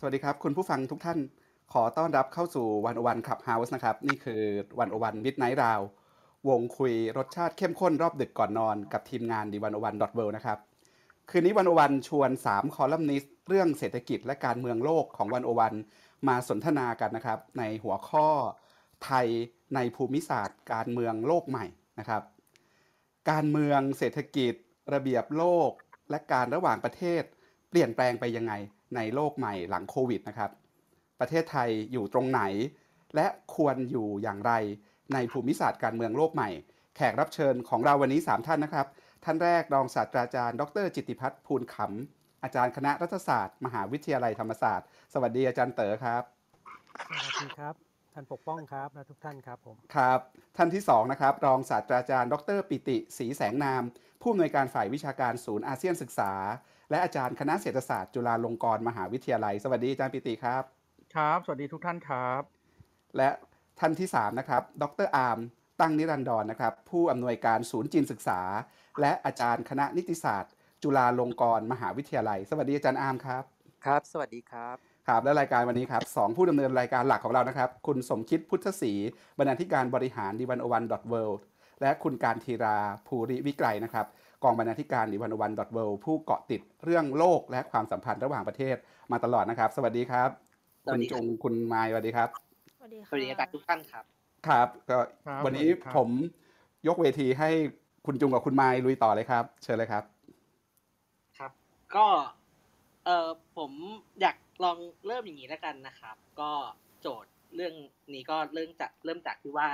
[0.00, 1.18] สวัสดีครับ คุณผู้ฟังทุกท่าน
[1.72, 4.42] ขอต้อนรับเข้าสู่101 Clubhouse นะครับ นี่คือ
[4.78, 5.80] 101 Midnight Round
[6.48, 10.58] วงคุยรสชาติเข้มข้นรอบดึกก่อนนอนกับทีมงาน The101.world นะครับ
[11.30, 15.74] คืนนี้ 101 ชวน 3 คอลัมนิสต์เรื่องเศรษฐกิจและการเมืองโลกของ 101
[16.28, 18.28] มาสนทนากันนะครับ ในหัวข้อ
[19.04, 19.26] ไทย
[19.74, 21.66] ในภูมิศาสตร์ การเมืองโลกใหม่
[21.98, 22.22] นะครับ
[23.30, 24.54] การเมืองเศรษฐกิจ
[24.92, 25.70] ระเบียบโลก
[26.10, 27.22] และการระหว่างประเทศ
[27.68, 28.54] เปลี่ยนแปลงไปยังไง
[28.96, 30.50] ในโลกใหม่หลังโควิดนะครับ
[31.20, 32.42] ประเทศไทยอยู่ตรงไหน
[33.14, 34.52] และควรอยู่อย่างไร
[35.14, 36.50] ในภูมิศาสตร์การเมืองโลกใหม่
[36.96, 38.86] แขกรับเชิญของเราวันนี้ 3 ท่านนะครับ
[39.24, 46.22] ท่านแรกรองศาสตราจารย์ ดร จิตติพัฒน์ภูลขำ อาจารย์คณะรัฐศาสตร์ มหาวิทยาลัยธรรมศาสตร์ สวัสดีอาจารย์เต๋อครับ
[47.20, 47.74] สวัสดีครับ
[48.14, 50.20] ท่านปกป้องครับและทุกท่านครับผม ครับ
[50.56, 53.82] ท่านที่2นะครับรองศาสตราจารย์ ดร ปิติศรีแสงนาม
[54.20, 56.32] ผู้อำนวยการฝ่ายวิชาการศูนย์อาเซียนศึกษา
[56.90, 60.62] และอาจารย์คณะเศรษฐศาสตร์จุฬาลงกรณ์มหาวิทยาลัย สวัสดีอาจารย์ปิติครับ
[61.14, 62.42] ครับ สวัสดีทุกท่านครับ
[63.16, 63.30] และ
[63.80, 65.38] ท่านที่ 3 นะครับ ดรอาร์ม
[65.80, 68.40] ตั้งนิรันดรนะครับ ผู้อำนวยการศูนย์จีนศึกษา
[69.00, 73.44] และอาจารย์คณะนิติศาสตร์ จุฬาลงกรณ์มหาวิทยาลัย สวัสดีอาจารย์อาร์มครับ
[73.86, 74.76] ครับ สวัสดีครับ
[75.08, 78.92] ครับและรายการวันนี้ครับสองผู้ดำเนินรายการหลักของเรานะครับ คุณสมคิดพุทธศรี
[79.38, 81.14] บรรณาธิการบริหารดีวันอวันดอทเว
[81.80, 84.06] และคุณการทีราภูริวิไกรนะครับ
[84.42, 88.76] กองบรรณาธิการดีวันอวันดอทเวผู้เกาะติดเรื่องโลกและความสัมพันธ์ระหว่างประเทศ
[89.12, 90.30] มาตลอดนะครับ สวัสดีครับ
[90.84, 92.28] สวัคุสณดีจครับงคุณไมายสวัสดีครับ
[92.78, 94.04] สวัสดีสค่ะวัสดีอาจารย์ทุกท่านครับ
[94.48, 96.08] ครับก็ครับวันนี้สวัสดีครับผม
[96.88, 97.50] ยกเวทีให้
[98.06, 100.04] คุณจุงกับคุณไมายลุยต่อเลยครับ เชิญเลยครับ
[101.38, 101.52] ครับ
[101.96, 102.06] ก็
[103.04, 103.72] เออผม
[104.20, 106.50] อยากลองเริ่มอย่างนี้แล้วกันนะครับ ก็
[107.00, 107.74] โจทย์เรื่อง
[108.14, 109.68] นี้ก็เริ่มจากเริ่มจากที่ว่า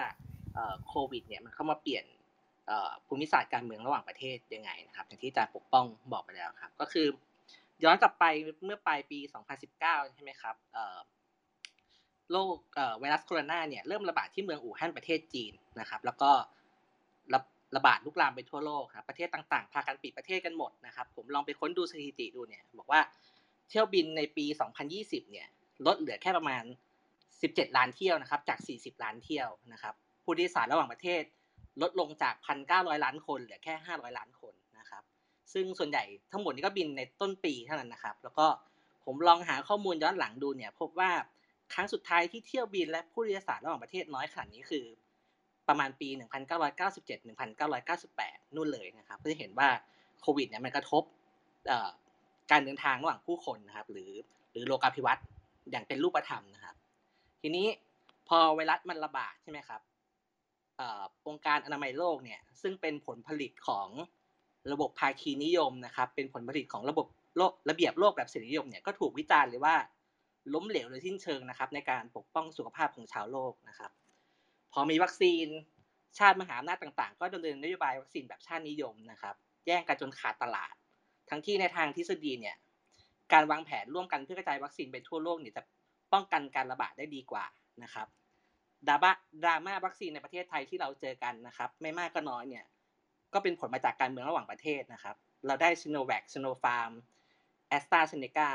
[0.54, 2.13] เอ่อโควิด เนี่ยมันเข้ามาเปลี่ยนเอ่อ
[3.06, 7.06] ภูมิศาสตร์การเมืองระหว่างประเทศยังไงนะครับอย่างที่อาจารย์ปกป้องบอกไปแล้วครับ ก็คือ
[7.84, 8.24] ย้อนกลับไป
[8.64, 9.18] เมื่อปลายปี
[9.66, 10.56] 2019 ใช่ไหมครับ
[12.30, 12.56] โรค
[12.98, 16.30] ไวรัสโคโรนาเนี่ยเริ่มระบาดที่เมืองอู่ฮั่นประเทศจีนนะครับ แล้วก็
[17.34, 17.40] ระ
[17.76, 23.00] ระบาดลุกลามไปทั่วโลกครับประเทศต่างๆ พากันปิดประเทศกันหมดนะครับ ผมลองไปค้นดูสถิติดูเนี่ย บอกว่า
[23.68, 24.44] เที่ยวบินในปี
[24.88, 25.48] 2020 เนี่ย
[25.86, 26.62] ลดเหลือแค่ประมาณ
[27.20, 29.94] 17 ล้านเที่ยวนะครับ จาก 40 ล้านเที่ยวนะครับ
[30.24, 31.22] ผู้โดยสารระหว่างประเทศ
[31.82, 32.34] ลดลงจาก
[32.68, 35.02] 1,900ล้านคนเหลือแค่500ล้านคนนะครับ
[35.52, 36.02] ซึ่งส่วนใหญ่
[36.32, 38.46] ทั้งหมดนี้ก็บินในต้นปีเท่านั้นนะครับ แล้วก็
[39.04, 41.10] ผมลองหาข้อมูลย้อนหลังดูเนี่ย พบว่า
[41.74, 44.84] ครั้งสุดท้ายที่เที่ยวบินและผู้โดยสารระหว่างประเทศน้อยขนาดนี้คือ
[45.68, 46.08] ประมาณปี
[46.70, 47.26] 1997
[47.76, 49.68] 1998 นู่นเลยนะครับก็จะเห็นว่า
[50.22, 51.02] โควิดเนี่ยมันกระทบ
[52.50, 54.10] การเดินทางระหว่างผู้คนนะครับ หรือ
[54.52, 55.24] หรือโลกาภิวัตน์
[55.70, 56.74] อย่างเป็นรูปธรรมนะครับ
[57.42, 57.66] ทีนี้
[58.28, 59.80] พอไวรัสมันระบาดใช่ไหมครับ
[60.80, 60.82] อ
[61.28, 63.88] องค์การอนามัยโลกเนี่ยซึ่งเป็นผลผลิตของ
[64.72, 69.76] ระบบภาคีนิยมนะครับ เป็นผลผลิตของระบบโลกระเบียบโลกแบบเสรีนิยมเนี่ยก็ถูกวิจารณ์เลยว่า
[70.54, 73.90] ล้มเหลวโดยสิ้นเชิงนะครับ ในการปกป้องสุขภาพของชาวโลกนะครับ
[74.72, 75.46] พอมีวัคซีน
[76.18, 79.34] ชาติมหาอำนาจต่างๆ ก็ดำเนินนโยบายวัคซีนแบบชาตินิยมนะครับ
[79.66, 80.74] แย่งกันจนขาดตลาด
[81.30, 82.56] ทั้งที่ในทางทฤษฎีเนี่ย
[83.32, 85.62] การวางแผนร่วมกันเพื่อกระจายวัคซีนไปทั่วโลกเนี่ยจะ
[86.12, 87.44] ป้องกันการระบาดได้ดีกว่า
[87.82, 88.06] นะครับ
[88.88, 89.10] ดราม่า
[89.44, 92.64] ดราม่าวัคซีนในประเทศไทยที่เราเจอกันนะครับ ไม่มากก็น้อยเนี่ย
[93.34, 96.90] ก็เป็นผลมาจากการเมืองระหว่างประเทศนะครับ เราได้ซิโนแวคซิโนฟาร์ม
[97.68, 98.50] แอสตราเซเนกา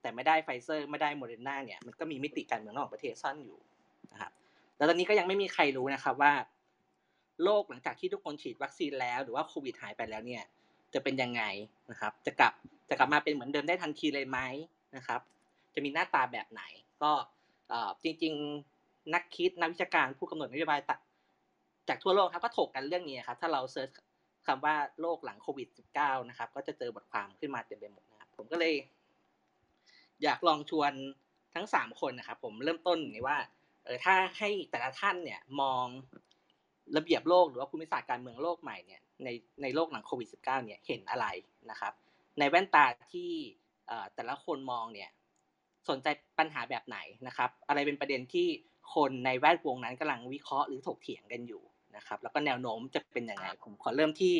[0.00, 3.58] แต่ไม่ได้ไฟเซอร์ไม่ได้โมเดอร์นาเนี่ยมันก็มีมิติการเมืองระหว่างประเทศซ่อนอยู่
[4.12, 4.32] นะครับ
[4.76, 6.32] แล้วตอนนี้ก็ยังไม่มีใครรู้นะครับว่า
[7.44, 10.42] โลกหลังจากที่ทุกคนฉีดวัคซีนแล้ว หรือว่าโควิดหายไปแล้วเนี่ย
[10.94, 11.42] จะเป็นยังไง
[11.90, 12.52] นะครับ จะกลับ
[12.88, 14.38] จะกลับมาเป็นเหมือนเดิมได้ทันทีเลยไหม
[14.96, 15.20] นะครับ
[15.74, 16.62] จะมีหน้าตาแบบไหน
[17.02, 17.12] ก็
[18.02, 18.34] จริง
[18.64, 18.71] ๆ
[19.14, 20.80] นักคิดนักวิชาการผู้กำหนดนโยบาย
[21.88, 23.90] จากทั่วโลกครับก็ถกกันเรื่องนี้ครับ ถ้าเราเซิร์ช
[24.46, 25.68] คำว่าโลกหลังโควิด
[25.98, 28.74] -19 นะครับ ก็จะเจอบทความขึ้นมาเต็มไปหมดนะครับ ผมก็เลย
[30.22, 30.92] อยากลองชวน
[31.54, 33.38] ทั้งสามคนนะครับ ผมเริ่มต้นนี้ว่า
[33.84, 35.86] เออถ้าให้แต่ละท่านเนี่ยมอง
[36.96, 39.28] ระเบียบโลกหรือว่าภูมิศาสตร์การเมืองโลกใหม่เนี่ยใน
[39.62, 41.26] ในโลกหลังโควิด -19 เนี่ยเห็นอะไร
[41.70, 41.92] นะครับ
[42.38, 43.32] ในแว่นตาที่
[44.14, 45.10] แต่ละคนมองเนี่ย
[45.88, 46.06] สนใจ
[46.38, 48.48] ปัญหาแบบไหนนะครับ อะไรเป็นประเด็นที่
[48.94, 51.62] คนในแวดวงนั้นกำลังวิเคราะห์หรือถกเถียงกันอยู่
[51.96, 54.34] นะครับ แล้วก็แนวโน้มจะเป็นยังไง ผมขอเริ่มที่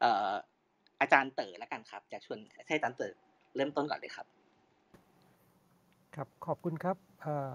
[0.00, 0.32] เอ่อ
[1.00, 3.14] อาจารย์เต๋อแล้วกันครับ จะชวนให้อาจารย์เต๋อ
[3.56, 4.26] เริ่มต้นก่อนเลยครับ
[6.14, 7.52] ครับขอบคุณครับเอ่อ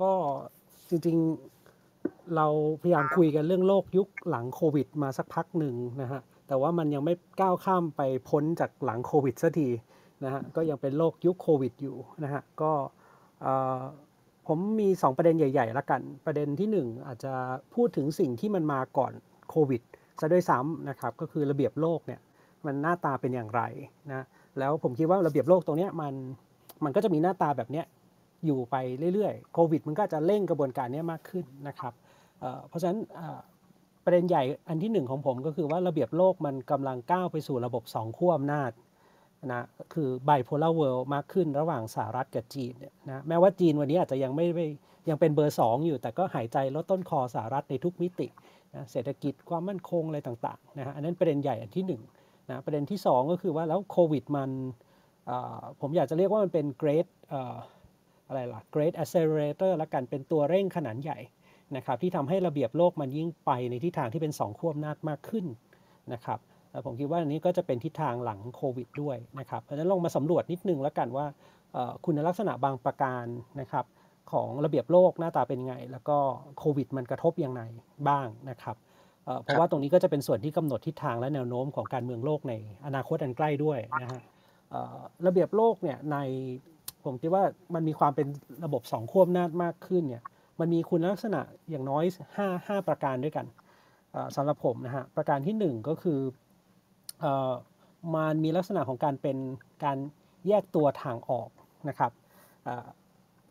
[0.00, 0.12] ก็
[0.88, 2.46] จริงๆเรา
[2.82, 9.68] พยายามคุยกันเรื่องโลกยุคหลังโควิด มาสักพักหนึ่งนะฮะแต่ว่ามันยังไม่ก้าวข้ามไปพ้นจากหลังโควิดสักที
[10.24, 12.72] นะฮะก็ยังเป็นโลกยุคโควิดอยู่นะฮะก็
[13.42, 13.80] เอ่อ
[14.46, 17.32] ผมมี 2 ประเด็นใหญ่ๆละกัน ประเด็นที่ 1 อาจจะ
[17.74, 19.12] พูดถึงสิ่งที่มันมาก่อน
[19.50, 19.82] โควิด
[20.20, 22.20] ซะด้วยซ้ำนะครับก็คือระเบียบโลกเนี่ย
[22.66, 23.62] มันหน้าตาเป็นอย่างไร
[24.12, 24.24] นะ
[24.58, 26.14] แล้วผมคิดว่าระเบียบโลกตรงนี้มัน
[26.84, 27.86] มันก็จะมีหน้าตาแบบเนี้ย
[28.46, 28.76] อยู่ไป
[29.14, 31.92] เรื่อยๆโควิด มันก็จะเร่งกระบวนการนี้มากขึ้นนะครับ
[32.68, 32.98] เพราะฉะนั้น
[34.04, 38.70] ประเด็นใหญ่อันที่หนึ่งของผมก็คือว่าระเบียบโลกมันกำลังก้าวไปสู่ระบบสองขั้วอำนาจ
[39.52, 39.62] นะ
[39.94, 42.72] คือไบโพลาร์เวิลด์มากขึ้นระหว่างสหรัฐกับจีน
[43.10, 44.46] นะแม้ว่าจีนวันนี้อาจจะยังไม่
[45.08, 48.28] ยังเป็นเบอร์สองอยู่ แต่ก็หายใจลดต้นคอสหรัฐในทุกมิติ
[48.74, 51.84] นะเศรษฐกิจความมั่นคงอะไรต่างๆนะฮะอันนั้นประเด็นใหญ่อันที่
[52.18, 54.50] 1นะประเด็นที่ 2 ก็คือว่าแล้วโควิดมัน
[55.80, 57.06] ผมอยากจะเรียกว่ามันเป็น great
[58.28, 61.18] อะไรล่ะ great accelerator ละกันเป็นตัวเร่งขนาดใหญ่
[61.76, 65.46] นะครับที่ทำให้ระเบียบโลกมันยิ่งไปในทิศทางที่เป็น 2ขั้วอำนาจมากขึ้น
[66.12, 66.38] นะครับ
[66.86, 71.26] ผมคิดว่าอันนี้ก็จะเป็นทิศทางหลังโควิดด้วยนะครับเพราะฉะนั้นลองมาสำรวจนิดนึงแล้วกันว่า
[72.04, 73.26] คุณลักษณะบางประการ
[73.60, 73.84] นะครับ
[74.32, 76.16] ของระเบียบโลกหน้าตาเป็นไง แล้วก็
[76.58, 77.62] โควิดมันกระทบยังไง
[78.08, 78.76] บ้างนะครับ
[79.42, 82.54] เพราะว่าตรงนี้ก็จะเป็นส่วนที่กำหนดทิศทางและแนวโน้มของการเมืองโลกใน
[82.86, 84.20] อนาคตอันใกล้ด้วยนะฮะ
[85.26, 86.16] ระเบียบโลกเนี่ยใน
[87.04, 87.44] ผมคิดว่า
[87.74, 88.26] มันมีความเป็น
[88.64, 90.22] ระบบสองขั้วอำนาจมากขึ้นเนี่ย
[90.60, 92.04] มันมีคุณลักษณะอย่างน้อย
[92.36, 93.46] 5 5 ประการด้วยกัน
[94.36, 96.18] สำหรับผมนะฮะประการที่ 1 ก็คือ
[98.14, 99.36] มันมีลักษณะของการเป็น
[99.84, 99.98] การ
[100.48, 101.48] แยกตัวทางออก
[101.88, 102.12] นะครับ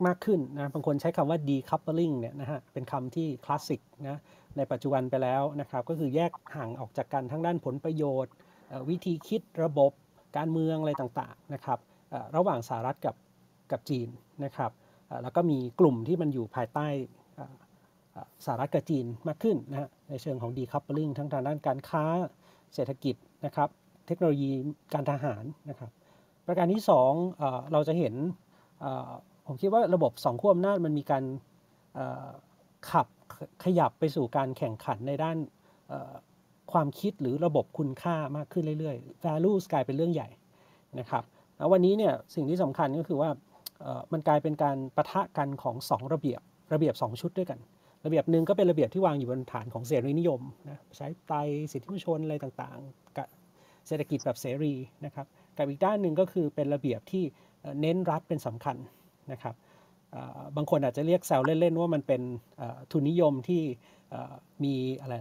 [0.06, 4.20] มากขึ้นนะบางคนใช้คำว่า decoupling เนี่ยนะฮะเป็นคำที่คลาสสิกนะ
[4.58, 8.34] ในปัจจุบันไปแล้วนะครับก็คือแยกห่างออกจากกันทั้งด้านผลประโยชน์
[8.90, 9.92] วิธีคิดระบบ
[10.38, 11.80] การเมืองอะไรต่างๆนะครับ
[12.36, 13.16] ระหว่างสหรัฐกับ
[13.72, 14.08] กับจีน
[14.46, 14.72] นะครับ
[15.24, 16.88] แล้วก็มีกลุ่มที่มันอยู่ภายใต้
[18.46, 22.06] สหรัฐกับจีนมากขึ้นนะฮะในเชิงของ decoupling ทั้งทางด้านการค้า
[22.74, 23.16] เศรษฐกิจ
[23.46, 23.70] นะครับ
[24.08, 24.52] เทคโนโลยี
[24.94, 25.92] การทหารนะครับ
[26.48, 26.84] ประการที่
[27.28, 28.14] 2เราจะเห็น
[29.46, 31.24] ผมคิดว่าระบบสองขั้วอำนาจมันมีการ
[32.92, 33.08] ขับ
[33.64, 35.38] ขยับไปสู่การแข่งขันในด้าน
[36.72, 40.30] ความคิดหรือระบบคุณค่ามากขึ้นเรื่อยๆ values กลายเป็นเรื่องใหญ่
[41.00, 41.24] นะครับ
[41.58, 43.30] แล้ววันนี้เนี่ยสิ่งที่สำคัญก็คือว่า
[44.12, 46.42] มันกลายเป็นการประทะกันของ 2 ระเบียบ
[46.74, 47.60] ระเบียบ 2 ชุดด้วยกัน
[48.06, 51.34] ระเบียบหนึ่งก็เป็นระเบียบที่วางอยู่บนฐานของเสรีนิยมนะใช้ไต
[51.72, 53.28] สิทธิมนุษยชนอะไรต่างๆกับ
[53.88, 54.74] เศรษฐกิจแบบเสรี
[55.06, 55.26] นะครับ
[55.58, 57.24] กับอีกด้านหนึ่งก็คือเป็นระเบียบที่
[57.82, 58.78] เน้นรัฐเป็นสำคัญ
[59.32, 59.56] นะครับ
[60.56, 62.22] บางคนอาจจะเรียกแซวเล่นๆว่ามันเป็น
[62.92, 63.62] ทุนนิยมที่
[64.64, 65.14] มีอะไร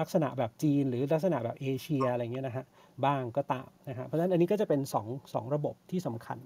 [0.00, 2.64] ลักษณะแบบจีน หรือลักษณะแบบเอเชียอะไรเงี้ยนะฮะ
[3.04, 6.38] บ้างก็ตามนะฮะเพราะฉะนั้นอันนี้ก็จะเป็น2 2ระบบที่สำคัญ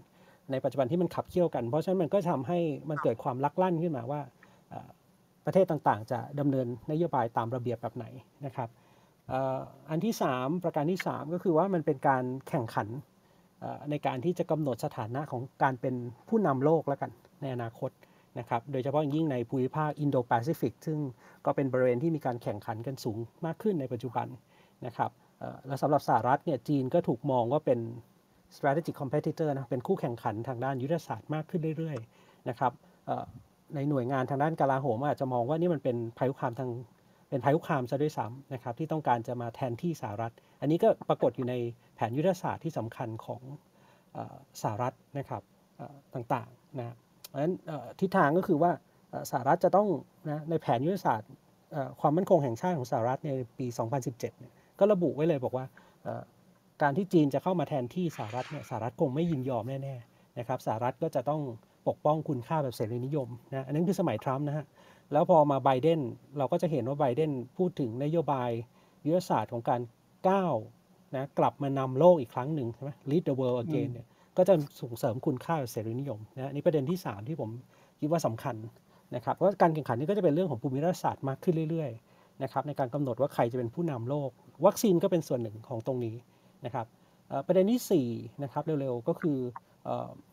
[0.51, 2.59] ในปัจจุบันที่มันขับเคี่ยวกัน เพราะฉะนั้นมันก็ทำให้
[2.91, 4.21] มันเกิดความลักลั่นขึ้นมาว่า
[5.47, 8.07] ประเทศต่างๆ จะดำเนินนโยบายตามระเบียบแบบไหน
[8.47, 8.69] นะครับ
[9.91, 12.89] อันที่ 3 ประการที่ 3 ก็คือว่ามันเป็นการแข่งขัน
[13.91, 15.95] ในการที่จะกำหนดสถานะของการเป็น
[16.29, 17.11] ผู้นำโลกแล้วกัน
[17.43, 17.91] ในอนาคต
[18.39, 20.99] นะครับ โดยเฉพาะยิ่งในภูมิภาคอินโดแปซิฟิกซึ่ง
[21.45, 24.27] ก็เป็นบริเวณที่มีการแข่งขันกันสูงมากขึ้นในปัจจุบัน
[24.87, 25.11] นะครับ
[25.67, 27.81] และสำหรับสหรัฐเนี่ยจีนก็ถูกมองว่าเป็น
[28.57, 32.73] strategic competitor นะเป็นคู่แข่งขันทางด้านยุทธศาสตร์มากขึ้นเรื่อยๆนะครับ
[33.75, 36.71] ในหน่วยงานทางด้านกลาโหมอาจจะมองว่านี่มันเป็นภัยคุกคามทาง
[37.29, 41.55] เป็นภัยคุกคามซะด้วยซ้ำนะครับที่ต้องการจะมาแทนที่สหรัฐ อันนี้ก็ปรากฏอยู่ใน
[41.97, 43.41] แผนยุทธศาสตร์ที่สำคัญของ
[44.63, 45.43] สหรัฐนะครับ
[46.15, 46.95] ต่างๆนะ
[47.29, 47.53] เพราะฉะนั้น
[48.01, 48.71] ทิศทางก็คือว่า
[49.31, 49.89] สหรัฐจะต้อง
[50.31, 51.31] นะในแผนยุทธศาสตร์
[52.01, 53.67] ความมั่นคงแห่งชาติของสหรัฐในปี
[54.23, 55.67] 2017 ก็ระบุไว้เลยบอกว่า
[56.83, 61.41] การที่จีนจะเข้ามาแทนที่สหรัฐเนี่ยสหรัฐคงไม่ยินยอมแน่ๆนะครับสหรัฐก็จะต้อง
[61.89, 64.65] ปกป้องคุณค่าแบบเสรีนิยมนะอันนั้นคือสมัยทรัมป์นะฮะ
[65.13, 66.01] แล้วพอมาไบเดน
[66.39, 68.51] เราก็จะเห็นว่าไบเดนพูดถึงนโยบาย
[69.07, 69.81] ยุทธศาสตร์ของการ
[70.29, 70.55] ก้าว
[71.15, 77.51] นะกลับมานำโลกอีกครั้งหนึ่งใช่ไหม lead the world again เนี่ยก็จะส่งเสริมคุณค่าเสรีนิยมนะนี่ประเด็นที่ 3 ที่ผม
[78.01, 78.57] คิดว่าสำคัญ
[79.15, 84.31] นะครับเพราะการแข่งขันนี้ก็จะเป็นเรื่องของภูมิรัฐศาสตร์มากขึ้นเรื่อยๆนะครับในการกำหนดว่าใครจะเป็นผู้นำโลก
[84.67, 86.17] วัคซีนก็เป็นส่วนหนึ่งของตรงนี้
[86.65, 86.87] นะครับ
[87.47, 89.39] ประเด็นที่4นะครับเร็วๆก็คือ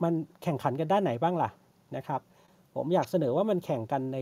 [0.04, 1.50] มันแข่งขันกันด้านไหนบ้างล่ะ
[1.98, 2.22] นะครับ
[2.76, 4.18] ผมอยากเสนอว่ามันแข่งกันใน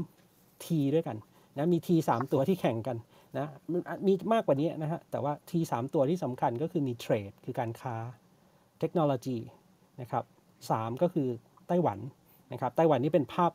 [0.00, 1.16] 3ทีด้วยกัน
[1.58, 2.96] นะมีทีสตัวที่แข่งกัน
[3.38, 3.46] นะ
[4.06, 7.96] มีมากกว่านี้นะฮะแต่ว่าทีสตัวที่สำคัญก็คือมีเทรดคือการค้า
[8.80, 9.38] เทคโนโลยี
[10.00, 10.24] นะครับ
[10.70, 10.72] ส
[11.02, 11.28] ก็คือ
[11.68, 11.98] ไต้หวัน
[12.52, 13.52] นะครับไต้หวันนี่เป็นภาพ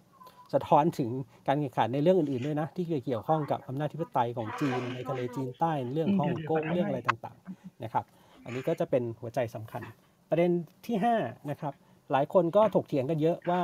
[0.54, 1.10] สะท้อนถึง
[1.48, 8.06] การแข่งขันในเรื่องอื่นๆด้วยนะ ที่เกี่ยวข้องกับอำนาจธิปไตยของจีนในทะเลจีนใต้เรื่องฮ่องกงเรื่องอะไรต่างๆนะครับ
[8.46, 9.82] อันนี้ก็จะเป็นหัวใจสำคัญ
[10.30, 10.52] ประเด็น
[10.86, 11.74] ที่5นะครับ
[12.12, 13.62] หลายคนก็ถกเถียงกันเยอะว่า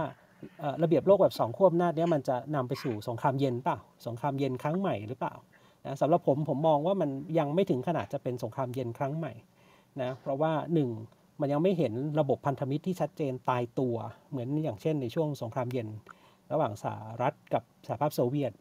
[0.84, 3.78] ระเบียบโลกแบบสองขั้วอำนาจนี้มันจะนำไปสู่สงครามเย็นเปล่า
[4.08, 5.34] สงครามเย็นครั้งใหม่หรือเปล่า
[5.86, 9.34] นะสำหรับผมผมมองว่ามันยังไม่ถึงขนาดจะเป็นสงครามเย็นครั้งใหม่
[10.02, 10.54] นะเพราะว่า
[10.98, 13.96] 1 มันยังไม่เห็นระบบพันธมิตรที่ชัดเจนตายตัว
[14.32, 15.88] เหมือนอย่างเช่นในช่วงสงครามเย็น
[16.52, 18.54] ระหว่างสหรัฐกับสหภาพโซเวียต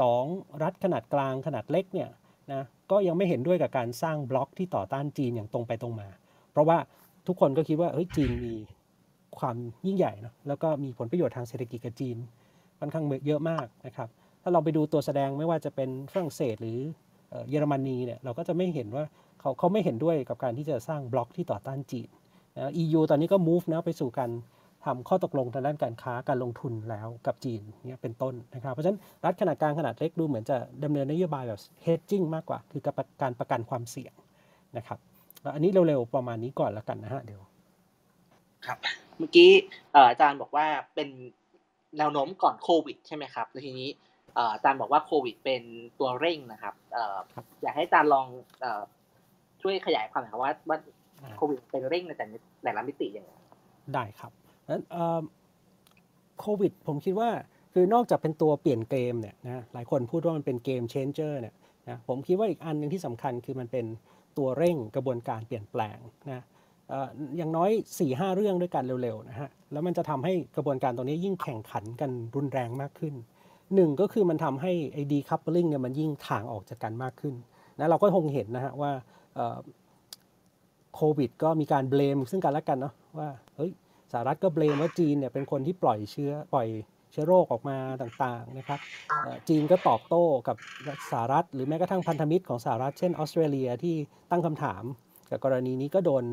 [0.00, 0.62] 2.
[0.62, 2.10] รัฐขนาดกลางขนาดเล็กเนี่ย
[2.52, 6.08] นะก็ยังไม่เห็นด้วยกับการสร้างบล็อกที่ต่อต้านจีนอย่างตรงไปตรงมา
[6.52, 6.78] เพราะว่า
[7.28, 8.54] ทุกคนก็คิดว่าเฮ้ยจีนมี
[9.38, 9.56] ความ
[9.86, 12.16] ยิ่งใหญ่เนะแล้วก็มีผลประโยชน์ทางเศรษฐกิจกับจีน
[12.78, 14.08] ค่อนข้างเยอะมากนะครับ
[14.42, 16.78] ถ้าเราไปดูตัวแสดงไม่ว่าจะเป็นฝรั่งเศสหรือ
[17.50, 19.04] เยอรมนีเนี่ยเราก็จะไม่เห็นว่า
[19.40, 22.08] เขาเขาไม่เห็นด้วยกับการที่จะสร้างบล็อกที่ต่อต้านจีน
[22.56, 24.30] นะ EU ตอนนี้ก็ move นะไปสู่การ
[24.84, 32.82] ทำข้อตกลงทางด้านการค้าการลงทุนแล้วกับจีนเนี่ยเป็นต้นนะครับ เพราะฉะนั้นรัฐขนาดกลางขนาดเล็กดูเหมือนจะดำเนินนโยบายแบบ hedging มากกว่า คือ
[33.22, 34.12] การประกันความเสี่ยง
[34.76, 34.98] นะครับ
[35.54, 37.42] อันนี้เร็วๆประมาณนี้ก่อนแล้วกันนะฮะเดี๋ยว
[38.66, 38.78] ครับ
[39.18, 39.50] เมื่อกี้
[39.92, 41.08] เอ่ออาจารย์บอกว่าเป็น
[41.98, 43.88] แนวโน้มก่อนโควิดใช่ไหมครับแล้วทีนี้
[44.34, 45.62] เอ่ออาจารย์บอกว่าโควิด เป็น
[45.98, 48.26] ตัวเร่งนะครับเอ่อครับอยากให้อาจารย์ลอง
[48.60, 48.82] เอ่อ
[49.62, 50.78] ช่วยขยายความหน่อยครับว่าว่า
[51.22, 53.30] อ่าโควิดเป็นเร่งในแต่ละแต่ละมิติยังไง
[53.94, 54.32] ได้ครับ
[54.70, 55.20] นั้นเอ่อ
[56.40, 57.30] โควิด ผมคิดว่า
[57.72, 61.54] คือนอกจากเป็นตัวเปลี่ยนเกมเนี่ยนะหลายคนพูดว่ามันเป็นเกมเชนเจอร์เนี่ย
[61.88, 63.86] นะผมคิดว่าอีกอันหนึ่งที่สำคัญคือมันเป็น
[64.38, 66.44] ตัวเร่งกระบวนการเปลี่ยนแปลงนะ
[67.36, 73.14] อย่างน้อย4ี่ห้าเรื่องด้วยกันเร็วๆนะฮะแล้วมันจะทำให้กระบวนการตรงนี้ยิ่งแข่งขันกันรุนแรงมากขึ้น
[73.74, 77.34] หนึ่งก็คือมันทำให้ไอ้ decoupling เนี่ยมันยิ่งถ่างออกจากกันมากขึ้น
[77.78, 78.92] นะเราก็คงเห็นนะฮะว่า
[80.94, 83.70] โควิดก็มีการ blame ซึ่งกันและกันเนาะว่าเฮ้ย
[84.12, 88.80] สหรัฐก็ blame ว่าจีนเนี่ยเป็นคนที่ปล่อยเชื้อปล่อยเชื้อโรคออกมาต่างๆนะครับ
[89.48, 90.56] จีนก็ตอบโต้กับ
[91.10, 93.94] สหรัฐ หรือแม้กระทั่งพันธมิตรของสหรัฐ เช่นออสเตรเลียที่
[94.30, 94.82] ตั้งคำถาม
[95.30, 96.24] กับกรณีนี้ก็โดน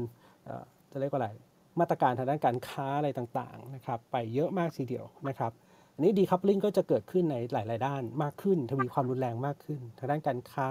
[0.91, 1.29] จะเรียกว่าอะไร
[1.79, 5.51] มาตรการทางด้านการค้าอะไรต่างๆนะครับไปเยอะมากทีเดียวนะครับ
[5.93, 10.69] อันนี้ดีคัพลิงก็จะเกิดขึ้นในหลาย ๆ ด้านมากขึ้น ทวีความรุนแรงมากขึ้น ทางด้านการค้า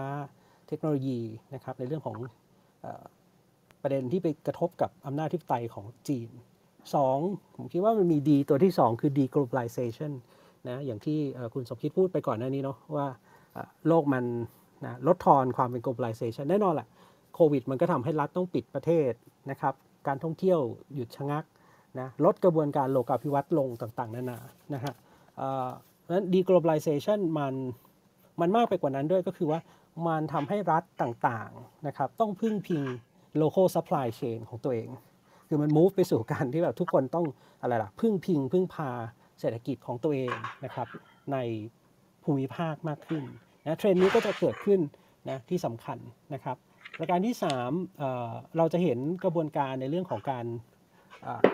[0.68, 1.20] เทคโนโลยี
[1.54, 2.16] นะครับในเรื่องของ
[2.84, 2.86] อ
[3.82, 6.28] ประเด็นที่ไปกระทบกับอำนาจทิปไตยของจีน
[6.90, 7.56] 2.
[7.56, 10.12] ผมคิดว่ามันมีดีตัวที่ 2 คือ deglobalization
[10.68, 11.18] นะอย่างที่
[11.54, 13.06] คุณสมคิดพูดไปก่อนหน้านี้เนาะว่า
[13.88, 14.24] โลกมัน
[14.86, 16.88] นะลดทอนความเป็น globalization แน่นอนแหละ
[17.34, 19.12] โควิดมันก็ทำให้รัฐต้องปิดประเทศ
[19.50, 19.74] นะครับ
[20.06, 20.58] การท่องเที่ยว
[20.94, 21.44] หยุดชะงัก
[22.00, 24.38] นะลดกระบวนการโลกาภิวัตน์ลงต่างๆ นานา
[24.74, 24.94] นะฮะ
[25.36, 25.70] เอ่อ
[26.02, 27.54] เพราะฉะนั้น deglobalization มัน
[28.40, 29.60] มันมากไปกว่านั้นด้วยก็คือว่า
[30.06, 32.82] มันทำให้รัฐต่างๆนะครับต้องพึ่งพิง
[33.42, 34.88] local supply chain ของตัวเอง
[35.54, 37.26] คือมัน move ไปสู่การที่แบบทุกคนต้อง
[37.60, 38.90] อะไรล่ะพึ่งพิงพึ่งพา
[39.40, 40.32] เศรษฐกิจของตัวเอง
[40.64, 40.86] นะครับ
[41.32, 41.36] ใน
[42.24, 43.22] ภูมิภาคมากขึ้น
[43.64, 44.80] นะเทรนด์นี้ก็จะเกิดขึ้น
[45.28, 45.98] นะที่สำคัญ
[46.34, 46.56] นะครับ
[46.98, 47.34] ประการที่
[47.66, 50.44] 3เเราจะเห็นกระบวนการในเรื่องของการ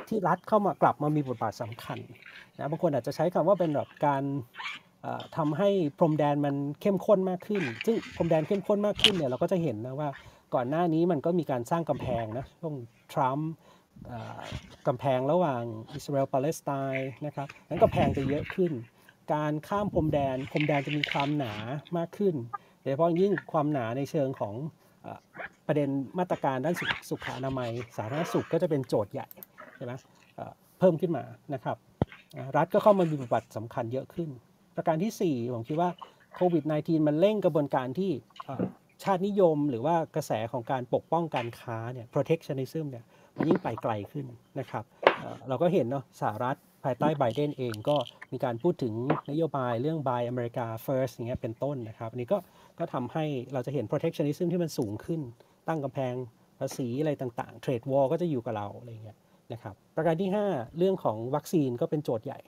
[0.08, 1.98] ที่รัฐเข้ามากลับมามีบทบาทสำคัญ
[2.56, 4.22] นะบางคนอาจจะใช้คำว่าเป็นแบบการ
[5.02, 10.08] เอ่อทำให้พรมแดนมันเข้มข้นมากขึ้น ซึ่งพรมแดนเข้มข้นมากขึ้นเนี่ยเราก็จะเห็นนะว่า
[10.54, 12.74] ก่อนหน้านี้มันก็มีการสร้างกำแพงนะช่วง
[13.12, 13.50] ทรัมป์
[14.86, 15.62] กำแพงระหว่าง
[15.94, 18.72] อิสราเอลปาเลสไตน์นะครับนั้นกำแพงจะเยอะขึ้น
[19.34, 21.54] การข้ามพรมแดนพรมแดนจะมีความหนา
[21.96, 22.34] มากขึ้น
[22.82, 24.54] โดยเฉพาะยิ่งความหนาในเชิงของ
[25.04, 25.06] อ
[25.66, 25.88] ประเด็น
[26.18, 29.26] มาตรการด้านสุขสุขอนามัย สาธารณสุขก็จะเป็นโจทย์ใหญ่
[29.76, 29.92] ใช่ไหม
[30.78, 31.24] เพิ่มขึ้นมา
[31.54, 31.76] นะครับ
[32.56, 34.28] รัฐก็เข้ามามีบทบาทสำคัญเยอะขึ้น
[34.76, 35.90] ประการที่ 4 ผมคิดว่า
[36.34, 38.10] โควิด -19 มันเร่งกระบวนการที่
[39.04, 43.04] ชาตินิยมหรือว่ากระแสของการปกป้องการค้าเนี่ย protectionism เนี่ย
[43.46, 44.26] ยิ่งไปไกลขึ้น
[44.58, 44.84] นะครับ
[45.48, 47.96] เราก็เห็นเนาะสหรัฐภายใต้ไบเดนเองก็
[48.32, 48.94] มีการพูดถึง
[49.30, 52.38] นโยบายเรื่อง Buy America First อย่างเงี้ยเป็นต้นนะครับอันนี้ก็
[52.78, 55.20] ก็ทำให้เราจะเห็น protectionism ที่มันสูงขึ้น
[55.68, 56.14] ตั้งกำแพง
[56.58, 59.16] ภาษีอะไรต่างๆ trade war ก็จะอยู่กับเราอะไรเงี้ย
[59.52, 62.40] นะครับประการที่ 5 เรื่องของวัคซีนก็เป็นโจทย์ใหญ่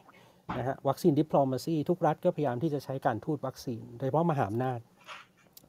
[0.59, 4.79] นะฮะวัคซีน diplomacy ทุกรัฐก็พยายามที่จะใช้การทูตวัคซีน โดยเฉพาะมหาอำนาจ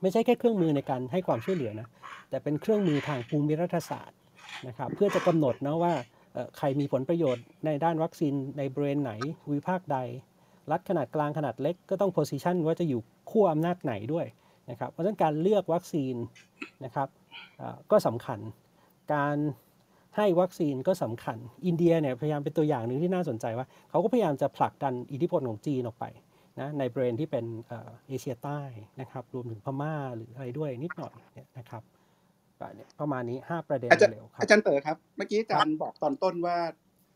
[0.02, 1.88] ไม่ใช่แค่เครื่องมือในการให้ความช่วยเหลือนะ
[2.30, 4.18] แต่เป็นเครื่องมือทางภูมิรัฐศาสตร์
[4.68, 5.94] นะครับเพื่อจะกำหนดนะว่า
[6.58, 9.12] ใครมีผลประโยชน์ในด้านวัคซีนในบริเวณไหน
[9.44, 9.98] ภูมิภาคใด
[10.72, 14.26] รัฐขนาดกลางขนาดเล็กก็ต้องโพสิชันว่าจะอยู่ขั้วอำนาจไหนด้วย
[14.70, 16.16] นะครับเพราะฉะนั้นการเลือกวัคซีน
[16.86, 17.08] นะครับ
[17.92, 18.40] ก็สำคัญ
[19.14, 19.38] การ
[20.18, 26.06] ให้วัคซีนก็สำคัญ อินเดียเนี่ยพยายามเป็นตัวอย่างหนึ่งที่น่าสนใจว่า เขาก็พยายามจะผลักดันอิทธิพลของจีนออกไป
[26.60, 27.46] นะในบริเวณที่เป็น
[28.08, 28.60] เอเชียใต้
[29.02, 31.14] นะครับรวมถึงพม่าหรืออะไรด้วยนิดหน่อย
[31.58, 31.84] นะครับ
[32.62, 36.58] ก็เนี่ยประมาณนี้5ประเด็นอาจารย์เร็วๆครับอาจารย์เต๋อครับ เมื่อกี้อาจารย์บอกตอนต้นว่า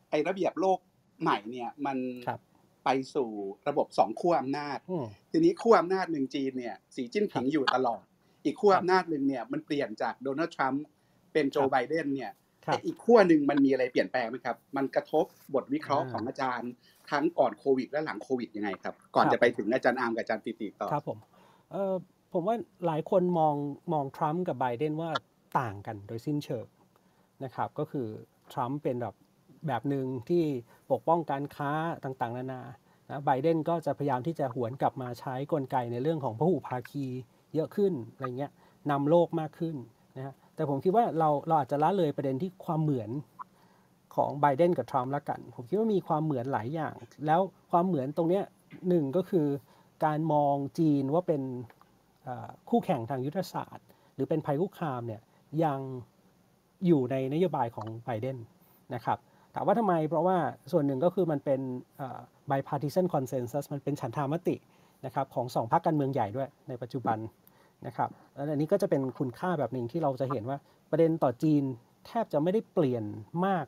[0.09, 0.79] ไอ้ระเบียบโลก
[1.21, 1.97] ใหม่เนี่ยมัน
[2.27, 2.39] ครับ
[2.85, 3.29] ไปสู่
[3.67, 8.03] ระบบสองขั้วอำนาจอืมทีนี้ขั้วอำนาจหนึ่งจีนเนี่ยสีจิ้นผิงอยู่ตลอด
[8.45, 10.85] อีกขั้วครับอำนาจหนึ่งเนี่ยมันเปลี่ยนจากโดนัลด์ทรัมป์
[11.33, 12.31] เป็นโจครับไบเดนเนี่ย
[12.65, 16.71] ครับไอ้อีกขั้วหนึ่งมันมีอะไรเปลี่ยนแปลงไหมครับ มันกระทบบทวิเคราะห์อ่าของอาจารย์
[17.11, 21.17] ทั้งก่อนโควิด และหลังโควิดยังไงครับ ก่อนครับจะไปถึงอาจารย์อาร์มกับอาจารย์ติติต่อครับผม
[21.71, 21.93] เอ่อ
[22.33, 23.55] ผมว่าหลายคนมอง
[23.93, 25.09] มองทรัมป์กับไบเดนว่า
[25.59, 26.67] ต่างกันโดยสิ้นเชิง
[27.43, 28.07] นะครับก็คือ
[28.53, 29.15] ทรัมป์เป็นแบบ
[29.67, 30.43] แบบหนึ่งที่
[30.91, 31.71] ปกป้องการค้า
[32.03, 32.61] ต่างๆ นานา
[33.09, 37.05] นะไบเดนก็จะพยายามที่จะหวนกลับมาใช้กลไกในเรื่องของพหุภาคี
[37.55, 38.51] เยอะขึ้นอะไรเงี้ย
[38.91, 39.75] นำโลกมากขึ้น
[40.15, 43.09] นะฮะแต่ผมคิดว่าเราเราอาจจะละเลยประเด็นที่ความเหมือน
[44.15, 46.93] ของไบเดนกับทรัมป์ละกัน ผมคิดว่ามีความเหมือนหลายอย่าง
[47.25, 48.43] แล้วความเหมือนตรงเนี้ย
[48.89, 49.47] หนึ่งก็คือ
[50.05, 51.41] การมองจีนว่าเป็น
[52.69, 53.85] คู่แข่งทางยุทธศาสตร์
[54.15, 55.21] หรือเป็นภัยคุกคามเนี่ย
[55.63, 55.79] ยัง
[56.85, 58.37] อยู่ในนโยบายของไบเดน
[58.95, 59.17] นะครับ
[59.55, 60.37] ถามว่าทำไมเพราะว่า
[60.71, 61.61] ส่วนหนึ่งก็คือมันเป็น
[62.49, 64.55] bipartisan consensus มันเป็นฉันทามติ
[65.05, 67.17] นะครับของสองพรรคการเมืองใหญ่ด้วยในปัจจุบัน
[67.87, 70.57] นะครับแล้วอันนี้ก็จะเป็นคุณค่าแบบหนึ่งที่เราจะเห็นว่า
[70.91, 71.63] ประเด็นต่อจีน
[72.05, 73.03] แทบจะไม่ได้เปลี่ยน
[73.45, 73.65] มาก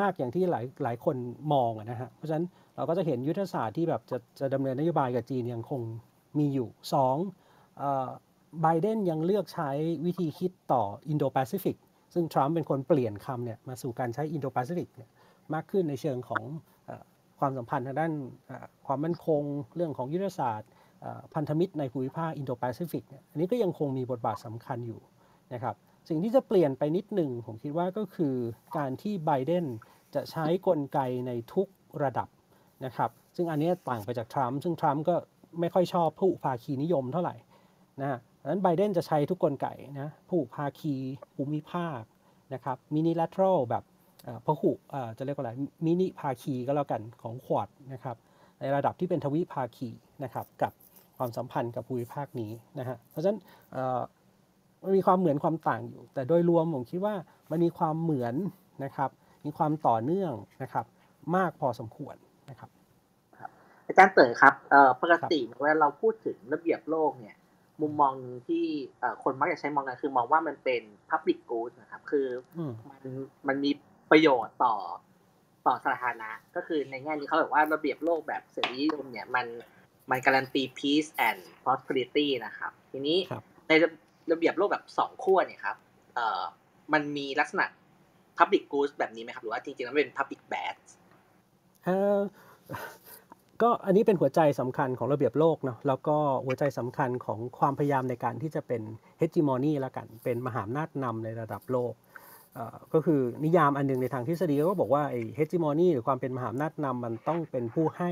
[0.00, 1.16] มากอย่างที่หลายหลายคน
[1.52, 5.80] มองนะฮะเพราะฉะนั้นเราก็จะเห็นยุทธศาสตร์ที่แบบจะจะดำเนินนโยบายกับจีนยังคง
[6.38, 7.16] มีอยู่สอง
[8.62, 9.70] ไบเดนยังเลือกใช้
[10.06, 11.76] วิธีคิดต่ออินโดแปซิฟิก
[12.14, 15.10] ซึ่งทรัมป์เป็นคนเปลี่ยนคำเนี่ยมาสู่การใช้อินโดแปซิฟิกเนี่ย
[15.54, 16.42] มากขึ้นในเชิงของเอ่
[16.88, 16.90] อ
[17.38, 18.12] ความสัมพันธ์ทางด้าน
[18.86, 19.42] ความมั่นคง
[19.76, 20.70] เรื่องของยุทธศาสตร์
[21.34, 25.00] พันธมิตรในภูมิภาคอินโดแปซิฟิกเนี่ยอันนี้ก็ยังคงมีบทบาทสำคัญอยู่
[25.54, 25.74] นะครับ
[26.08, 28.34] สิ่งที่จะเปลี่ยนไปนิดหนึ่งผมคิดว่าก็คือ
[28.76, 29.64] การที่ไบเดน
[30.14, 31.68] จะใช้กลไกในทุก
[32.02, 32.28] ระดับ
[32.84, 35.14] นะครับซึ่งอันนี้ต่างไปจากทรัมป์ซึ่งทรัมป์ก็
[35.60, 37.34] ไม่ค่อยชอบพหุภาคีนิยมเท่าไหร่
[38.02, 39.66] นะ ดังนั้นไบเดนจะใช้ทุกกลไก
[40.00, 40.94] นะพหุภาคี
[41.34, 42.00] ภูมิภาค
[42.54, 43.84] นะครับ minilateral แบบ
[44.24, 45.52] เอ่อพหุเอ่อจะเรียกว่าอะไร
[45.86, 48.16] มินิภาคีก็แล้วกันของ Quad นะครับ
[48.60, 49.88] ในระดับที่เป็นทวิภาคี
[50.24, 50.72] นะครับกับ
[51.16, 53.38] ความสัมพันธ์กับภูมิภาคนี้นะฮะเพราะฉะนั้น
[53.72, 54.00] เอ่อ
[54.82, 57.14] มันมีความเหมือนความต่างอยู่ แต่โดยรวมผมคิดว่า
[57.50, 58.34] มันมีความเหมือน
[58.84, 59.10] นะครับ
[59.44, 60.86] มีความต่อเนื่องนะครับ
[61.36, 62.16] มากพอสมควร
[62.50, 62.70] นะครับ
[63.86, 67.36] อาจารย์เต๋อครับเอ่อปกติเวลาเราพูดถึงระเบียบโลกเนี่ย
[67.82, 68.14] มุมมอง
[68.48, 68.64] ที่
[68.98, 73.02] เอ่อคนมักจะใช้มองกันคือมองว่ามันเป็น public good นะครับ คืออืมมัน
[73.48, 73.70] มันมี
[74.10, 74.74] ประโยชน์ต่อ
[75.66, 79.46] ต่อสาธารณะ ก็คือในแง่นี้เขาบอกว่าระเบียบโลกแบบเสรีนิยมเนี่ยมัน
[80.10, 83.88] มันการันตี peace and prosperity นะครับ ทีนี้ครับในระ
[84.32, 85.76] ระเบียบโลกแบบสองขั้วเนี่ยครับ
[86.14, 86.42] เอ่อ
[86.92, 87.64] มันมีลักษณะ
[88.38, 90.76] public goods แบบนี้ไหมครับ หรือว่าจริงๆแล้วมันเป็น public bad
[91.84, 92.18] เอ่อ
[93.62, 98.82] ก็อันนี้เป็นหัวใจสำคัญของระเบียบโลกเนาะแล้วก็หัวใจสำคัญของความพยายามในการที่จะเป็น
[99.20, 101.92] hegemony ละกัน เป็นมหาอำนาจนำในระดับโลก
[102.92, 108.10] ก็คือนิยามอันหนึงในทางทฤษฎีก็บอกว่าไอ้ hegemony หรือความเป็นมหาอำนาจนำมันต้องเป็นผู้ให้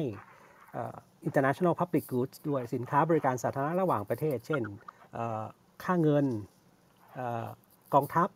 [0.77, 0.97] อ่อ
[1.29, 4.63] international public goods ด้วยสินค้าบริการสาธารณะระหว่างประเทศ เช่น
[5.83, 6.27] ค่าเงิน
[7.95, 8.29] กองทัพ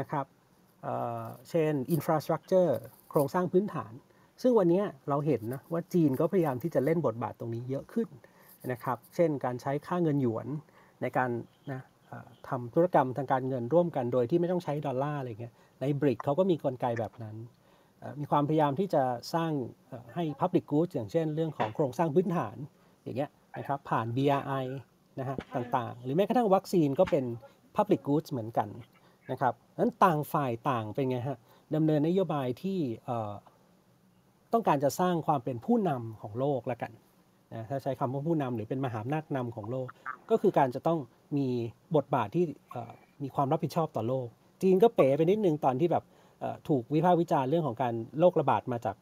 [0.00, 0.26] นะครับ
[0.82, 2.70] เอ่อเช่น infrastructure
[3.10, 3.92] โครงสร้างพื้นฐาน
[4.42, 8.08] ซึ่งวันนี้เราเห็นนะว่าจีนก็พยายามที่จะเล่นบทบาทตรงนี้เยอะขึ้น
[8.72, 10.46] นะครับ เช่นการใช้ค่าเงินหยวน
[11.02, 11.30] ในการ
[11.72, 17.36] นะเอ่อทำธุรกรรมทางการเงินร่วมกันโดยที่ไม่ต้องใช้ดอลลาร์อะไรเงี้ย ในบริกเขาก็มีกลไกแบบนั้น
[17.98, 19.02] เอ่อมีความพยายามที่จะ
[19.34, 19.52] สร้าง
[19.88, 22.56] เอ่อให้ Public Goods อย่างเช่น เรื่องของโครงสร้างพื้นฐาน
[23.02, 24.64] อย่างเงี้ยนะครับผ่าน BRI
[25.18, 27.24] นะฮะต่างๆ หรือแม้กระทั่งวัคซีนก็เป็น
[27.76, 28.68] Public Goods เหมือนกัน
[29.30, 31.38] นะครับนั้นต่างฝ่ายต่างเป็นไงฮะ
[31.74, 33.32] ดำเนินนโยบายที่เอ่อ
[34.52, 36.92] ต้องการจะสร้างความเป็นผู้นำของโลกละกัน
[37.54, 39.88] นะถ้าใช้คำว่าผู้นำหรือเป็นมหาอำนาจนำของโลก
[40.30, 40.98] ก็คือการจะต้อง
[41.36, 41.46] มี
[41.96, 42.44] บทบาทที่
[43.22, 44.26] มีความรับผิดชอบต่อโลก
[44.62, 46.04] จีนก็เป๋ไปนิดนึงตอนที่แบบ
[46.68, 48.96] ถูกวิพากษ์วิจารณ์เรื่องของการโรคระบาดมาจาก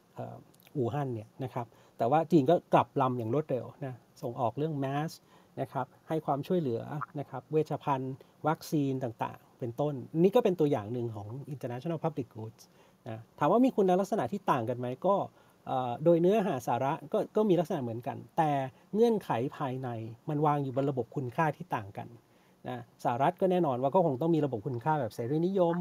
[0.76, 1.66] อู่ฮั่นเนี่ยนะครับ
[1.98, 5.10] แต่ว่าจีนก็กลับลำอย่างรวดเร็วนะส่งออกเรื่องแมส
[5.60, 6.82] นะครับให้ความช่วยเหลือ
[7.20, 8.14] นะครับเวชภัณฑ์
[8.46, 12.62] วัคซีนต่างๆ เป็นต้น นี่ก็เป็นตัวอย่างหนึ่งของ international public goods
[13.08, 15.16] นะถามว่ามีคุณลักษณะที่ต่างกันไหมก็
[16.04, 18.50] โดยเนื้อหาสาระก็ก็มีลักษณะเหมือนกัน แต่
[18.94, 19.88] เงื่อนไขภายใน
[20.28, 22.08] มันวางอยู่บนระบบคุณค่าที่ต่างกัน
[22.68, 25.76] นะสหรัฐก็แน่นอนว่าก็คงต้องมีระบบคุณค่าแบบเสรีนิยม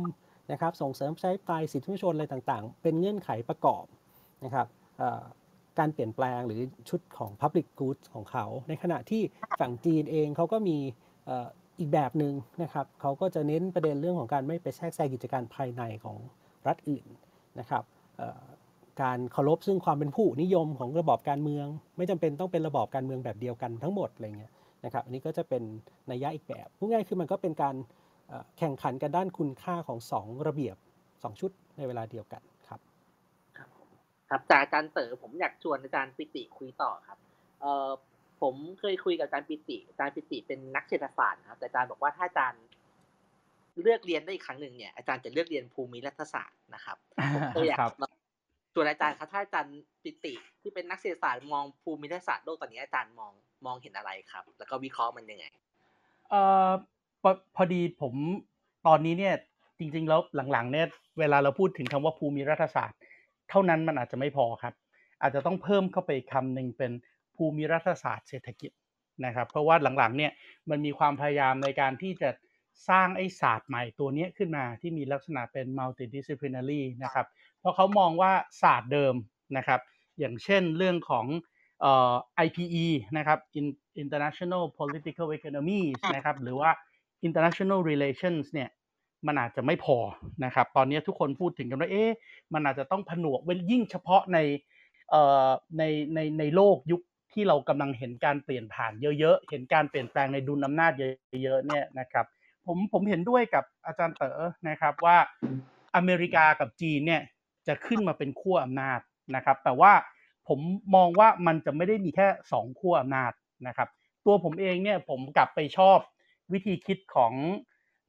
[0.51, 3.85] นะครับส่งเสริมใช้ปลายสิทธิมนุษยชนอะไรต่างๆ เป็นเงื่อนไขประกอบ
[4.45, 4.67] นะครับ
[5.79, 9.21] การเปลี่ยนแปลงหรือชุดของ Public Goods ของเขา ในขณะที่
[9.59, 10.77] ฝั่งจีนเองเขาก็มี
[11.79, 12.33] อีกแบบหนึ่ง
[12.63, 16.17] นะครับเขาก็จะเน้นประเด็นเรื่องของการไม่ไปแทรกแซงกิจการภายในของ
[16.67, 17.05] รัฐอื่น
[17.59, 17.83] นะครับ
[19.01, 24.53] การเคารพซึ่งความเป็นผู้นิยมของระบอบการเมือง ไม่จำเป็นต้องเป็นระบอบการเมืองแบบเดียวกันทั้งหมดอะไรเงี้ย
[24.85, 25.63] นะครับอันนี้ก็จะเป็น
[26.11, 27.75] นัยยะอีกแบบพูดง่ายๆคือมันก็เป็นการ
[28.57, 30.75] แข่งขันกันด้านคุณค่าของสองระเบียบ
[31.23, 32.79] สองชุดในเวลาเดียวกันครับ
[33.57, 37.17] ครับจากอาจารย์เต๋อผมอยากชวนอาจารย์ปิติคุยต่อครับ
[38.41, 42.63] ผมเคยคุยกับอาจารย์ปิติอาจารย์ปิติเป็นนักเศรษฐศาสตร์ครับแต่อาจารย์บอกว่าถ้าอาจารย์
[43.81, 46.97] เลือกเรียนได้อีกครั้งหนึ่งเนี่ยอาจารย์จะเลือกเรียนภูมิรัฐศาสตร์นะครับ
[47.33, 47.93] ผมก็อยากครับ
[48.73, 53.31] ชวนอาจารย์ครับถ้าอาจารย์ปิติที่เป็นนักเศรษฐศาสตร์มองภูมิรัฐศาสตร์โลกตอนนี้อาจารย์มอง
[53.65, 55.45] มองเห็นอะไรครับ แล้วก็วิเคราะห์มันยังไง
[56.29, 56.69] เอ่อ
[57.21, 58.13] พอพอดีผม
[58.87, 59.35] ตอนนี้เนี่ย
[59.79, 60.87] จริงๆแล้วหลังๆเนี่ย
[61.19, 62.99] เวลาเราพูดถึงคำว่าภูมิรัฐศาสตร์
[63.49, 64.73] เท่านั้นมันอาจจะไม่พอครับ
[65.21, 66.91] อาจจะต้องเพิ่มเข้าไปอีกคำหนึ่งเป็น
[67.35, 68.71] ภูมิรัฐศาสตร์เศรษฐกิจ
[69.25, 70.31] นะครับ เพราะว่าหลังๆเนี่ย
[70.69, 72.29] มันมีความพยายามในการที่จะ
[72.89, 77.25] สร้างไอ้ศาสตร์ใหม่ตัวเนี้ยขึ้นมาที่มีลักษณะเป็น multidisciplinary นะครับ
[77.65, 79.15] ราะเขามองว่าศาสตร์เดิม
[79.57, 79.79] นะครับ
[80.19, 81.25] อย่างเช่นเรื่องของ
[81.81, 82.13] เอ่อ
[82.45, 82.85] IPE
[83.17, 83.39] นะครับ
[84.03, 85.81] International Political Economy
[86.15, 86.71] นะครับหรือว่า
[87.27, 88.69] International Relations เนี่ย
[89.27, 89.97] มันอาจจะไม่พอ
[90.45, 92.11] นะครับ ตอนนี้ทุกคนพูดถึงกันว่าเอ๊ะ
[92.53, 94.37] มันอาจจะต้องผนวกเว้นยิ่งเฉพาะใน
[95.09, 95.83] เอ่อใน
[96.15, 97.01] ในในโลกยุค
[97.33, 100.91] ที่เรากำลังเห็นการเปลี่ยนผ่านเยอะๆ เห็นการเปลี่ยนแปลงในดุลอำนาจ
[101.43, 102.25] เยอะๆเนี่ยนะครับ
[102.67, 105.17] ผมผมเห็นด้วยกับอาจารย์เต๋อนะครับว่า
[105.95, 107.21] อเมริกากับจีนเนี่ย
[107.67, 108.99] จะขึ้นมาเป็นขั้วอำนาจ
[109.35, 109.93] นะครับ แต่ว่า
[110.47, 110.59] ผม
[110.95, 113.31] มองว่ามันจะไม่ได้มีแค่สองขั้วอำนาจ
[113.67, 113.89] นะครับ
[114.25, 115.97] ตัวผมเองเนี่ยผมกลับไปชอบ
[116.53, 117.33] วิธีคิดของ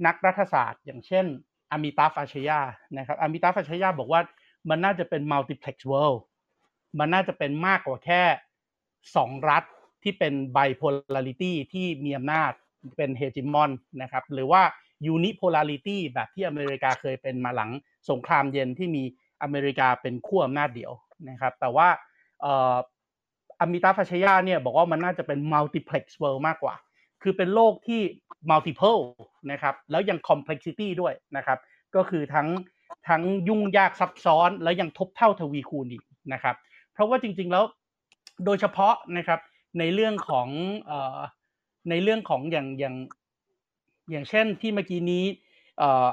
[0.06, 1.26] นักรัฐศาสตร์ อย่างเช่น
[1.70, 2.60] อามิตาฟาชยา
[2.98, 4.20] นะครับอามิตาฟาชยาบอกว่า
[4.70, 6.20] มันน่าจะเป็น multiplex world
[6.98, 8.22] มันน่าจะเป็นมากกว่าแค่
[9.16, 9.64] สองรัฐ
[10.02, 12.52] ที่เป็น bipolarity ที่มีอำนาจ
[12.96, 13.70] เป็น hegemon
[14.02, 14.62] นะครับหรือว่า
[15.14, 17.70] unipolarity แบบที่อเมริกาเคยเป็นมาหลัง
[18.10, 19.02] สงครามเย็นที่มี
[19.42, 20.92] อเมริกาเป็นขั้วอำนาจเดียว
[21.30, 21.88] นะครับแต่ว่า
[23.60, 26.74] อามิตาฟาชยาเนี่ยบอกว่ามันน่าจะเป็น multiplex world มากกว่า
[27.22, 28.00] คือเป็นโลกที่
[28.50, 29.00] multiple
[29.50, 31.58] นะครับแล้วยัง complexity ด้วยนะครับ
[31.96, 32.48] ก็คือทั้ง
[33.08, 36.56] ทั้งยุ่งยากซับซ้อนแล้วยังทบเท่าทวีคูณอีกนะครับ
[36.92, 37.64] เพราะว่าจริงๆแล้ว
[38.44, 39.40] โดยเฉพาะนะครับ
[39.78, 40.48] ในเรื่องของ
[40.90, 40.92] อ
[41.90, 42.96] ในเรื่องของอย่างอย่าง
[44.10, 45.24] อย่างเช่นที่เมื่อกี้นี้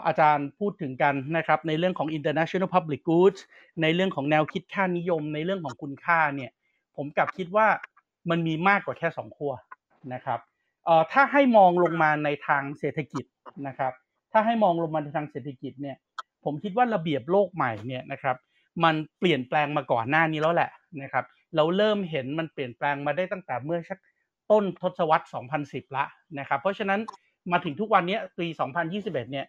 [0.05, 3.39] อาจารย์พูดถึงกันนะครับในเรื่องของ international public goods
[3.81, 6.51] ในเรื่องของแนวคิดค่านิยม ในเรื่องของคุณค่าเนี่ย
[6.95, 7.67] ผมกลับคิดว่า
[8.29, 9.53] มันมีมากกว่าแค่สองขั้ว
[10.13, 10.39] นะครับ
[11.11, 13.25] ถ้าให้มองลงมาในทางเศรษฐกิจ
[13.67, 13.93] นะครับ
[14.31, 15.97] ถ้าให้มองลงมาในทางเศรษฐกิจเนี่ย
[16.43, 18.37] ผมคิดว่าระเบียบโลกใหม่เนี่ยนะครับ
[18.83, 20.69] มันเปลี่ยนแปลงมาก่อนหน้านี้แล้วแหละ
[21.01, 23.99] นะครับ เราเริ่มเห็นมันเปลี่ยนแปลงมาได้ตั้งแต่เมื่อชัก
[24.51, 25.25] ต้นทศวรรษ
[25.63, 26.05] 2010 ละ
[26.39, 26.99] นะครับ เพราะฉะนั้น
[27.51, 28.47] มาถึงทุกวันนี้ปี
[28.89, 29.45] 2021 เนี่ย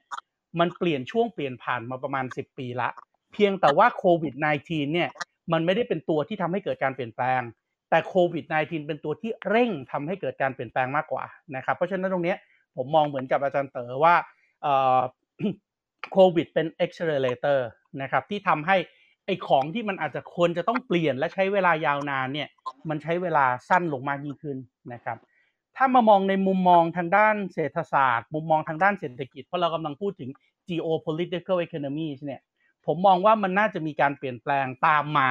[0.61, 2.89] มันเปลี่ยนช่วงเปลี่ยนผ่านมาประมาณ 10 ปีละ
[3.33, 5.09] เพียงแต่ว่าโควิด -19 เนี่ย
[5.53, 7.43] มันไม่ได้เป็นตัวที่ทำให้เกิดการเปลี่ยนแปลง
[7.91, 11.25] แต่โควิด -19 เป็นตัวที่เร่งทำให้เกิดการเปลี่ยนแปลงมากกว่า
[11.57, 12.35] นะครับเพราะฉะนั้นตรงนี้
[12.77, 14.15] ผมมองเหมือนกับอาจารย์เต๋อว่า
[16.13, 17.59] โควิดเป็น accelerator
[18.03, 18.77] นะครับที่ทำให้
[19.27, 22.49] ไอ้ของที่มันอาจจะควรจะต้องเปลี่ยนและใช้เวลายาวนานเนี่ย
[22.89, 24.59] มันใช้เวลาสั้นลงมากยิ่งขึ้น
[24.93, 25.19] นะครับ
[25.77, 30.31] ถ้ามามองในมุมมองทางด้านเศรษฐศาสตร์ มุมมองทางด้านเศรษฐกิจ เพราะเรากำลังพูดถึง
[30.69, 32.41] geopolitical economy เนี่ย
[32.87, 35.31] ผมมองว่ามันน่าจะมีการเปลี่ยนแปลงตามมา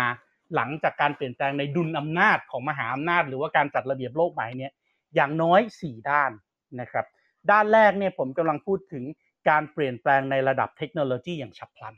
[0.56, 4.72] หลังจากการเปลี่ยนแปลงในดุลอำนาจของมหาอำนาจ หรือว่าการจัดระเบียบโลกใหม่เนี่ย
[5.16, 6.32] อย่างน้อย 4 ด้าน
[6.80, 7.06] นะครับ
[7.52, 9.04] ด้านแรกเนี่ยผมกำลังพูดถึง
[9.50, 11.96] การเปลี่ยนแปลงในระดับเทคโนโลยีอย่างฉับพลัน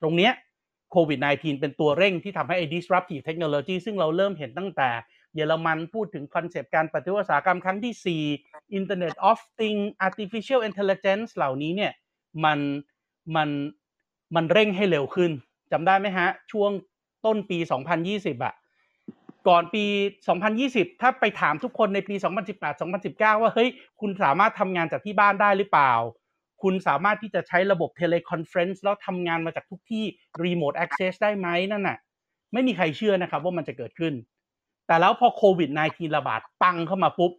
[0.00, 0.30] ตรงนี้
[0.90, 4.90] โควิด -19 เป็นตัวเร่งที่ทำให้ disruptive technology ซึ่งเราเริ่มเห็นตั้งแต่
[5.34, 11.92] เยอรมันพูดถึงคอนเซปต์การปฏิวัติอุตสาหกรรมครั้งที่ 4 Internet of Things Artificial Intelligence เหล่านี้เนี่ย
[12.44, 12.58] มัน
[13.36, 13.48] มัน
[14.34, 15.30] มันเร่งให้เร็วขึ้น
[15.72, 16.70] จำได้ไหมฮะ ช่วง
[17.24, 17.58] ต้นปี
[18.02, 18.54] 2020อะ
[19.48, 19.84] ก่อนปี
[20.42, 22.14] 2020 ถ้าไปถามทุกคนในปี
[22.48, 23.68] 2018 2019 ว่าเฮ้ย
[24.00, 25.92] คุณสามารถทำงานจากที่บ้านได้หรือเปล่า
[26.62, 30.04] คุณสามารถที่จะใช้ระบบ teleconference แล้วทำงานมาจากทุกที่
[30.44, 31.98] รีโมทแอคเซสได้ไหมนั่นน่ะ
[32.52, 34.14] ไม่มีใครเชื่อนะครับว่ามันจะเกิดขึ้น
[34.86, 37.32] แต่แล้วพอโควิด -19 ระบาดปังเข้ามาปุ๊บ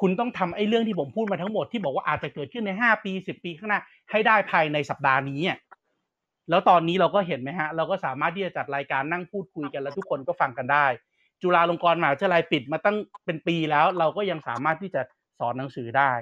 [0.00, 5.40] คุณต้องทำไอ้เรื่องที่ผมพูดมาทั้งหมดที่บอกว่าอาจจะเกิดขึ้นใน 5 ปี 10 ปีข้างหน้า ให้ได้ภายในสัปดาห์นี้
[6.50, 10.86] แล้วตอนนี้เราก็เห็นไหมฮะ เราก็สามารถที่จะจัดรายการนั่งพูดคุยกันแล้วทุกคนก็ฟังกันได้
[11.42, 15.02] จุฬาลงกรณ์มหาวิทยาลัยปิดมาตั้งเป็นปีแล้ว เราก็ยังสามารถที่จะ
[15.38, 16.12] สอนหนังสือได้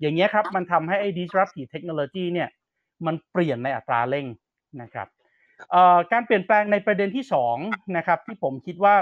[0.00, 2.48] อย่างเงี้ยครับมันทำให้ไอ้ disruptive technology เนี่ย
[3.06, 4.26] มันเปลี่ยนในอัตราเร่ง
[4.82, 5.08] นะครับ
[6.12, 7.24] การเปลี่ยนแปลงในประเด็นที่
[7.58, 8.94] 2นะครับที่ผมคิดว่า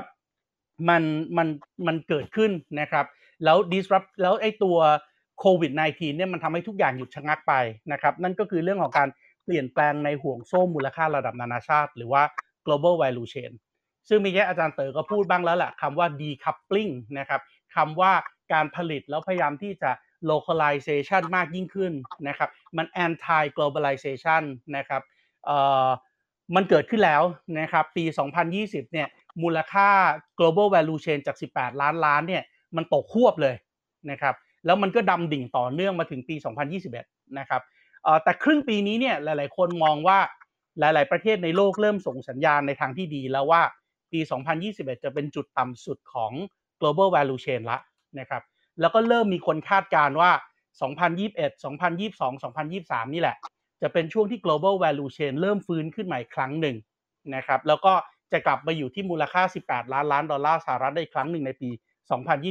[0.89, 1.03] มัน
[1.37, 1.49] มัน
[1.87, 2.51] มันเกิดขึ้น
[2.81, 3.07] นะครับ
[3.45, 4.79] แล้ว disrupt แล้วไอ้ตัว
[5.41, 7.55] โควิด -19 เนี่ยมันทำให้ทุกอย่างหยุดชะงักไป
[7.93, 9.09] นะครับนั่นก็คือเรื่องของการ
[9.45, 12.23] เปลี่ยนแปลงในห่วงโซ่มูลค่าระดับนานาชาติ หรือว่า
[12.67, 13.53] global value chain
[14.09, 17.41] ซึ่งมีแค่อาจารย์เต๋อก็พูดบ้างแล้วแหละคำว่า decoupling นะครับ
[17.77, 18.13] คำว่า
[18.53, 19.91] การผลิตแล้วพยายามที่จะ
[20.31, 21.93] localization มากยิ่งขึ้น
[22.29, 24.43] นะครับ มัน anti globalization
[24.77, 25.03] นะครับ
[26.55, 27.23] มันเกิดขึ้นแล้ว
[27.61, 28.05] นะครับ ปี
[28.49, 29.09] 2020 เนี่ย
[29.43, 29.89] มูลค่า
[30.39, 32.43] global value chain จาก 18 ล้านล้านเนี่ย
[32.77, 33.55] มันตกควบเลย
[34.11, 34.35] นะครับ
[34.67, 36.35] แล้วมันก็ดำดิ่งต่อเนื่องมาถึงปี
[36.87, 37.63] 2021 นะครับ
[38.23, 40.19] แต่ครึ่งปีนี้เนี่ย หลาย ๆ คนมองว่า
[40.81, 43.63] หลาย ๆ ประเทศในโลกเริ่มส่งสัญญาณในทางที่ดีแล้วว่า
[44.13, 44.21] ปี
[44.63, 46.33] 2021 จะเป็นจุดต่ำสุดของ
[46.81, 47.79] global value chain ละ
[48.19, 48.43] นะครับ
[48.81, 50.31] แล้วก็เริ่มมีคนคาดการณ์ว่า
[50.99, 53.37] 2021 2022 2023 นี่แหละ
[53.83, 56.77] จะเป็นช่วงที่ global value chain เริ่มฟื้นขึ้นใหม่ครั้งหนึ่ง
[57.35, 57.95] นะครับ แล้วก็
[58.33, 61.71] จะกลับมาอยู่ที่มูลค่า 18 ล้านล้านดอลลาร์สหรัฐได้ครั้งหนึ่งในปี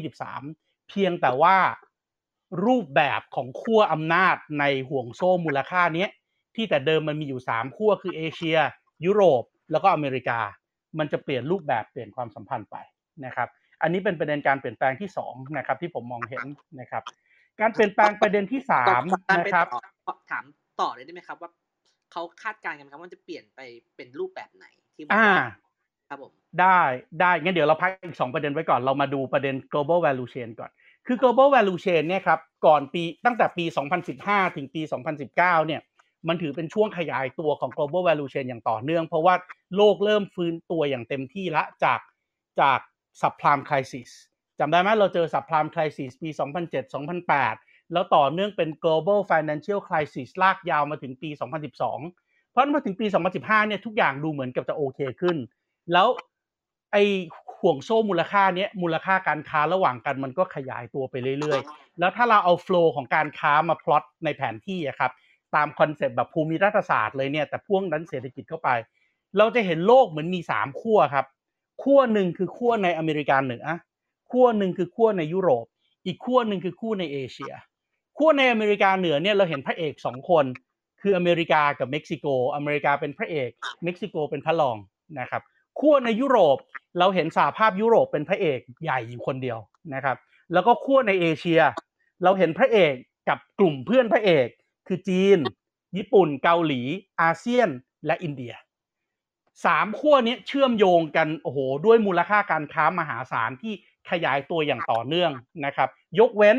[0.03, 1.57] 2023 เพียงแต่ว่า
[2.65, 6.07] รูปแบบของขั้วอำนาจในห่วงโซ่มูลค่านี้
[6.55, 8.57] ที่แต่เดิมมันมีอยู่ 3ขั้วคือเอเชีย
[9.05, 10.39] ยุโรป แล้วก็อเมริกา
[10.99, 12.75] มันจะเปลี่ยนรูปแบบเปลี่ยนความสัมพันธ์ไป
[13.25, 13.49] นะครับ
[13.81, 16.45] อันนี้เป็นประเด็นการเปลี่ยนแปลงที่สองนะครับ ที่ผมมองเห็น
[16.79, 17.03] นะครับ
[17.61, 19.01] การเปลี่ยนแปลงประเด็นที่สาม
[19.39, 19.67] นะครับ
[20.31, 20.45] ถาม
[20.81, 21.49] ต่อเลยได้ไหมครับ ว่า
[22.11, 23.59] เขาคาดการณ์กันครับว่าจะเปลี่ยนไป
[23.95, 24.65] เป็นรูปแบบไหน
[24.95, 25.33] ที่อ่า
[26.09, 26.81] ครับผมได้
[27.19, 30.71] ได้งั้นเดี๋ยวเราพักอีก2ประเด็นไว้ก่อนเรามาดูประเด็น global value chain ก่อน
[31.07, 33.65] คือ global value chain เนี่ยครับก่อนปีตั้งแต่ปี
[34.11, 34.81] 2015 ถึงปี
[35.23, 35.81] 2019 เนี่ย
[36.27, 39.35] มันถือเป็นช่วงขยายตัวของ global value chain อย่างต่อเนื่อง เพราะว่า
[39.75, 41.99] โลกเริ่มฟื้นตัวอย่างเต็มที่ละจาก
[42.61, 42.79] จาก
[43.21, 44.09] subprime crisis
[44.59, 46.29] จำได้ไหมเราเจอ subprime crisis ปี
[46.91, 51.29] 2007-2008 แล้วต่อเนื่องเป็น global financial crisis ลากยาวมาถึงปี
[51.91, 53.05] 2012 เพราะมาถึงปี
[53.37, 55.37] 2015 เนี่ยทุกอย่างดูเหมือนกับจะโอเคขึ้น
[55.93, 56.07] แล้ว
[56.91, 56.97] ไอ
[57.59, 65.11] ห่วงโซ่มูลค่าเนี้ยมูลค่าการค้าระหว่างกันมันก็ขยายตัวไปเรื่อยๆ แล้วถ้าเราเอาโฟล์ของการค้ามาพลอตในแผนที่อะครับ
[65.55, 68.69] ตามคอนเซปต์แบบภูมิรัฐศาสตร์เลยเนี่ยแต่พ่วงด้านเศรษฐกิจเข้าไป
[69.37, 71.25] เราจะเห็นโลกเหมือนมีสามขั้วครับ
[71.83, 73.65] ขั้วหนึ่งคือขั้วในอเมริกาเหนือ
[74.31, 75.65] ขั้วหนึ่งคือขั้วในยุโรป
[76.05, 77.53] อีกขั้วหนึ่งคือขั้วในเอเชีย
[78.17, 80.45] ขั้วในอเมริกาเหนือเนี่ยเราเห็นพระเอกสองคน
[81.01, 83.49] คืออเมริกากับเม็กซิโก อเมริกาเป็นพระเอก
[83.83, 84.77] เม็กซิโกเป็นพระรอง
[85.19, 85.41] นะครับ
[85.79, 86.57] ขั้วในยุโรป
[86.99, 89.59] เราเห็นสหภาพยุโรปเป็นพระเอกใหญ่อยู่คนเดียว
[89.93, 90.17] นะครับ
[90.53, 91.61] แล้วก็ขั้วในเอเชีย
[92.23, 92.93] เราเห็นพระเอก
[93.29, 94.47] กับกลุ่มเพื่อนพระเอก
[94.87, 95.37] คือจีน
[95.97, 96.81] ญี่ปุ่น เกาหลี
[97.21, 97.69] อาเซียน
[98.05, 98.53] และอินเดีย
[99.65, 103.73] สามขั้วนี้เชื่อมโยงกันโอ้โหด้วยมูลค่าการค้ามหาศาลที่
[104.09, 105.31] ขยายตัวอย่างต่อเนื่อง
[105.65, 106.57] นะครับ ยกเว้น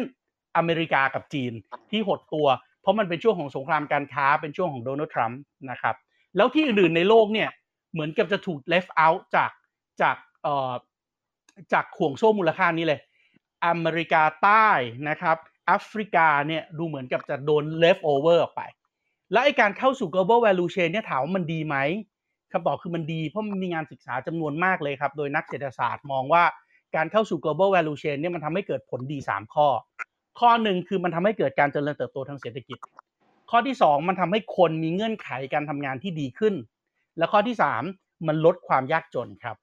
[0.56, 1.52] อเมริกากับจีน
[1.90, 2.46] ที่หดตัว
[2.80, 5.96] เพราะมันเป็นช่วงของสงครามการค้าเป็นช่วงของโดนัลด์ทรัมป์นะครับ
[6.36, 7.48] แล้วที่อื่นๆในโลกเนี่ย
[7.92, 9.50] เหมือนกับจะถูก left out จาก
[10.02, 10.72] จากเอ่อ
[11.72, 13.00] จากห่วงโซ่มูลค่านี้เลย
[13.66, 14.68] อเมริกาใต้
[15.08, 18.62] นะครับแอฟริกาเนี่ยดูเหมือนกับจะโดน left over ออกไป
[19.32, 21.76] แล้วไอการเข้าสู่ global value chain เนี่ยถามว่ามันดีไหม
[22.52, 26.44] คำตอบคือมันดีเพราะมันมีงานศึกษาจำนวนมากเลยครับ โดยนักเศรษฐศาสตร์มองว่า
[26.96, 29.68] การเข้าสู่ global value chain เนี่ยมันทำให้เกิดผลดี 3 ข้อ
[30.40, 32.78] ข้อหนึ่งคือมันทำให้เกิดการเจริญเติบโตทางเศรษฐกิจ
[33.50, 36.54] ข้อที่ 2 มันทำให้คนมีเงื่อนไขการทำงานที่ดีขึ้น
[37.18, 37.56] และข้อที่
[37.88, 39.56] 3 มันลดความยากจนครับ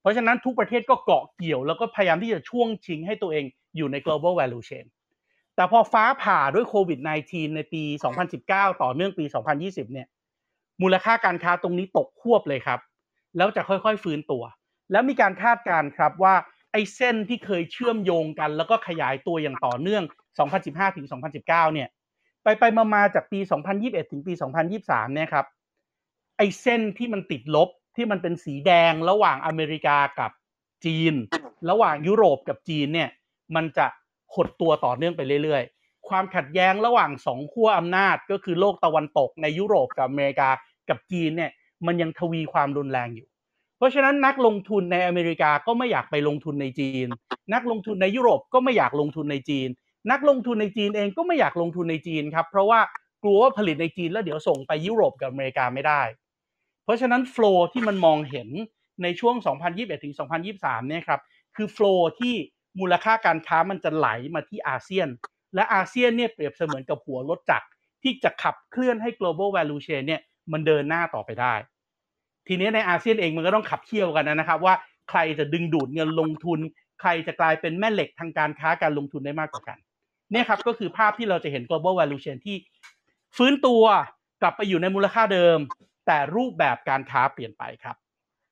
[0.00, 3.44] เพราะฉะนั้นทุกประเทศก็เกาะเกี่ยว แล้วก็พยายามที่จะช่วงชิงให้ตัวเอง
[3.76, 4.86] อยู่ใน global value chain
[5.56, 6.98] แต่พอฟ้าผ่าด้วยโควิด
[7.28, 7.82] -19 ในปี
[8.32, 9.24] 2019 ต่อเนื่องปี
[9.58, 10.06] 2020 เนี่ย
[10.82, 12.80] มูลค่าการค้าตรงนี้ตกควบเลยครับ
[13.36, 14.42] แล้วจะค่อยๆฟื้นตัว
[14.92, 16.34] แล้วมีการคาดการณ์ครับว่า
[16.72, 20.02] ไอ้เส้นที่เคยเชื่อมโยงกัน แล้วก็ขยายตัวอย่างต่อเนื่อง
[20.50, 21.88] 2015 ถึง 2019 เนี่ย
[22.42, 23.38] ไปไปมามาจากปี
[23.76, 24.32] 2021 ถึงปี
[24.74, 25.46] 2023 เนี่ยครับ
[26.36, 30.30] ไอ้เส้นที่มันติดลบที่มันเป็นสีแดงระหว่างอเมริกากับ
[30.84, 31.14] จีน
[31.70, 33.10] ระหว่างยุโรปกับจีนเนี่ย
[33.54, 33.86] มันจะ
[34.34, 40.50] หดตัวต่อเนื่องไปเรื่อยๆ ความขัดแย้งระหว่างสองขั้วอำนาจก็คือโลกตะวันตกในยุโรปกับอเมริกา
[40.88, 41.50] กับจีนเนี่ย
[41.86, 43.28] มันยังทวีความรุนแรงอยู่
[43.78, 47.06] เพราะฉะนั้นนักลงทุนในอเมริกาก็ไม่อยากไปลงทุนในจีน
[47.54, 49.68] นักลงทุนในยุโรปก็ไม่อยากลงทุนในจีน
[50.10, 52.80] นักลงทุนในจีนเองก็ไม่อยากลงทุนในจีนครับเพราะว่า
[53.22, 56.02] กลัวว่าผลิตในจีนแล้วเดี๋ยวส่งไปยุโรปกับอเมริกาไม่ได้
[56.84, 58.48] เพราะฉะนั้นโฟล์ที่มันมองเห็น
[59.02, 59.34] ในช่วง
[59.70, 60.14] 2021ถึง
[60.50, 61.20] 2023 เนี่ยครับ
[61.56, 62.34] คือโฟล์ที่
[62.80, 65.08] มูลค่าการค้ามันจะไหลมาที่อาเซียน
[65.54, 67.68] และอาเซียนเนี่ยเปรียบเสมือนกับหัวรถจักร
[68.02, 70.20] ที่จะขับเคลื่อนให้ global value chain เนี่ย
[70.52, 71.54] มันเดินหน้าต่อไปได้
[72.48, 74.74] ทีนี้ในอาเซียนเองมันก็ต้องขับเคี่ยวกันนะครับ ว่า
[75.10, 76.58] ใครจะดึงดูดเงินลงทุน
[77.00, 79.78] ใครจะกลายเป็นแม่เหล็กทางการค้าการลงทุนได้มากกว่ากัน
[80.32, 82.56] เนี่ยครับก็คือภาพที่เราจะเห็น global value chain ที่
[83.36, 83.82] ฟื้นตัว
[84.42, 85.58] กลับไปอยู่ในมูลค่าเดิม
[86.06, 87.96] แต่รูปแบบการค้าเปลี่ยนไปครับ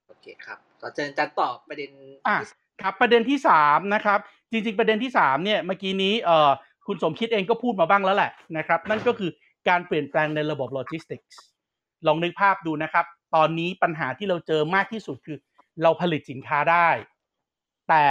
[0.08, 1.90] โอเคครับต่อเจนจันตอบประเด็น
[2.28, 2.48] อะที่
[2.82, 4.18] ครับประเด็นที่สามนะครับ
[4.50, 6.50] จริง ๆ ประเด็นที่สามเนี่ยเมื่อกี้นี้เอ่อ
[6.86, 9.30] คุณสมคิดเองก็พูดมาบ้างแล้วแหละนะครับ นั่นก็คือ
[9.68, 11.38] การเปลี่ยนแปลงในระบบโลจิสติกส์
[12.06, 15.38] ลองนึกภาพดูนะครับ ตอนนี้ปัญหาที่เราเจอมากที่สุดคือ
[15.82, 16.88] เราผลิตสินค้าได้
[17.88, 18.06] แต่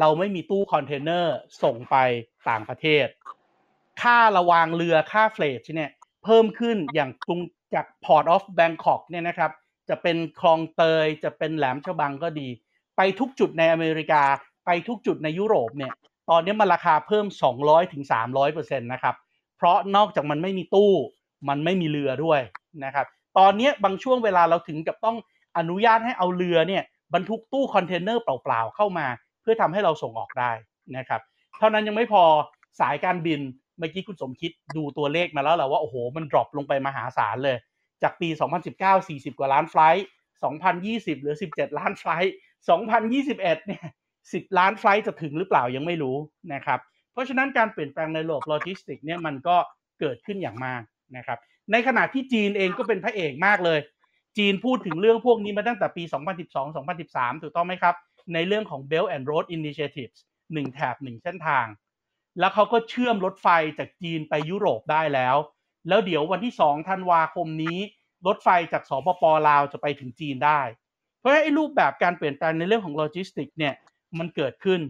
[0.00, 1.96] เราไม่มีตู้คอนเทนเนอร์ส่งไป
[2.48, 3.06] ต่างประเทศ
[4.02, 5.90] ค่าระวางเรือค่า freight เนี่ย
[6.24, 7.40] เพิ่มขึ้นอย่างกรุง
[7.74, 9.50] จาก Port of Bangkok เนี่ยนะครับ
[9.88, 12.48] จะเป็นคลองเตยจะเป็นแหลมฉบังก็ดี
[12.96, 14.22] ไปทุกจุดในอเมริกา
[14.66, 15.92] ไปทุกจุดในยุโรปเนี่ย
[16.30, 17.26] ตอนนี้มันราคาเพิ่ม
[17.58, 19.14] 200ถึง300เปอร์เซ็นต์นะครับ
[19.56, 20.92] เพราะนอกจากมันไม่มีตู้
[21.48, 22.40] มันไม่มีเรือด้วย
[22.84, 23.06] นะครับ
[23.38, 25.16] ตอนนี้บางช่วงเวลาเราถึงกับต้อง
[25.58, 26.82] อนุญาตให้เอาเรือเนี่ย
[27.14, 29.06] บรรทุกตู้คอนเทนเนอร์เปล่าๆเข้ามา
[29.42, 30.50] เพื่อทำให้เราส่งออกได้
[30.96, 31.20] นะครับ
[31.58, 32.22] เท่านั้นยังไม่พอ
[32.80, 33.40] สายการบิน
[33.78, 37.56] เมื่อกี้คุณสมคิดดูตัวเลขมาแล้วแหละว่าโอ้โหมัน drop ลงไปมหาศาลเลย
[38.02, 38.28] จากปี
[38.68, 40.04] 2019 40 กว่าล้าน flight
[40.62, 42.32] 2020เหลือ 17 ล้าน flight
[42.88, 43.84] 2021 เนี่ย
[44.22, 46.16] 10 ล้าน flight จะถึงหรือเปล่ายังไม่รู้
[46.54, 46.80] นะครับ
[47.12, 49.56] เพราะฉะนั้นการเปลี่ยนแปลงในระบบโลจิสติกเนี่ยมันก็
[50.00, 50.82] เกิดขึ้นอย่างมาก
[51.16, 51.38] นะครับ
[51.72, 53.80] ในขณะที่จีนเองก็เป็นพระเอกมากเลย
[54.38, 56.02] จีนพูดถึงเรื่องพวกนี้มาตั้งแต่ปี
[56.44, 57.94] 2012 2013 ถูกต้องไหมครับ
[58.34, 60.18] ในเรื่องของ Belt and Road Initiatives
[60.52, 61.66] หนึ่งแถบหนึ่งเส้นทาง
[62.40, 63.48] แล้วเขาก็เชื่อมรถไฟ
[63.78, 65.36] จากจีนไปยุโรปได้แล้ว
[65.88, 67.78] แล้วเดี๋ยววันที่ 2 ธันวาคมนี้
[68.26, 70.60] รถไฟจากสปป.ลาวจะไปถึงจีนได้
[71.18, 73.74] เพราะฉะนั้นไอ้รูปแบบการเปลี่ยนแปลงในเรื่องของโลจิสติกเนี่ย
[74.18, 74.80] มันเกิดขึ้น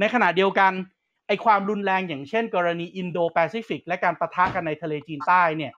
[0.00, 0.72] ในขณะเดียวกัน
[1.28, 5.72] ไอ้ความรุนแรงอย่างเช่น กรณีอินโดแปซิฟิกและการประทะกันในทะเลจีนใต้เนี่ย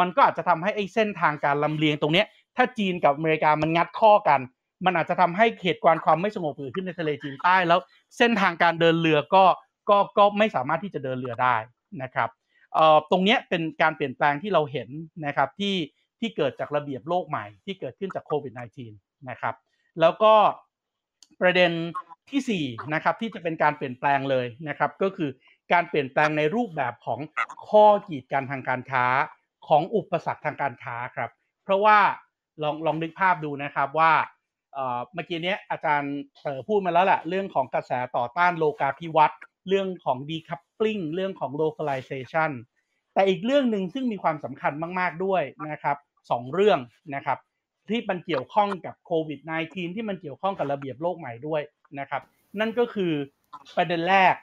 [0.00, 4.40] มันก็อาจจะทำให้ไอ้เส้นทางการลำเลียงตรงเนี้ยถ้าจีนกับอเมริกามันงัดข้อกัน
[4.84, 7.80] มันอาจจะทำให้เหตุการณ์ความไม่สงบเกิดขึ้นในทะเลจีนใต้แล้ว
[8.18, 9.44] เส้นทางการเดินเรือก็
[9.88, 11.56] ก็ก็ไม่สามารถที่จะเดินเรือได้
[12.02, 12.30] นะครับ
[12.74, 14.88] เอ่อตรงเนี้ยเป็นการเปลี่ยนแปลงที่เราเห็น
[15.26, 15.74] นะครับที่
[16.20, 18.52] ที่เกิดจากระเบียบโลกใหม่ที่เกิดขึ้นจากโควิด
[18.90, 19.54] -19 นะครับ
[20.00, 20.34] แล้วก็
[21.40, 21.70] ประเด็น
[22.30, 25.30] ที่4นะครับที่จะเป็นการเปลี่ยนแปลงเลยนะครับก็คือ
[25.72, 27.20] การเปลี่ยนแปลงในรูปแบบของ
[27.68, 29.04] ข้อกีดกันทางการค้า
[29.68, 31.30] ของอุปสรรคทางการค้าครับ
[31.64, 31.98] เพราะว่า
[32.62, 34.12] ลองลองนึกภาพดูนะครับว่า
[34.74, 42.50] เมื่อกี้นี้อาจารย์เต๋อพูดมาแล้วแหละเรื่องของกระแสต่อต้านโลกาภิวัตน์เรื่องของ decoupling เรื่องของ localization
[43.14, 45.96] แต่อีกเรื่องหนึ่งซึ่งมีความสำคัญมาก ๆด้วยนะครับ
[46.30, 46.78] สองเรื่อง
[47.14, 47.38] นะครับ
[47.88, 51.62] ที่มันเกี่ยวข้องกับโควิด -19 ที่มันเกี่ยวข้องกับระเบียบโลกใหม่ด้วย
[51.98, 52.22] นะครับ
[52.60, 53.12] นั่นก็คือ
[53.76, 54.34] ประเด็นแรก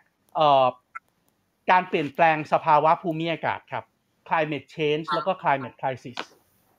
[1.71, 3.85] การเปลี่ยนแปลงสภาวะภูมิอากาศครับ
[4.29, 6.17] climate change แล้วก็ climate crisis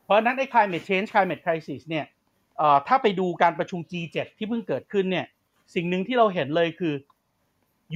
[0.04, 2.06] เพราะนั้นไอ้ climate change climate crisis เนี่ย
[2.86, 5.26] ถ้าไปดูการประชุม G7 ที่เพิ่งเกิดขึ้นเนี่ย
[5.74, 6.94] สิ่งหนึ่งที่เราเห็นเลยคือ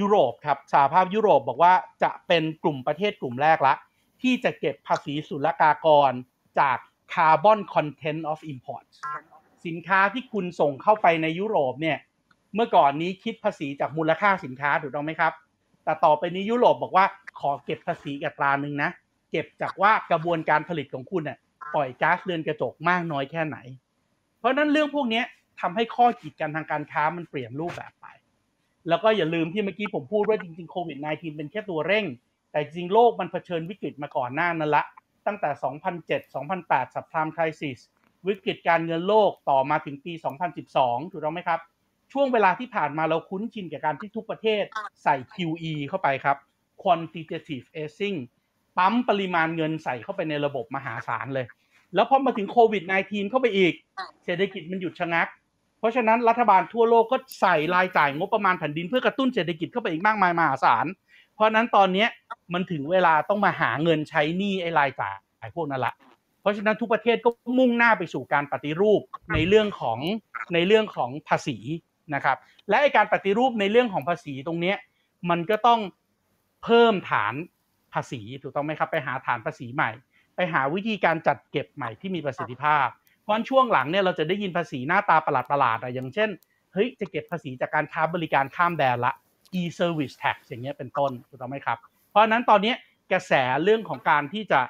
[0.00, 3.74] ยุโรปครับสหภาพยุโรปบอกว่าจะเป็นกลุ่มประเทศกลุ่มแรกละ
[4.22, 6.12] ที่จะเก็บภาษีศุลกากร
[6.61, 6.78] จาก
[7.14, 8.94] carbon content of imports
[9.66, 11.98] สินค้าที่คุณส่งเข้าไปในยุโรปเนี่ย
[12.54, 15.32] เมื่อก่อนนี้คิดภาษีจากมูลค่าสินค้าถูกต้องไหมครับ
[15.84, 17.06] แต่ต่อไปนี้ยุโรปบอกว่า
[17.40, 18.90] ขอเก็บภาษีอัตราหนึ่งนะ
[19.30, 21.38] เก็บจากว่ากระบวนการผลิตของคุณเนี่ย
[21.74, 23.58] ปล่อยก๊าซเรือนกระจกมากน้อยแค่ไหน
[24.38, 25.22] เพราะนั้นเรื่องพวกนี้
[25.60, 28.06] ทำให้ข้อกีดกันทางการค้ามันเปลี่ยนรูปแบบไป
[28.88, 32.06] แล้วก็อย่าลืมที่เมื่อกี้ผมพูดว่าจริงๆโควิด -19 เป็นแค่ตัวเร่ง
[32.50, 34.84] แต่จริงโลกมันเผชิญวิกฤตมาก่อนหน้านั้นละ
[35.26, 35.50] ตั้งแต่
[36.18, 37.78] 2007-2008 subprime crisis
[38.26, 40.12] วิกฤตการเงินโลกต่อมาถึงปี
[40.62, 41.60] 2012 ถูกต้องไหมครับ
[42.12, 44.64] ช่วงเวลาที่ผ่านมาเราคุ้นชินกับการที่ทุกประเทศ
[45.02, 46.36] ใส่ QE เข้าไปครับ
[46.82, 48.18] quantitative easing
[48.78, 51.46] ปั๊มปริมาณเงินใส่เข้าไปในระบบมหาศาลเลย
[51.94, 53.72] แล้วพอมาถึงโควิด -19 เข้าไปอีก
[54.24, 55.28] เศรษฐกิจมันหยุดชะงัก
[55.78, 60.86] เพราะฉะนั้นรัฐบาลทั่วโลกก็ใส่รายจ่ายงบประมาณแผ่นดินเพื่อกระตุ้นเศรษฐกิจเข้าไปอีกมากมายมหาศาล
[61.34, 62.06] เพราะนั้นตอนนี้
[62.54, 65.10] มันถึงเวลาต้องมาหาเงินใช้หนี้ไอ้รายจ่า
[65.46, 65.94] ยพวกนั้นละ
[66.40, 69.00] เพราะฉะนั้นทุกประเทศก็มุ่งหน้าไปสู่การปฏิรูป
[69.34, 69.98] ในเรื่องของ
[70.54, 71.56] ในเรื่องของภาษี
[72.14, 72.36] นะครับ
[72.68, 74.74] และการปฏิรูปในเรื่องของภาษีตรงนี้
[75.30, 75.80] มันก็ต้อง
[76.64, 77.34] เพิ่มฐาน
[77.94, 79.90] ภาษีถูกต้องไหมครับไปหาฐานภาษีใหม่
[80.37, 82.87] ไปหาวิธีการจัดเก็บใหม่ที่มีประสิทธิภาพ
[83.22, 86.31] เพราะช่วงหลังเนี่ยเราจะได้ยินภาษีหน้าตาประหลาดประหลาดอะอย่างเช่น
[86.72, 89.12] เฮ้ยจะเก็บภาษีจากการค้าบริการข้ามแดนละ
[89.61, 91.79] e-service tax อย่างเงี้ยเป็นต้นถูกต้องไหมครับ
[92.11, 92.74] เพราะนั้นตอนนี้
[93.12, 93.33] กระแส
[93.64, 94.61] เรื่องของการที่จะ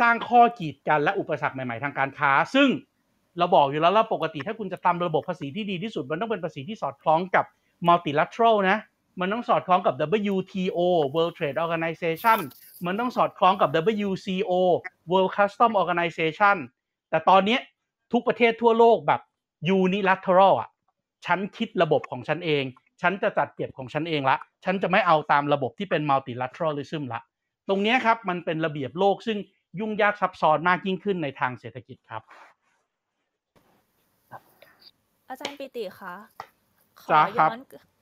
[0.00, 2.68] สร้างข้อกีดกันและอุปสรรคใหม่ ๆ ทางการค้า ซึ่ง
[3.38, 7.44] เราบอกอยู่แล้วว่าปกติถ้าคุณจะทำระบบภาษีที่ดีที่สุด มันต้องเป็นภาษีที่สอดคล้องกับ
[7.88, 8.78] multilateral นะ
[9.20, 9.94] มันต้องสอดคล้องกับ
[10.34, 10.78] WTO
[11.14, 12.38] World Trade Organization
[12.86, 13.70] มันต้องสอดคล้องกับ
[14.08, 14.52] WCO
[15.10, 16.56] World Custom Organization
[17.10, 17.58] แต่ตอนนี้
[18.12, 19.20] ทุกประเทศทั่วโลกแบบ
[19.78, 20.68] unilateral อะ
[21.26, 22.64] ฉันคิดระบบของฉันเอง
[23.02, 27.20] ฉันจะจัดเก็บของฉันเองละ ฉันจะไม่เอาตามระบบที่เป็น multilateralism ละ
[27.68, 29.38] ตรงนี้ครับมันเป็นระเบียบโลกซึ่ง
[29.80, 32.22] ยุ่งยากซับซ้อนมากยิ่งขึ้นในทางเศรษฐกิจครับ
[35.28, 36.14] อาจารย์ปิติคะ
[37.02, 37.58] ขอย้อน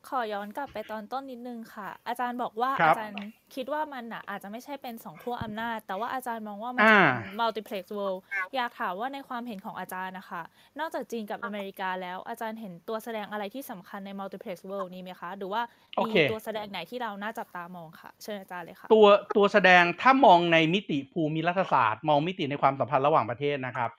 [0.08, 3.18] ขอย้อนกลับไปตอนต้นนิดนึงค่ะ อาจารย์บอกว่าอาจารย์
[3.54, 7.06] คิดว่ามันอะ อาจจะไม่ใช่เป็นสองขั้วอำนาจ แต่ว่าอาจารย์มองว่ามันเป็น
[7.40, 8.18] multiplex world
[8.54, 10.42] อยากถามว่าในความเห็นของอาจารย์นะคะ
[10.78, 15.62] นอกจากจีนกับอเมริกาแล้วอาจารย์เห็นตัวแสดงอะไรที่สำคัญใน multiplex world นี้ไหมคะ หรือว่า
[16.06, 23.90] มีตัวแสดงไหนที่เราน่าจับตามองค่ะ เชิญอาจารย์เลยค่ะ ตัวตัวแสดงถ้ามองในมิติภูมิรัฐศาสตร์ มองมิติในความสัมพันธ์ระหว่างประเทศนะครับ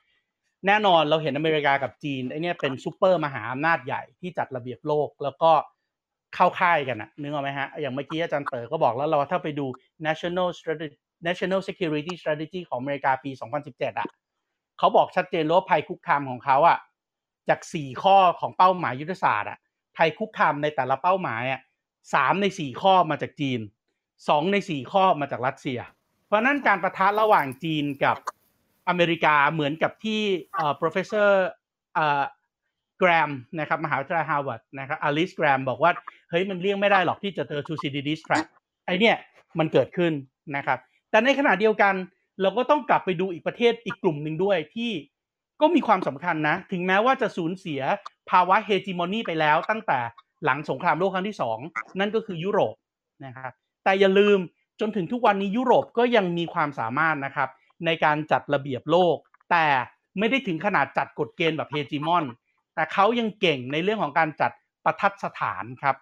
[0.67, 5.51] แน่นอนเราเห็นอเมริกากับจีนไอเนี้ยเป็นซูเปอร์มหาอำนาจใหญ่ที่จัดระเบียบโลก แล้วก็
[6.35, 9.65] เข้าค่ายกันนะนึกออกไหมฮะ อย่างเมื่อกี้อาจารย์เต๋อก็บอกแล้วเราถ้าไปดู
[10.05, 10.97] national strategy
[11.27, 13.31] national security strategy ของอเมริกาปี
[13.65, 14.07] 2017 อะ
[14.77, 16.77] เขาบอกชัดเจนว่าภัยคุกคามของเขาอะ
[17.49, 19.59] จากสี่ข้อของเป้าหมายยุทธศาสตร์อะ
[19.97, 21.61] ภัยคุกคามในแต่ละเป้าหมายอะ
[22.13, 23.59] สามในสี่ข้อมาจากจีน
[24.29, 25.79] สองในสี่ข้อมาจากรัสเซีย
[26.27, 28.17] เพราะนั้นการปะทะระหว่างจีนกับ
[28.89, 30.21] อเมริกาเหมือนกับที่
[30.81, 31.29] professor
[32.99, 35.91] แกรมนะครับมหาวิทยาลัยฮาร์วาร์ดนะครับ Allison Graham บอกว่า
[36.29, 38.45] เฮ้ยมันเลี่ยงไม่ได้หรอกที่จะเจอ Thucydides trap
[38.85, 39.15] ไอ้เนี่ย
[39.59, 40.13] มันเกิดขึ้น
[40.55, 41.93] นะครับ แต่ในขณะเดียวกัน
[42.41, 44.91] เราก็ต้องกลับไปดูอีกประเทศอีกกลุ่มหนึ่งด้วยที่
[45.61, 47.81] ก็มีความสำคัญนะ ถึงแม้ว่าจะสูญเสีย
[48.29, 49.99] ภาวะ hegemony ไปแล้วตั้งแต่
[50.45, 51.59] หลังสงครามโลกครั้งที่สอง
[51.99, 52.75] นั่นก็คือยุโรป
[53.25, 53.51] นะครับ
[53.83, 54.39] แต่อย่าลืม
[54.79, 57.49] จนถึงทุกวันนี้ยุโรปก็ยังมีความสามารถนะครับ
[57.85, 59.17] ในการจัดระเบียบโลก
[59.51, 59.65] แต่
[60.19, 62.25] ไม่ได้ถึงขนาดจัดกฎเกณฑ์แบบเฮจิมอน
[62.75, 64.51] แต่เขายังเก่งในเรื่องของการจัด
[64.85, 65.95] ประทัดสถานครับ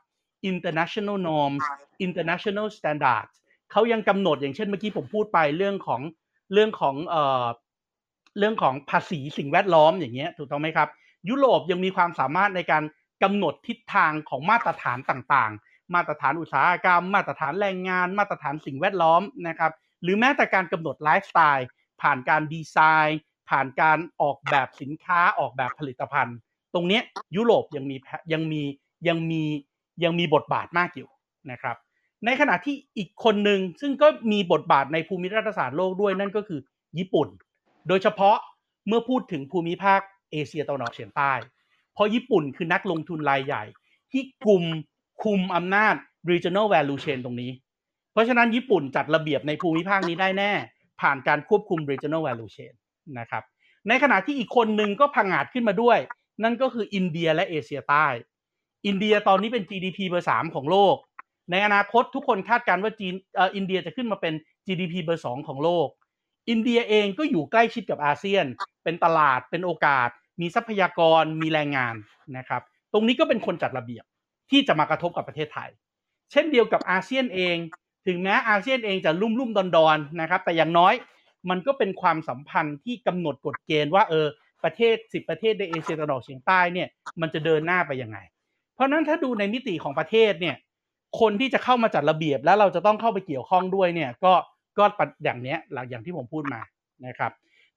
[0.51, 1.63] international norms
[2.05, 3.35] international standards
[3.71, 6.01] เขายังกำหนดอย่างเช่นเมื่อกี้ผมพูดไปเรื่องของ
[6.53, 7.45] เรื่องของเอ่อ
[8.39, 10.89] เรื่องของภาษีสิ่งแวดล้อมอย่างเงี้ยถูกต้องไหมครับ
[11.29, 12.83] ยุโรปยังมีความสามารถในการ
[13.23, 19.71] กำหนดทิศทางของมาตรฐานต่างๆ มาตรฐานอุตสาหกรรม มาตรฐานแรงงาน มาตรฐานสิ่งแวดล้อมนะครับ
[20.03, 21.67] หรือแม้แต่การกำหนดไลฟ์สไตล์
[22.01, 22.77] ผ่านการดีไซ
[23.07, 23.19] น์
[23.49, 26.37] ผ่านการออกแบบสินค้าออกแบบผลิตภัณฑ์
[26.73, 27.03] ตรงเนี้ย
[27.35, 27.95] ยุโรปยังมี
[28.33, 28.61] ยังมี
[29.07, 29.43] ยังมี
[30.03, 31.09] ยังมีบทบาทมากอยู่
[31.51, 31.77] นะครับ
[32.25, 36.59] ในขณะที่อีกคนหนึ่งซึ่งก็มีบทบาทในภูมิรัฐศาสตร์โลกด้วยนั่นก็คือ
[36.97, 37.27] ญี่ปุ่น
[37.87, 38.37] โดยเฉพาะ
[38.87, 39.99] เมื่อพูดถึงภูมิภาค
[40.31, 41.33] เอเชียตะวันออกเฉียงใต้
[41.93, 43.63] เพราะญี่ปุ่นคือนักลงทุนรายใหญ่
[44.11, 44.63] ที่กลุ่ม
[45.23, 45.95] คุมอำนาจ
[46.31, 47.51] regional value chain ตรงนี้
[48.11, 50.51] เพราะฉะนั้นญี่ปุ่นจัดระเบียบในภูมิภาคนี้ได้แน่
[51.01, 52.73] ผ่านการควบคุม regional value chain
[53.19, 53.43] นะครับ
[53.87, 55.97] ในขณะที่อีกคนหนึ่งก็พังอาจขึ้นมาด้วย
[56.43, 58.07] นั่นก็คืออินเดียและเอเชียใต้
[58.85, 60.95] อินเดียตอนนี้เป็น GDP เบอร์สามของโลก
[61.51, 64.33] ในอนาคตทุกคนคาดการณ์ว่าจีนเอออินเดียจะขึ้นมาเป็น
[64.67, 65.87] GDP เบอร์สองของโลก
[66.49, 68.45] อินเดียเองก็อยู่ใกล้ชิดกับอาเซียน
[68.83, 70.09] เป็นตลาดเป็นโอกาส
[70.41, 71.95] มีทรัพยากรมีแรงงาน
[72.37, 72.61] นะครับ
[72.93, 74.05] ตรงนี้ก็เป็นคนจัดระเบียบ
[74.51, 75.69] ที่จะมากระทบกับประเทศไทย
[76.31, 77.57] เช่นเดียวกับอาเซียนเอง
[78.07, 80.93] ถึงแม้อาเซียนเองจะลุ่มลุ่มดอนดอนนะครับ แต่อย่างน้อย
[81.49, 84.27] มันก็เป็นความสัมพันธ์ที่กำหนดกฎเกณฑ์ว่าเออ
[84.63, 86.87] ประเทศสิบประเทศในเอเชียตะวันออกเฉียงใต้เนี่ย
[87.21, 88.17] มันจะเดินหน้าไปยังไง
[88.75, 90.55] เพราะนั้นถ้าดูในมิติของประเทศเนี่ย
[91.19, 94.33] คนที่จะเข้ามาจัดระเบียบ แล้วเราจะต้องเข้าไปเกี่ยวข้องด้วยเนี่ย ก็
[94.77, 94.85] ก็
[95.23, 96.61] อย่างเนี้ยหลังอย่างที่ผมพูดมา
[97.07, 97.31] นะครับ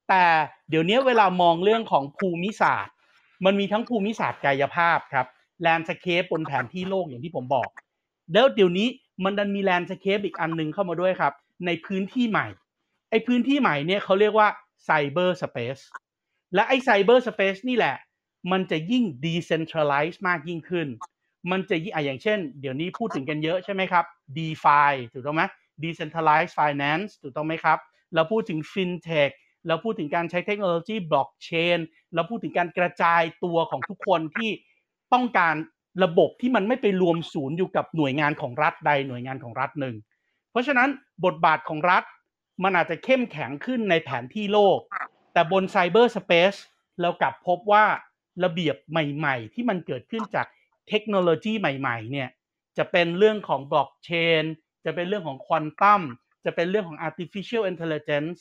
[0.09, 0.25] แต่
[0.71, 2.95] เดี๋ยวนี้เวลามองเรื่องของภูมิศาสตร์
[3.45, 5.27] มันมีทั้งภูมิศาสตร์กายภาพครับ
[5.63, 7.69] landscape บนแผนที่โลกอย่างที่ผมบอก
[8.33, 8.89] แล้วเดี๋ยวนี้
[9.25, 11.33] มันดันมี landscape อีกอันหนึ่งเข้ามาด้วยครับ
[11.67, 12.47] ในพื้นที่ใหม่
[13.11, 14.49] ไอ้พื้นที่ใหม่เนี่ยเขาเรียกว่า
[14.85, 15.79] cyberspace
[16.55, 17.97] และไอ้ cyberspace นี่แหละ
[18.53, 20.89] มันจะยิ่ง decentralize มากยิ่งขึ้น
[21.51, 24.05] มันจะยิ่งอะอย่างเช่น เดี๋ยวนี้พูดถึงกันเยอะใช่ไหมครับ
[24.37, 25.43] DeFi ถูกต้องไหม
[25.83, 27.79] Decentralized Finance ถูกต้องไหมครับ
[28.15, 29.33] เราพูดถึง FinTech
[29.67, 31.79] เราพูดถึงการใช้เทคโนโลยีบล็อกเชน
[32.15, 34.51] เราพูดถึงการกระจายตัวของทุกคนที่
[35.13, 35.55] ต้องการ
[36.05, 39.97] ระบบที่มันไม่ไปรวมศูนย์อยู่กับหน่วยงานของรัฐใดหน่วยงานของรัฐหนึ่ง
[40.51, 40.89] เพราะฉะนั้น
[41.25, 42.05] บทบาทของรัฐ
[42.63, 44.79] มันอาจจะเข้มแข็งขึ้นในแผนที่โลก
[45.33, 46.55] แต่บนไซเบอร์สเปซ
[47.01, 47.85] เรากลับพบว่า
[48.45, 50.47] ระเบียบใหม่ ๆ ที่มันเกิดขึ้นจาก
[50.89, 52.29] เทคโนโลยีใหม่ ๆ เนี่ย
[52.79, 54.11] จะเป็นเรื่องของบล็อกเช
[54.43, 54.45] น
[54.85, 56.03] จะเป็นเรื่องของควอนตัม
[56.45, 58.39] จะเป็นเรื่องของ artificial intelligence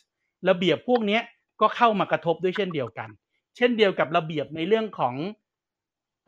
[0.50, 1.20] ระเบียบพวกนี้
[1.62, 3.10] ก็เข้ามากระทบด้วยเช่นเดียวกัน
[3.58, 5.16] เช่นเดียวกับระเบียบในเรื่องของ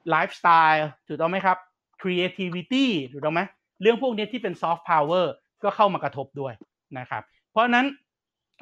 [0.10, 1.58] ไลฟ์สไตล์ถูกต้องไหมครับ
[2.02, 3.42] creativity ถูกต้องไหม
[3.82, 5.26] เรื่องพวกนี้ที่เป็น soft power
[5.64, 6.54] ก็เข้ามากระทบด้วย
[6.98, 7.86] นะครับ เพราะฉะนั้น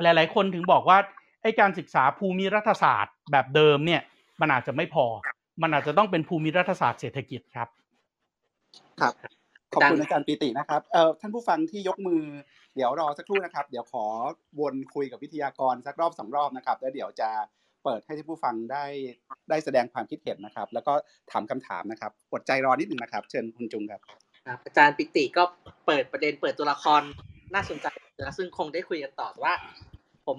[0.02, 0.98] หลาย ๆ คนถึงบอกว่า
[1.42, 4.02] ไอ้การศึกษาภูมิรัฐศาสตร์แบบเดิมเนี่ย
[4.42, 5.06] มันอาจจะไม่พอ
[5.62, 7.68] มันอาจจะต้องเป็นภูมิรัฐศาสตร์เศรษฐกิจครับ
[9.02, 9.14] ครับ
[9.74, 12.22] ขอบคุณอาจารย์ปีตินะครับเอ่อท่านผู้ฟังที่ยกมือ
[12.76, 14.06] เดี๋ยวรอสักครู่นะครับ เดี๋ยวขอ
[14.60, 17.30] วนคุยกับวิทยากรสักรอบสองรอบนะครับ แล้วเดี๋ยวจะ
[17.84, 18.86] เปิดให้ท่านผู้ฟังได้
[19.50, 20.94] ได้แสดงความคิดเห็นนะครับ แล้วก็
[21.32, 24.02] ถามคำถามนะครับอดใจรอนิดหนึ่งนะครับ เชิญคุณจุงครับ
[24.48, 25.44] ครับอาจารย์ปิติก็
[25.86, 27.02] เปิดประเด็นเปิดตัวละคร
[27.54, 27.88] น่าสนใจ
[28.20, 29.54] นะซึ่งคงได้คุยกันต่อแต่ว่า
[30.28, 30.38] ผม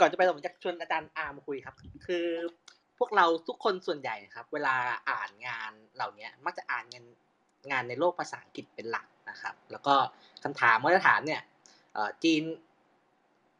[0.00, 1.74] ก่อนจะไปผมจะชวนอาจารย์อาร์มคุยครับ
[2.06, 2.26] คือ
[2.73, 2.73] พ
[3.04, 4.74] วกเราทุกคนส่วนใหญ่ครับ เวลา
[5.10, 7.04] อ่านงานเหล่านี้มักจะอ่านงาน
[7.70, 9.94] งานในโลกภาษาอังกฤษเป็นหลักนะครับ แล้วก็
[10.44, 11.42] คำถามมาตรฐานเนี่ย
[12.24, 12.42] จีน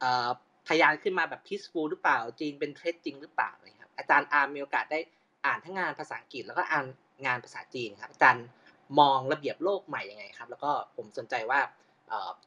[0.00, 0.28] เอ่อ
[0.68, 5.00] พยานขึ้นมาแบบ peaceful หรือเปล่า จีนเป็นเทรดจริงหรือเปล่าอะไรครับอาจารย์อาร์มมีโอกาสได้
[5.46, 6.86] อ่านทั้งงานภาษาอังกฤษแล้วก็อ่าน
[7.26, 8.46] งานภาษาจีนครับอาจารย์
[9.00, 11.60] มองระเบียบโลกใหม่ยังไงครับ แล้วก็ผมสนใจว่า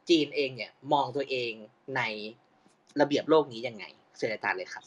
[0.10, 1.52] จีนเองเนี่ยมองตัวเอง
[1.96, 2.02] ใน
[3.02, 3.86] ระเบียบโลกนี้ยังไง
[4.18, 4.84] เชิญอาจารย์เลยครับ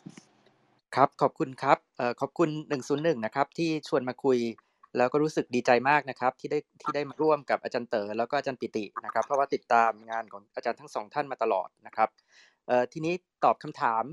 [0.97, 2.51] ครับ ขอบคุณครับเอ่อขอบคุณ
[2.89, 4.39] 101 นะครับ ที่ชวนมาคุย
[4.97, 12.09] แล้วก็รู้สึกดีใจมากนะครับ ที่ได้ที่ได้มาร่วมกับอาจารย์เต๋อแล้วก็อาจารย์ปิตินะครับ เพราะว่าติดตามงานของอาจารย์ทั้งสองท่านมาตลอดนะครับ
[12.67, 13.15] เอ่อทีนี้
[13.45, 14.05] ตอบคำถาม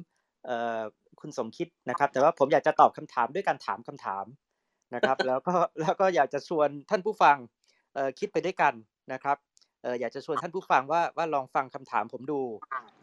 [0.46, 0.82] เอ่อ
[1.22, 4.26] คุณสมคิดนะครับ แต่ว่าผมอยากจะตอบคำถามด้วยการถามคำถาม
[4.96, 7.38] นะครับ แล้วก็แล้วก็อยากจะชวนท่านผู้ฟัง
[7.94, 8.74] เอ่อคิดไปด้วยกัน
[9.14, 9.38] นะครับ
[9.82, 12.42] เอ่ออยากจะชวนท่านผู้ฟังว่าว่าลองฟังคำถามผมดู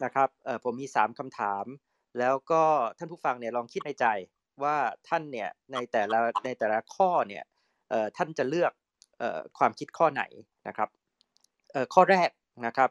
[0.03, 1.65] นะครับเอ่อผมมีสามคำถาม
[2.19, 2.63] แล้วก็
[2.97, 4.05] ท่านผู้ฟังเนี่ยลองคิดในใจ
[4.63, 4.75] ว่า
[5.07, 7.43] ท่านเนี่ยในแต่ละในแต่ละข้อเนี่ย
[8.17, 8.71] ท่านจะเลือก
[9.21, 9.23] อ
[9.57, 10.23] ความคิดข้อไหน
[10.67, 10.89] นะครับ
[11.93, 12.29] ข้อแรก
[12.65, 12.89] นะครับ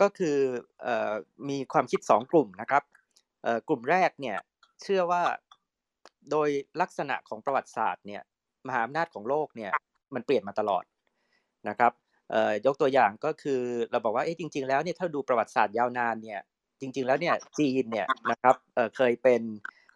[0.00, 0.36] ก็คือ
[0.86, 0.88] อ
[1.48, 2.82] มีความคิดสองกลุ่มนะครับ
[3.68, 4.36] กลุ่มแรกเนี่ย
[4.82, 5.22] เชื่อว่า
[6.30, 6.48] โดย
[6.80, 8.22] ลักษณะของประวัติศาสตร์เนี่ย
[8.66, 9.72] มหาอำนาจของโลกเนี่ย
[10.14, 10.84] มันเปลี่ยนมาตลอด
[11.68, 11.92] นะครับ
[12.66, 13.60] ยกตัวอย่างก็คือ
[13.90, 16.40] เราบอกว่าเอ๊ะจริง ๆ แล้วเนี่ยถ้าดูประวัติศาสตร์ยาวนานเนี่ย
[16.80, 19.42] จริง ๆ แล้วเนี่ยจีนเนี่ยนะครับเอ่อเคยเป็น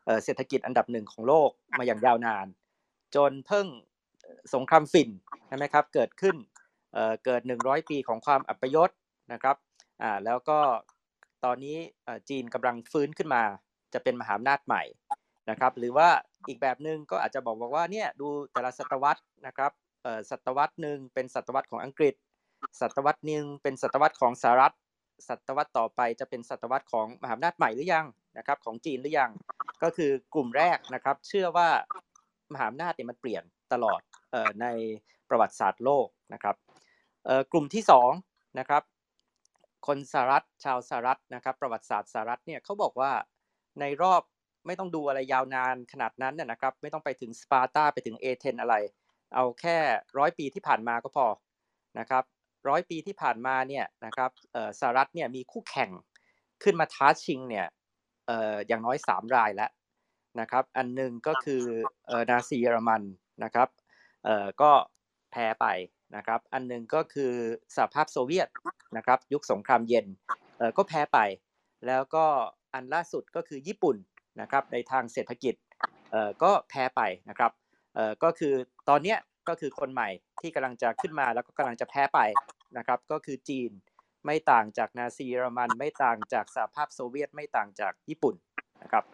[0.04, 2.46] เอ่อเศรษฐกิจอันดับหนึ่งของโลกมาอย่างยาวนาน
[3.14, 3.66] จนเพิ่ง
[4.54, 5.10] สงครามฝิ่น
[5.46, 6.36] ใช่ไหมครับเกิดขึ้น
[6.94, 8.90] เอ่อเกิด 100 ปีของความอัปยศ
[9.32, 9.56] นะครับ
[10.02, 10.58] อ่าแล้วก็
[11.44, 13.42] ตอนนี้เอ่อจีนกำลังฟื้นขึ้นมา
[13.94, 14.82] จะเป็นมหาอำนาจใหม่
[15.50, 16.08] นะครับ หรือว่า
[16.48, 19.72] อีกแบบหนึ่งก็อาจจะบอกบอกว่าเนี่ยดูแต่ละศตวรรษนะครับ
[20.02, 22.14] เอ่อศตวรรษหนึ่งเป็นศตวรรษของอังกฤษ
[22.80, 24.74] ศตวรรษหนึ่งเป็นศตวรรษของสหรัฐ
[25.28, 28.06] ศตวรรษต่อไปจะเป็นศตวรรษของมหาอำนาจใหม่หรือยัง
[28.38, 29.30] นะครับ ของจีนหรือยัง
[29.82, 31.68] ก็คือกลุ่มแรกนะครับ เชื่อว่า
[32.52, 34.00] มหาอำนาจเนี่ยมันเปลี่ยนตลอด
[34.34, 34.66] ออใน
[35.28, 36.56] ประวัติศาสตร์โลกนะครับ
[37.52, 38.10] กลุ่มที่สอง
[38.58, 38.82] นะครับ
[39.86, 43.12] คนสหรัฐชาวสหรัฐนะครับประวัติศาสตร์สหรัฐเนี่ยเขาบอกว่า
[43.80, 44.22] ในรอบ
[44.66, 48.74] ไม่ต้องดูอะไรยาวนานขนาดนั้นน่ะนะครับ ไม่ต้องไปถึงสปาร์ตาไปถึงเอเธนอะไร
[49.34, 49.76] เอาแค่
[50.18, 51.26] ร้อยปีที่ผ่านมาก็พอ
[51.98, 52.24] นะครับ
[52.68, 54.30] ร้อยปีที่ผ่านมาเนี่ยนะครับ
[54.80, 55.90] สหรัฐเนี่ยมีคู่แข่ง
[56.62, 57.66] ขึ้นมาท้าชิงเนี่ย
[58.68, 59.70] อย่างน้อยสามรายแล้ว
[60.40, 61.62] นะครับอันหนึ่งก็คือ
[62.30, 63.02] นาซีเยอรมัน
[63.44, 63.68] นะครับ
[64.62, 64.70] ก็
[65.30, 65.66] แพ้ไป
[66.16, 67.32] นะครับอันหนึ่งก็คือ
[67.76, 68.48] สหภาพโซเวียต
[68.96, 70.06] นะครับยุคสงครามเย็น
[70.76, 71.18] ก็แพ้ไป
[71.86, 72.24] แล้วก็
[72.74, 73.96] อันล่าสุดก็คือญี่ปุ่น
[74.40, 75.54] นะครับในทางเศรษฐกิจ
[76.42, 77.52] ก็แพ้ไปนะครับ
[78.22, 78.54] ก็คือ
[78.88, 80.08] ตอนเนี้ยก็คือคนใหม่
[80.40, 82.20] ที่กำลังจะขึ้นมาแล้วก็กำลังจะแพ้ไป
[82.76, 83.70] นะครับ ก็คือจีน
[84.26, 88.34] ไม่ต่างจากนาซีเยอรมัน ไม่ต่างจากสหภาพโซเวียต ไม่ต่างจากญี่ปุ่น
[88.82, 89.04] นะครับ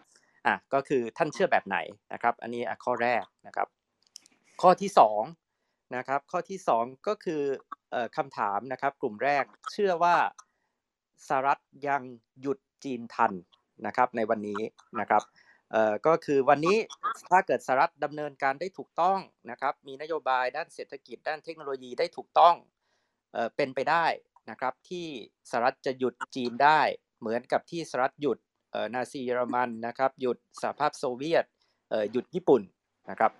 [0.45, 1.77] อะก็คือท่านเชื่อแบบไหน
[2.13, 3.67] นะครับ อันนี้ข้อแรกนะครับ
[4.61, 5.21] ข้อที่สอง
[5.95, 7.41] นะครับข้อที่สองก็คือ
[7.91, 10.15] เอ่อคำถามนะครับ กลุ่มแรกเชื่อว่า
[11.27, 12.01] สหรัฐยัง
[12.41, 13.33] หยุดจีนทัน
[13.85, 14.61] นะครับในวันนี้
[14.99, 15.23] นะครับ
[15.71, 16.77] เอ่อก็คือวันนี้
[17.31, 19.19] ถ้าเกิดสหรัฐดำเนินการได้ถูกต้อง
[19.51, 22.55] นะครับ มีนโยบายด้านเศรษฐกิจด้านเทคโนโลยีได้ถูกต้อง
[23.33, 24.05] เออเป็นไปได้
[24.49, 25.05] นะครับที่
[25.49, 26.81] สหรัฐจะหยุดจีนได้
[27.19, 28.37] เหมือนกับที่สหรัฐหยุด
[28.95, 31.45] นาซีเยอรมันนะครับหยุดสหภาพโซเวียต
[32.11, 32.61] หยุดญี่ปุ่น
[33.09, 33.31] นะครับ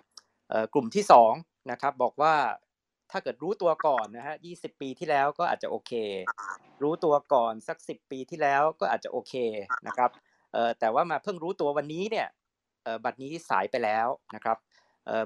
[0.74, 1.32] กลุ่มที่สอง
[1.70, 2.34] นะครับบอกว่า
[3.10, 5.92] ถ้าเกิดรู้ตัวก่อนนะฮะ20 ปีที่แล้วก็อาจจะโอเค
[6.82, 9.34] รู้ตัวก่อนสัก 10 ปีที่แล้วก็อาจจะโอเค
[9.86, 10.10] นะครับ
[10.80, 12.28] แต่ว่ามาเพิ่งรู้ตัววันนี้เนี่ย
[13.04, 14.56] บัดนี้สายไปแล้วนะครับ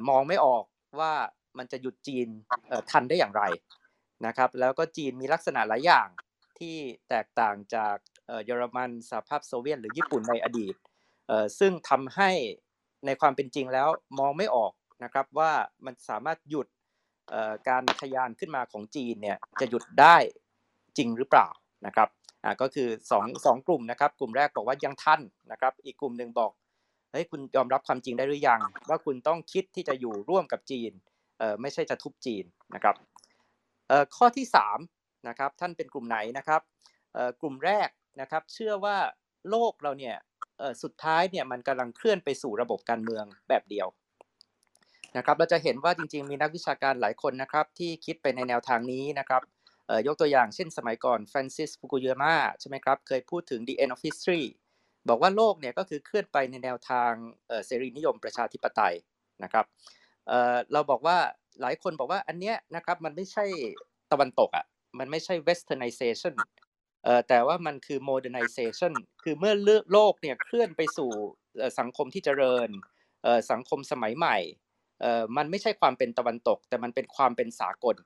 [0.08, 0.64] มองไม่ออก
[1.00, 1.12] ว่า
[1.58, 2.28] มันจะหยุดจีน
[2.90, 3.42] ทันได้อย่างไร
[4.26, 6.08] นะครับแล้วก็จีนมีลักษณะหลายอย่าง
[6.58, 6.76] ที่
[7.08, 7.96] แตกต่างจาก
[8.44, 10.74] เยอรมันสหภาพโซเวียตหรือญี่ปุ่นในอดีต
[11.58, 12.30] ซึ่งทำให้
[13.06, 13.88] ในความเป็นจริงแล้ว
[14.18, 14.72] มองไม่ออก
[15.04, 15.52] นะครับว่า
[15.84, 16.66] มันสามารถหยุด
[17.68, 20.16] การทะยานขึ้นมาของจีนเนี่ยจะหยุดได้
[20.96, 21.48] จริงหรือเปล่า
[21.86, 22.08] นะครับ
[22.44, 25.20] อ่าก็คือสองสองกลุ่มนะครับ กลุ่มแรกบอกว่ายังทัน
[25.52, 26.50] นะครับ อีกกลุ่มหนึ่งบอก
[27.12, 30.92] เฮ้ยคุณยอมรับความจริงได้หรือยัง ว่าคุณต้องคิดที่จะอยู่ร่วมกับจีน
[31.38, 32.44] เอ่อไม่ใช่จะทุบจีน
[32.74, 32.94] นะครับ
[34.16, 34.78] ข้อที่สาม
[35.28, 36.60] นะครับท่านเป็นกลุ่มไหนนะครับ
[37.40, 37.88] กลุ่มแรก
[38.20, 38.96] นะครับเชื่อว่า
[39.50, 40.16] โลกเราเนี่ย
[40.82, 43.86] สุดท้ายเนี่ยมันกำลังเคลื่อนไปสู่ระบบการเมืองแบบเดียว
[45.16, 49.42] นะครับเราจะเห็นว่าจริงๆมีนักวิชาการหลายคนนะครับที่คิดไปในแนวทางนี้นะครับ
[50.06, 54.44] ยกตัวอย่างเช่นสมัยก่อนฟรานซิสฟุกุยาม่าใช่ไหมครับเคยพูดถึง the end of history
[55.08, 57.12] บอกว่าโลกเนี่ยก็คือเคลื่อนไปในแนวทาง
[57.66, 58.94] เสรีนิยมประชาธิปไตย
[59.44, 59.66] นะครับ
[60.72, 61.18] เราบอกว่า
[61.60, 63.44] หลายคนบอกว่าอันเนี้ยนะครับมันไม่ใช่
[64.12, 64.64] ตะวันตกอะ
[64.98, 66.34] มันไม่ใช่ westernization
[67.04, 68.92] เอ่อแต่ว่ามันคือ modernization
[69.22, 69.54] คือเมื่อ
[69.92, 71.10] โลกเนี่ยเคลื่อนไปสู่
[71.78, 72.68] สังคมที่เจริญ
[73.22, 74.36] เอ่อสังคมสมัยใหม่
[75.00, 77.96] เอ่อมันไม่ใช่ความเป็นตะวันตก แต่มันเป็นความเป็นสากล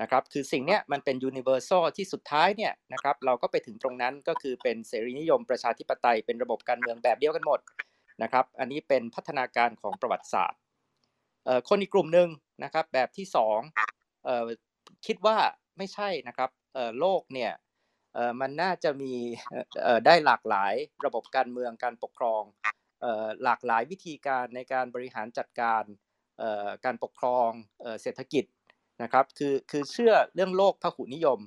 [0.00, 7.60] นะครับคือสิ่งเนี้ยมันเป็น universal ที่สุดท้ายเนี่ยนะครับเราก็ไปถึงตรงนั้นก็คือเป็นเสรีนิยมประชาธิปไตยเป็นระบบการเมืองแบบเดียวกันหมด
[8.22, 10.60] นะครับอันนี้เป็นพัฒนาการของประวัติศาสตร์
[11.68, 12.28] คนอีกกลุ่มหนึ่ง
[12.62, 13.60] นะครับ แบบที่สอง
[14.24, 14.46] เอ่อ
[15.06, 15.36] คิดว่า
[15.78, 17.52] ไม่ใช่นะครับเอ่อโลกเนี่ย
[18.14, 19.12] เอ่อมันน่าจะมี
[19.82, 20.74] เอ่อได้หลากหลาย
[21.06, 22.42] ระบบการเมืองการปกครอง
[23.00, 25.82] เอ่อหลากหลายวิธีการในการบริหารจัดการ
[26.38, 27.50] เอ่อการปกครอง
[27.82, 28.44] เอ่อเศรษฐกิจ
[29.02, 31.40] นะครับคือคือเชื่อเรื่องโลกพหุนิยม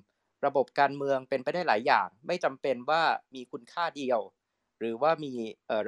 [0.45, 3.01] ระบบการเมืองเป็นไปได้หลายอย่าง ไม่จำเป็นว่า
[3.35, 4.19] มีคุณค่าเดียว
[4.79, 5.33] หรือว่ามี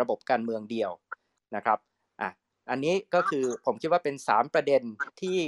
[0.01, 0.91] ระบบการเมืองเดียว
[1.55, 1.80] นะครับ
[2.70, 4.82] อะอันนี้ก็คือผมคิดว่าเป็น 3 ประเด็น
[5.22, 5.39] ที่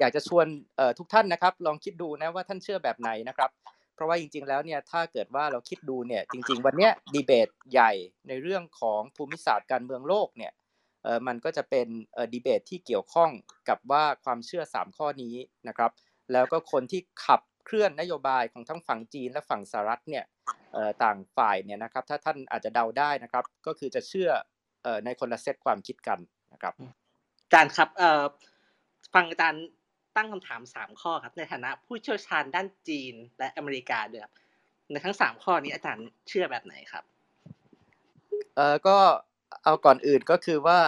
[0.00, 0.46] อยากจะชวน
[0.76, 3.50] เอ่อทุกท่านนะครับ ลองคิดดูนะว่าท่านเชื่อแบบไหนนะครับ
[3.94, 7.92] เพราะว่าจริง ๆ แล้วเนี่ยถ้าเกิดว่าเราคิดดูเนี่ยจริง ๆ วันเนี้ยดีเบตใหญ่
[8.28, 10.52] ในเรื่องของภูมิศาสตร์การเมืองโลกเนี่ย
[11.04, 13.30] เออมันก็จะเป็นเอ่อดีเบตที่เกี่ยวข้อง
[13.68, 15.34] กับว่าความเชื่อ 3 ข้อนี้
[15.68, 15.90] นะครับ
[16.32, 20.24] แล้วก็คนที่ขับเคลื่อนนโยบายของทั้งฝั่งจีนและฝั่งสหรัฐเนี่ย
[20.72, 24.30] เอ่อต่างฝ่ายเนี่ยนะครับถ้าท่านอาจจะเดาได้นะครับ ก็คือจะเชื่อ
[24.82, 26.74] เอ่อในคนละเซตความคิดกันนะ ครับ
[27.44, 28.24] อาจารย์ครับเอ่อ
[29.14, 29.64] ฟังอาจารย์
[30.16, 34.32] ตั้งคำถามสามข้อครับ ในฐานะผู้เชี่ยวชาญด้านจีนและอเมริกาด้วยครับ
[34.90, 37.04] ในทั้งสามข้อนี้อาจารย์เชื่อแบบไหนครับ
[38.56, 38.96] เออก็
[39.64, 40.78] เอาก่อนอื่นก็คือว่า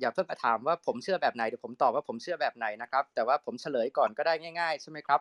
[0.00, 5.20] อย่าเพิ่งมาถามว่าผมเชื่อแบบไหนเดี๋ยวผมตอบว่าผมเชื่อแบบไหนนะครับ แต่ว่าผมเฉลยก่อนก็ได้ง่าย ๆ ใช่ไหมครับ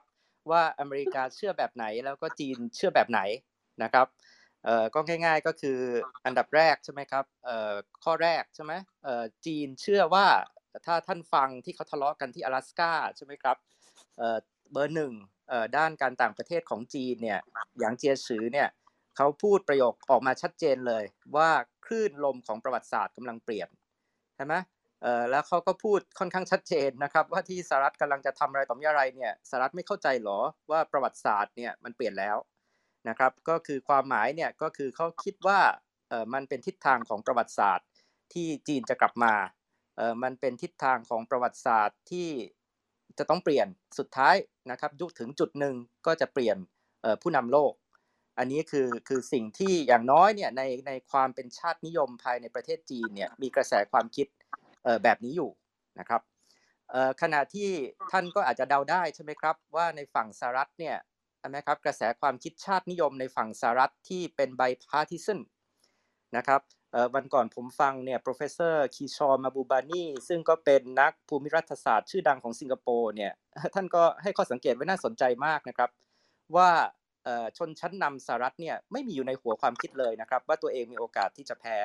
[0.51, 3.21] ว่าอเมริกาเชื่อแบบไหนแล้วก็จีนเชื่อแบบไหน
[3.83, 4.07] นะครับ
[4.64, 5.78] เอ่อก็ง่าย ๆก็คือ
[6.26, 7.74] อันดับแรกใช่ไหมครับเอ่อ
[8.04, 8.72] ข้อแรกใช่ไหม
[9.04, 10.26] เอ่อจีนเชื่อว่า
[10.86, 12.80] ถ้าท่านฟังที่เขาทะเลาะกันที่阿拉斯加
[13.16, 13.56] ใช่ไหมครับ
[14.18, 14.38] เอ่อ
[14.72, 15.12] เบอร์หนึ่ง
[15.48, 17.40] เอ่อด้านการต่างประเทศของจีนเนี่ย
[17.78, 18.68] อย่างเจียซือเนี่ย
[19.16, 21.04] เขาพูดประโยคออกมาชัดเจนเลย
[21.36, 21.50] ว่า
[21.86, 23.68] คลื่นลมของประวัติศาสตร์กำลังเปลี่ยน
[24.36, 24.54] ใช่ไหม
[25.02, 30.38] เอ่อแล้วเขาก็พูดค่อนข้างชัดเจนนะครับ ว่าที่สหรัฐกำลังจะทำอะไรต่อมีอะไรเนี่ยสหรัฐไม่เข้าใจหรอ
[30.70, 32.36] ว่าประวัติศาสตร์เนี่ยมันเปลี่ยนแล้ว
[33.09, 35.59] นะครับก็คือความหมายเนี่ยก็คือเขาคิดว่า
[36.09, 37.87] เออมันเป็นทิศทางของประวัติศาสตร์
[38.33, 39.33] ที่จีนจะกลับมา
[39.97, 42.29] เออมันเป็นทิศทางของประวัติศาสตร์ที่
[43.17, 43.67] จะต้องเปลี่ยน
[43.99, 44.35] สุดท้าย
[44.71, 45.75] นะครับยุคถึงจุดหนึ่ง
[46.05, 46.57] ก็จะเปลี่ยน
[47.21, 47.73] ผู้นำโลก
[48.37, 54.27] อันนี้คือคือสิ่งที่อย่างน้อยเนี่ยในในความเป็นชาตินิยมภายในประเทศจีนเนี่ยมีกระแสความคิด
[55.03, 55.49] แบบนี้อยู่
[55.99, 56.21] นะครับ
[57.21, 57.69] ขณะที่
[58.11, 60.95] ท่านก็อาจจะเดาได้ใช่ไหมครับว่าในฝั่งสหรัฐเนี่ย
[61.49, 65.39] นะครับกระแสความคิดชาตินิยมในฝั่งสหรัฐที่เป็น bipartisan
[66.37, 66.61] นะครับ
[67.15, 73.31] วันก่อนผมฟังเนี่ย professor คีชอมาบูบานีซึ่งก็เป็นนักภูมิรัฐศาสตร์ชื่อดังของสิงคโปร์เนี่ย
[73.75, 75.89] ท่านก็ให้ข้อสังเกตไว้น่าสนใจมากนะครับ
[76.55, 76.69] ว่า
[77.57, 81.77] ชนชั้นนำสหรัฐเนี่ยไม่มีอยู่ในหัวความคิดเลยนะครับ ว่าตัวเองมีโอกาสที่จะแพ้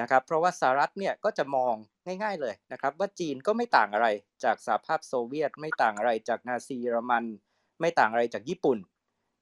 [0.00, 1.74] นะครับ เพราะว่าสหรัฐเนี่ยก็จะมอง
[2.22, 4.08] ง่าย ๆเลยนะครับ ว่าจีนก็ไม่ต่างอะไร
[4.44, 7.24] จากสหภาพโซเวียต ไม่ต่างอะไรจากนาซีเยอรมัน
[7.80, 8.78] ไม่ต่างอะไรจากญี่ปุ่น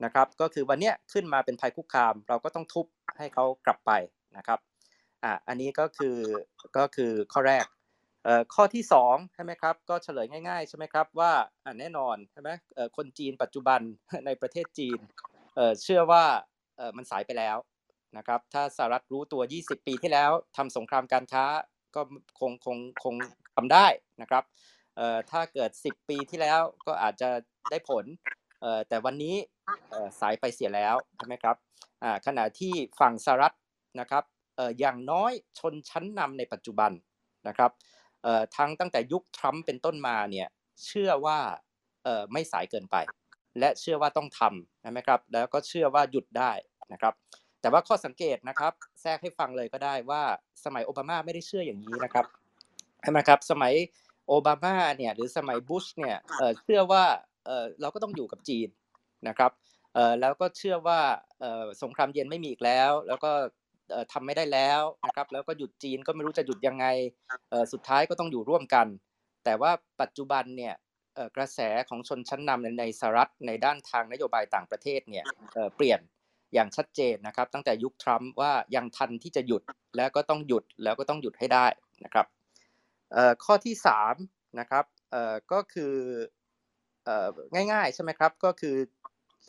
[0.04, 2.86] นะครับก็คือวันนี้ขึ้นมาเป็นภัยคุกคาม เราก็ต้องทุบ
[3.18, 3.92] ให้เขากลับไป
[4.36, 4.58] นะครับ
[5.24, 6.16] อะอันนี้ก็คือ
[6.76, 7.66] ก็คือข้อแรก
[8.24, 11.32] เอ่อข้อที่2ใช่ไหมครับก็เฉลยง่ายๆใช่ไหมครับว่า
[11.64, 13.80] อะแน่นอนใช่ไหมเอ่อคนจีนปัจจุบัน
[14.26, 14.98] ในประเทศจีน
[15.56, 16.24] เอ่อเชื่อว่า
[16.76, 17.56] เอ่อมันสายไปแล้ว
[18.16, 21.44] นะครับถ้าสหรัฐรู้ตัว 20 ปีที่แล้วทำสงครามการค้า
[21.94, 22.00] ก็
[22.40, 23.14] คงคงคง
[23.56, 23.86] ทำได้
[24.22, 24.44] นะครับ
[24.96, 27.28] เอ่อถ้าเกิด 10 ปีที่แล้วก็อาจจะ
[27.70, 28.04] ได้ผล
[28.60, 29.34] เอ่อแต่วันนี้
[29.90, 31.56] เอ่อสายไปเสียแล้วใช่ไหมครับ
[32.02, 33.54] อ่าขณะที่ฝั่งสหรัฐ
[34.00, 34.24] นะครับ
[34.56, 36.92] เอ่ออย่างน้อยชนชั้นนำในปัจจุบัน
[37.48, 37.70] นะครับ
[38.22, 40.48] เอ่อทั้งตั้งแต่ยุคทรัมป์เป็นต้นมาเนี่ย
[40.86, 41.38] เชื่อว่า
[42.04, 42.96] เอ่อไม่สายเกินไป
[43.58, 46.52] และเชื่อว่าต้องทำใช่ไหมครับแล้วก็เชื่อว่าหยุดได้
[46.92, 47.14] นะครับ
[47.60, 50.22] แต่ว่าข้อสังเกตนะครับแทรกให้ฟังเลยก็ได้ว่า
[50.64, 52.26] สมัยโอบามาไม่ได้เชื่ออย่างนี้นะครับ
[53.02, 53.72] ใช่ไหมครับสมัย
[54.28, 57.04] โอบามาเนี่ยหรือสมัยบุชเนี่ยเอ่อเชื่อว่า
[57.80, 58.68] เราก็ต้องอยู่กับจีน
[59.28, 59.52] นะครับ
[60.20, 61.00] แล้วก็เชื่อว่า
[61.82, 63.30] สงครามเย็นไม่มีอีกแล้ว แล้วก็
[63.90, 66.86] เอ่อทำไม่ได้แล้วนะครับแล้วก็หยุดจีนก็ไม่รู้จะหยุดยังไง
[67.72, 68.86] สุดท้ายก็ต้องอยู่ร่วมกัน
[69.44, 69.70] แต่ว่า
[70.00, 70.74] ปัจจุบันเนี่ย
[71.36, 75.24] กระแสของชนชั้นนำในสหรัฐในด้านทางนโยบายต่างประเทศเนี่ย
[75.76, 76.00] เปลี่ยน
[76.54, 79.62] อย่างชัดเจนนะครับตั้งแต่ยุคทรัมป์ว่ายังทันที่จะหยุด
[79.96, 81.66] แล้วก็ต้องหยุดแล้วก็ต้องหยุดให้ได้
[82.04, 82.26] นะครับ
[83.44, 84.14] ข้อที่สาม
[84.60, 84.84] นะครับ
[85.52, 85.94] ก็คือ
[87.72, 88.76] ง่ายๆ ใช่ไหมครับ ก็คือ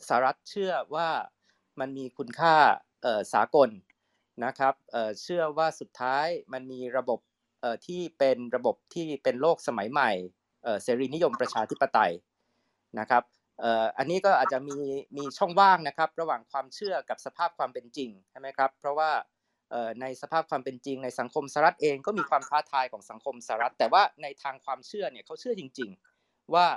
[0.07, 1.09] สหรัฐเชื่อว่า
[1.79, 2.55] มันมีคุณค่า
[3.33, 3.69] สากล
[4.45, 4.73] นะครับ
[5.23, 7.19] เชื่อว่าสุดท้ายมันมีระบบ
[7.87, 10.11] ที่เป็นระบบที่เป็นโลกสมัยใหม่
[10.83, 12.13] เสรีนิยมประชาธิปไตย
[12.99, 13.23] นะครับ
[13.97, 14.77] อันนี้ก็อาจจะมี
[15.17, 19.11] มีช่องว่างนะครับ ระหว่างความเชื่อกับสภาพความเป็นจริงใช่ไหมครับ เพราะว่า
[20.01, 25.89] ในสภาพความเป็นจริงในสังคมสหรัฐเองก็มีความท้าทายของสังคมสหรัฐ แต่ว่าในทางความเชื่อเนี่ยเขาเชื่อจริง
[26.21, 26.67] ๆ ว่า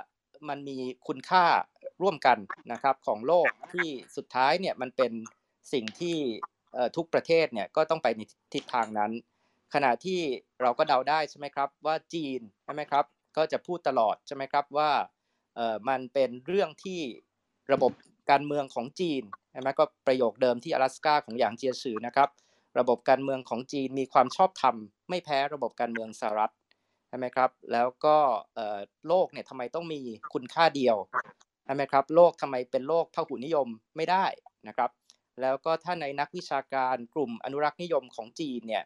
[0.48, 0.78] มันมี
[1.08, 1.44] คุณค่า
[2.02, 2.38] ร่วมกัน
[2.72, 5.12] นะครับของโลกที่สุดท้ายเนี่ยมันเป็น
[5.72, 6.16] สิ่งที่
[6.72, 8.20] เอ่อทุกประเทศเนี่ยก็ต้องไปใน
[8.54, 9.12] ทิศทางนั้น
[9.74, 10.20] ขณะที่
[10.60, 13.04] เราก็เดาได้ใช่ไหมครับว่าจีนใช่ไหมครับ
[13.36, 14.90] ก็จะพูดตลอดใช่ไหมครับว่า
[15.54, 17.00] เอ่อมันเป็นเรื่องที่
[17.72, 17.92] ระบบ
[18.30, 22.28] การเมืองของจีนใช่ไหมก็ประโยคเดิมที่阿拉斯加ของหยางเจียซือนะครับ
[22.78, 24.76] ระบบการเมืองของจีนมีความชอบธรรม
[25.08, 26.52] ไม่แพ้ระบบการเมืองสหรัฐ
[27.11, 28.17] ใช่ไหมครับ แล้วก็
[29.07, 29.99] โลกเนี่ยทำไมต้องมี
[30.33, 30.97] คุณค่าเดียว
[31.65, 34.25] ใช่ไหมครับ โลกทำไมเป็นโลกพหุนิยมไม่ได้
[34.67, 34.91] นะครับ
[35.41, 38.83] แล้วก็ถ้าในนักวิชาการกลุ่มอนุรักษ์นิยมของจีนเนี่ย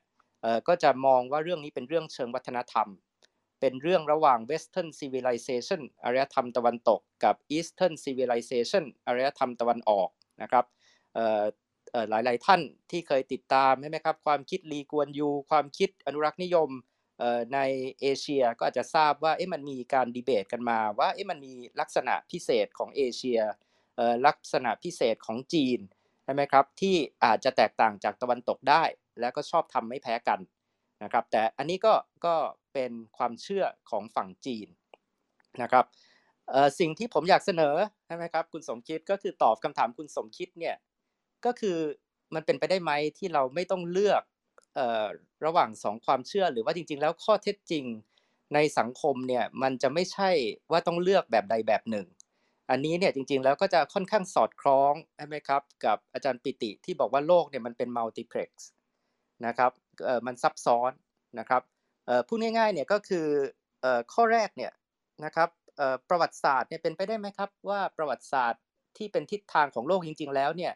[0.67, 2.87] ก็จะมองว่าเรื่องนี้เป็นเรื่องเชิงวัฒนธรรม
[3.61, 10.09] เป็นเรื่องระหว่าง Western Civilization อารยธรรมตะวันตก กับ Eastern Civilization อารยธรรมตะวันออก
[10.41, 10.65] นะครับ
[12.09, 12.61] หลาย ๆ ท่าน
[12.91, 16.69] ที่เคยติดตามใช่ไหมครับ ความคิดลีกวนยู ความคิดอนุรักษ์นิยม
[17.53, 17.59] ใน
[18.01, 23.39] เอเชียก็อาจจะทราบว่าเอ๊ะมันมีการดีเบตกันมาว่าเอ๊ะมันมีลักษณะพิเศษของเอเชีย
[24.27, 25.79] ลักษณะพิเศษของจีน
[26.23, 26.95] ใช่ไหมครับที่
[27.25, 28.83] อาจจะแตกต่างจากตะวันตกได้
[29.19, 30.39] แล้วก็ชอบทำไม่แพ้กัน
[31.03, 31.93] นะครับแต่อันนี้ก็
[32.25, 32.35] ก็
[32.73, 34.67] เป็นความเชื่อของฝั่งจีน
[35.61, 35.85] นะครับ
[36.79, 37.75] สิ่งที่ผมอยากเสนอ
[38.07, 40.75] ใช่ไหมครับคุณสมคิดก็คือตอบคำถามคุณสมคิดเนี่ย
[41.45, 41.77] ก็คือ
[42.35, 44.21] มันเป็นไปได้ไหมที่เราไม่ต้องเลือก
[45.45, 47.85] ระหว่างสองความเชื่อหรือว่าจริง ๆ แล้วข้อเท็จจริง
[48.53, 50.29] ในสังคมเนี่ยมันจะไม่ใช่
[50.71, 52.07] ว่าต้องเลือกแบบใดแบบหนึ่ง
[52.69, 58.69] อันนี้เนี่ยจริง ๆ แล้วก็จะค่อนข้างสอดคล้องใช่ไหมครับกับอาจารย์ปิติที่บอกว่าโลกเนี่ยมันเป็นมัลติเพล็กซ์
[59.45, 59.71] นะครับ
[60.27, 60.91] มันซับซ้อน
[61.39, 61.61] นะครับ
[62.27, 63.27] พูดง่ายๆเนี่ยก็คือ
[63.83, 64.71] อข้อแรกเนี่ย
[65.25, 65.49] นะครับ
[66.09, 68.61] ประวัติศาสตร์เนี่ยเป็นไปได้ไหมครับว่าประวัติศาสตร์
[68.97, 70.73] ที่เป็นทิศทางของโลกจริง ๆ แล้วเนี่ย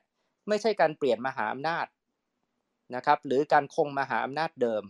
[0.48, 1.86] ไม่ใช่การเปลี่ยนมหาอำนาจ
[2.96, 4.84] นะครับหรือการคงมหาอำนาจเดิม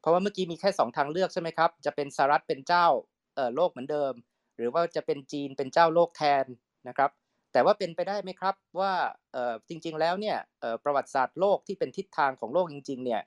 [0.00, 2.86] เพราะว่าเมื่อกี้มีแค่สองทางเลือกใช่ไหมครับจะเป็นสหรัฐเป็นเจ้า
[3.54, 4.12] โลกเหมือนเดิม
[4.56, 6.44] หรือว่าจะเป็นจีนเป็นเจ้าโลกแทน
[6.88, 7.10] นะครับ
[7.52, 8.92] แต่ว่าเป็นไปได้ไหมครับว่า
[9.68, 10.36] จริงๆแล้วเนี่ย
[10.84, 13.22] ประวัติศาสตร์โลกที่เป็นทิศทางของโลกจริงๆเนี่ย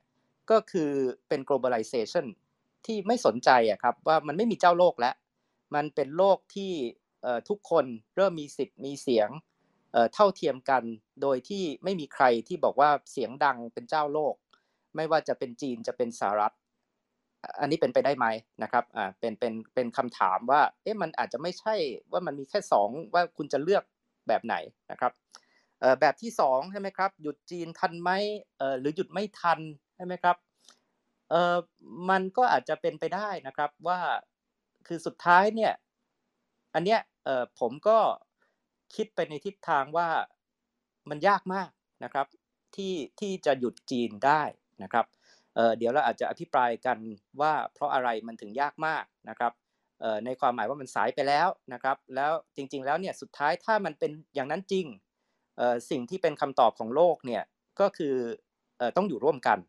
[0.52, 0.92] ก็คือ
[1.28, 2.26] เป็น globalization
[2.86, 5.16] ที่ไม่สนใจอะครับว่ามันไม่มีเจ้าโลกแล้ว
[5.76, 6.72] มันเป็นโลกที่
[7.50, 9.30] ทุกคนเริ่มมีสิทธิ์มีเสียง
[9.92, 10.84] เออเท่าเทียมกัน
[11.22, 14.36] โดยที่ไม่มีใครที่บอกว่าเสียงดังเป็นเจ้าโลก
[14.96, 16.54] ไม่ว่าจะเป็นจีนจะเป็นสหรัฐ
[17.60, 18.26] อันนี้เป็นไปได้ไหม
[18.64, 21.76] นะครับอ่าเป็นเป็นเป็นคำถามว่าเอ๊ะมันอาจจะไม่ใช่
[22.12, 23.84] ว่ามันมีแค่สองว่าคุณจะเลือก
[24.28, 24.56] แบบไหน
[24.92, 25.12] นะครับ
[25.80, 28.12] เอ่อแบบที่สองใช่ไหมครับหยุดจีนทันไหม
[28.58, 29.60] เอ่อหรือหยุดไม่ทัน
[29.96, 30.38] ใช่ไหมครับ
[31.30, 31.56] เอ่อ
[32.10, 34.00] มันก็อาจจะเป็นไปได้นะครับว่า
[34.88, 35.74] คือสุดท้ายเนี่ย
[36.74, 37.98] อันเนี้ยเอ่อผมก็
[38.96, 40.10] คิดไปในทิศทางว่า
[41.10, 41.70] มันยากมาก
[42.04, 42.28] นะครับ
[42.76, 44.42] ที่ที่จะหยุดจีนได้
[44.84, 45.06] นะครับ
[45.56, 46.98] เเดี๋ยวเราอาจจะอภิปรายกัน
[47.42, 49.54] ว่าเพราะอะไรมันถึงยากมากนะครับ
[50.26, 54.86] ในความหมายว่ามันสายไปแล้วนะครับ แล้วจริง ๆ แล้วเนี่ยสุดท้ายถ้ามันเป็นอย่างนั้นจริง
[55.90, 57.44] สิ่งที่เป็นคำตอบของโลกเนี่ย
[57.80, 58.16] ก็คือ
[58.80, 59.60] อต้องอยู่ร่วมกัน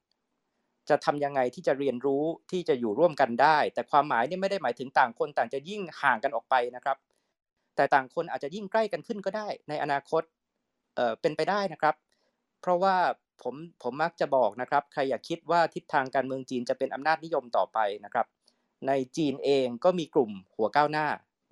[0.91, 6.97] จะทำยังไงที่จะเรียนรู้ที่จะอยู่ร่วมกันได้ แต่ความหมายเนี่ยไม่ได้หมายถึงต่างคนต่างจะยิ่งห่างกันออกไปนะครับ
[7.77, 10.23] แต่ต่างคนอาจจะยิ่งใกล้กันขึ้นก็ได้ในอนาคต
[10.95, 11.95] เอ่อเป็นไปได้นะครับ
[12.61, 12.97] เพราะว่า
[13.43, 18.27] ผมผมมักจะบอกนะครับ ใครอย่าคิดว่าทิศทางการเมืองจีนจะเป็นอำนาจนิยมต่อไปนะครับ
[18.87, 21.07] ในจีนเองก็มีกลุ่มหัวก้าวหน้า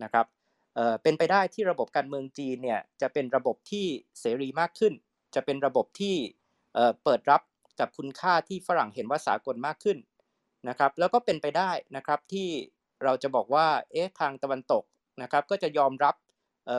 [0.05, 0.27] นะครับ
[0.75, 3.87] เอ่อเป็นไปได้ที่ระบบการเมืองจีนเนี่ยจะเป็นระบบที่
[4.21, 4.93] เสรีมากขึ้น
[5.35, 6.16] จะเป็นระบบที่
[6.75, 7.43] เอ่อเปิดรับ
[7.81, 9.99] กับคุณค่าที่ฝรั่งเห็นว่าสากลมากขึ้น
[10.68, 12.49] นะครับ แล้วก็เป็นไปได้นะครับที่
[13.05, 14.83] เราจะบอกว่าเอ๊ะทางตะวันตก
[15.23, 16.14] นะครับก็จะยอมรับ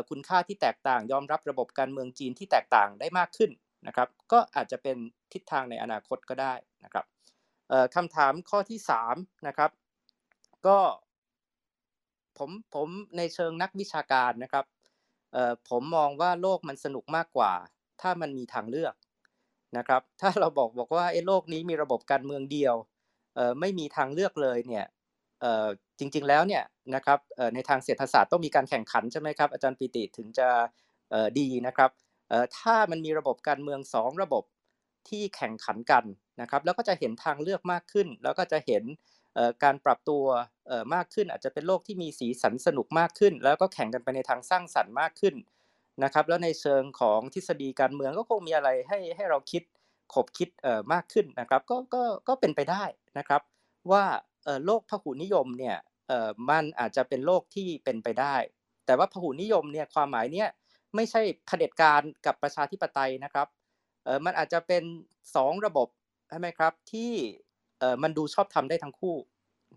[0.09, 3.51] คุณค่าที่แตกต่าง ยอมรับระบบการเมืองจีนที่แตกต่างได้มากขึ้น
[3.87, 4.97] นะครับ ก็อาจจะเป็น
[5.33, 7.05] ทิศทางในอนาคตก็ได้นะครับ
[7.95, 9.15] คำถามข้อที่สาม
[9.47, 9.71] นะครับ
[10.67, 10.77] ก็
[12.37, 12.87] ผมผม
[13.17, 14.65] ในเชิงนักวิชาการนะครับ
[15.69, 17.53] ผมมองว่าโลกมันสนุกมากกว่า
[18.01, 18.95] ถ้ามันมีทางเลือก
[19.77, 22.75] นะครับ ถ้าเราบอกบอกว่าไอ้โลกนี้มีระบบการเมืองเดียว
[23.59, 24.85] ไม่มีทางเลือกเลยเนี่ย
[25.99, 26.63] จริง ๆแล้วเนี่ย
[26.95, 30.49] นะครับเอ่อในทางเศรษฐศาสตร์ต้องมีการแข่งขันใช่ไหมครับอาจารย์ปิติถึงจะ
[31.11, 31.89] เอ่อดีนะครับ
[32.29, 34.43] เอ่อถ้ามันมีระบบการเมืองสองระบบ
[35.09, 36.03] ที่แข่งขันกัน
[36.41, 38.83] นะครับแล้วก็จะเห็นทางเลือกมากขึ้น แล้วก็จะเห็น
[39.35, 40.23] เอ่อการปรับตัว
[40.67, 45.35] เอ่อมากขึ้น อาจจะเป็นโลกที่มีสีสันสนุกมากขึ้น แล้วก็แข่งกันไปในทางสร้างสรรค์มากขึ้น
[46.03, 49.63] นะครับแล้วในเชิงของทฤษฎีการเมืองก็คงมีอะไรให้ให้เราคิด
[50.13, 52.83] ขบคิดเอ่อมากขึ้นนะครับก็ก็ก็เป็นไปได้
[53.17, 53.41] นะครับ
[53.91, 54.03] ว่า
[54.43, 55.75] เอ่อโลกพหุนิยมเนี่ย
[56.49, 58.35] มันอาจจะเป็นโลกที่เป็นไปได้
[58.85, 60.49] แต่ว่าพหุนิยมเนี่ยความหมายเนี่ย
[60.95, 63.47] ไม่ใช่เผด็จการกับประชาธิปไตยนะครับ
[64.25, 64.83] มันอาจจะเป็น
[65.35, 65.87] สองระบบ
[66.29, 67.11] ใช่ไหมครับที่
[68.03, 69.15] มันดูชอบทำได้ทั้งคู่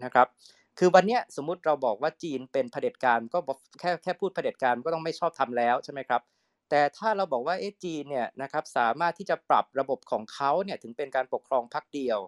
[0.04, 0.28] นะครับ
[0.78, 3.38] คือวันนี้สมมุติเราบอกว่าจีนเป็นเผด็จการก็
[3.80, 6.22] แค่แค่พูดเผด็จการก็ต้องไม่ชอบทำแล้วใช่ไหมครับ
[6.70, 12.18] แต่ถ้าเราบอกว่าเอจีนเนี่ยนะครับสามารถที่จะปรับระบบของเขาเนี่ยถึงเป็นการปกครองพรรคเดียว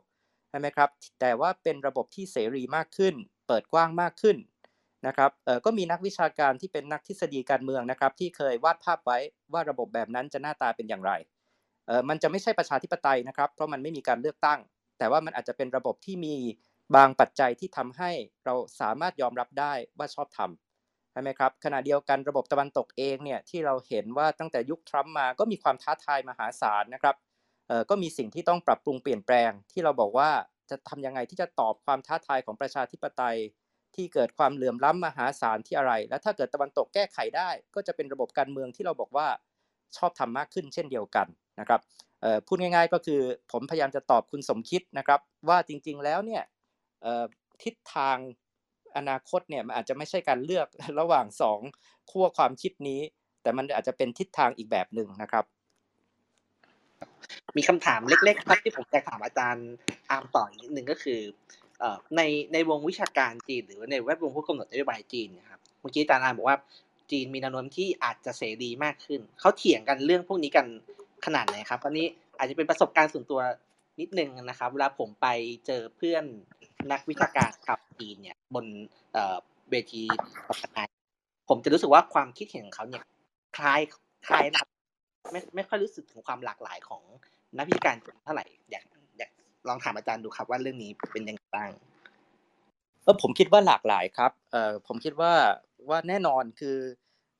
[0.51, 0.91] ใช่ไหมครับ
[1.21, 3.15] แต่ว่าเป็นระบบที่เสรีมากขึ้น
[3.47, 4.37] เปิดกว้างมากขึ้น
[5.07, 5.31] นะครับ
[5.65, 9.19] ก็มีนักวิชาการที่เป็นนักทฤษฎีการเมืองนะครับ ที่เคยวาดภาพไว้
[9.53, 11.13] ว่าระบบแบบนั้นจะหน้าตาเป็นอย่างไร
[12.09, 14.61] มันจะไม่ใช่ประชาธิปไตยนะครับ เพราะมันไม่มีการเลือกตั้ง
[14.99, 16.35] แต่ว่ามันอาจจะเป็นระบบที่มี
[16.97, 18.11] บางปัจจัยที่ทำให้
[18.45, 27.17] เราสามารถยอมรับได้ว่าชอบทำใช่ไหมครับขณะเดียวกันระบบตะวันตกเองเนี่ยที่เราเห็นว่าตั้งแต่ยุคทรัมป์มาก็มีความท้าทายมหาศาลนะครับ
[27.91, 30.31] ก็มีสิ่งที่ต้องปรับปรุงเปลี่ยนแปลงที่เราบอกว่า
[30.71, 33.37] จะทำยังไงที่จะตอบความท้าทายของประชาธิปไตย
[33.95, 39.29] ที่เกิดความเหลื่อมล้ำมหาศาลที่อะไร และถ้าเกิดตะวันตกแก้ไขได้ ก็จะเป็นระบบการเมืองที่เราบอกว่า
[39.97, 41.27] ชอบทำมากขึ้นเช่นเดียวกัน
[41.61, 41.81] นะครับ
[42.47, 43.21] พูดง่าย ๆ ก็คือ
[43.53, 46.43] ผมพยายามจะตอบคุณสมคิดนะครับ ว่าจริง ๆ แล้วเนี่ย
[47.63, 48.17] ทิศทาง
[48.97, 50.67] อนาคตเนี่ยมันอาจจะไม่ใช่การเลือก
[51.01, 51.61] ระหว่างสอง
[52.11, 53.01] ขั้วความคิดนี้
[53.43, 55.45] แต่มันอาจจะเป็นทิศทางอีกแบบหนึ่งนะครับ
[57.57, 59.69] มีคำถามเล็กๆครับที่ผมจะถามอาจารย์
[60.11, 61.21] อาร์มต่ออีกนิดนึงก็คือ
[62.17, 62.23] ใน
[62.53, 66.59] ในวงวิชาการจีน หรือในแวดวงผู้กำหนดนโยบายจีนนะครับเมื่อกี้อาจารย์อาร์มบอกว่า
[67.11, 70.67] จีนมีแนวโน้มที่อาจจะเสรีมากขึ้นเขาเถียงกันเรื่องพวกนี้กัน
[71.27, 72.07] ขนาดไหนครับอันนี้
[72.39, 73.41] อาจจะเป็นประสบการณ์ส่วนตัว
[74.01, 75.27] นิดนึงนะครับเวลาผมไป
[75.67, 76.25] เจอเพื่อน
[76.93, 78.67] นักวิชาการกับจีนเนี่ยบน
[79.71, 80.03] เวที
[80.63, 80.89] สัมมน
[81.49, 83.05] ผมจะรู้สึกว่าความคิดเห็นของเขาเนี่ย
[83.57, 83.81] คล้าย
[84.27, 84.65] คล้ายนะ
[85.31, 87.03] ไม่ไม่ค่อยรู้สึกถึงความหลากหลายของ
[87.59, 88.85] นักวิชาการเท่าไหร่อยาก
[89.19, 89.31] อยาก
[89.69, 91.71] ลองถามอาจารย์ดูครับ ว่าเรื่องนี้เป็นยังไงบ้าง
[93.05, 95.33] เออผมคิดว่าหลากหลายครับเออผมคิดว่า
[95.89, 96.79] ว่าแน่นอนคือ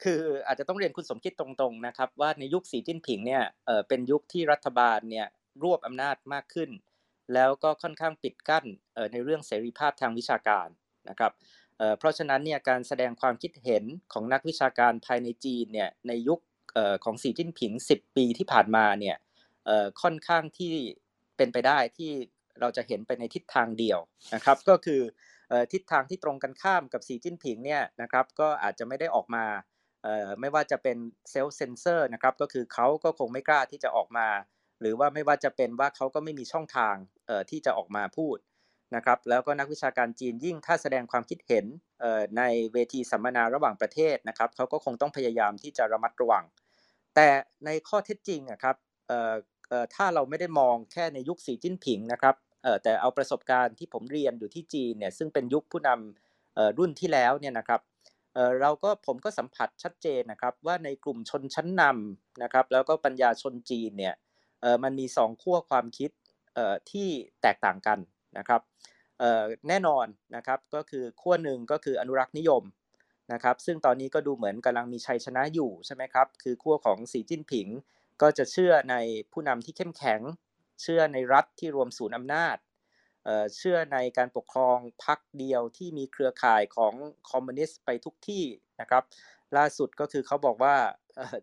[0.03, 5.27] คืออาจจะต้องเรียนคุณสมคิดตรงๆนะครับ ว่าในยุคสีจิ้นผิงเนี่ยเออเป็นยุคที่รัฐบาลเนี่ย
[5.63, 6.71] รวบอำนาจมากขึ้น
[7.35, 8.65] แล้วก็ค่อนข้างปิดกั้น
[8.95, 10.69] เออในเรื่องเสรีภาพทางวิชาการ
[11.09, 11.33] นะครับ
[11.79, 16.41] เออเพราะฉะนั้นเนี่ยการแสดงความคิดเห็นของนักวิชาการภายในจีนเนี่ยในยุค
[17.05, 19.17] ของสีจิ้นผิง 10 ปีที่ผ่านมาเนี่ย
[20.03, 20.75] ค่อนข้างที่
[21.37, 22.13] เป็นไปได้ที่
[22.61, 23.99] เราจะเห็นไปในทิศทางเดียว
[24.35, 25.01] นะครับ ก็คือ
[25.73, 29.47] ทิศทางที่ตรงกันข้ามกับสีจิ้นผิงเนี่ยนะครับก็อาจจะไม่ได้ออกมา
[30.41, 30.97] ไม่ว่าจะเป็น
[31.31, 34.29] เซลล์เซนเซอร์นะครับก็คือเขาก็คงไม่กล้าที่จะออกมา
[34.81, 36.95] หรือว่าไม่ว่าจะเป็นว่าเขาก็ไม่มีช่องทาง
[37.51, 38.37] ที่จะออกมาพูด
[38.97, 41.67] นะครับแล้วก็นักวิชาการจีนยิ่งถ้าแสดงความคิดเห็น
[42.39, 46.45] ในเวทีสัมมนาระหว่างประเทศนะครับเขาก็คงต้องพยายามที่จะระมัดระวัง
[47.17, 47.29] แต่
[47.67, 48.77] ในข้อเท็จจริงครับ
[49.95, 52.35] ถ้าเราไม่ได้มองแค่ในยุคสีจิ้นผิงนะครับ
[52.83, 57.81] แต่เอาประสบการณ์ที่ผมเรียนอยู่ที่จีนเนี่ยซึ่งเป็นยุคผู้นำรุ่นที่แล้วเนี่ยนะครับ
[58.61, 64.15] เราก็ผมก็สัมผัสชัดเจนนะครับว่าในกลุ่มชนชั้นนำนะครับแล้วก็ปัญญาชนจีนเนี่ย
[64.83, 66.11] มันมีสองขั้วความคิด
[66.91, 67.09] ที่
[67.43, 67.99] แตกต่างกัน
[68.39, 68.61] นะครับ
[69.69, 70.07] แน่นอน
[70.37, 72.63] นะครับก็คือขั้วหนึ่งก็คืออนุรักษ์นิยม
[73.33, 77.69] นะครับซึ่งตอนนี้ก็ดูเหมือนกำลังมีชัยชนะอยู่ใช่ไหมครับคือขั้วของสีจิ้นผิง
[78.23, 78.97] ก็จะเชื่อใน
[79.33, 80.21] ผู้นำที่เข้มแข็ง
[80.83, 82.57] เชื่อในรัฐที่รวมศูนย์อำนาจ
[83.57, 86.95] เชื่อในการปกครองพรรคเดียวที่มีเครือข่ายของ
[87.31, 88.45] คอมมิวนิสต์ไปทุกที่
[88.81, 89.03] นะครับ
[89.57, 90.75] ล่าสุดก็คือเขาบอกว่า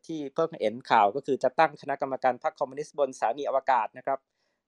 [0.05, 4.19] ที่เพิ่งเห็นข่าวก็คือจะตั้งคณะกรรมการพรรคคอมมิวนิสต์บนสถานีอวกาศนะครับ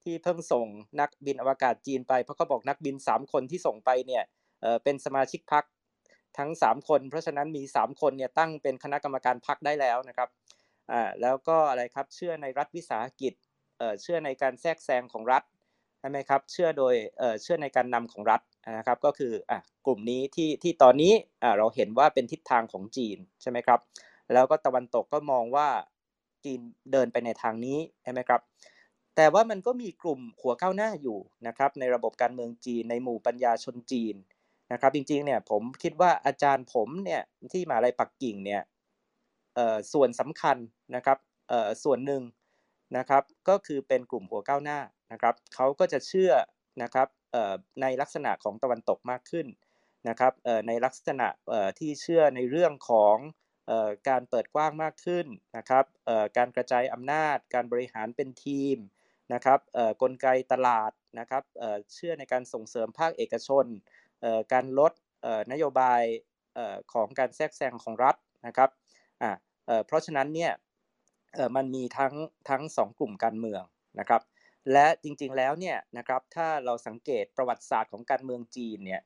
[0.04, 0.66] ที่เพิ่งส่ง
[1.00, 4.24] นักบินอวกาศจีนไปเพราะเขาบอกนักบิน 3 คนที่ส่งไปเนี่ย
[4.84, 5.64] เป็นสมาชิกพรรค
[6.38, 10.30] ทั้ง 3 คน เพราะฉะนั้นมี 3 คนเนี่ยตั้งเป็นคณะกรรมการพรรคได้แล้วนะครับ
[10.92, 13.34] อ่าแล้วก็อะไรครับเชื่อในรัฐวิสาหกิจ
[13.78, 15.44] เออเชื่อในการแทรกแซงของรัฐ
[16.00, 18.42] ใช่ไหมครับเชื่อโดยเออเชื่อในการนำของรัฐ
[18.78, 21.14] นะครับก็คืออะกลุ่มนี้ที่ที่ตอนนี้
[21.44, 23.80] อ่าเราเห็นว่าเป็นทิศทางของจีนใช่ไหมครับ
[24.34, 25.68] แล้วก็ตะวันตกก็มองว่า
[26.46, 26.60] จีน
[26.92, 28.42] เดินไปในทางนี้ใช่ไหมครับ
[29.16, 31.18] แต่ว่ามันก็มีกลุ่มหัวก้าวหน้าอยู่
[31.48, 34.16] นะครับในระบบการเมืองจีนในหมู่ปัญญาชนจีน
[34.72, 37.22] นะครับจริงๆเนี่ยผมคิดว่าอาจารย์ผมเนี่ย
[37.54, 38.62] ที่มาลัยปักกิ่งเนี่ย
[39.94, 40.58] ส่วนสำคัญ
[40.96, 41.18] นะครับ
[41.84, 42.24] ส่วนหนึ่ง
[42.98, 44.80] นะครับก็คือเป็นกลุ่มหัวก้าวหน้า
[45.12, 46.34] นะครับเขาก็จะเชื่อ
[46.84, 47.08] นะครับ
[47.82, 49.48] ในลักษณะของตะวันตกมากขึ้น
[50.10, 50.34] นะครับ
[50.68, 51.28] ในลักษณะ
[51.80, 53.18] ที่เชื่อในเรื่องของ
[54.10, 55.26] การเปิดกว้างมากขึ้น
[55.58, 55.86] นะครับ
[56.38, 58.78] การกระจายอำนาจ การบริหารเป็นทีม
[59.34, 59.60] นะครับ
[60.02, 61.44] กลไกตลาดนะครับ
[61.94, 63.66] เชื่อในการส่งเสริมภาคเอกชน
[64.54, 64.92] การลด
[65.52, 66.02] นโยบาย
[66.94, 68.16] ของการแทรกแซงของรัฐ
[68.48, 68.70] นะครับ
[69.86, 70.52] เพราะฉะนั้นเนี่ย
[71.56, 72.14] มันมีทั้ง
[72.50, 73.64] ทั้งสองกลุ่มการเมือง
[74.00, 74.22] นะครับ
[74.72, 79.02] และจริงๆแล้วเนี่ยนะครับถ้าเราสังเกตประวัติศาสตร์ของการเมืองจีนเนี่ย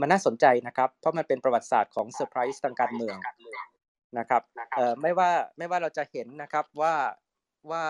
[0.00, 3.16] มันน่าสนใจนะครับ เพราะมันเป็นประวัติศาสตร์ของเซอร์ไพรส์ทางการเมือง
[4.18, 4.42] นะครับ
[4.76, 6.94] เออไม่ว่าไม่ว่าเราจะเห็นนะครับว่า
[7.70, 7.84] ว่า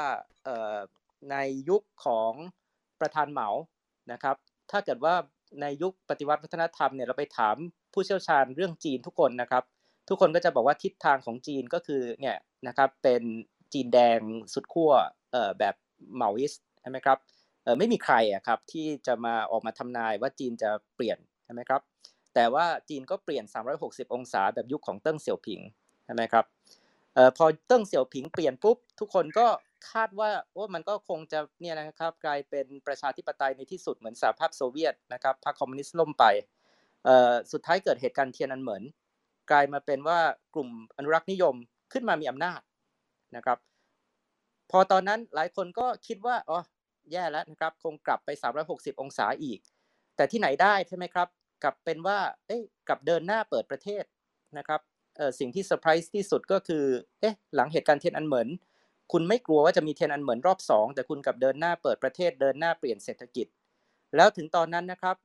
[1.30, 1.36] ใน
[1.68, 2.32] ยุคของ
[3.00, 3.48] ประธานเหมา
[4.12, 4.36] นะครับ
[4.70, 5.14] ถ้าเกิดว่า
[5.60, 7.56] ในยุคปฏิวัติวัฒนธรรมเนี่ยเราไปถาม
[7.92, 9.64] ผู้เชี่ยวชาญเรื่องจีนทุกคนนะครับ
[10.08, 12.36] ทุกคนก็จะบอกว่าทิศทางของจีนก็คือเนี่ย
[12.66, 13.22] นะครับเป็น
[13.72, 14.20] จีนแดง
[14.54, 14.92] สุดขั้ว
[15.32, 15.74] เอ่อแบบ
[16.14, 17.18] เหมาอิสใช่ไหมครับ
[17.62, 21.82] เออไม่มีใครอะครับที่จะมาออกมาทำนายว่าจีนจะเปลี่ยนใช่ไหมครับ
[22.34, 23.44] แต่ว่าจีนก็เปลี่ยน
[23.78, 25.60] 360 องศาแบบยุคของเติ้งเสี่ยวผิง
[26.04, 26.44] ใช่ไหมครับ
[27.14, 29.46] เอ่อพอเติ้งเสี่ยวผิงเปลี่ยนปุ๊บทุกคนก็
[29.90, 36.24] คาดว่าว่ามันก็คงจะเนี่ยนะครับ กลายเป็นประชาธิปไตยในที่สุดเหมือนสหภาพโซเวียตนะครับพรรคคอมมิวนิสต์ล่มไป
[37.52, 38.82] สุดท้ายเกิดเหตุการณ์เทียนอันเหมิน
[39.50, 40.18] กลายมาเป็นว่า
[40.54, 41.54] กลุ่มอนุรักษ์นิยม
[41.92, 42.60] ขึ้นมามีอำนาจ
[43.36, 43.58] นะครับ
[44.70, 46.60] พอตอนนั้นหลายคนก็คิดว่าอ๋อ
[47.12, 48.28] แย่แล้วนะครับ คงกลับไป
[48.66, 49.58] 360 องศาอีก
[50.16, 51.28] แต่ที่ไหนได้ใช่ไหมครับ
[51.62, 54.04] กลับเป็นว่าเอ๊ะกลับเดินหน้าเปิดประเทศ
[54.58, 54.80] นะครับ
[55.38, 56.84] สิ่งที่เซอร์ไพรส์ที่สุดก็คือ
[57.20, 58.48] เอ๊ะหลังเหตุการณ์เทียนอันเหมิน
[59.12, 63.46] คุณไม่กลัวว่าจะมีเทียนอันเหมินรอบ 2 แต่คุณกลับเดินหน้าเปิดประเทศเดินหน้าเปลี่ยนเศรษฐกิจ
[64.16, 65.16] แล้วถึงตอนนั้นนะครับ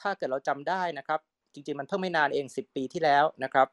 [0.00, 1.20] ถ้าเกิดเราจำได้นะครับ
[1.52, 3.68] จริงๆมันเพิ่งไม่นานเอง 10 ปีที่แล้วนะครับ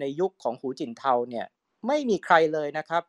[0.00, 1.46] ในยุคของหูจินเทาเนี่ย
[1.86, 3.02] ไม่มีใครเลยนะครับ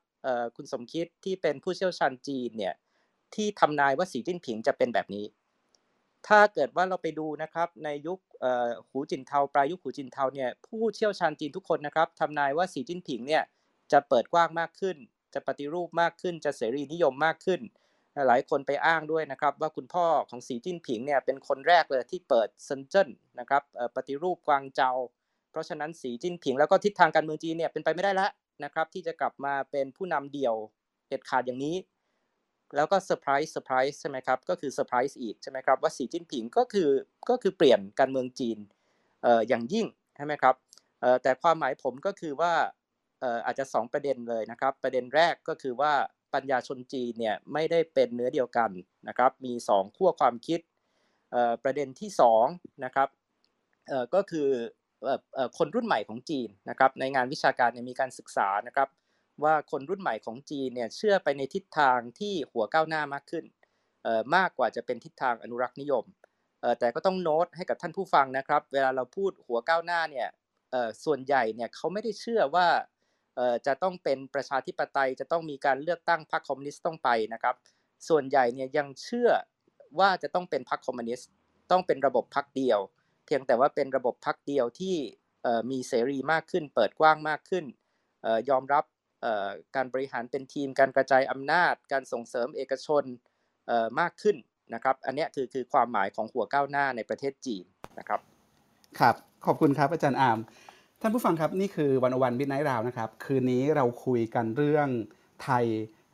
[0.56, 2.74] คุณสมคิดที่เป็นผู้เชี่ยวชาญจีนเนี่ย
[3.36, 5.26] ที่ทำนายว่าสีจิ้นผิงจะเป็นแบบนี้
[6.28, 8.20] ถ้าเกิดว่าเราไปดูนะครับในยุค
[8.90, 13.44] หูจินเทาปลายยุคหูจินเทาเนี่ยผู้เชี่ยวชาญจีนทุกคนนะครับทำนายว่าสีจิ้นผิงเนี่ย
[13.92, 14.98] จะเปิดกว้างมากขึ้น
[15.36, 17.62] จะปฏิรูปมากขึ้นจะเสรีนิยมมากขึ้น
[18.28, 23.10] หลายคนไปอ้างด้วยนะครับ ว่าคุณพ่อของสีจิ้นผิงเนี่ยเป็นคนแรกเลยที่เปิดเซินเจิ้น
[23.40, 23.64] นะครับ
[23.96, 24.92] ปฏิรูปกวางเจา
[25.52, 28.32] เพราะฉะนั้นสีจิ้นผิงแล้วก็ทิศทางการเมืองจีนเนี่ยเป็นไปไม่ได้แล้ว
[28.64, 30.56] นะครับที่จะกลับมาเป็นผู้นำเดี่ยว
[31.08, 31.76] เด็ดขาดอย่างนี้
[32.76, 36.90] แล้วก็ surprise surprise ใช่ไหมครับก็คือเซอร์ไพรส์อีกใช่ไหมครับว่าสีจิ้นผิงก็คือ
[37.30, 38.58] ก็คือเปลี่ยนการเมืองจีน
[39.48, 40.56] อย่างยิ่งใช่ไหมครับ
[41.24, 42.54] แต่ความหมายผมก็คือว่า
[43.46, 45.94] อาจจะสองประเด็นเลยนะครับ ประเด็นแรกก็คือว่า
[46.34, 48.70] ปัญญาชนจีนเนี่ยไม่ได้เป็นเนื้อเดียวกัน
[49.08, 50.60] นะครับ มีสองขั้วความคิด
[51.64, 52.46] ประเด็นที่สอง
[52.86, 53.10] นะครับ
[54.14, 54.50] ก็คือ
[55.58, 58.90] คนรุ่นใหม่ของจีนนะครับ ในงานวิชาการเนี่ยมีการศึกษานะครับ
[59.44, 63.46] ว่าคนรุ่นใหม่ของจีนเนี่ยเชื่อไปในทิศทางที่หัวก้าวหน้ามากขึ้น
[64.36, 66.06] มากกว่าจะเป็นทิศทางอนุรักษ์นิยม
[66.80, 70.28] แต่ก็ต้องโน้ตให้กับท่านผู้ฟังนะครับ เวลาเราพูดหัวก้าวหน้าเนี่ย
[71.04, 72.68] ส่วนใหญ่เนี่ยเขาไม่ได้เชื่อว่า
[73.68, 77.56] จะต้องเป็นประชาธิปไตยจะต้องมีการเลือกตั้งพรรคคอมมิวนิสต์ต้องไปนะครับ
[78.10, 79.30] ส่วนใหญ่เนี่ยยังเชื่อ
[80.00, 81.30] ว่าจะต้องเป็นพรรคคอมมิวนิสต์
[81.72, 82.80] ต้องเป็นระบบพรรคเดียว
[83.26, 84.96] เพียงแต่ว่าเป็นระบบพรรคเดียวที่
[85.44, 87.66] เอ่อมีเสรีมากขึ้น เปิดกว้างมากขึ้น
[88.24, 88.84] เอ่อยอมรับ
[89.22, 93.04] เอ่อการบริหารเป็นทีม การกระจายอำนาจ การส่งเสริมเอกชน
[93.68, 94.38] เอ่อมากขึ้น
[94.74, 97.66] นะครับ อันนี้คือคือความหมายของหัวก้าวหน้าในประเทศจีน
[98.00, 98.20] นะครับ
[99.00, 99.16] ครับ
[99.46, 100.40] ขอบคุณครับอาจารย์อาร์ม
[101.06, 104.88] ท่านผู้ฟังครับ นี่คือวันวันบินไนท์ราวนะครับ คืนนี้เราคุยกันเรื่อง
[105.44, 105.66] ไทย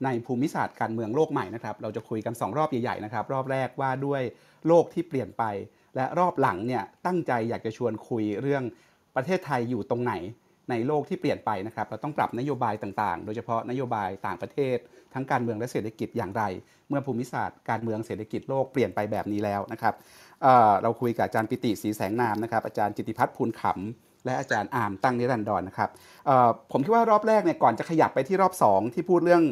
[0.03, 4.21] ในภูมิศาสตร์การเมืองโลกใหม่นะครับ เราจะคุยกัน 2 รอบใหญ่ๆนะครับ รอบแรกว่าด้วย
[4.67, 5.43] โลกที่เปลี่ยนไป
[5.95, 8.63] และรอบหลังเนี่ยตั้งใจอยากจะชวนคุยเรื่อง
[9.15, 10.13] ประเทศไทยอยู่ตรงไหน
[10.69, 14.77] ในโลกที่เปลี่ยนไปนะครับ เราต้องปรับนโยบายต่างๆ โดยเฉพาะนโยบายต่างประเทศ
[15.13, 16.43] ทั้งการเมืองและเศรษฐกิจอย่างไร
[16.89, 19.93] เมื่อภูมิศาสตร์การเมืองเศรษฐกิจโลกเปลี่ยนไปแบบนี้แล้วนะครับ
[20.41, 25.89] เเราคุยกับอาจารย์ปิติศรีแสงนามนะครับ อาจารย์จิตติพัฒน์ภูลขำ และอาจารย์อามตั้งนิรันดรนะครับ
[26.71, 29.43] ผมคิดว่ารอบแรกเนี่ยก่อนจะขยับไปที่รอบ 2 ที่พูดเรื่อง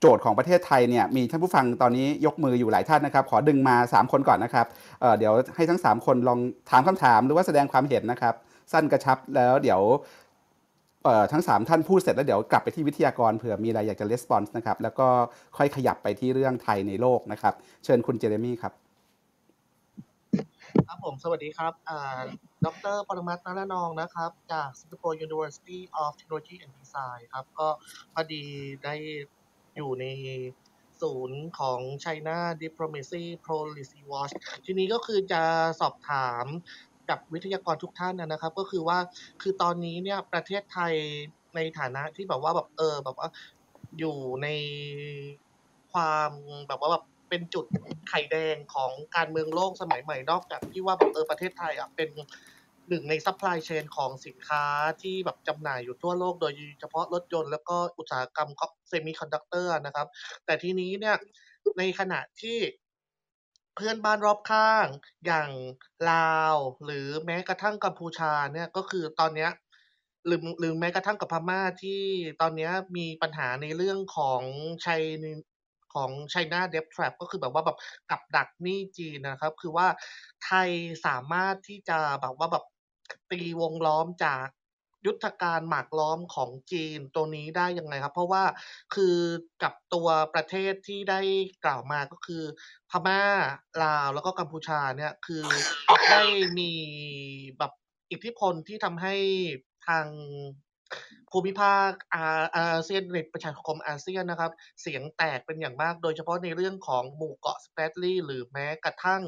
[0.00, 4.66] โจทย์ของประเทศไทยเนี่ยมีท่านผู้ฟังตอนนี้ยกมืออยู่หลายท่านนะครับ ขอดึงมา 3 คนก่อนนะครับ
[5.00, 6.38] เเดี๋ยวให้ทั้ง 3 คนลอง
[6.70, 8.34] ถามคำถามหรือว่าแสดงความเห็นนะครับ
[8.72, 9.80] สั้นกระชับแล้วเดี๋ยว
[11.32, 15.08] ทั้ง 3 ท่านพูดเสร็จแล้วเดี๋ยวกลับไปที่วิทยากรเผื่อมีอะไรอยากจะレスปอนส์นะครับแล้วก็
[15.56, 18.72] ค่อยขยับไปที่เรื่องไทยในโลกนะครับ เชิญคุณเจเรมี่ครับ
[20.90, 22.20] ครับผมสวัสดีครับอ่า
[22.64, 27.68] ดรปรมัตถ์นรนองนะครับ จาก Singapore University of Technology and Design ครับ ก็
[28.14, 28.44] พอดี
[28.84, 28.94] ได้
[29.76, 30.04] อยู่ใน
[31.00, 34.32] ศูนย์ของ China Diplomacy Policy Watch
[34.64, 35.42] ทีนี้ก็คือจะ
[35.80, 36.44] สอบถาม
[37.10, 38.98] กับวิทยากรทุกท่านนะครับ ก็คือว่า
[39.42, 40.94] คือตอนนี้เนี่ยประเทศไทย
[41.56, 43.28] ในฐานะที่แบบว่าแบบเออแบบว่า
[43.98, 44.48] อยู่ใน
[45.92, 46.30] ความ
[46.68, 47.66] แบบว่าแบบ เป็นจุด
[48.08, 52.08] ไข่แดงของการเมืองโลกสมัยใหม่นอกจากที่ว่าแบบเออประเทศไทยอะเป็น
[52.88, 54.64] หนึ่งใน supply chain ของสินค้า
[55.02, 58.50] ที่แบบจำหน่ายอยู่ทั่วโลกโดยเฉพาะรถยนต์แล้วก็อุตสาหกรรม
[58.88, 60.06] semiconductor นะครับ
[60.44, 61.16] แต่ทีนี้เนี่ย
[61.78, 62.58] ในขณะที่
[63.76, 64.86] เพื่อนบ้านรอบข้าง
[65.26, 65.50] อย่าง
[66.10, 69.50] ลาว หรือแม้กระทั่งกัมพูชาเนี่ยก็คือตอนเนี้ย
[70.26, 72.02] หรือหรือแม้กระทั่งกับพม่าที่
[72.40, 74.42] ตอนนี้มีปัญหาในเรื่องของ
[74.86, 75.02] ชัย
[75.94, 77.78] ของ China Debt Trap ก็คือแบบว่าแบบ
[78.10, 79.86] กับดักหนี้จีนนะครับ คือว่า
[80.44, 80.70] ไทย
[81.06, 82.64] สามารถที่จะแบบว่าแบบ
[83.30, 84.46] ตีวงล้อมจาก
[85.06, 88.44] ยุทธการหมากล้อมของจีนตัวนี้ได้ยังไงครับ เพราะว่า
[88.94, 89.16] คือ
[89.62, 91.20] กับตัวประเทศที่ได้
[91.64, 92.42] กล่าวมาก็คือ
[92.90, 93.22] พม่า
[93.82, 95.44] ลาวแล้วก็กัมพูชาเนี่ยคือ
[96.10, 96.22] ได้
[96.58, 96.72] มี
[97.58, 97.72] แบบ
[98.10, 99.14] อิทธิพลที่ทำให้
[99.86, 100.06] ทาง
[101.30, 102.24] ภูมิภาคอา
[102.56, 109.22] อาเซียนในประชาคมอาเซียนนะครับ เสียงแตกเป็นอย่างมาก โดยเฉพาะในเรื่องของหมู่เกาะสเปตลี่หรือแม้กระทั่ง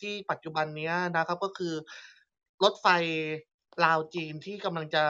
[0.00, 1.74] ที่ปัจจุบันนี้นะครับก็คือ
[2.62, 2.86] รถไฟ
[3.84, 5.04] ลาวจีนที่กำลังจะ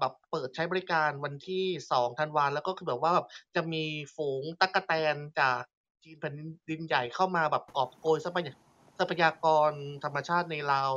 [0.00, 3.26] แบบเปิดใช้บริการวันที่2ธันวาแล้วก็คือแบบว่าแบบ
[3.56, 3.84] จะมี
[4.16, 5.60] ฝูงตั๊กแตนจาก
[6.02, 6.34] จีนแผ่น
[6.68, 8.52] ดินใหญ่เข้ามาแบบกอบโกยทรัพยา
[8.98, 9.72] ทรัพยากร
[10.04, 10.92] ธรรมชาติในลาว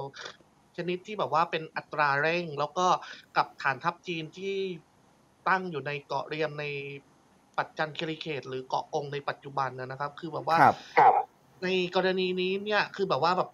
[0.78, 2.88] ชนิดที่แบบว่าเป็นอัตราเร่ง แล้วก็
[3.38, 4.58] กับฐานทัพจีนที่
[5.48, 6.66] ตั้งอยู่ในเกาะเรียมใน
[7.58, 11.14] ปัจจันคีรีเขต หรือเกาะองค์ในปัจจุบันนะนะครับ คือแบบว่าครับ
[11.64, 13.50] ในกรณีนี้เนี่ยคือแบบว่าแบบ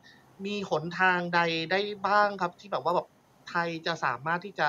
[0.45, 1.39] มีหนทางใด
[1.71, 3.07] ได้บ้างครับ ที่แบบว่าแบบ
[3.49, 4.67] ไทยจะสามารถที่จะ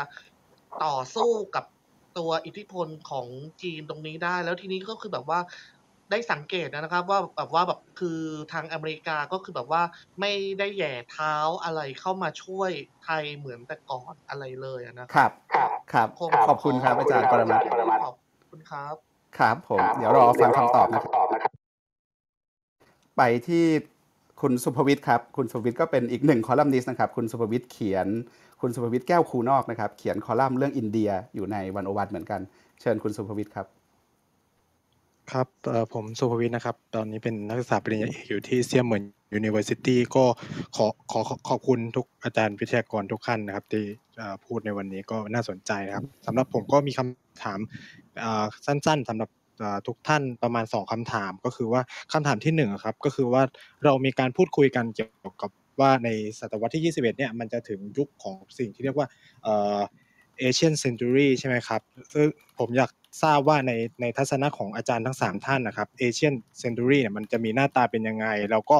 [0.84, 1.64] ต่อสู้กับ
[2.18, 3.26] ตัวอิทธิพลของ
[3.62, 5.40] จีนตรงนี้ได้ แล้วทีนี้ก็คือแบบว่า
[6.10, 8.20] ได้สังเกตนะครับ ว่าแบบว่าแบบคือ
[8.52, 9.82] ทางอเมริกาก็คือแบบว่า
[10.20, 11.34] ไม่ได้แหย่เท้า
[11.64, 12.70] อะไรเข้ามาช่วย
[13.04, 17.66] ไทยเหมือนแต่ก่อนอะไรเลยอะนะครับ ครับครับคงขอบคุณครับอาจารย์ปรมัตถ์
[18.04, 18.16] ขอบ
[18.52, 18.94] คุณครับ
[19.38, 21.12] ครับผม เดี๋ยวรอฟังคำตอบนะครับ
[23.16, 23.64] ไปที่
[24.40, 28.06] คุณสุภวิทย์ครับ คุณสุภวิทย์ก็เป็นอีกหนึ่งคอลัมนิสต์นะครับ คุณสุภวิทย์เขียน
[28.60, 32.40] คุณสุภวิทย์แก้วคูนอกนะครับ เขียนคอลัมน์เรื่องอินเดียอยู่ในวันโอวันเหมือนกัน
[32.80, 33.66] เชิญคุณสุภวิทย์ครับ
[35.32, 35.46] ครับ
[35.94, 39.04] ผมสุภวิทย์นะครับ ตอนนี้เป็นนักศึกษาปริญญาเอกอยู่ที่เซียมเหมือน
[39.38, 40.24] University ก็
[40.76, 43.84] ขอขอขอขอบคุณทุกอาจารย์วิทยากรทุกท่านนะครับ ที่
[44.44, 47.58] พูดในวันนี้ก็น่าสนใจนะครับสำหรับผมก็มีคำถาม
[48.66, 49.30] สั้นๆสำหรับ
[49.86, 51.80] ทุกท่านประมาณสองคำถามก็คือว่า
[52.12, 53.42] คำถามที่หนึ่งครับก็คือว่า
[53.84, 55.50] เรามีการพูดคุยกันเกี่ยวกับ
[55.80, 56.08] ว่าใน
[56.38, 59.06] ศตวรรษที่ 21 เนี่ยมันจะถึงยุคของสิ่งที่เรียกว่า
[59.44, 59.80] เอ่อ
[60.42, 61.80] Asian Century ใช่ไหมครับ
[62.12, 62.26] ซึ่ง
[62.58, 62.90] ผมอยาก
[63.22, 68.76] ทราบว่าในในทัศนะของอาจารย์ทั้ง 3 ท่านนะครับ Asian Century เนี่ยมันจะมีหน้าตาเป็นยังไง แล้วก็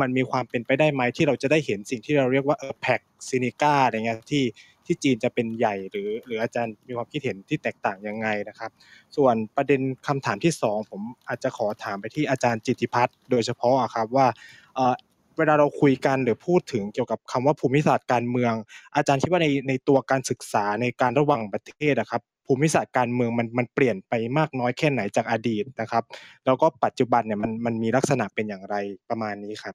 [0.00, 4.44] มันมีความเป็นไปได้ไหมที่เราจะได้เห็นสิ่งที่เราเรียกว่าเออแพ็กซินิก้าอะไรเงี้ยที่
[4.86, 8.70] ที่จีนจะเป็นใหญ่หรือหรืออาจารย์มีความคิดเห็นที่แตกต่างยังไงนะครับ
[9.16, 14.26] ส่วนประเด็นคำถามที่ 2 ผมอาจจะขอถามไปที่อาจารย์จิติพัฒน์โดยเฉพาะอะครับว่า
[14.74, 14.94] เออ
[15.38, 18.54] เวลาเราคุยกันหรือพูดถึงเกี่ยวกับคำว่าภูมิศาสตร์การเมือง
[18.96, 26.04] อาจารย์คิดว่าในในตัวการศึกษาในการระหว่างประเทศนะครับ ภูมิศาสตร์การเมืองมันมันเปลี่ยนไปมากน้อยแค่ไหนจากอดีตนะครับ
[26.44, 28.76] แล้วก็ปัจจุบันเนี่ยมันมันมีลักษณะเป็นอย่างไร
[29.08, 29.74] ประมาณนี้ครับ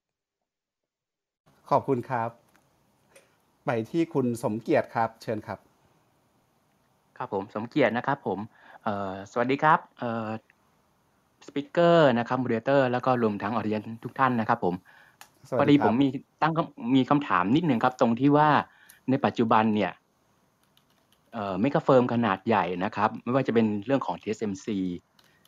[1.69, 2.29] ขอบคุณครับ
[3.65, 5.59] ไปที่คุณสมเกียรติครับ เชิญครับ
[7.17, 8.39] ครับผมสมเกียรตินะครับ ผม
[8.83, 10.27] เอ่อสวัสดีครับเอ่อ
[11.47, 14.75] speaker นะครับ moderator แล้วก็รวมทั้ง audience ทุกท่านนะครับ ผม
[15.49, 16.09] สวัพสอดีดีคผรับมมี
[16.41, 18.49] ตั้งคำมีคำถามนิดหนึ่งครับ ตรงที่ว่า
[19.09, 19.91] ในปัจจุบันเนี่ย
[21.33, 24.67] เอ่อ mega firm ขนาดใหญ่นะครับ ไม่ว่าจะเป็นเรื่องของ TSMC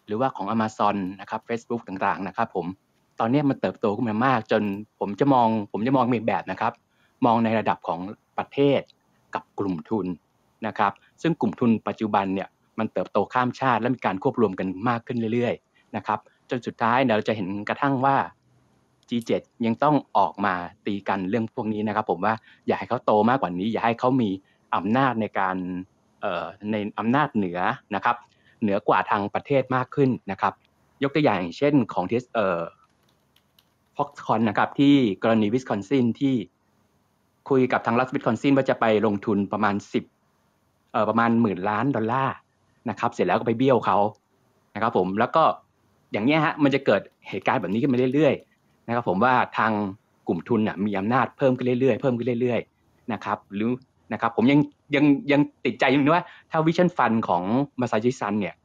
[0.05, 2.65] หรือว่าของ Amazon นะครับ Facebook ต่างๆนะครับผม
[3.19, 4.63] ตอนนี้มันเติบโตขึ้นมามาก จน
[4.99, 6.73] ผมจะมองผมจะมองเป็นแบบนะครับ
[7.25, 7.99] มองในระดับของ
[8.37, 8.81] ประเทศ
[9.35, 10.05] กับกลุ่มทุน
[10.67, 16.19] นะครับ ซึ่งกลุ่มทุนปัจจุบันเนี่ยมันเติบโตข้ามชาติและมีการควบรวมกันมากขึ้นเรื่อยๆนะครับ
[16.49, 18.15] จนสุดท้ายเราจะเห็นกระทั่งว่า
[19.09, 19.31] G7
[19.65, 20.53] ยังต้องออกมา
[20.85, 22.33] ตีกันเรื่องพวกนี้นะครับ ผมว่า
[22.67, 24.29] อย่าให้เขาโตมากกว่านี้ อย่าให้เขามี
[24.75, 25.55] อำนาจในการ
[26.71, 27.59] ในอำนาจเหนือ
[27.95, 28.15] นะครับ
[28.61, 30.53] เหนือกว่าทางประเทศมากขึ้นนะครับ
[31.03, 32.61] ยกตัวอย่างเช่นของที่เอ่อ
[33.95, 36.35] Foxconn นะครับที่กรณีวิสคอนซินที่
[37.49, 39.75] คุยกับทางรัฐวิสคอนซินว่าจะไปลงทุนประมาณ
[40.33, 42.35] 10เอ่อประมาณหมื่นล้านดอลลาร์
[42.89, 43.97] นะครับ เสร็จแล้วก็ไปเบี้ยวเขา
[44.75, 45.43] นะครับ ผมแล้วก็
[46.11, 49.71] อย่างเงี้ยฮะมันจะเกิดเหตุการณ์แบบนี้ขึ้นมาเรื่อยๆนะครับ ผมว่าทาง
[50.27, 53.71] กลุ่มทุนน่ะมีอำนาจเพิ่มขึ้นเรื่อยๆเพิ่มขึ้นเรื่อยๆนะครับ หรือ
[54.13, 54.59] นะครับผมยัง
[54.95, 57.43] ยังยังติดใจอยู่ว่าถ้า Vision Fund ของ
[57.79, 58.55] มาซาโยชิซันเนี่ย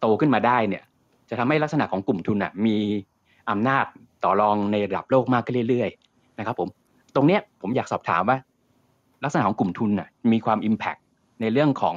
[0.00, 0.82] โตขึ้นมาได้เนี่ย
[1.28, 2.76] จะทำให้ลักษณะของกลุ่มทุนน่ะมี
[3.50, 3.84] อำนาจ
[4.24, 6.68] ต่อรองในระดับโลกมากขึ้นเรื่อยๆนะครับผม
[7.14, 8.38] ตรงเนี้ยผมอยากสอบถามว่า
[9.24, 11.00] ลักษณะของกลุ่มทุนน่ะมีความ Impact
[11.40, 11.96] ในเรื่องของ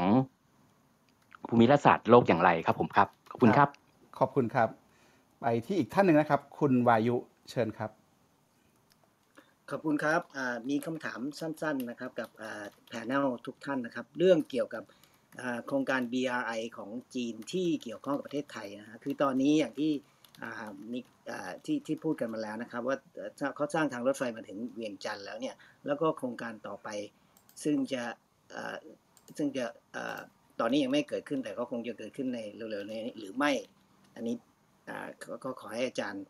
[1.47, 3.69] ภูมิรัศาสตร์โลกอย่างไรครับผมครับ ขอบคุณครับ
[4.19, 4.69] ขอบคุณครับ
[5.41, 7.15] ไปที่อีกท่านหนึ่งนะครับ คุณวายุ
[7.49, 7.89] เชิญครับ
[9.75, 10.21] ขอบคุณครับ
[10.69, 12.29] มีคำถามสั้นๆนะครับกับ
[12.87, 14.83] แพนเนลทุกท่านนะครับ เรื่องเกี่ยวกับ
[15.67, 19.91] โครงการ BRI ของจีนที่เกี่ยวข้องกับประเทศไทยนะฮะคือตอนนี้อย่างที่
[20.91, 20.99] มี
[21.65, 22.97] ที่ที่พูดกันมาแล้วนะครับ ว่า
[23.55, 25.55] เขาสร้างทางรถไฟมาถึงเวียงจันทร์แล้วเนี่ย
[25.85, 26.89] แล้วก็โครงการต่อไป
[27.63, 28.03] ซึ่งจะ
[29.37, 29.65] ซึ่งจะ
[30.59, 33.51] ตอนนี้ยังไม่เกิดขึ้นแต่ก็คงจะเกิดขึ้นในเร็วๆนี้หรือไม่
[34.15, 34.35] อันนี้
[35.23, 36.23] ก็ก็ขอให้อาจารย์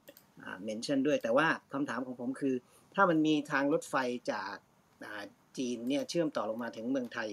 [0.63, 2.55] เมนชั่นด้วย แต่ว่าคำถามของผมคือ
[2.95, 3.95] ถ้ามันมีทางรถไฟ
[4.31, 4.55] จาก
[5.57, 7.27] จีนเนี่ยเชื่อมต่อลงมาถึงเมืองไทย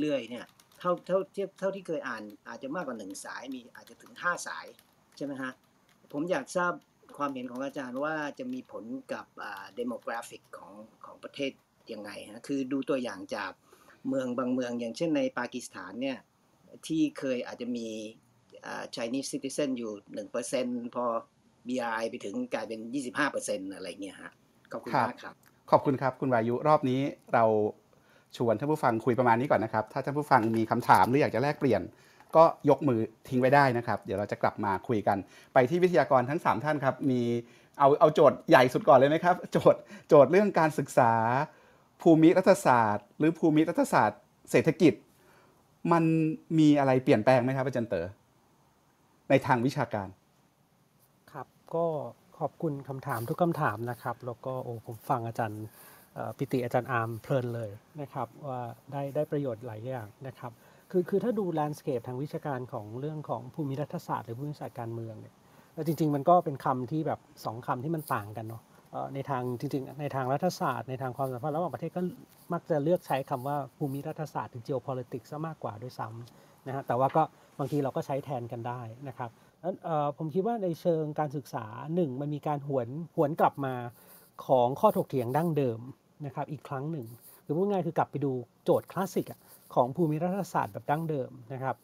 [0.00, 0.46] เรื่อยๆเนี่ย
[0.78, 4.66] เท่าเท่าเทียบเท่าที่เคยอ่านอาจจะมากกว่าหนึ่งสายมีอาจจะถึงห้าสาย
[5.16, 5.52] ใช่ไหมฮะ
[6.12, 6.72] ผมอยากทราบ
[7.16, 10.72] ความเห็นของอาจารย์ว่าจะมีผลกับอ่า demographic ของ
[11.04, 11.52] ของประเทศ
[11.92, 13.52] ยังไงฮะคือดูตัวอย่างจาก
[14.08, 16.18] เมืองบางเมืองอย่างเช่นในปากีสถานเนี่ย
[16.86, 17.88] ที่เคยอาจจะมี
[18.66, 21.04] อ่า Chinese citizen อยู่หนึ่งเปอร์เซ็นพอ
[21.68, 22.80] BI ไปถึงกลายเป็น
[23.28, 24.32] 25%อะไรเงี้ยฮะ
[24.72, 25.34] ขอบคุณครับมากครับ
[25.70, 27.00] ขอบคุณครับ คุณวายุรอบนี้
[27.34, 27.44] เรา
[28.36, 31.82] ชวนท่านผู้ฟังคุยประมาณนี้ก่อนนะครับ ถ้าท่านผู้ฟังมีคำถามหรืออยากจะแลกเปลี่ยน
[32.36, 35.18] ก็ยกมือทิ้งไว้ได้นะครับ เดี๋ยวเราจะกลับมาคุยกัน
[35.54, 37.20] ไปที่วิทยากรทั้ง 3 ท่านครับ มี
[37.78, 41.12] เอาเอาโจทย์ใหญ่สุดก่อนเลยไหมครับ โจทย์โจทย์เรื่องการศึกษา
[42.02, 44.20] ภูมิรัฐศาสตร์ หรือภูมิรัฐศาสตร์
[44.50, 44.94] เศรษฐกิจ
[45.92, 46.04] มัน
[46.58, 48.06] มีอะไรเปลี่ยนแปลงไหมครับอาจารย์เต๋อ
[49.30, 50.08] ในทางวิชาการ
[51.32, 51.86] ครับก็
[52.40, 55.64] ขอบคุณคำถามทุกคำถามนะครับ แล้วก็โอ้ผมฟังอาจารย์
[56.38, 57.70] ปิติอาจารย์อาร์มเพลินเลย
[58.00, 58.60] นะครับว่า
[58.92, 60.52] ได้ได้ประโยชน์หลายอย่างนะครับ
[60.90, 65.34] คือคือถ้าดูแลนด์สเคปทางวิชาการของเรื่องของภูมิรัฐศาสตร์หรือภูมิศาสตร์การเมืองเนี่ย
[65.74, 68.62] แล้วจริง ๆ มันก็เป็นคำที่แบบสองคำที่มันต่างกันเนาะ
[69.14, 72.02] ในทางจริงๆ ในทางรัฐศาสตร์ในทางความสัมพันธ์ระหว่างประเทศก็
[72.52, 77.22] มักจะเลือกใช้คำว่าภูมิรัฐศาสตร์ถึง geopolitics ซะมากกว่าด้วยซ้ำนะฮะแต่ว่าก็
[77.58, 79.74] บางทีเราก็ใช้แทนกันได้นะครับ แล้ว
[80.16, 81.64] ผมคิดว่าในเชิงการศึกษา
[81.94, 83.74] หนึ่งมันมีการหวนหวนกลับมา
[84.46, 85.80] ของข้อถกเถียงดั้งเดิม
[86.26, 87.06] นะครับอีกครั้งหนึ่ง
[87.44, 88.32] คือพูดง่ายคือกลับไปดู
[88.64, 89.26] โจทย์คลาสสิก
[89.74, 91.76] ของภูมิรัฐศาสตร์แบบดั้งเดิมนะครับ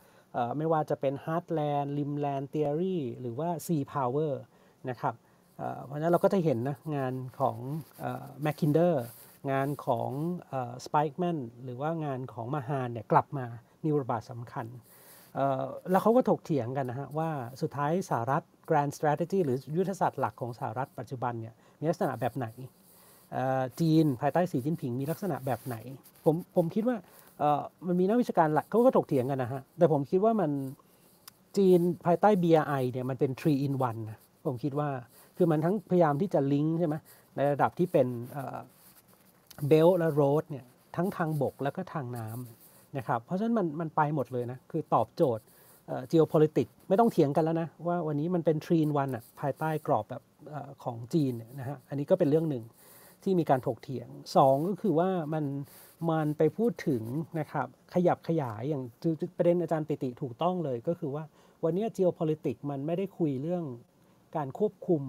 [0.56, 4.32] ไม่ว่าจะเป็น Heartland Rimland Theory หรือว่า Sea Power
[4.90, 5.14] นะครับ
[5.84, 7.58] เพราะฉะนั้นเราก็จะเห็นนะงานของ
[8.42, 9.04] แมคคินเดอร์
[9.52, 10.10] งานของ
[10.84, 13.46] สไปค์แมนหรือว่างานของมาฮานเนี่ยกลับมา
[13.82, 14.66] มีบทบาทสำคัญ
[15.90, 17.30] แล้วเขาก็ถกเถียงกันนะฮะว่า
[17.62, 22.46] สุดท้ายสหรัฐ Grand Strategy หรือยุทธศาสตร์หลักของสหรัฐปัจจุบันเนี่ยมีลักษณะแบบไหน
[23.80, 25.76] จีนภายใต้สีจิ้นผิงมีลักษณะแบบไหน
[26.24, 26.96] ผมผมคิดว่า
[27.86, 30.50] มันมีนักวิชาการหลักเขาก็ถกเถียงกันนะฮะ แต่ผมคิดว่ามัน
[31.56, 34.12] จีนภายใต้ BRI เนี่ยมันเป็น three in one น
[34.46, 34.88] ผมคิดว่า
[35.36, 36.94] คือมันทั้งพยายามที่จะลิงก์ใช่ไหม
[37.36, 38.06] ในระดับที่เป็น
[39.68, 40.64] เบลและโรดเนี่ย
[40.96, 42.63] ทั้งทางบกแล้วก็ทางน้ำ
[42.96, 45.44] นะครับเพราะฉะนั้นมันมันไปหมดเลยนะ คือตอบโจทย์
[46.12, 50.22] geopolitics ไม่ต้องเถียงกันแล้วนะ ว่าวันนี้มันเป็นทรีนวันอะภายใต้กรอบแบบ
[50.84, 52.64] ของจีนนะฮะอันนี้ก็เป็นเรื่องหนึ่ง
[53.22, 54.08] ที่มีการถกเถียง
[54.38, 55.44] 2 ก็คือว่ามัน
[56.10, 57.02] มันไปพูดถึง
[57.40, 58.84] นะครับขยับขยายอย่าง
[59.36, 61.24] ประเด็นอาจารย์ปิติถูกต้องเลยก็คือว่า
[61.64, 63.64] วันนี้ geopolitics มันไม่ได้คุยเรื่อง
[64.36, 65.02] การควบคุม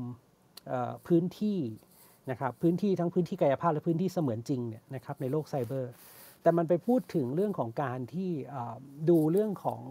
[1.07, 1.59] พื้นที่
[2.31, 5.91] นะครับพื้นที่ทั้งพื้นที่กายภาพและพื้นที่เสมือนจริงเนี่ยนะครับในโลกไซเบอร์
[6.45, 8.31] แต่มันไปพูดถึงเรื่องของการที่
[9.09, 9.81] ดูเรื่องของ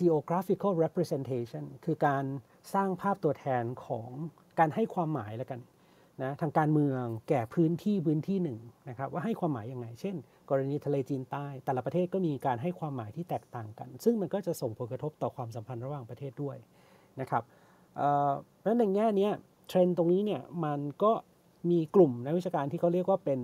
[0.00, 2.24] geographical representation คือการ
[2.74, 4.08] สร้างภาพตัวแทนของ
[4.58, 5.60] การให้ความหมายแล้วกัน
[6.22, 10.16] นะทางการเมืองแก่พื้นที่พื้นที่หนึ่งนะครับว่าให้ความหมายยังไง เช่น
[10.50, 16.56] กรณีทะเลจีนใต้ แต่ละประเทศก็มีการให้ความหมายที่แตกต่างกัน ซึ่งมันก็จะส่งผลกระทบต่อความสัมพันธ์ระหว่างประเทศด้วย
[17.20, 17.42] นะครับ
[17.94, 19.28] เพราะฉะนั้นในแง่นี้
[19.68, 21.12] เทรนด์ตรงนี้เนี่ยมันก็
[21.70, 23.40] มีกลุ่มนักวิชาการที่เขาเรียกว่าเป็น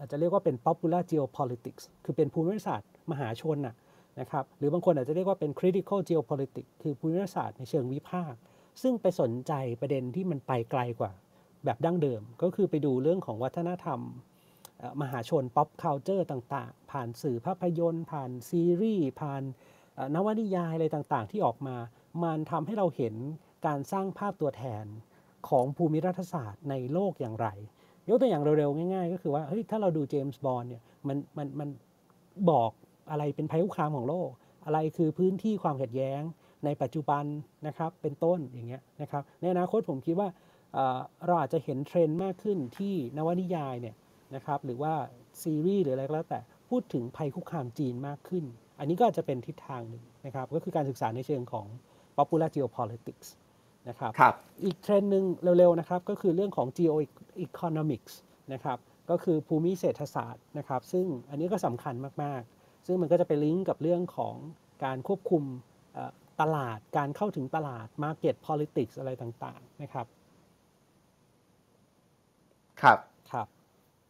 [0.00, 3.74] อาจจะเรียกว่าเป็น popular geopolitics คือเป็นภูมิศาสตร์มหาชนนะ
[4.20, 8.40] นะครับหรือบางคนอาจจะเรียกว่าเป็น critical geopolitics คือภูมิศาสตร์ในเชิงวิพากษ์
[8.82, 11.12] ซึ่งไปสนใจประเด็นที่มันไปไกลกว่า
[11.64, 14.00] แบบดั้งเดิม ก็คือไปดูเรื่องของวัฒนธรรม
[15.00, 19.42] มหาชน pop culture ต่างๆ ผ่านสื่อภาพยนตร์ ผ่านซีรีส์ ผ่าน
[20.14, 21.76] นวนิยายอะไรต่างๆ ที่ออกมา
[22.24, 23.14] มันทำให้เราเห็น
[23.66, 24.84] การสร้างภาพตัวแทน
[25.48, 27.48] ของภูมิรัฐศาสตร์ในโลกอย่างไร
[28.10, 31.68] ยกตัวอย่างเร็วๆ ง่ายๆ ก็คือว่าเฮ้ยถ้าเราดูเจมส์บอลเนี่ยมันมันมัน
[32.50, 32.70] บอก
[33.10, 34.30] อะไรเป็นภัยคุกคามของโลก
[34.64, 36.20] อะไรคือพื้นที่ความขัดแย้ง
[36.64, 37.24] ในปัจจุบัน
[37.66, 40.28] นะครับเป็นต้นอย่างเงี้ยนะครับในอนาคตผมคิดว่า
[41.26, 43.94] เราอาจจะเห็นเทรนด์มากขึ้นที่นวนิยายเนี่ย
[44.34, 44.92] นะครับหรือว่า
[45.42, 48.44] ซีรีส์หรืออะไรก็แล้วแต่พูดถึงภัยคุกคามจีนมากขึ้น
[48.78, 51.66] อันนี้ก็จะเป็นทิศทางหนึ่งนะครับก็คือการศึกษาในเชิงของ
[52.16, 53.28] popular geopolitics
[53.88, 54.34] นะครับรบ
[54.64, 55.24] อีกเทรนด์หนึ่ง
[55.58, 58.12] เร็วๆนะครับก็คือเรื่องของ geoeconomics
[58.52, 58.78] นะครับ
[59.10, 64.34] ก็คือภูมิเศรษฐศาสตร์นะครับซึ่งอันนี้ก็สำคัญมากๆ ซึ่งมันก็จะไปลิงก์กับเรื่องของ
[64.84, 65.44] การควบคุม
[66.40, 70.06] ตลาดการเข้าถึงตลาด market politics อะไรต่างๆนะครับ
[72.82, 72.98] ครับ
[73.30, 73.46] ครับ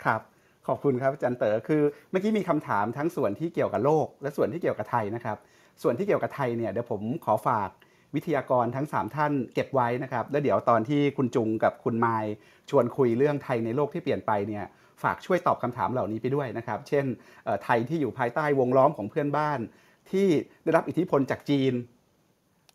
[0.04, 0.20] ครับ
[0.66, 5.38] ขอบคุณครับอาจารย์เต๋อคือเมื่อกี้มีคำถามทั้งส่วนที่เกี่ยวกับโลก และส่วนที่เกี่ยวกับไทยนะครับ
[5.82, 7.70] ส่วนที่เกี่ยวกับไทยเนี่ยเดี๋ยวผมขอฝาก
[8.14, 12.24] วิทยากรทั้ง 3 ท่านเก็บไว้นะครับ แล้วเดี๋ยวตอนที่คุณจุงกับคุณไมาย
[12.70, 14.64] ชวนคุยเรื่องไทยในโลกที่เปลี่ยนไปเนี่ย
[15.02, 17.04] ฝากช่วยตอบคำถามเหล่านี้ไปด้วยนะครับ เช่น
[17.64, 19.60] ไทยที่อยู่ภายใต้วงล้อมของเพื่อนบ้าน
[20.10, 20.26] ที่
[20.62, 21.72] ได้รับอิทธิพลจากจีน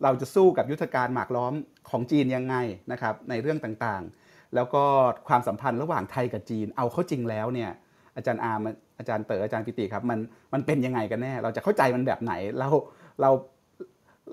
[0.03, 1.53] เราจะสู้กับยุทธการหมากล้อม
[1.89, 2.55] ของจีนยังไง
[2.91, 4.83] นะครับในเรื่องต่างๆ แล้วก็
[5.27, 7.71] ความสัมพันธ์ระหว่างไทยกับจีน เอาเข้าจริงแล้วเนี่ย
[8.15, 8.61] อาจารย์อาร์ม
[8.97, 10.19] อาจารย์เต๋ออาจารย์ปิติครับมัน
[10.53, 12.69] มันเป็นยังไงกันแน่ เราจะเข้าใจมันแบบไหนเรา
[13.21, 13.29] เรา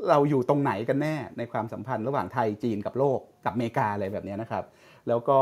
[0.09, 4.64] เราอยู่ตรงไหนกันแน่ในความสัมพันธ์ระหว่างไทยจีนกับโลกกับอเมริกาอะไรแบบนี้นะครับ
[5.09, 5.39] แล้วก็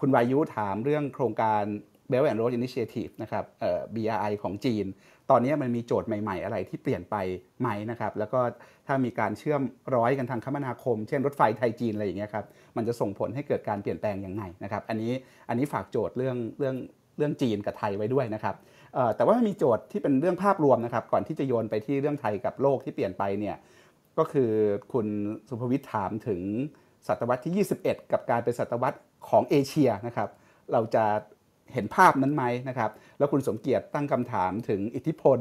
[0.00, 1.62] คุณวายุถามเรื่องโครงการ
[2.10, 3.44] Belt and Road Initiative นะครับ
[3.94, 4.86] BRI ของจีน
[5.30, 7.16] ตอนนี้มันมีโจทย์ใหม่ๆ อะไรที่เปลี่ยนไป
[7.60, 8.40] ไหมนะครับ แล้วก็
[8.86, 9.62] ถ้ามีการเชื่อม
[9.94, 12.44] ร้อยกันทางคมนาคม เช่นรถไฟไทยจีนอะไรอย่างเงี้ยครับ
[12.76, 15.12] มันจะส่งผลให้เกิดการเปลี่ยนแปลงยังไงนะครับ อันนี้
[15.48, 16.76] อันนี้ฝากโจทย์เรื่องเรื่อง
[17.18, 18.54] เรื่องจีนกับไทยไว้ด้วยนะครับ
[19.16, 23.56] แต่ว่ามีโจทย์ที่เป็นเรื่องภาพรวมนะครับ ก่อนที่จะโยนไปที่เรื่องไทยกับโลกที่เปลี่ยนไปเนี่ย
[24.18, 24.50] ก็คือ
[24.92, 25.06] คุณ
[25.48, 26.42] สุภวิทย์ถามถึง
[27.06, 28.98] ศตวรรษที่ 21 กับการเป็นศตวรรษ
[29.28, 30.30] ของเอเชียนะครับ
[30.72, 31.04] เราจะ
[31.72, 35.38] เห็นภาพนั้นไหมนะครับ แล้วคุณสมเกียรติตั้งคำถามถึงอิทธิพล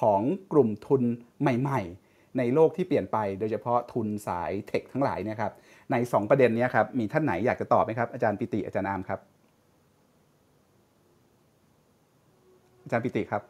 [0.00, 0.20] ของ
[0.52, 1.02] กลุ่มทุน
[1.40, 5.52] ใหม่ๆ ในโลกที่เปลี่ยนไป โดยเฉพาะทุนสายเทคทั้งหลายเนี่ยครับ
[5.90, 9.20] ใน 2 ประเด็นนี้ครับ มีท่านไหนอยากจะตอบไหมครับ อาจารย์ปิติอาจารย์อามครับ
[12.82, 13.42] อาจารย์ปิติครับ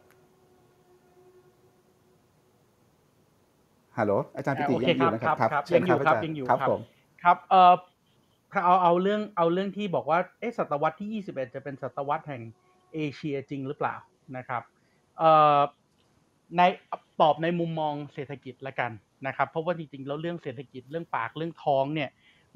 [3.97, 6.81] ฮัลโหลอาจารย์ปิติยังอยู่นะครับครับยังอยู่ครับยังอยู่ครับผม
[7.23, 7.73] ครับเอ่อ
[8.51, 12.41] ถ้าเอาเอาเรื่องเอาเรื่องที่บอกว่าเอ๊ะศตวรรษที่ 21 จะเป็นศตวรรษแห่ง
[12.93, 13.95] เอเชียจริงหรือเปล่า
[14.37, 14.61] นะครับ
[15.17, 15.59] เอ่อ
[16.57, 16.61] ใน
[17.21, 18.91] ตอบในมุมมองเศรษฐกิจละกัน
[19.27, 22.09] นะครับเพราะว่าจริงๆแล้วเรื่องเศรษฐกิจเรื่องปากเรื่องท้องเนี่ย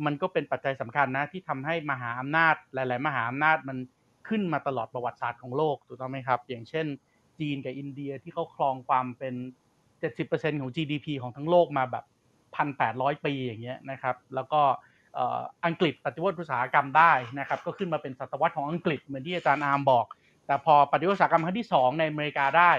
[0.05, 3.77] มันก็เป็นปัจจัยสำคัญนะที่ทำให้มหาอำนาจหลาย ๆ มหาอำนาจมัน
[4.27, 6.85] ขึ้นมาตลอดประวัติศาสตร์ของโลกถูกต้องไหมครับ อย่างเช่น
[7.39, 9.35] จีนกับอินเดียที่เขาครองความเป็น
[10.01, 12.05] 70%ของ GDP ของทั้งโลกมาแบบ
[12.65, 14.61] 1,800 ปีอย่างเงี้ยนะครับ แล้วก็
[15.65, 20.05] อังกฤษปฏิวัติอุตสาหกรรมได้นะครับก็ขึ้นมาเป็นศตวรรษของอังกฤษเหมือนที่อาจารย์อาร์มบอก
[20.47, 22.71] แต่พอปฏิวัติอุตสาหกรรมครั้งที่ 2 ในอเมริกาได้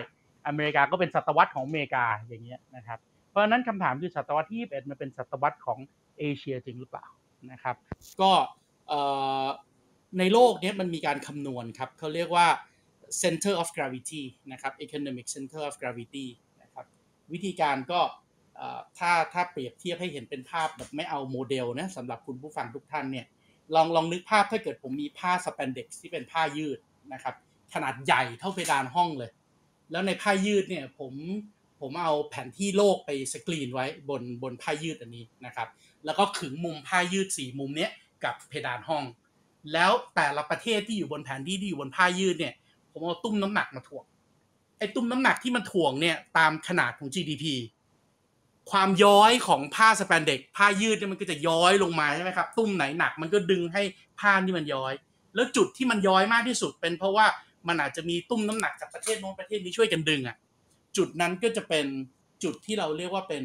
[0.48, 2.98] อเมริกาก็เป็นศตวรรษของอเมริกาอย่างเงี้ยนะครับ
[3.28, 5.78] เพราะฉะนั้นคำถามคือศตวรรษที่21มันเป็นศตวรรษของ
[6.18, 7.06] เอเชียจริงหรือเปล่า
[7.52, 7.76] นะครับ
[8.20, 8.30] ก็
[10.18, 12.47] ในโลกนี้มันมีการคำนวณครับเขาเรียกว่า
[13.22, 14.22] center of gravity
[14.52, 16.26] นะครับ economic center of gravity
[17.32, 18.01] วิธีการก็
[18.98, 23.27] ถ้าถ้าเปรียบเทียบให้เห็นเป็นภาพแบบไม่เอาโมเดลนะสำหรับคุณผู้ฟังทุกท่านเนี่ย
[23.74, 26.78] ลองลองนึกภาพถ้าเกิดผมมีผ้าสแปนเด็กที่เป็นผ้ายืด
[27.12, 27.35] นะครับ
[27.74, 29.31] ขนาดใหญ่เท่าเพดานห้องเลย
[29.90, 31.12] แล้วในผ้ายืดเนี่ยผม
[31.81, 35.69] ผมเอาแผนที่โลกไปสกรีนไว้บนบนผ้ายืดอันนี้นะครับ
[36.05, 37.90] แล้วก็ขึงมุมผ้ายืดสี่มุมเนี้ย
[38.24, 39.05] กับเพดานห้อง
[39.73, 42.55] แล้วแต่ละประเทศที่อยู่บนแผนที่ที่อยู่บนผ้ายืดเนี่ย
[42.93, 44.05] ผมเอาตุ้มน้ำหนักมาถ่วง
[44.81, 47.44] ไอ้ตุ้มน้ำหนักที่มันถ่วงเนี่ยตามขนาดของ GDP
[48.70, 53.82] ความย้อยของผ้าสแปนเด็กผ้ายืดเนี่ยมันก็จะย้อยลงมาใช่ไหมครับตุ้มไหนหนักมันก็ดึงให้
[54.20, 54.93] ผ้านี่มันย้อย
[55.35, 57.27] แล้วจุดที่มันย้อยมากที่สุด เป็นเพราะว่า
[57.69, 60.36] มันอาจจะมีตุ้มน้ำหนักจากประเทศโน้นประเทศนี้ช่วยกันดึงอะ
[60.97, 61.86] จุดนั้นก็จะเป็น
[62.44, 63.43] จุดที่เราเรียกว่าเป็น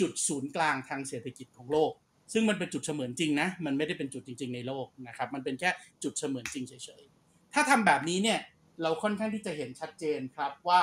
[0.00, 1.92] จุดศูนย์กลางทางเศรษฐกิจของโลก
[2.32, 5.70] ซึ่งมันเป็นจุดเสมือนจริงนะมันไม่ได้เป็นจุดจริง ๆ ในโลกนะครับมันเป็นแค่
[6.02, 8.38] จุดเสมือนจริงเฉยๆถ้าทำแบบนี้เนี่ย
[8.82, 10.82] เราค่อนข้างที่จะเห็นชัดเจนครับว่า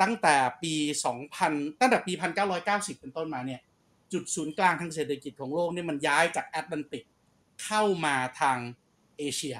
[0.00, 0.74] ตั้งแต่ปี
[1.26, 2.12] 2000 ตั้งแต่ปี
[2.56, 3.60] 1990 เป็นต้นมาเนี่ย
[4.12, 7.04] จุดศูนย์กลางทางเศรษฐกิจของโลกเนี่ยมันย้ายจากแอตแลนติก
[7.64, 8.58] เข้ามาทาง
[9.18, 9.56] เอเชีย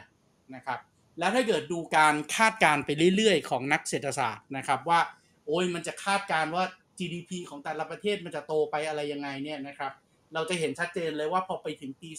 [0.55, 0.79] นะครับ
[1.19, 5.01] แล้วถ้าเกิดดูการคาดการไปเรื่อยๆ ของนักเศรษฐศาสตร์นะครับว่า
[5.47, 6.65] โอ้ยมันจะคาดการว่า
[6.99, 9.93] GDP ของแต่ละประเทศมันจะโตไปอะไรยังไงเนี่ยนะครับ
[10.35, 12.11] เราจะเห็นชัดเจนเลยว่าพอไปถึงปี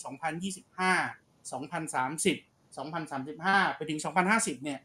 [0.72, 3.99] 2025 2030 2035 ไปถึง
[4.32, 4.80] 2050 เนี่ย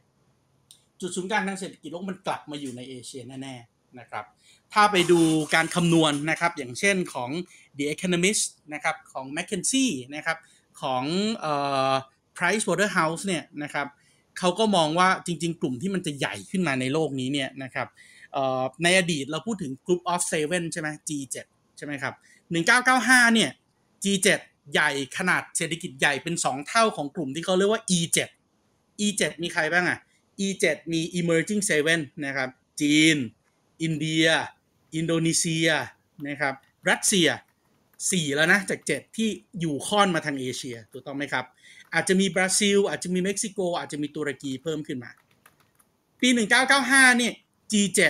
[1.00, 4.24] จุดศูนย์กลางทางเศรษฐกิจโลกมันกลับมาอยู่ในเอเชียแน่ๆนะครับ
[4.72, 5.20] ถ้าไปดู
[5.54, 7.30] การคำนวณนะครับ อย่างเช่นของ
[7.78, 8.44] The Economist
[8.74, 10.38] นะครับของ McKinsey นะครับ
[10.82, 11.04] ของ
[11.36, 11.54] เอ่
[11.90, 11.92] อ
[12.36, 13.86] Price Waterhouse เนี่ยนะครับ
[14.38, 17.88] เขาก็มองว่าจริง ๆ กลุ่มที่มันจะใหญ่ขึ้นมาในโลกนี้เนี่ยนะครับ
[18.82, 21.36] ในอดีตเราพูดถึง Group of Seven ใช่ไหม G7
[21.76, 22.14] ใช่ไหมครับ
[22.74, 23.50] 1995 เนี่ย
[24.04, 24.26] G7
[24.72, 28.18] ใหญ่ขนาดเศรษฐกิจใหญ่เป็น 2 เท่าของกลุ่มที่เขาเรียกว่า E7
[29.04, 29.98] E7 มีใครบ้างอะ
[30.44, 32.48] E7 มี emerging seven นะครับ
[32.80, 33.16] จีน
[33.82, 34.26] อินเดีย
[34.94, 35.68] อินโดนีเซีย
[36.28, 36.54] นะครับ
[36.88, 37.28] รัสเซีย
[37.82, 39.28] 4 แล้วนะ จาก 7 ที่
[39.60, 41.44] อยู่ค่อนมาทางเอเชีย ถูกต้องไหมครับ
[41.94, 45.10] อาจจะมีบราซิล อาจจะมีเม็กซิโก อาจจะมีตุรกีเพิ่มขึ้นมา
[46.20, 46.28] ปี
[46.74, 47.34] 1995 เนี่ย
[47.72, 48.00] G7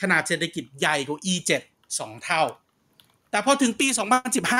[0.00, 1.50] ขนาดเศรษฐกิจใหญ่กว่า E7
[1.88, 2.42] 2 เท่า
[3.30, 3.88] แต่พอถึงปี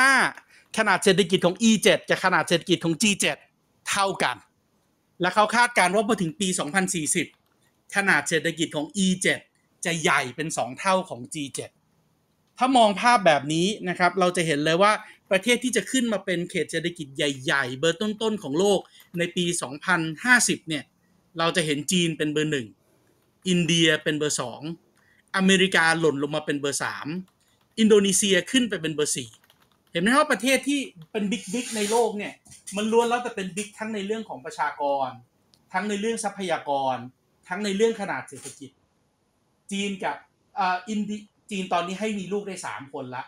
[0.03, 3.25] 2015 ขนาดเศรษฐกิจของ E7 จะขนาดเศรษฐกิจของ G7
[3.89, 4.35] เท่ากัน
[5.21, 6.47] และเขาคาดการณ์ว่าพอถึงปี
[7.21, 9.27] 2040 ขนาดเศรษฐกิจของ E7
[9.85, 11.59] จะใหญ่เป็น 2 เท่าของ G7
[12.57, 14.91] ถ้ามองภาพแบบนี้นะครับเราจะเห็นเลยว่า
[15.31, 18.79] ประเทศที่จะขึ้นมาเป็นเขตเศรษฐกิจใหญ่ ๆ เบอร์ต้นๆของโลก
[19.19, 19.45] ในปี
[20.07, 20.83] 2050 เนี่ย
[21.37, 22.67] เราจะเห็นจีนเป็นเบอร์หนึ่ง
[23.47, 24.61] อินเดียเป็นเบอร์สอง
[25.35, 27.07] อเมริกาหล่นลงมาเป็นเบอร์สาม
[27.79, 29.29] อินโดนีเซียขึ้นไปเป็นเบอร์สี่
[29.91, 30.79] เห็นไหมครับประเทศที่
[31.11, 32.33] เป็น big big ในโลกเนี่ย
[32.77, 35.09] มันล้วนแล้วแต่เป็น big ทั้งในเรื่องของประชากร
[35.73, 36.95] ทั้งในเรื่องทรัพยากร
[37.49, 38.71] ทั้งในเรื่องขนาดเศรษฐกิจ
[39.71, 40.15] จีนกับ
[40.59, 41.17] อ่าอินดี
[41.51, 43.23] จีนตอนนี้ให้มีลูกได้สามคนละ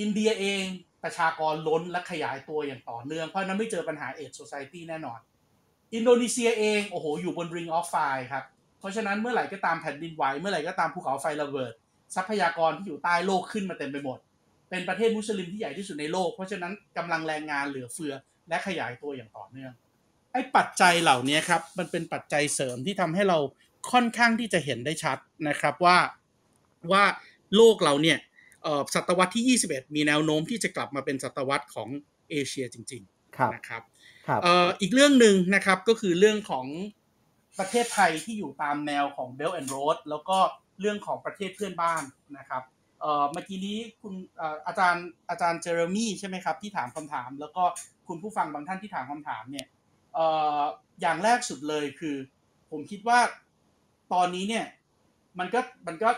[0.00, 0.64] อินเดียเอง
[1.04, 5.18] ประชากรล้นและขยายตัวอย่างต่อเนื่อง เพราะนั้นไม่เจอปัญหาเอดโซซายตี้แน่นอน
[5.94, 8.44] อินโดนีเซียเองโอ้โหอยู่บน ring of fire ครับ
[8.78, 11.72] เพราะฉะนั้นเมื่อไหร่ก็ตามแผ่นดินไหวเมื่อไหร่ก็ตามภูเขาไฟระเบิด
[12.14, 14.18] ทรัพยากรที่อยู่ใต้โลกขึ้นมาเต็มไปหมด
[14.70, 18.14] เป็นประเทศมุสลิมที่ใหญ่ที่สุดในโลก เพราะฉะนั้นกำลังแรงงานเหลือเฟือ
[18.48, 19.72] และขยายตัวอย่างต่อเนื่อง
[20.32, 23.38] ไอ้ปัจจัยเหล่านี้ครับ มันเป็นปัจจัยเสริมที่ทำให้เรา
[23.92, 25.18] ค่อนข้างที่จะเห็นได้ชัด
[25.48, 25.98] นะครับว่า
[26.92, 27.04] ว่า
[27.56, 28.18] โลกเราเนี่ย
[28.94, 31.88] ศตวรรษที่ 21 มีแนวโน้มที่จะกลับมาเป็นศตวรรษของ
[32.30, 33.82] เอเชียจริงๆนะครับ
[34.80, 36.66] อีกเรื่องหนึ่งนะครับก็คือเรื่องของ
[37.58, 40.38] ประเทศไทยที่อยู่ตามแนวของ Belt and Road แล้วก็
[40.80, 42.02] เรื่องของประเทศเพื่อนบ้าน
[42.38, 42.62] นะครับ
[43.00, 44.14] เมื่อกี้นี้คุณ
[44.66, 47.64] อาจารย์อาจารย์เจอร์มี่ใช่ไหมครับที่ถามคำถาม แล้วก็
[48.08, 49.66] คุณผู้ฟังบางท่านที่ถามคำถามเนี่ย
[51.00, 52.16] อย่างแรกสุดเลยคือ
[52.70, 53.18] ผมคิดว่า
[54.12, 54.66] ตอนนี้เนี่ย
[55.38, 56.10] มันก็มันก็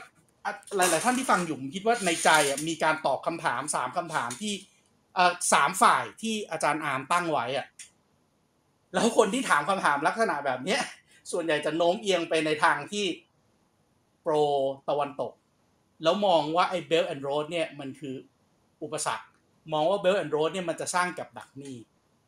[0.77, 2.31] หลาย ๆ ท่านที่ฟังอยู่ผมคิดว่าในใจ
[2.69, 4.53] มีการตอบคำถามสามคำถามที่
[5.17, 7.67] อ่อสามฝ่ายที่อาจารย์อามตั้งไว้อะ
[8.95, 10.81] แล้วคนที่ถามคำถามลักษณะแบบเนี้ย
[11.33, 13.07] ส่วนใหญ่จะโน้มเอียงไปในทางที่
[14.23, 14.35] โปร
[14.89, 15.33] ตะวันตก
[16.03, 18.15] แล้วมองว่าไอ้เบลแอนด์โรดเนี่ยมันคือ
[18.83, 19.27] อุปสรรค
[19.73, 21.77] มองว่าเบลแอนด์โรดเนี่ยมันจะสร้างกับดักหนี้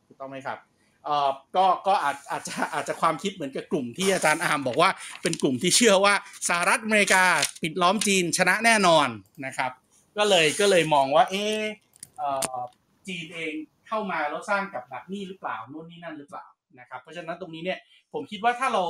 [0.06, 0.58] ถูกต้องไหมครับ
[1.04, 4.90] เอ่อก็ก็อาจอาจจะอาจจะความคิดเหมือนกับกลุ่มที่อาจารย์อาร์มบอกว่า
[5.22, 6.14] เป็นกลุ่มที่เชื่อว่า
[6.48, 7.24] สหรัฐอเมริกา
[7.62, 9.08] ปิดล้อมจีนชนะแน่นอน
[9.46, 9.70] นะครับ
[10.18, 11.60] ก็เลยก็เลยมองว่าเออ
[12.18, 12.58] เอ่อ
[13.08, 13.52] จีนเอง
[13.88, 16.46] เข้ามาแล้วสร้างกับดักหนี้หรือเปล่าโน่นนี่นั่นหรือเปล่า
[16.78, 17.78] นะครับ เพราะฉะนั้นตรงนี้เนี่ย
[18.12, 18.84] ผมคิดว่าถ้าเรา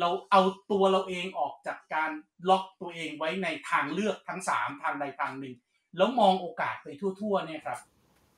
[0.00, 2.10] เราเอาตัวเราเองออกจากการ
[2.48, 5.54] ล็อกตัวเองไว้ในทางเลือกทั้งสามทางใดทางหนึ่ง
[5.96, 7.78] แล้วมองโอกาสไปทั่วๆเนี่ยครับ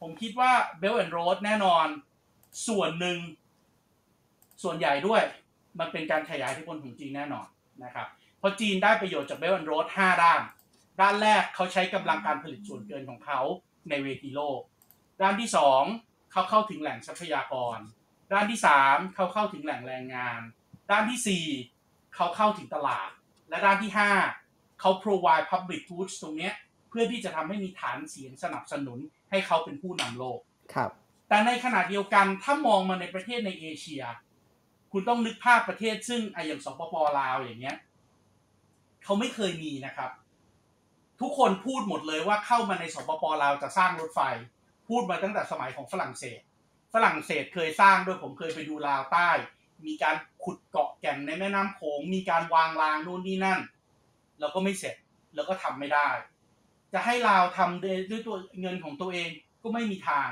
[0.00, 1.86] ผมคิดว่าเบลแอนด์โรดแน่นอน
[2.68, 3.18] ส่วนหนึ่ง
[4.62, 5.22] ส่วนใหญ่ด้วย
[5.80, 7.46] มันเป็นการขยายอิทธิพลของจีนแน่นอน
[7.84, 8.08] นะครับ
[8.38, 10.42] เพราะจีนได้ประโยชน์จากเบลแอนด์โรดห้าด้าน
[11.00, 13.40] ด้านแรกเขาใช้กำลังการผลิตส่วนเกินของเขา
[13.88, 14.60] ในเวทีโลก
[15.22, 15.82] ด้านที่สอง
[16.32, 17.78] เขาเข้าถึงแหล่งทรัพยากร
[18.32, 20.40] ด้านที่สามเขาเข้าถึงแหล่งแรงงาน
[20.90, 21.44] ด้านที่สี่
[22.14, 23.10] เขาเข้าถึงตลาด
[23.48, 24.10] และด้านที่ห้า
[24.80, 26.54] เขา provide public goods ตรงเนี้ย
[26.88, 28.98] เพื่อที่จะทำให้มีฐานเสียงสนับสนุน
[29.30, 30.40] ให้เขาเป็นผู้นำโลก
[30.74, 30.90] ครับ
[31.28, 34.02] แต่ในขณะเดียวกันถ้ามองมาในประเทศในเอเชีย
[34.92, 37.76] คุณต้องนึกภาพประเทศซึ่งไอะอย่างสปปลาวอย่างเงี้ย
[39.04, 40.10] เขาไม่เคยมีนะครับ
[41.20, 44.20] ทุกคนพูดหมดเลยว่าเข้ามาในสปปลาวจะสร้างรถไฟ
[44.88, 46.40] พูดมาตั้งแต่สมัยของฝรั่งเศส
[46.94, 49.30] ฝรั่งเศสเคยสร้างด้วยผมเคยไปดูลาวใต้
[49.86, 53.60] มีการขุดเกาะแก่งในแม่น้ำโขงมีการวางรางนู่นนี่นั่น
[54.40, 54.96] แล้วก็ไม่เสร็จ
[55.34, 56.08] แล้วก็ทำไม่ได้
[56.92, 59.28] จะให้ลาวทำด้วยตัวเงินของตัวเอง
[59.62, 60.28] ก็ไม่มีทาง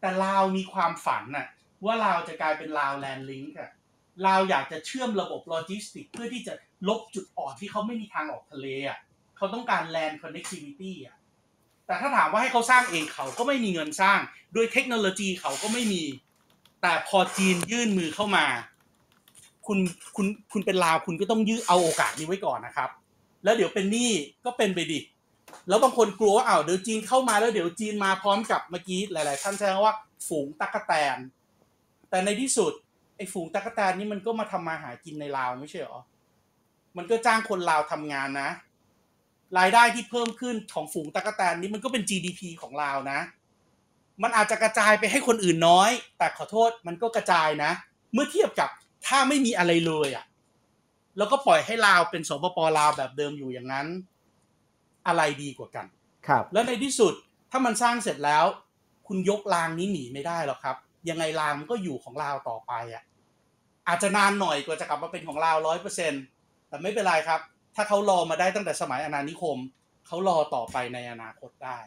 [0.00, 1.46] แต่ลาวมีความฝันน่ะ
[1.84, 3.70] ว่าลาวจะกลายเป็นลาว land link อะ
[4.26, 6.54] ลาวอยากจะเชื่อมระบบโลจิสติก เพื่อที่จะ
[6.88, 8.98] ลบจุดอ่อนที่เขาไม่มีทางออกทะเลอะ
[9.36, 11.16] เขาต้องการแลนด์คอนเน c ติวิตี้อะ
[11.86, 14.18] แต่ถ้าถามว่าให้เขาสร้างเองเขาก็ไม่มีเงินสร้าง
[14.54, 16.02] ด้วยเทคโนโลยีเขาก็ไม่มี
[16.82, 18.46] แต่พอจีนยื่นมือเข้ามา
[19.66, 19.78] คุณ
[20.16, 22.90] คุณคุณเป็นลาวคุณก็ต้องยื้อเอาโอกาสนี้ไว้ก่อนนะครับ
[23.44, 24.10] แล้วเดี๋ยวเป็นหนี้
[24.44, 25.00] ก็เป็นไปดิ
[25.68, 29.94] แล้วบางคนกลัวว่าอ้าวเดี๋ยวจีนเข้ามาแล้วเดี๋ยวจีนมาพร้อมกับเมื่อกี้หลาย ๆ ท่านแจ้งว่า
[30.28, 31.16] ฝูงตั๊กแตน
[32.10, 32.72] แต่ในที่สุด
[33.16, 36.00] ไอ้ฝูงตั๊กแตนนี่มันก็มาทำมาหากินในลาวไม่ใช่หรอ
[36.96, 38.50] มันก็จ้างคนลาวทำงานนะ
[39.58, 43.18] รายได้ที่เพิ่มขึ้นของฝูงตั๊กแตนนี่มันก็เป็น GDP ของลาวนะ
[44.22, 47.70] มันอาจจะกระจายไปให้คนอื่นน้อย แต่ขอโทษมันก็กระจายนะ
[48.12, 48.70] เมื่อเทียบกับ
[49.06, 50.24] ถ้าไม่มีอะไรเลยอะ่ะ
[51.16, 53.86] แล้วก็ปล่อยให้ลาวเป็นสปปลาวแบบเดิมอยู่อย่างนั้น
[55.06, 55.86] อะไรดีกว่ากัน
[56.28, 57.14] ครับ แล้วในที่สุด
[57.50, 58.44] ถ้ามันสร้างเสร็จแล้ว
[59.08, 60.76] คุณยกรางนี้หนีไม่ได้หรอกครับ
[61.08, 63.04] ยังไงรางมันก็อยู่ของลาวต่อไปอะ
[63.88, 66.12] อาจจะนานหน่อยกว่าจะกลับมาเป็นของลาวร้อยเปอร์เซ็น
[66.68, 67.40] แต่ไม่เป็นไรครับ
[67.74, 69.58] ถ้าเขารอมาได้ตั้งแต่สมัยอาณานิคม
[70.06, 71.78] เขารอต่อไปในอนาคตได้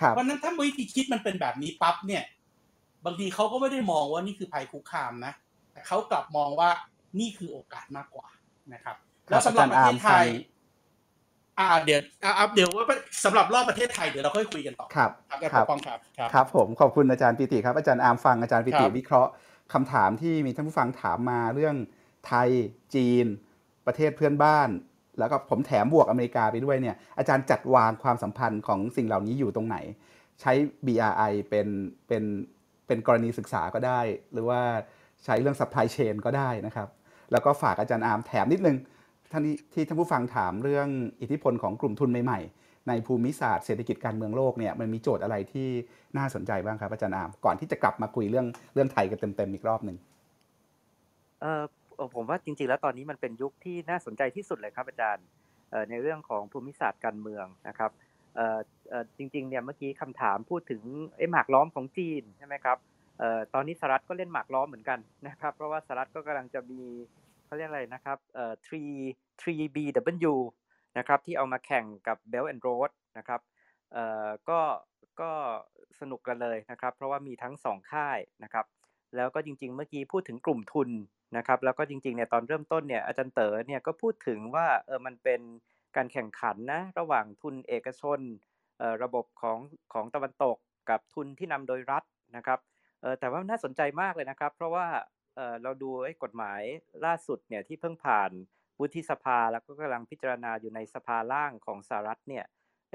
[0.00, 2.24] ครับเพราะฉะนั้นถ้าวิธีคิดมันเป็นแบบนี้ปั๊บเนี่ย
[3.04, 5.43] บางทีเขาก็ไม่ได้มองว่านี่คือภัยคุกคามนะแต่
[5.86, 6.70] เขากลับมองว่า
[7.20, 8.28] นี่คือโอกาสมากกว่า
[8.74, 8.96] นะครับ
[9.28, 12.84] ครัแล้วบสำหรับประเทศไทยอาจารย์อาร์มฟังอ่าเดี๋ยวอ่าเดี๋ยวว่า
[13.24, 19.30] สำหรับรอบประเทศไทยเดี๋ยวเราค่อยคุยกันต่อครับครับอาจารย์ครัปกป้องครับครับครับผมขอบคุณอาจารย์ปิติครับอาจารย์อาร์มฟังอาจารย์ปิติครับวิเคราะห์
[19.72, 21.76] คำถามที่มีท่านผู้ฟังถามมาเรื่อง
[22.26, 22.48] ไทย
[22.94, 23.26] จีน
[23.86, 24.68] ประเทศเพื่อนบ้าน
[25.18, 29.76] แล้วก็ผมแถมบวกอเมริกาไปด้วยเนี่ยอาจารย์จัดวางความสัมพันธ์ของสิ่งเหล่านี้อยู่ตรงไหน
[30.40, 30.52] ใช้
[30.86, 31.66] BRI เป็น
[32.08, 32.22] เป็น
[32.86, 34.00] เป็นกรณีศึกษาก็ได้
[34.32, 34.60] หรือว่า
[35.24, 36.88] ใช้เรื่อง supply chain ก็ได้นะครับ
[37.32, 38.76] แล้วก็ฝากอาจารย์อาร์มแถมนิดนึง
[39.32, 40.88] ท่านที่ท่านผู้ฟังถามเรื่อง
[41.20, 45.68] อิทธิพลของกลุ่มทุนใหม่ๆ ในภูมิศาสตร์เศรษฐกิจการเมืองโลกเนี่ยมันมีโจทย์อะไรที่
[46.16, 49.96] น่าสนใจบ้างครับอาจารย์อาร์มก่อนที่จะกลับมาคุยเรื่องเรื่องไทยกันเต็มๆอีกรอบหนึ่ง
[51.40, 51.62] เออ
[52.14, 55.26] ผมว่าจริงๆ แล้วตอนนี้มันเป็นยุคที่น่าสนใจที่สุดเลยครับอาจารย์
[55.90, 57.90] ในเรื่องของภูมิศาสตร์การเมืองนะครับ
[58.36, 58.58] เออ
[59.16, 60.82] จริงๆเนี่ยเมื่อกี้คำถามพูดถึง
[61.16, 62.78] ไอ้หมากล้อมของจีนใช่ไหมครับ
[63.54, 66.82] ตอนนี้สหรัฐก็เล่นหมากล้อมเหมือนกันนะครับ เพราะว่าสหรัฐก็กำลังจะมี
[67.44, 70.34] เขาเรียกอะไรนะครับเอ่อ3 3BW
[70.98, 73.40] นะครับที่เอามาแข่งกับ Belt and Road นะครับ
[73.92, 74.60] เอ่อก็
[75.20, 75.30] ก็
[76.00, 78.66] สนุกกันเลยนะครับ เพราะว่ามีทั้งสองค่ายนะครับ
[79.16, 80.90] แล้วก็จริง ๆ เมื่อกี้พูดถึงกลุ่มทุน
[81.36, 85.40] นะครับ แล้วก็จริงๆเนี่ยตอนเริ่มต้นเนี่ยอาจารย์เต๋อเนี่ยก็พูดถึงว่าเออมันเป็น
[85.96, 88.20] การแข่งขันนะระหว่างทุนเอกชน
[88.78, 89.58] เอ่อระบบของ
[89.92, 90.56] ของตะวันตก
[90.90, 92.02] กับทุนที่นำโดยรัฐ
[92.36, 92.58] นะครับ
[93.20, 94.86] แต่ว่าน่าสนใจมากเลยนะครับ เพราะว่า
[95.36, 96.60] เออเราดูไอ้กฎหมาย
[97.04, 98.30] ล่าสุดเนี่ยที่เพิ่งผ่าน
[98.80, 102.44] วุฒิสภาแล้วก็กำลังพิจารณาอยู่ในสภาล่างของสหรัฐเนี่ย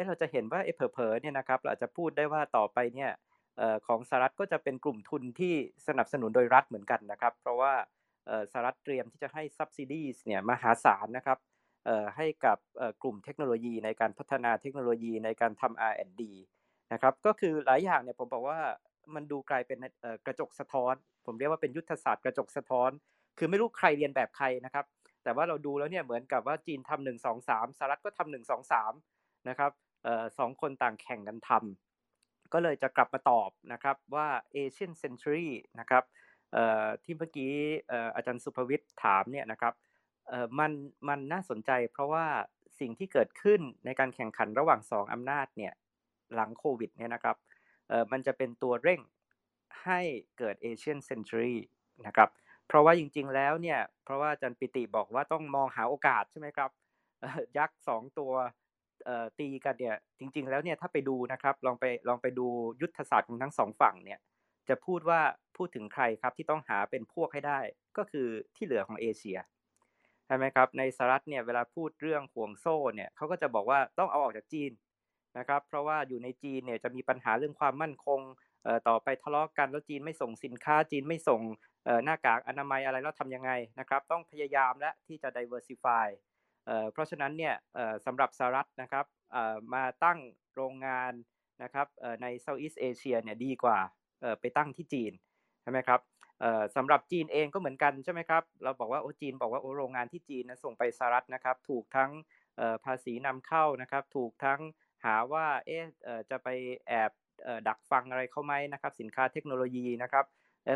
[0.07, 3.11] เราจะเห็นว่าไอ้เผลอๆเนี่ยนะครับเราอาจจะพูดได้ว่าต่อไปเนี่ย
[3.87, 5.53] ของสหรัฐก็จะเป็นกลุ่มทุนที่
[5.87, 7.73] สนับสนุนโดยรัฐเหมือนกันนะครับ เพราะว่า
[8.51, 11.39] สหรัฐเตรียมที่จะให้ subsidies เนี่ยมหาศาลนะครับ
[12.15, 12.57] ให้กับ
[13.03, 16.23] กลุ่มเทคโนโลยีในการพัฒนาเทคโนโลยีในการทำ R&D
[16.93, 18.59] นะครับก็คือหลายอย่างเนี่ยผมบอกว่า
[19.15, 19.77] มันดูกลายเป็น
[20.25, 20.93] กระจกสะท้อน
[21.25, 22.91] ผมเรียกว่าเป็นยุทธศาสตร์กระจกสะท้อน
[23.37, 24.85] คือไม่รู้ใครเรียนแบบใครนะครับ
[25.23, 28.93] แต่ว่าเราดูแล้วเนี่ยเหมือนกับว่าจีนทำหนึ่งสองสามสหรัฐก็ทำหนึ่งสองสาม
[29.49, 29.71] นะครับ
[30.37, 35.47] สองคนต่างแข่งกันทำก็เลยจะกลับมาตอบนะครับว่า Asian Century
[35.79, 36.03] นะครับ
[37.03, 37.53] ที่เมื่อกี้
[38.15, 39.73] อาจารย์สุภวิทย์ถามเนี่ยนะครับ
[40.59, 40.71] มัน
[41.09, 42.25] มันน่าสนใจเพราะว่า
[42.79, 45.73] สิ่งที่เกิดขึ้นในการแข่งขันระหว่างสองอำนาจเนี่ย
[46.35, 47.35] หลังโควิดเนี่ยนะครับ
[48.11, 49.01] มันจะเป็นตัวเร่ง
[49.83, 50.01] ให้
[50.37, 51.55] เกิด Asian Century
[52.07, 52.29] นะครับ
[52.67, 56.69] เพราะว่าจริงๆแล้วเนี่ยเพราะว่าอาจารย์ปิติบอกว่าต้องมองหาโอกาสใช่ไหมครับ
[57.57, 58.33] ยักษ์สองตัว
[59.39, 62.47] ตีกันเนี่ยจริง ๆ แล้วเนี่ยถ้าไปดูนะครับลองไปลองไปดู
[62.81, 64.19] ยุทธศาสตร์ของทั้งสองฝั่งเนี่ย
[64.69, 65.21] จะพูดว่า
[65.57, 67.59] พูดถึงใครครับที่ต้องหาเป็นพวกให้ได้
[67.97, 69.37] ก็คือที่เหลือของเอเชีย
[70.25, 74.71] ใช่ไหมครับในสหรัฐเนี่ยเวลาพูดเรื่องห่วงโซ่เนี่ยเขาก็จะบอกว่าต้องเอาออกจากจีน
[75.37, 78.21] นะครับเพราะว่าอยู่ในจีนเนี่ยจะมีปัญหาเรื่องความมั่นคง
[78.87, 81.41] ต่อไปทะเลาะกันแล้วจีนไม่ส่งสินค้าจีนไม่ส่ง
[82.03, 86.07] หน้ากากอนามัยอะไรแล้วทำยังไงนะครับต้องพยายามและที่จะ diversify
[86.91, 87.55] เพราะฉะนั้นเนี่ย
[88.05, 89.05] สำหรับสหรัฐนะครับ
[89.73, 90.19] มาตั้ง
[90.55, 91.13] โรงงาน
[91.63, 91.87] นะครับ
[92.21, 93.79] ใน Southeast Asia เนี่ยดีกว่า
[94.39, 95.13] ไปตั้งที่จีน
[95.61, 95.99] ใช่ไหมครับ
[96.75, 102.11] สำหรับจีนเองก็เหมือนกันใช่ไหมครับเราบอกว่าโอ้จีนบอกว่าโอ้โรงงานที่จีนนะส่งไปสหรัฐนะครับถูกทั้ง
[102.85, 104.59] ภาษีนำเข้านะครับถูกทั้ง
[105.03, 105.83] หาว่าเอ๊ะ
[106.29, 106.47] จะไป
[106.87, 107.11] แอบ
[107.67, 110.25] ดักฟังอะไรเข้าไหมนะครับ สินค้าเทคโนโลยีนะครับ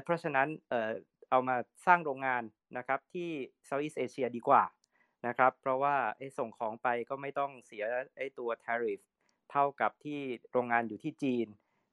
[0.04, 0.48] เพราะฉะนั้น
[1.30, 1.56] เอามา
[1.86, 2.44] สร้างโรงงาน
[2.78, 3.30] นะครับที่
[3.68, 4.64] Southeast Asia ดีกว่า
[5.28, 7.84] นะครับ เพราะว่าไอส่งของไปก็ไม่ต้องเสีย
[8.18, 9.02] ไอ้ตัว tariff
[9.52, 10.20] เท่ากับที่
[10.52, 11.48] โรงงานอยู่ที่จีน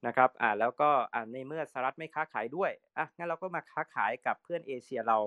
[0.07, 5.19] นะครับอ่าแล้วก็อ่าในเมื่อสหรัฐไม่ค้าขายด้วยอะงั้นเราก็มาค้าขายกับเพื่อนเอเชียเรา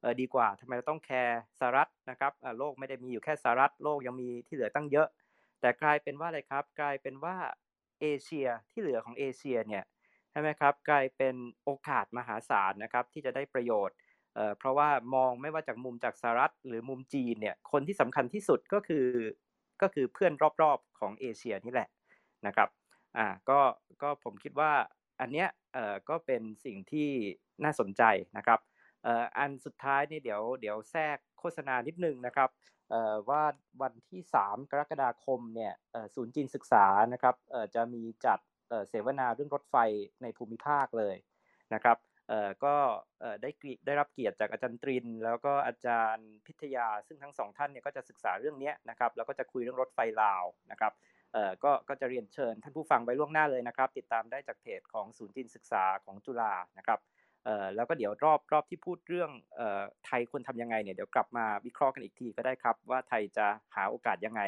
[0.00, 5.08] เออดีกว่าทำไมเราต้องแคร์สหรัฐนะครับอ่าโลกไม่ได้มีอยู่แค่สหรัฐโลกยังมีที่เหลือตั้งเยอะ
[5.60, 7.36] แต่กลายเป็นว่าอะไรครับ กลายเป็นว่า
[8.00, 9.84] เอเชียที่เหลือของเอเชียเนี่ย
[10.30, 11.34] ใช่ไหมครับ กลายเป็น
[11.64, 13.96] โอกาสมหาศาลนะครับที่จะได้ประโยชน์
[14.58, 19.06] เพราะว่ามองไม่ว่าจากมุมจากสหรัฐหรือมุมจีนเนี่ยคนที่สำคัญที่สุดก็คือ
[19.82, 20.32] ก็คือเพื่อน
[20.62, 21.88] รอบๆของเอเชียนี่แหละ
[22.46, 22.68] นะครับ
[23.16, 23.60] อ่าก็
[24.02, 24.72] ก็ผมคิดว่า
[25.20, 27.08] อันเนี้ยเอ่อก็เป็นสิ่งที่
[27.64, 28.02] น่าสนใจ
[28.36, 28.60] นะครับ
[29.02, 32.48] เอ่ออันสุดท้ายนี่เดี๋ยวเดี๋ยวแทรกโฆษณานิดนึงนะครับ
[33.28, 33.42] ว่า
[33.82, 35.72] วันที่ 3 กรกฎาคมเนี่ย
[36.14, 37.34] ศูนย์จีนศึกษานะครับ
[37.74, 38.38] จะมีจัด
[38.88, 39.76] เสวนาเรื่องรถไฟ
[40.22, 41.16] ในภูมิภาคเลย
[41.74, 41.98] นะครับ
[42.64, 42.74] ก็
[43.42, 43.50] ได้
[43.86, 50.92] ได้รับเกียรติจากอาจารย์ตริน แล้วก็อาจารย์พิทยา ซึ่งทั้งสองท่านเนี่ยก็จะศึกษาเรื่องนี้นะครับแล้วก็จะคุยเรื่องรถไฟลาวนะครับ
[51.64, 56.98] ก็ก็จะเรียนเชิญท่านผู้ฟังไว้ล่วงหน้าเลยนะครับ ติดตามได้จากเพจของศูนย์จีนศึกษาของจุฬานะครับ
[57.74, 64.42] แล้วก็เดี๋ยวรอบรอบที่พูดเรื่องเอ่อไทยควรทำยังไงเนี่ยเดี๋ยวกลับมาวิเคราะห์กันอีกทีก็ได้ครับ ว่าไทยจะหาโอกาสยังไง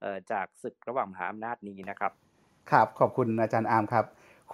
[0.00, 2.12] เอ่อจากศึกระหว่างมหาอำนาจนี้นะครับ
[2.70, 4.04] ครับขอบคุณอาจารย์อาร์มครับ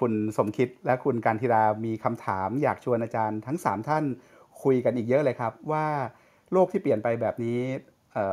[0.00, 4.04] คุณสมคิดและคุณการธิรามีคำถามอยากชวนอาจารย์ทั้ง 3 ท่าน
[4.62, 5.86] คุยกันอีกเยอะเลยครับว่า
[6.52, 7.58] โลกที่เปลี่ยนไปแบบนี้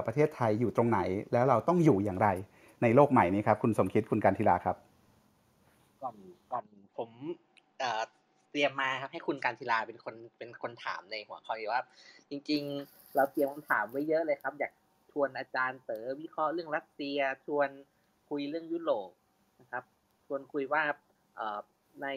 [0.06, 1.00] ประเทศไทยอยู่ตรงไหน
[1.34, 2.28] แล้วเราต้องอยู่อย่างไร
[2.82, 4.76] ในโลกใหม่นี้ครับ คุณสมคิดคุณการธิราครับ
[6.02, 6.16] ก่อน
[6.52, 6.66] ก่อน
[6.98, 7.10] ผม
[7.78, 7.84] เต
[8.60, 11.82] รียมมาครับให้คุณการธิราเป็นคนเป็นคนถามในหัวข้อว่า
[12.30, 14.72] จริง ๆ เราเตรียมคำถามไว้เยอะเลยครับ อยาก
[15.12, 17.70] ชวนอาจารย์เต๋อวิเคราะห์เรื่องรัสเซีย ชวน
[18.30, 19.10] คุยเรื่องยุโรป
[19.62, 19.84] นะครับ
[20.28, 20.84] ชวนคุยว่า
[22.02, 22.08] ใน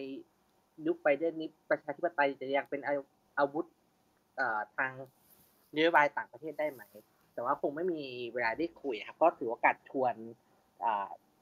[0.86, 2.81] ยุคไบเดนนี้ประชาธิปไตยจะยังเป็น
[3.39, 3.66] อาวุธ
[4.77, 4.93] ทาง
[5.74, 6.82] นโยบายต่างประเทศได้ไหม
[7.35, 8.02] แต่ว่าคงไม่มี
[8.35, 10.14] เวลาได้คุยครับก็ถือโอกาสชวน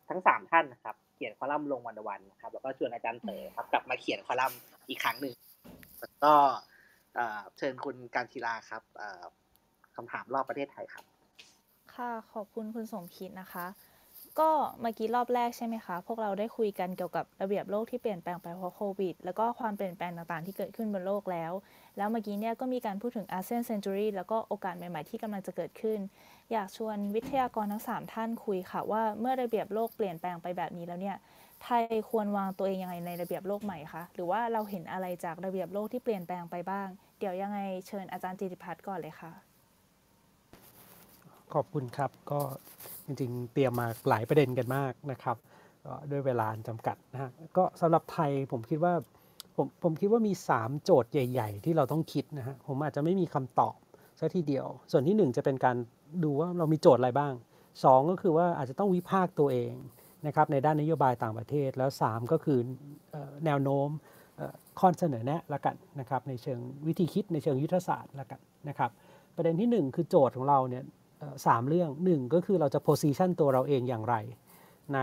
[0.09, 5.35] ทั้งสามท่านนะครับ ขียนคอลัมน์ลงวันวันนะครับแล้วก็ชวนอาจารย์เต๋อครับกลับมาเขียนคอลัมน์อีกครั้งหนึ่ง
[6.01, 6.33] แล้วก็
[7.57, 8.83] เชิญคุณการทีลาครับ
[9.97, 11.05] คำถามรอบประเทศไทยครับ
[11.95, 13.67] ค่ะขอบคุณคุณสมคิดนะคะ
[14.39, 14.51] ก็
[14.81, 21.53] เมื่อกี้รอบแรกใช่ไหมคะ พวกเราได้คุยกันเกี่ยวกับระเบียบโลกที่เปลี่ยนแปลงไปเพราะโควิด แล้วก็ความเปลี่ยนแปลงต่างๆที่เกิดขึ้นบนโลกแล้ว
[21.97, 25.99] แล้วเมื่อกี้เนี่ยก็มีการพูดถึงอาเซียนเซนจูรีแล้วก็โอกาสใหม่ๆที่กำลังจะเกิดขึ้น
[26.53, 31.17] อยากชวนวิทยากรทั้ง 3 ท่านคุยค่ะว่าเมื่อระเบียบโลกเปลี่ยนแปลงไปแบบนี้แล้วเนี่ย
[31.63, 36.89] ไทยควรวางตัวเองยังไงในระเบียบโลกใหม่คะ หรือว่าเราเห็นอะไรจากระเบียบโลกที่เปลี่ยนแปลงไปบ้าง
[37.19, 39.50] เดี๋ยวยังไงเชิญอาจารย์จิติพัฒน์ก่อนเลยค่ะ
[41.55, 42.41] ขอบคุณครับก็
[43.05, 45.37] จริงๆ เตรียมมาหลายประเด็นกันมากนะครับ
[46.11, 48.95] ด้วยเวลาจำกัดนะฮะก็สำหรับไทยผมคิดว่า
[49.57, 53.77] ผมผมคิดว่ามี 3 โจทย์ใหญ่ ๆ ที่เราต้องคิดนะฮะผมอาจจะไม่มีคำตอบ
[54.19, 55.77] ซะทีเดียว ส่วนที่ 1 จะเป็นการ
[56.25, 57.33] ดูว่าเรามีโจทย์อะไรบ้าง
[57.73, 59.73] 2 ก็คือว่าอาจจะต้องวิพากษ์ตัวเอง
[60.27, 62.59] นะครับในด้านนโยบายต่างประเทศแล้ว 3 ก็คือ
[63.45, 63.89] แนวโน้ม
[64.79, 68.91] ข้อเสนอแนะละกันนะครับในเชิงวิธีคิดในเชิงยุทธศาสตร์ละกันนะครับ
[69.37, 70.85] ประเด็นที่ 1 คือโจทย์ของเราเนี่ย
[71.47, 74.15] สามเรื่องหนึ่งก็คือเราจะ position ตัวเราเองอย่างไร
[74.95, 75.01] ใน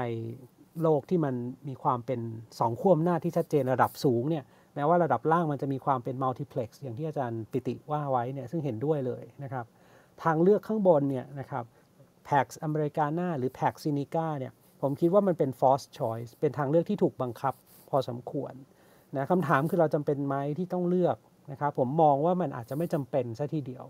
[0.81, 1.35] โลกที่มัน
[1.67, 2.19] มีความเป็น
[2.59, 4.43] สองขั้วอำนาจที่ชัดเจนระดับสูงเนี่ย
[4.75, 9.65] แม้ว่าระดับล่างมันจะมีความเป็นมัลติเพล็กซ์อย่างที่อาจารย์ปิติว่าไว้เนี่ยซึ่งเห็นด้วยเลยนะครับ
[10.23, 11.65] ทางเลือกข้างบนเนี่ยนะครับ
[12.27, 17.53] Pax Americana หรือ Pax Sinica เนี่ยผมคิดว่ามันเป็น forced choice เป็นทางเลือกที่ถูกบังคับ
[17.89, 18.53] พอสมควร
[19.15, 21.17] นะคำถามคือเราจำเป็นไหมที่ต้องเลือก
[21.51, 23.85] นะครับผมมองว่ามันอาจจะไม่จำเป็นซะทีเดียว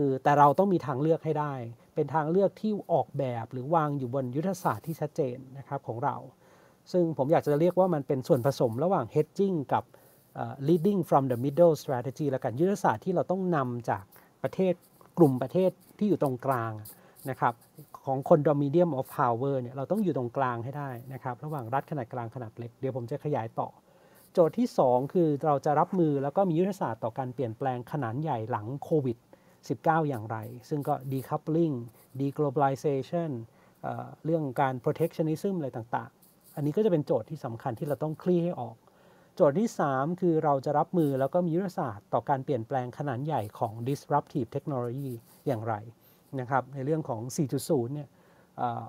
[0.00, 1.54] คือแต่เราต้องมีทางเลือกให้ได้
[1.94, 6.16] เป็นทางเลือกที่ออกแบบหรือวางอยู่บนยุทธศาสตร์ที่ชัดเจนนะครับของเรา
[6.92, 9.84] ซึ่งผมอยากจะเรียกว่ามันเป็นส่วนผสมระหว่าง hedging กับ
[10.68, 14.04] leading from the middle strategy แล้วกันยุทธศาสตร์ที่เราต้องนำจาก
[14.42, 14.74] ประเทศ
[15.18, 16.72] กลุ่มประเทศที่อยู่ตรงกลาง
[17.30, 17.54] นะครับ
[18.04, 23.68] ของคน medium of power เนี่ยเราต้องอยู่ตรงกลางให้ได้นะครับระหว่างรัฐขนาดกลางขนาดเล็ก เดี๋ยวผมจะขยายต่อ
[24.32, 29.16] โจทย์ที่ 2 คือเราจะรับมือแล้วก็มียุทธศาสตร์ต่อการเปลี่ยนแปลงขนาดใหญ่หลังโควิด
[29.66, 30.36] 19 อย่างไร
[30.68, 31.74] ซึ่งก็ decoupling
[32.20, 33.30] deglobalization
[34.24, 38.76] เรื่องการ protectionism อะไรต่างๆ อันนี้ก็จะเป็นโจทย์ที่สำคัญที่เราต้องคลี่ให้ออก
[39.36, 45.10] โจทย์ที่ 3 คือเราจะรับมือแล้วก็มียุทธศาสตร์ต่อการเปลี่ยนแปลงขนาดใหญ่ของ disruptive technology
[45.46, 45.74] อย่างไร
[46.40, 47.20] นะครับในเรื่องของ
[47.58, 48.08] 4.0 เนี่ย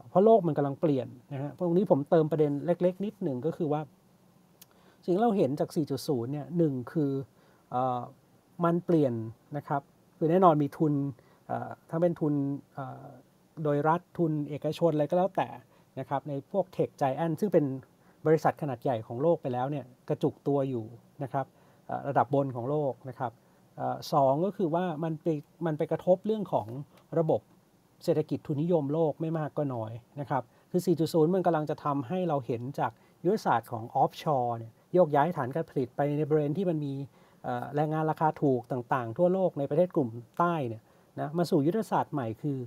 [0.10, 3.82] เพราะโลกมันกำลังเปลี่ยนนะฮะตรงนี้ผมเติมประเด็นเล็ก ๆ นิดหนึ่งก็คือว่า
[5.06, 5.70] สิ่งเราเห็นจาก
[6.02, 7.12] 4.0 เนี่ยหนึ่งคือ
[7.74, 7.76] อ
[8.64, 9.14] มันเปลี่ยน
[9.58, 9.82] นะครับ
[10.20, 10.94] คือแน่นอนมีทุน
[11.90, 12.34] ถ้าเป็นทุน
[13.64, 15.50] โดยรัฐทุนเอกชนอะไรก็แล้วแต่
[16.00, 17.66] นะครับในพวกเทคไจแอนซึ่งเป็น
[18.26, 20.86] บริษัทขนาดใหญ่ของโลกไปแล้วเนี่ยกระจุกตัวอยู่
[21.24, 21.46] นะครับ
[22.08, 23.32] ระดับบนของโลกนะครับ
[24.14, 25.28] สองก็คือว่ามันไป
[25.66, 26.68] มันไปกระทบเรื่องของ
[27.20, 27.42] ระบบ
[28.04, 32.92] เศรษฐกิจทุนนิยมโลกไม่มากก็น้อยนะครับคือ 4.0 มันกำลังจะทำให้เราเห็นจาก
[33.26, 36.94] ยุทธศาสตร์ของ offshore เนี่ยโยกย้ายฐานการผลิตไปในบริเวณที่มันมี
[37.76, 40.10] แรงงานราคาถูกต่างๆ ทั่วโลกในประเทศกลุ่ม
[40.40, 40.84] ใต้เนี่ย
[41.20, 42.58] นะมาสู่ยุทธศาสตร์ใหม่คือ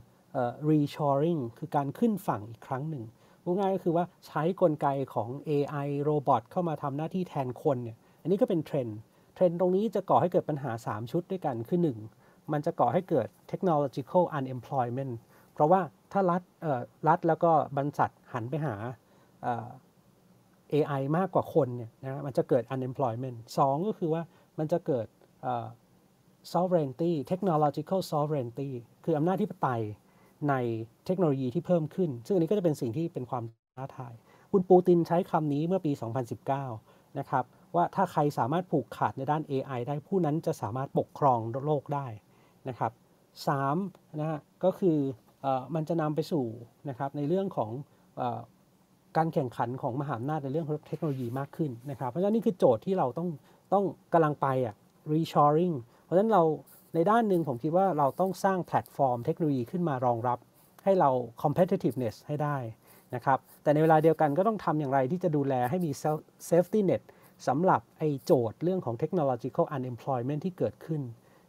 [0.69, 3.05] reshoring คือการขึ้นฝั่งอีกครั้งหนึ่ง
[3.43, 11.81] พูดง่ายก็คือว่าใช้กลไกของ AI robot เข้ามาทำหน้าที่แทนคนเนี่ยอันนี้ก็เป็น trend trend ตรงนี้จะก่อให้เกิดปัญหา 3 ชุดด้วยกันคือ
[12.15, 15.13] 1 มันจะก่อให้เกิด technological unemployment
[15.53, 15.81] เพราะว่า
[16.13, 16.43] ถ้ารัฐ
[17.09, 18.75] รัฐแล้วก็บรรษัทหันไปหา
[20.73, 24.23] AI มากกว่าคนเนี่ยนะมันจะเกิด unemployment 2 ก็คือว่า
[24.59, 25.07] มันจะเกิด
[26.53, 28.71] sovereignty technological sovereignty
[29.05, 29.83] คืออำนาจที่ปไตย
[30.51, 30.55] ใน
[31.07, 33.45] เทคโนโลยีที่เพิ่มขึ้น ซึ่งอันนี้ก็จะเป็นสิ่งที่เป็นความ
[33.77, 34.15] ท้าทาย
[34.53, 35.93] คุณปูตินใช้คำนี้เมื่อปี
[36.55, 42.07] 2019 นะครับ ว่าถ้าใครสามารถผูกขาดในด้าน AI ได้ผู้นั้นจะสามารถปกครองโลกได้
[42.69, 42.93] นะครับ
[43.57, 44.99] 3นะฮะก็คือ
[45.45, 46.47] อมันจะนำไปสู่
[46.89, 47.71] นะครับในเรื่องของ
[48.21, 48.23] อ
[49.17, 53.29] การแข่งขันของมหาอำนาจในเรื่องเทคโนโลยีมากขึ้นนะครับ เพราะฉะนั้นนี่คือโจทย์ที่เราต้อง
[53.73, 54.75] ต้องกำลังไปอะ
[55.13, 55.75] reshoring
[56.05, 56.43] เพราะฉะนั้นเรา
[56.95, 60.39] ในด้านหนึ่งผมคิดว่าเราต้องสร้างแพลตฟอร์มเทคโนโลยีขึ้นมารองรับ
[60.85, 61.11] ให้เรา
[61.43, 62.57] competitiveness ให้ได้
[63.15, 65.93] นะครับ แต่ในเวลาเดียวกันก็ต้องทำอย่างไรที่จะดูแลให้มี
[66.49, 67.03] safety net
[67.47, 71.03] สำหรับไอ้โจทย์เรื่องของ technological unemployment ที่เกิดขึ้น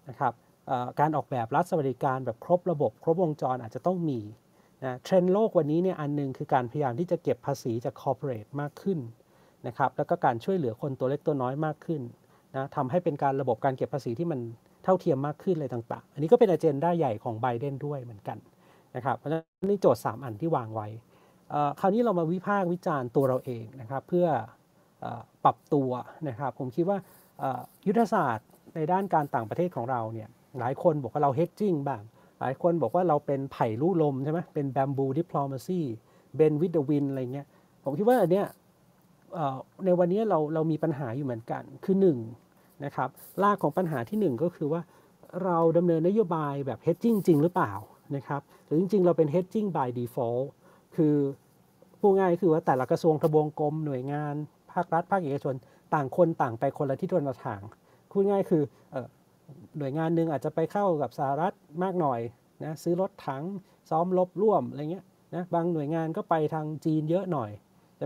[0.09, 0.33] นะครับ
[0.99, 4.19] การออกแบบรัฐสวัสดิการแบบครบระบบ ครบวงจรอาจจะต้องมี
[4.83, 8.99] นะเทรนด์โลกวันนี้เนี่ยอันนึงคือการพยายามที่จะเก็บภาษีจากคอร์ปอเรทมากขึ้น
[9.67, 12.01] นะครับแล้วก็การช่วยเหลือคนตัวเล็กตัวน้อยมากขึ้น
[12.55, 14.39] นะทำให้เป็นการระบบการเก็บภาษีที่มัน
[14.83, 18.37] เท่าเทียมมากขึ้นอะไรต่างๆ อันนี้ก็เป็นอเจนด้าใหญ่ของไบเดนด้วยเหมือนกัน
[18.95, 20.87] นะครับเพราะฉะนั้นนี่โจทย์ 3 อันที่วางไว้
[21.79, 24.27] คราวนี้เรามาวิพากษ์วิจารณ์ตัวเราเองนะครับเพื่อ
[25.43, 25.89] ปรับตัว
[26.29, 26.97] นะครับผมคิดว่า
[27.87, 30.29] ยุทธศาสตร์ในด้านการต่างประเทศของเราเนี่ย
[30.59, 32.01] หลายคนบอกว่าเราเฮดจิ้งบ้าง
[32.39, 35.79] หลายคนบอกว่าเราเป็นไผ่ลู่ลมใช่ไหมเป็นแบมบูดิปลอมาซี
[36.35, 37.47] เบนวิดเดวินอะไรเงี้ย
[37.83, 38.45] ผมคิดว่าอันเนี้ย
[39.85, 42.07] ในวันนี้เราเรามีปัญหาอยู่เหมือนกัน คือ1น
[42.85, 43.09] นะครับ
[43.43, 44.81] รากของปัญหาที่ 1 ก็คือว่า
[45.43, 47.73] เราดำเนินนโยบายแบบ hedging จริงหรือเปล่า
[48.15, 50.45] นะครับหรือจริง ๆ เราเป็น hedging by default
[50.95, 51.15] คือ
[51.99, 54.35] พูดง่ายคือว่าแต่ละกระทรวงทบวงกรมหน่วยงาน
[54.71, 55.55] ภาครัฐภาคเอกชน
[55.93, 57.61] ต่างคนต่างไปคนละที่คนละทาง
[58.11, 58.63] พูดง่ายคือ
[59.77, 61.53] หน่วยงานหนึ่งอาจจะไปเข้ากับสหรัฐ
[61.83, 62.19] มากหน่อย
[62.63, 63.43] นะซื้อรถถัง
[63.89, 65.05] ซ้อมลบร่วมอะไรเงี้ย
[65.35, 67.51] นะบางหน่วยงานก็ไปทางจีนเยอะหน่อย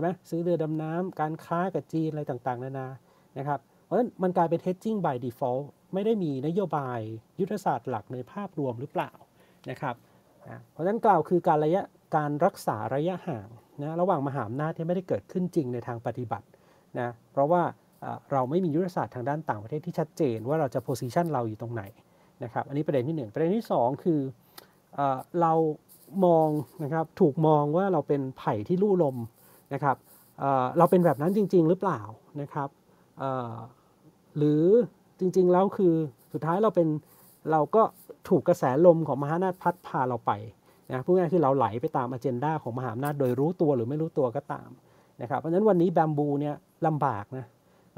[0.00, 2.88] ช่ไหมซื้อเรือดำน้ำการค้ากับจีนอะไรต่างๆ นานา
[3.38, 5.64] นะครับ เพราะฉะนั้นมันกลายเป็น hedging by default
[5.94, 7.00] ไม่ได้มีนโยบาย
[7.40, 9.12] ยุทธศาสตร์หลักในภาพรวมหรือเปล่า
[9.70, 9.94] นะครับ
[10.72, 11.82] เพราะฉะนั้นกล่าวคือการระยะ
[12.16, 13.48] การรักษาระยะห่าง
[13.82, 16.46] นะระหว่างมหาอำนาจที่ไม่ได้เกิดขึ้นจริงในทางปฏิบัติ
[16.98, 17.62] นะเพราะว่า
[18.32, 21.82] เราไม่มียุทธศาสตร์ทางด้านต่างประเทศที่ชัดเจนว่าเราจะ position เราอยู่ตรงไหน
[22.44, 24.20] นะครับ อันนี้ประเด็นที่ 1 ประเด็นที่ 2 คือ
[25.40, 25.52] เรา
[26.24, 26.48] มอง
[26.84, 29.16] นะครับถูกมองว่าเราเป็นไผ่ที่ลู่ลม
[29.74, 29.96] นะครับ
[30.78, 32.00] เราเป็นแบบนั้นจริง ๆ หรือเปล่า
[32.40, 32.68] นะครับ
[34.36, 34.64] หรือ
[35.20, 35.94] จริง ๆ แล้วคือ
[36.32, 36.88] สุดท้ายเราเป็น
[37.50, 37.82] เราก็
[38.28, 40.32] ถูกกระแสลมของมหาอำนาจพัดพาเราไป
[40.88, 44.70] นะพูดง่ายคือเราไหลไปตาม agenda ของมหาอำนาจโดยรู้ตัวหรือไม่รู้ตัวก็ตาม
[45.22, 46.54] นะครับเพราะฉะนั้นวันนี้ bamboo เนี่ย
[46.86, 47.46] ลำบากนะ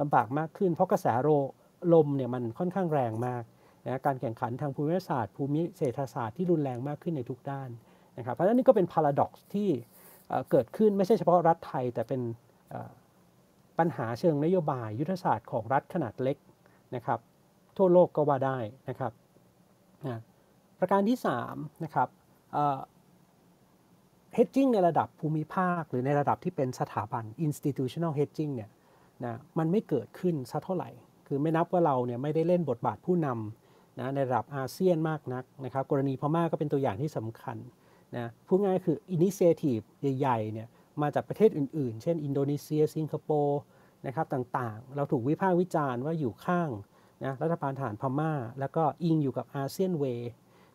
[0.00, 1.28] ลำบากมากขึ้น เพราะกระแสโร
[1.92, 3.42] ลมเนี่ยมันค่อนข้างแรงมาก
[3.86, 7.68] นะการแข่งขันทางภูมิศาสตร์ ภูมิเศรษฐศาสตร์ที่รุนแรงมากขึ้นในทุกด้าน
[8.18, 9.68] นะครับเพราะฉะนั้นนี่ก็เป็น paradox ที่
[10.50, 12.20] เกิดขึ้นไม่ใช่เฉพาะรัฐไทย แต่เป็น
[13.78, 16.36] ปัญหาเชิงนโยบายยุทธศาสตร์ของรัฐขนาดเล็ก
[16.94, 17.20] นะครับ
[17.76, 18.58] ทั่วโลกก็ว่าได้
[18.88, 19.12] นะครับ
[20.06, 20.20] นะ
[20.78, 21.18] ประการที่
[21.50, 22.08] 3นะครับ
[24.36, 28.70] hedging ในระดับภูมิภาค หรือในระดับที่เป็นสถาบัน institutional hedging เนี่ย
[29.24, 30.90] นะมันไม่เกิดขึ้นสักเท่าไหร่
[31.26, 37.56] คือไม่นับว่าเราเนี่ยไม่ได้เล่นบทบาทผู้นำนะในระดับอาเซียนมากนักนะครับ กรณีพม่าก็เป็นตัวอย่างที่สำคัญ
[38.16, 39.84] นะพูดง่ายคือ initiative
[40.18, 40.68] ใหญ่ๆเนี่ย
[41.02, 43.60] มาจากประเทศอื่นๆ เช่น อินโดนีเซีย สิงคโปร์
[44.06, 46.70] นะครับต่างๆ เราถูกวิพากษ์วิจารณ์ว่าอยู่ข้าง
[47.24, 50.04] นะรัฐบาลฐานพม่า แล้วก็อิงอยู่กับอาเซียนเว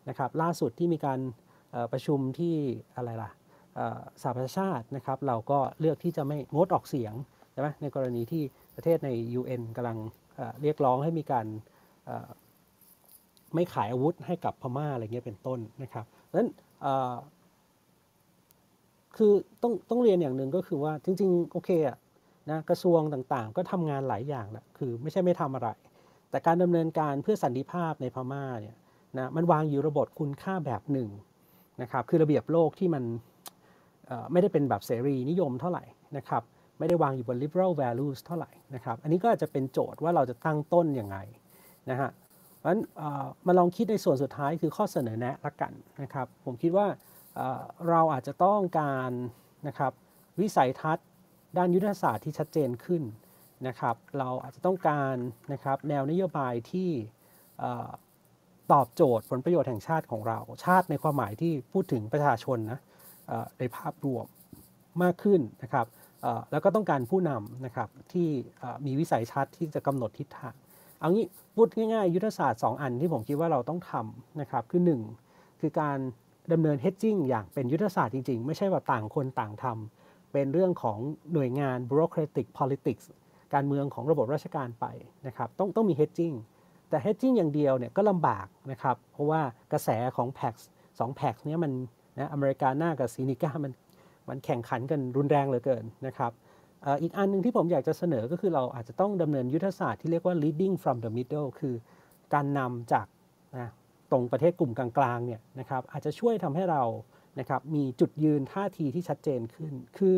[0.10, 1.20] นะครับล่าสุดที่มีการ
[1.92, 2.56] ประชุมที่
[2.96, 3.32] อะไรล่ะ
[4.22, 7.14] สหประชาชาตินะครับ เราก็เลือกที่จะไม่งดออกเสียง
[7.52, 8.44] ใช่ไหมในกรณีที่
[8.76, 9.10] ประเทศใน
[9.40, 9.98] UN กำลัง
[10.62, 11.46] เรียกร้องให้มีการ
[13.56, 16.50] ไม่ขายอาวุธให้กับพม่าอะไรเงี้ยเป็นต้นนะครับดังนั้น
[19.18, 21.98] คือต้องต้องเรียนอย่างหนึ่งก็คือว่าจริง ๆ โอเคอะ
[22.50, 25.70] นะกระทรวงต่างๆ ก็ทำงานหลายอย่างแหละคือไม่ใช่ไม่ทำอะไร
[26.30, 28.76] แต่การดำเนินการเพื่อสันติภาพในพม่าเนี่ย
[29.18, 31.10] นะมันวางอยู่ระบบคุณค่าแบบหนึ่ง
[31.82, 33.04] นะครับคือระเบียบโลกที่มัน
[34.32, 35.84] ไม่ได้เป็นแบบเสรีนิยมเท่าไหร่
[36.18, 36.44] นะครับ
[36.80, 41.18] ไม่ได้วางอยู่บน liberal values เท่าไหร่นะครับอันนี้ก็จะเป็นโจทย์ว่าเราจะตั้งต้นยังไง
[41.90, 42.10] นะฮะ
[42.66, 42.82] ราะฉะนั้น
[43.48, 46.88] มาลองคิดในส่วนสุดท้ายคือข้อเสนอแนะละกันนะครับ ผมคิดว่า
[47.90, 49.12] เราอาจจะต้องการ
[49.68, 49.92] นะครับ
[50.42, 51.08] วิสัยทัศน์
[51.58, 53.04] ด้านยุทธศาสตร์ที่ชัดเจนขึ้น
[53.68, 55.16] นะครับ เราอาจจะต้องการ
[55.54, 56.90] นะครับแนวนโยบายที่
[58.72, 62.80] ตอบโจทย์ผลประโยชน์แห่งชาติของเรา ชาติในความหมายที่พูดถึงประชาชนนะ
[63.60, 64.26] ในภาพรวม
[65.04, 65.86] มากขึ้นนะครับ
[66.52, 68.30] แล้วก็ต้องการผู้นำนะครับที่
[68.86, 70.56] มีวิสัยชัดที่จะกำหนดทิศทาง
[71.06, 74.82] เอางี้พูดง่ายๆ ยุทธศาสตร์ 2 อันที่ผมคิดว่าเราต้องทำนะครับคือ
[75.22, 75.98] 1 คือการ
[76.52, 80.98] ดำเนิน hedging อย่างเป็นยุทธศาสตร์จริง ๆ ไม่ใช่ว่าต่างคนต่างทำเป็นเรื่องของ
[81.34, 83.06] หน่วยงาน bureaucratic politics
[83.54, 84.86] การเมืองของระบบราชการไป
[85.28, 86.36] นะครับต้องต้องมี hedging
[86.90, 89.42] แต่ hedging อย่างเดียวเนี่ยก็ลำบากนะครับเพราะว่า
[89.72, 90.56] กระแสของ PAX
[90.90, 91.72] 2 PAX เนี้ยมัน
[92.20, 93.72] นะอเมริกาหน้ากับซีนิก้ามัน
[94.30, 96.32] มันแข่งขันกันรุนแรงเหลือเกินนะครับ
[97.02, 101.76] อีกอันหนึ่งที่ผมอยากจะเสนอก็คือเราอาจจะต้องดำเนินยุทธศาสตร์ที่เรียกว่า leading from the middle คือ
[102.34, 103.06] การนำจาก
[103.58, 103.70] นะ
[104.12, 106.84] ตรงประเทศกลุ่มกลางๆเนี่ยนะครับอาจจะช่วยทำให้เรา
[107.40, 110.16] นะครับมีจุดยืนท่าทีที่ชัดเจนขึ้น คือ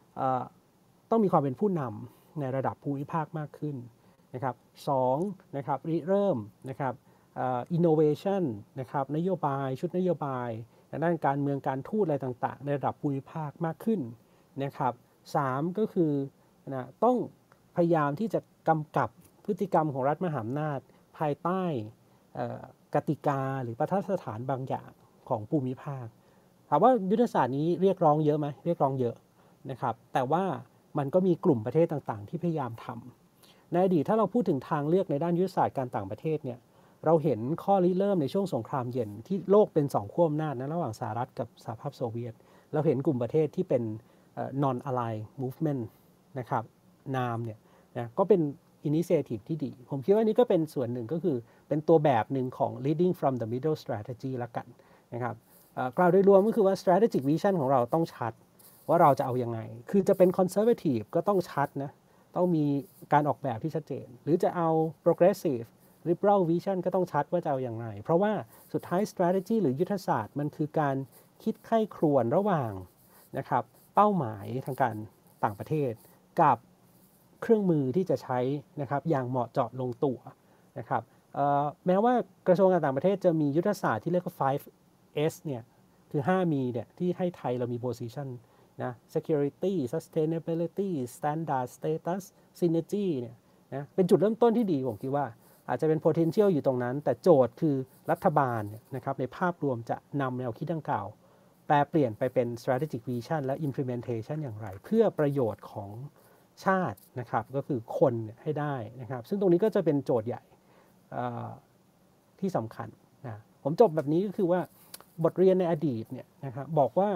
[0.00, 1.10] 1.
[1.10, 3.76] ต้องมีความเป็นผู้นำในระดับภูมิภาคมากขึ้น
[4.34, 4.54] นะครับ
[4.88, 5.16] สอง
[5.56, 6.38] นะครับริเริ่ม
[6.68, 6.94] นะครับ
[7.72, 8.42] อินโนเวชัน
[8.80, 10.48] นะครับนโยบายชุดนโยบาย
[11.04, 14.00] ด้านการเมืองการทูตอะไรต่างๆ ในระดับภูมิภาคมากขึ้น
[14.64, 14.92] นะครับ
[15.34, 16.12] สามก็คือ
[16.74, 17.16] นะต้อง
[17.76, 19.08] พยายามที่จะกำกับ
[19.44, 20.78] พฤติกรรมของรัฐมหาอำนาจ
[21.18, 21.62] ภายใต้
[22.94, 24.90] กติกาหรือประทัดสถานบางอย่าง
[25.28, 26.06] ของภูมิภาค
[26.68, 29.14] ถามว่ายุทธศาสตร์นี้เรียกร้องเยอะไหมเรียกร้องเยอะ
[29.70, 30.44] นะครับ แต่ว่า
[30.98, 36.58] มันก็มีกลุ่มประเทศต่างๆ ที่พยายามทำในอดีตถ้าเราพูดถึงทางเลือกในด้านยุทธศาสตร์การต่างประเทศเนี่ย
[37.04, 42.34] เราเห็นข้อริเริ่มในช่วงสงครามเย็นที่โลกเป็นสองขั้วอำนาจนะระหว่างสหรัฐกับสหภาพโซเวียต
[42.72, 43.82] เราเห็นกลุ่มประเทศที่เป็น
[44.62, 45.82] non aligned movement
[46.38, 46.64] นะครับ
[47.16, 47.58] นามเนี่ย
[47.98, 48.40] นะก็เป็น
[48.88, 51.36] initiative ที่ดี ผมคิดว่านี่ก็เป็นส่วนหนึ่งก็คือ
[51.68, 54.66] เป็นตัวแบบหนึ่งของ leading from the middle strategy ละกัน
[55.14, 55.34] นะครับ
[55.96, 58.32] กล่าวโดยรวมก็คือว่า strategic vision ของเราต้องชัด
[58.88, 61.90] ว่าเราจะเอาอยัางไง คือจะเป็น conservative ก็ต้องชัดนะ
[62.36, 62.64] ต้องมี
[63.12, 64.68] การออกแบบที่ชัดเจน หรือจะเอา
[65.04, 65.66] progressive
[66.08, 68.32] liberal vision ก็ต้องชัดว่าจะเอาอย่างไร เพราะว่า
[68.72, 70.96] สุดท้าย strategy หรือยุทธศาสตร์มันคือการ
[71.42, 72.72] คิดไข้ครวนระหว่าง
[73.38, 73.64] นะครับ
[73.94, 74.96] เป้าหมายทางการ
[75.44, 75.92] ต่างประเทศ
[76.42, 76.56] กับ
[77.42, 78.38] เครื่องมือที่จะใช้
[78.80, 80.18] นะครับอย่างเหมาะเจาะลงตัว
[80.78, 81.02] นะครับ
[81.86, 82.14] แม้ว่า
[82.48, 85.62] กระทรวงการต่างประเทศจะมียุทธศาสตร์ที่เรียกว่า 5S เนี่ย
[86.10, 88.28] คือ 5 มีเนี่ยที่ให้ไทยเรามี position
[88.82, 92.22] นะ security sustainability standard status
[92.58, 93.36] synergy เนี่ย
[93.74, 95.26] นะเป็นจุดเริ่มต้นที่ดีผมคิดว่า
[95.68, 97.76] อาจจะเป็น potential อยู่ตรงนั้น แต่โจทย์คือ
[98.10, 98.62] รัฐบาล
[98.96, 101.06] นะครับในภาพรวมจะนำแนวคิดดังกล่าว
[101.70, 105.90] แปลเปลี่ยนไปเป็น strategic vision และ implementation อย่างไร เพื่อประโยชน์ของ
[106.64, 110.42] ชาตินะครับ ก็คือคนให้ได้นะครับ ซึ่งตรงนี้ก็จะเป็นโจทย์ใหญ่
[112.40, 112.88] ที่สำคัญ
[113.26, 114.60] นะผมจบแบบนี้ก็คือว่า
[115.24, 117.10] บทเรียนในอดีตเนี่ยนะครับบอกว่า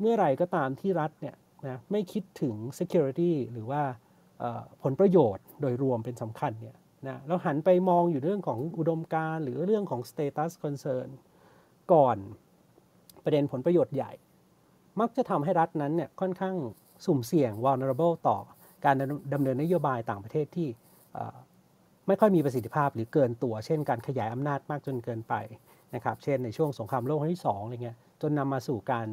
[0.00, 1.34] เมื่อไรก็ตามที่รัฐเนี่ย
[1.66, 3.82] นะไม่คิดถึง security หรือว่า
[4.82, 11.08] ผลประโยชน์โดยรวมเป็นสำคัญเนี่ยนะเราหันไปมองอยู่เรื่องของอุดมการหรือเรื่องของ status concern
[11.92, 12.18] ก่อน
[13.26, 14.12] ประเด็นผลประโยชน์ใหญ่
[15.00, 16.56] มักจะทำให้รัฐนั้นเนี่ยค่อนข้าง
[17.06, 18.38] สุ่มเสี่ยง vulnerable ต่อ
[18.84, 18.96] การ
[19.34, 20.68] ดำเนินนโยบายต่างประเทศที่
[22.06, 25.34] ไม่ค่อยมีประสิทธิภาพหรือเกินตัว เช่น การขยายอำนาจมากจนเกินไป
[25.94, 29.08] นะครับเช่นในช่วงสงครามโลกครั้งที่2อะไรเงี้ยจนนำมาสู่การ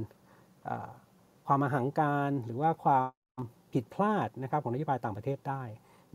[1.48, 3.00] ความอหังการหรือว่าควา
[3.38, 3.40] ม
[3.74, 5.64] ผิดพลาดนะครับของนโยบายต่างประเทศได้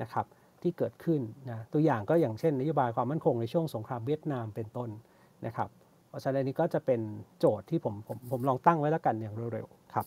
[0.03, 0.27] นะครับ
[0.63, 1.21] ที่เกิดขึ้น
[1.51, 4.91] นะตัวอย่างก็อย่างเช่นนโยบายความมั่นคงในช่วงสงครามเวียดนามเป็นต้น
[5.47, 5.69] นะครับ
[6.19, 7.01] ราะฉะนั้นนี้ก็จะเป็น
[7.39, 10.07] โจทย์ที่ผมผมผมลองตั้งไว้แล้วกันอย่างเร็วๆครับ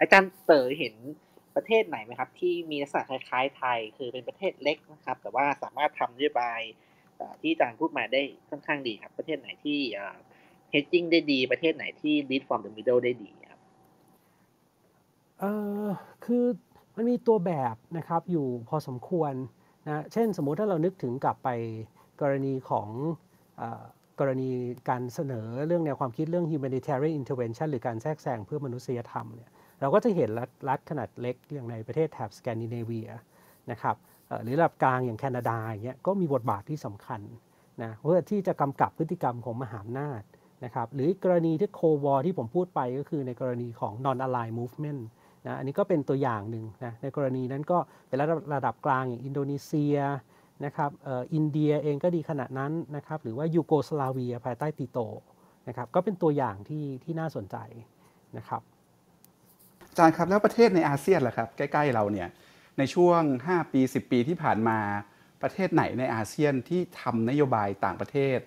[0.00, 0.94] อาจารย์เต๋อเห็น
[1.56, 6.60] ประเทศไหนไหมครับที่มีลักษณะคล้ายๆไทย คือเป็นประเทศเล็กนะครับ แต่ว่าสามารถทำนโยบาย
[7.40, 9.78] ที่อาจารย์พูดมาได้ค่อนข้างดีครับ ประเทศไหนที่
[10.72, 13.60] hedging ได้ดีประเทศไหนที่ lead from the middle ได้ดีครับ
[15.38, 15.52] เอ่
[15.86, 15.88] อ
[16.24, 16.44] คือ
[16.96, 19.32] มันมีตัวแบบนะครับอยู่พอสมควร
[19.86, 21.48] นะเช่นสมมุติถ้าเรานึกถึงกลับไป
[22.20, 22.88] กรณีของ
[24.20, 24.50] กรณี
[24.90, 29.50] การเสนอเรื่องแนวความคิดเรื่อง humanitarian intervention หรือการแทรกแซงเพื่อมนุษยธรรมเนี่ย
[29.80, 33.08] เราก็จะเห็นรัฐรัฐขนาดเล็กอย่างในประเทศแถบสแกนดิเนเวีย
[33.70, 33.96] นะครับ
[34.42, 37.20] หรือระดับกลางอย่างแคนาดาอย่างเงี้ยก็มีบทบาทที่สำคัญ
[37.82, 40.22] นะเพื่อที่จะกำกับพฤติกรรมของมหาอำนาจ
[40.64, 45.02] นะครับหรือกรณีที่ quote ที่ผมพูดไปก็คือในกรณีของ non aligned movement
[45.46, 47.78] นะอันนี้ก็เป็นตัวอย่างหนึ่งนะในกรณีนั้นก็
[48.08, 49.96] เป็นระดับระดับกลางอย่างอินโดนีเซีย
[50.64, 50.90] นะครับ
[51.34, 54.98] อินเดียเองก็ดีขณะนั้นนะครับหรือว่ายูโกสลาเวียภายใต้ติโต
[55.68, 57.56] นะครับก็เป็นตัวอย่างที่ที่น่าสนใจ
[58.36, 58.62] นะครับ
[59.88, 62.28] อาจารย์ครับแล้วประเทศในอาเซียนล่ะครับใกล้ๆเราเนี่ย
[62.78, 64.78] ในช่วง 5 ปี 10 ปีที่ผ่านมา
[65.42, 68.38] ประเทศไหนในอาเซียนที่ทำนโยบายต่างประเทศ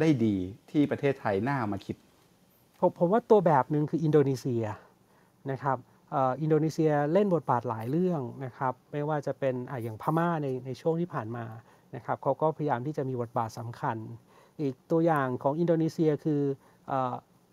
[0.00, 0.36] ได้ดี
[0.70, 1.96] ที่ประเทศไทยน่ามาคิด
[2.80, 4.64] ผมผมว่าตัวแบบหนึ่งคืออินโดนีเซีย
[5.50, 5.76] นะครับ
[6.42, 11.44] อินโดนีเซียเล่นบทบาทหลายเรื่องนะครับ ไม่ว่าจะเป็นออย่างพม่าในในช่วงที่ผ่านมา
[11.96, 13.96] นะครับเขาก็พยายามที่จะมีบทบาทสำคัญ
[14.60, 16.42] อีกตัวอย่างของอินโดนีเซียคือ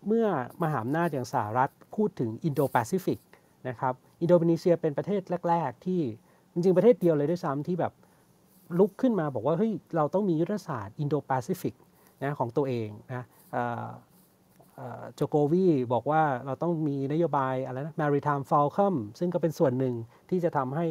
[0.06, 0.26] เมื่อ
[0.62, 3.18] มหาอำนาจอย่างสหรัฐพูดถึงอินโดแปซิฟิก
[3.68, 6.00] นะครับอินโดนีเซียเป็นประเทศแรก ๆ ที่
[6.52, 7.92] จริงๆประเทศเดียวเลยด้วยซ้ำที่แบบ
[8.78, 11.74] ลุกขึ้นมาบอกว่าเฮ้ยเราต้องมียุทธศาสตร์อินโดแปซิฟิก
[12.22, 13.24] นะของตัวเองนะ
[15.14, 19.94] โจโกวีบอกว่าเราต้องมีนโยบายอะไรนะ maritime fulcrum ซึ่งก็เป็นส่วนหนึ่ง
[20.30, 20.86] ที่จะทำให้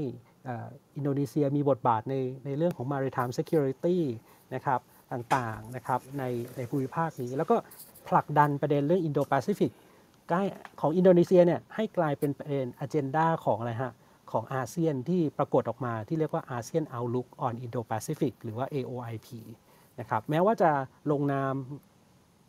[0.96, 3.98] อินโดนีเซียมีบทบาทในในเรื่องของ maritime security
[4.56, 4.80] นะครับ
[5.14, 6.24] ต่างๆนะครับใน
[6.58, 7.56] ในภูมิภาคนี้ แล้วก็
[8.08, 9.72] ผลักดันประเด็นเรื่องอินโดแปซิฟิก
[10.82, 13.94] ของอินโดนีเซียเนี่ยให้กลายเป็นประเด็น agenda ของอะไรฮะ
[14.32, 19.28] ของอาเซียนที่ปรากฏออกมาที่เรียกว่าอาเซียน Outlook on Indo-Pacific หรือว่า AOIP
[20.00, 20.72] นะครับแม้ว่าจะ
[21.12, 21.54] ลงนาม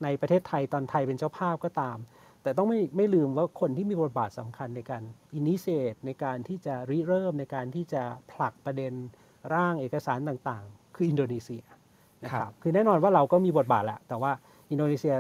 [0.03, 1.99] ในประเทศไทยตอนไทยเป็นเจ้าภาพก็ตาม
[2.43, 5.03] แต่ต้องไม่ไม่ลืมว่าคนที่มีบทบาทสำคัญในการ
[5.35, 8.03] initiate ในการที่จะริเริ่มในการที่จะ
[8.33, 8.93] ผลักประเด็น
[9.55, 11.65] ร่างเอกสารต่างๆ คืออินโดนีเซีย
[12.25, 14.33] นะครับคือแน่นอนว่าเราก็มีบทบาทแหละแต่ว่า
[14.71, 15.15] อินโดนีเซีย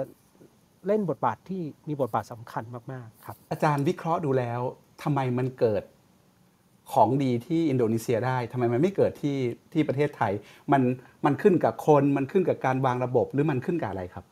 [0.86, 4.60] เล่นบทบาทที่มีบทบาทสำคัญมากๆครับอาจารย์วิเคราะห์ดูแล้ว
[5.02, 5.82] ทำไมมันเกิด
[6.92, 9.36] ของดีที่อินโดนีเซียได้ทำไมมันไม่เกิดที่
[9.72, 10.32] ที่ประเทศไทย
[10.72, 10.82] มัน
[11.24, 14.24] มันขึ้นกับคนมันขึ้นกับการวางระบบหรือมันขึ้นกับอะไรครับ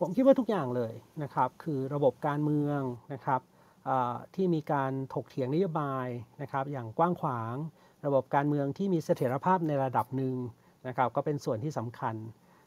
[0.00, 0.92] ผมคิดว่าทุกอย่างเลย
[1.22, 2.80] นะครับ คือระบบการเมือง
[3.12, 3.40] นะครับ
[4.34, 6.06] ที่มีการถกเถียงนโยบาย
[6.42, 7.54] นะครับอย่างกว้างขวาง
[8.06, 10.34] ระบบการเมืองที่มีเสถียรภาพในระดับหนึ่ง
[10.86, 12.14] นะครับก็เป็นส่วนที่สำคัญ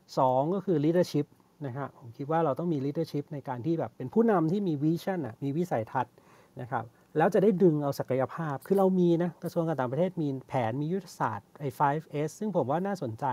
[0.02, 1.28] 2 ก็คือ leadership
[1.66, 6.14] นะฮะผมคิดว่าเราต้องมี leadership ในการที่แบบเป็นผู้นำที่มีวิชั่นมีวิสัยทัศน์
[6.62, 6.84] นะครับ
[7.18, 13.26] แล้วจะได้ดึงเอาศักยภาพ คือเรามีนะกระทรวงการต่างประเทศมีแผนมียุทธศาสตร์ไอ้ 5S ซึ่งผมว่าน่าสนใจ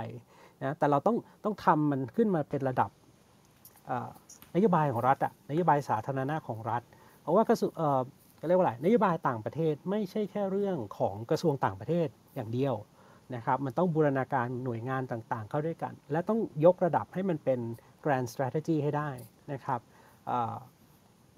[0.63, 2.91] นะแต่เราต้องต้องทำมันขึ้นมาเป็นระดับ
[4.55, 6.83] นโยบายของรัฐอะนโยบายสาธารณะของรัฐ
[7.23, 7.71] เพราะว่ากระทรวง
[8.49, 12.75] เรียกว่าอะไรนโยบายต่างประเทศไม่ใช่แค่เรื่องของกระทรวงต่างประเทศอย่างเดียว
[13.35, 17.61] นะครับมันต้องบูรณาการหน่วยงานต่างๆ เข้าด้วยกัน และต้องยกระดับให้มันเป็น
[18.05, 19.11] grand strategy ให้ได้
[19.53, 19.81] นะครับ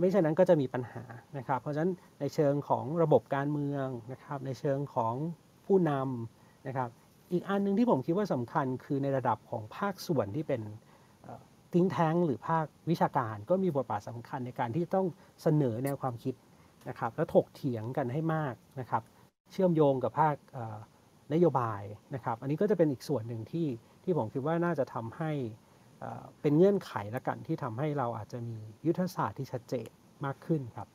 [0.00, 1.02] ไม่ใช่นั้นก็จะมีปัญหา
[1.36, 5.14] นะครับ เพราะฉะนั้นในเชิงของระบบการเมืองนะครับในเชิงของ
[5.66, 6.88] ผู้นำนะครับ
[7.32, 10.62] อีกอันนึงที่ผมคิดว่าสำคัญคือในระดับของภาคส่วนที่เป็น
[11.76, 15.06] ทิ้งแท้งหรือภาควิชาการก็มีบทบาทสำคัญในการที่ต้อง
[15.42, 16.34] เสนอแนวความคิด
[16.88, 19.02] นะครับและถกเถียงกันให้มากนะครับ
[19.52, 20.34] เชื่อมโยงกับภาค
[21.32, 21.82] นโยบาย
[22.14, 23.68] นะครับ อันนี้ก็จะเป็นอีกส่วนหนึ่งที่
[24.04, 25.32] ที่ผมคิดว่าน่าจะทำให้
[26.40, 29.88] เป็นเงื่อนไขละกันที่ทำให้เราอาจจะมียุทธศาสตร์ที่ชัดเจน
[30.24, 30.88] มากขึ้นครับ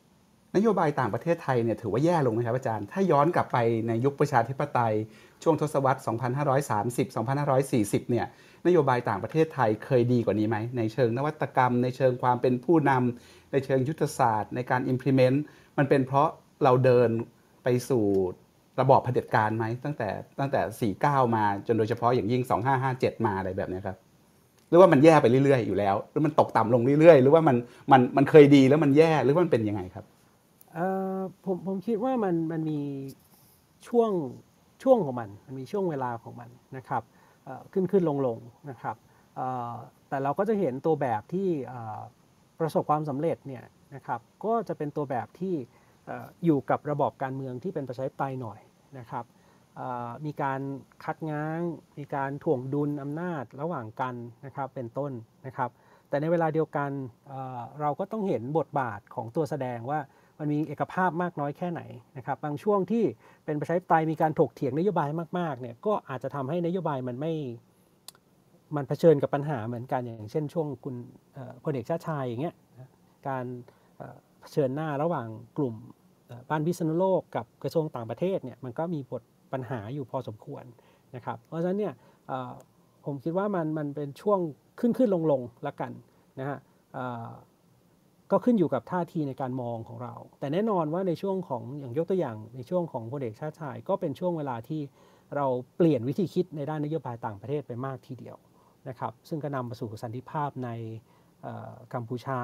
[0.55, 3.57] นโยบายต่างประเทศไทยเนี่ยถือว่าแย่ลงไหมครับอาจารย์ ถ้าย้อนกลับไป
[3.87, 4.93] ในยุคประชาธิปไตย
[5.43, 7.15] ช่วงทศวรรษ 2530
[8.05, 8.25] 2540 เนี่ย
[8.67, 15.37] นโยบายต่างประเทศไทยเคยดีกว่านี้ไหม ในเชิงนวัตกรรม ในเชิงความเป็นผู้นำในเชิงยุทธศาสตร์ ในการ implement
[15.77, 16.29] มันเป็นเพราะ
[16.63, 17.09] เราเดิน
[17.63, 18.03] ไปสู่
[18.79, 20.09] ระบอบเผด็จการไหมตั้งแต่
[20.39, 22.41] ตั้งแต่ 49 มาจนโดยเฉพาะอย่างยิ่ง
[22.83, 23.97] 2557 มาอะไรแบบนี้ครับ
[24.69, 27.57] หรือว่ามันแย่ไปเรื่อยๆอยู่แล้ว หรือมันตกต่ำลงเรื่อยๆ หรือว่ามัน
[27.91, 30.05] มันมันเคยดีแล้วมันแย่หรือว่ามันเป็นยังไงครับ
[30.73, 30.87] เอ่
[31.17, 32.79] อผมผมคิดว่ามันมันมี
[33.87, 34.11] ช่วง
[34.83, 37.03] ช่วงของมัน มันมีช่วงเวลาของมันนะครับ
[37.73, 38.37] ขึ้นขึ้นลงลง
[38.69, 38.95] นะครับ
[40.09, 41.49] แต่เราก็จะเห็นตัวแบบที่
[42.59, 43.63] ประสบความสำเร็จเนี่ย
[43.95, 45.55] นะครับก็จะเป็นตัวแบบที่
[46.45, 48.59] อยู่กับระบอบการเมืองที่เป็นประชาธิปไตยหน่อย
[48.99, 49.25] นะครับ
[50.25, 50.61] มีการ
[51.03, 51.59] คัดง้าง
[51.97, 54.15] มีการถ่วงดุลอำนาจระหว่างกัน
[54.45, 55.11] นะครับเป็นต้น
[55.45, 55.69] นะครับ
[56.09, 56.91] แต่ในเวลาเดียวกัน
[57.81, 59.99] เราก็ต้องเห็นบทบาทของตัวแสดงว่า
[60.41, 61.81] มันมีเอกภาพมากน้อยแค่ไหน
[62.17, 63.03] นะครับ บางช่วงที่
[63.45, 65.09] เป็นประชาธิปไตยมีการถกเถียงนโยบาย
[65.39, 67.33] มากๆเนี่ยก็อาจจะทำให้นโยบายมันไม่
[68.75, 70.95] มันเผชิญกับปัญหาเหมือนกันอย่างเช่น ช่วงคุณ
[71.63, 72.55] พลเอกชาติชายอย่างเงี้ย
[73.27, 73.45] การ
[74.41, 75.27] เผชิญหน้าระหว่าง
[75.57, 75.75] กลุ่ม
[76.49, 79.23] บ้านพิษณุโลกกับกระทรวงต่างประเทศเนี่ยมันก็มีบท
[79.53, 80.63] ปัญหาอยู่พอสมควร
[81.15, 81.93] นะครับ เพราะฉะนั้นเนี่ย
[83.05, 84.39] ผมคิดว่ามันมันเป็นช่วง
[84.79, 85.91] ขึ้นขึ้นลงลงละกัน
[86.39, 86.57] นะฮะ
[88.31, 94.81] ก็ขึ้นอยู่กับท่าทีในการมองของเรา แต่แน่นอนว่าในช่วงของอย่างยกตัวอย่างในช่วงของพลเอกชาติชาย ก็เป็นช่วงเวลาที่
[95.35, 95.45] เรา
[95.77, 98.37] เปลี่ยนวิธีคิดในด้านนโยบายต่างประเทศไปมากทีเดียว
[98.89, 100.69] นะครับซึ่งก็นำมาสู่สันติภาพใน
[101.93, 102.39] กัมพูชา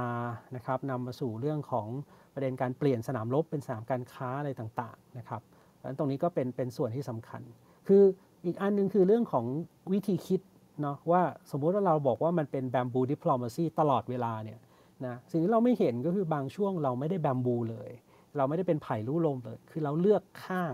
[0.55, 1.87] นะครับนำมาสู่เรื่องของ
[2.33, 5.41] ประเด็นการเปลี่ยนสนามรบเป็นสนามการค้าอะไรต่างๆนะครับ
[5.75, 7.41] เพราะฉะนั้นตรงนี้ก็เป็นเป็นส่วนที่สำคัญ
[7.87, 8.03] คือ
[8.45, 9.45] อีกอันหนึงคือเรื่องของ
[9.93, 10.41] วิธีคิด
[10.81, 14.59] เนาะว่าสมมุติว่าเราบอกว่ามันเป็นแบมบูดิปโลมาซีตลอดเวลาเนี่ย
[15.05, 17.91] นะสิ่งที่เราไม่เห็นก็คือบางช่วงเราไม่ได้แบมบูเลย
[18.37, 20.73] เราไม่ได้เป็นไผ่ลู่ลมเลย คือเราเลือกข้าง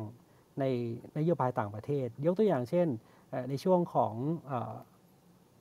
[0.60, 0.64] ใน
[1.18, 2.88] นโยบายต่างประเทศ ยกตัวอย่างเช่น
[3.50, 4.14] ในช่วงของ
[4.52, 4.54] อ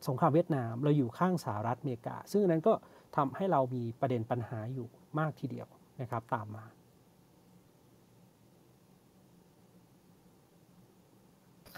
[0.09, 2.73] สงครามเวียดนาม เราอยู่ข้างสหรัฐอเมริกา ซึ่งนั้นก็
[3.17, 4.87] ทำให้เรามีประเด็นปัญหาอยู่
[5.19, 5.67] มากทีเดียว
[6.01, 6.65] นะครับตามมา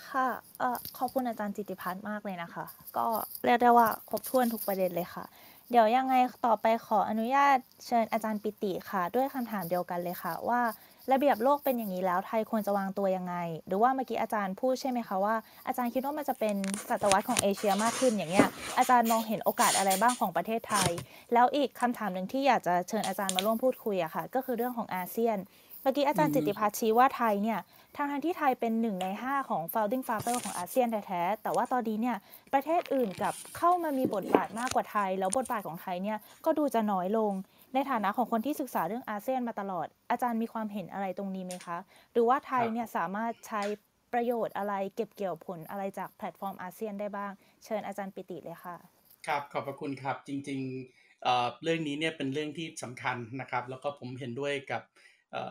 [0.08, 0.26] ค่ะ
[0.58, 2.64] เอ่อขอบคุณอาจารย์จิตติพัฒน์มากเลยนะคะ
[2.96, 3.06] ก็
[3.44, 5.24] เรียกได้ว่าครบถ้วนทุกประเด็นเลยค่ะ
[5.70, 6.14] เดี๋ยวยังไง
[6.46, 10.60] ต่อไปขออนุญาตเชิญอาจารย์ปิติค่ะ ด้วยคำถามเดียวกันเลยค่ะ ว่า
[11.12, 13.34] ระเบียบโลกเป็นอย่างนี้แล้วไทยควรจะวางตัวยังไง
[13.66, 15.34] หรือว่าเมื่อกี้อาจารย์พูดใช่ไหมคะว่า
[15.66, 16.56] อาจารย์คิดว่ามันจะเป็น
[16.90, 20.90] ศตวรรษของเอเชียมากขึ้นอย่างเงี้ยอาจารย์มองเห็นโอกาสอะไรบ้างของประเทศไทย
[21.34, 25.38] แล้วอีกคำถามหนึ่งที่อยากจะเชิญอาจารย์มาร่วมพูดคุยอะค่ะ ก็คือเรื่องของอาเซียน
[25.82, 27.58] เมื่อกี้อาจารย์จิตติภัทรชี้ว่าไทยเนี่ย
[27.96, 32.16] ทางทางที่ไทยเป็นหนึ่งใน 5 ของ founding father ของอาเซียนแท้ๆ แต่ว่าตอนนี้เนี่ย
[32.54, 37.32] ประเทศอื่นกลับเข้ามามีบทบาทมากกว่าไทย แล้วบทบาทของไทยเนี่ยก็ดูจะน้อยลง
[37.74, 41.78] ในฐานะของคนที่ศึกษาเรื่องอาเซียนมาตลอด อาจารย์มีความเห็นอะไรตรงนี้ไหมคะ
[42.12, 43.62] หรือว่าไทยเนี่ยสามารถใช้
[44.12, 47.32] ประโยชน์อะไรเก็บเกี่ยวผลอะไรจากแพลตฟอร์มอาเซียนได้บ้าง
[47.64, 48.76] เชิญอาจารย์ปิติเลยค่ะ
[49.26, 54.82] ครับขอบพระคุณครับจริงๆเเรื่องนี้เนี่ยเป็นเรื่องที่สำคัญนะครับ แล้วก็ผมเห็นด้วยกับ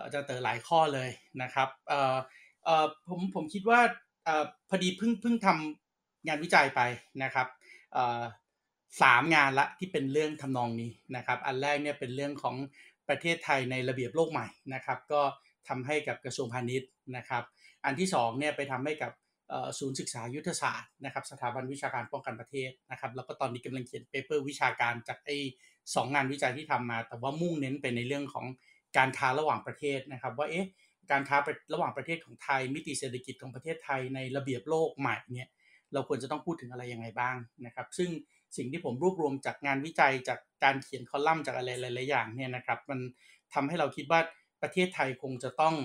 [0.03, 1.09] อาจารย์เต๋อหลายข้อเลย
[1.41, 1.69] นะครับ
[3.07, 3.79] ผมผมคิดว่า
[4.27, 4.29] อ
[4.69, 6.81] พอดีเพิ่งเพิ่งทำงานวิจัยไป
[7.23, 7.47] นะครับ
[9.01, 12.55] สามงานละที่เป็นเรื่องทำนองนี้นะครับ อันแรกเนี่ยเป็นเรื่องของ
[13.09, 15.21] ประเทศไทยในระเบียบโลกใหม่นะครับ ก็
[15.69, 17.43] ทำให้กับกระทรวงพาณิชย์นะครับ
[17.85, 19.11] อันที่สองเนี่ยไปทำให้กับ
[19.79, 25.37] ศูนย์ศึกษายุทธศาสตร์นะครับสถาบันวิชาการป้องกันประเทศนะครับ แล้วก็ตอนนี้กำลังเขียนเปเปอร์วิชาการจากไอ้
[25.95, 28.45] สองงานวิจัยที่ทำมา แต่ว่ามุ่งเน้นไปในเรื่องของ
[28.97, 30.67] การค้าระหว่างประเทศนะครับว่าเอ๊ะ
[31.11, 31.37] การค้า
[31.73, 35.49] ระหว่างประเทศของไทย มิติเศรษฐกิจของประเทศไทยในระเบียบโลกใหม่เนี่ย
[35.93, 38.09] เราควรจะต้องพูดถึงอะไรยังไงบ้างนะครับ ซึ่ง
[38.57, 42.99] สิ่งที่ผมรวบรวมจากงานวิจัยจากการเขียนคอลัมน์จากอะไรหลายๆอย่างเนี่ยนะครับ มัน
[43.53, 44.19] ทำให้เราคิดว่า
[44.61, 45.75] ประเทศไทยคงจะต้อง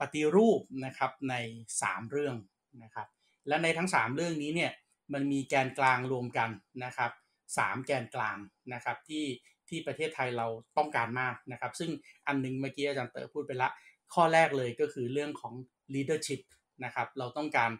[0.00, 1.34] ปฏิรูปนะครับใน
[1.78, 2.36] 3 เรื่อง
[2.82, 3.08] นะครับ
[3.48, 4.72] และในทั้ง 3 เรื่องนี้เนี่ย
[5.12, 6.50] มันมีแกนกลางรวมกัน
[6.84, 7.10] นะครับ
[7.58, 8.36] สามแกนกลาง
[8.72, 9.24] นะครับที่
[9.68, 10.46] ที่ประเทศไทยเรา
[10.78, 11.90] ต้องการมากนะครับ ซึ่ง
[12.26, 13.68] อันหนึงเมื่อกี้อาจารย์เต๋อพูดไปละ
[14.14, 15.54] ข้อแรกเลยก็คือเรื่องของ
[15.94, 16.40] leadership
[16.84, 17.70] นะครับ เราต้องการ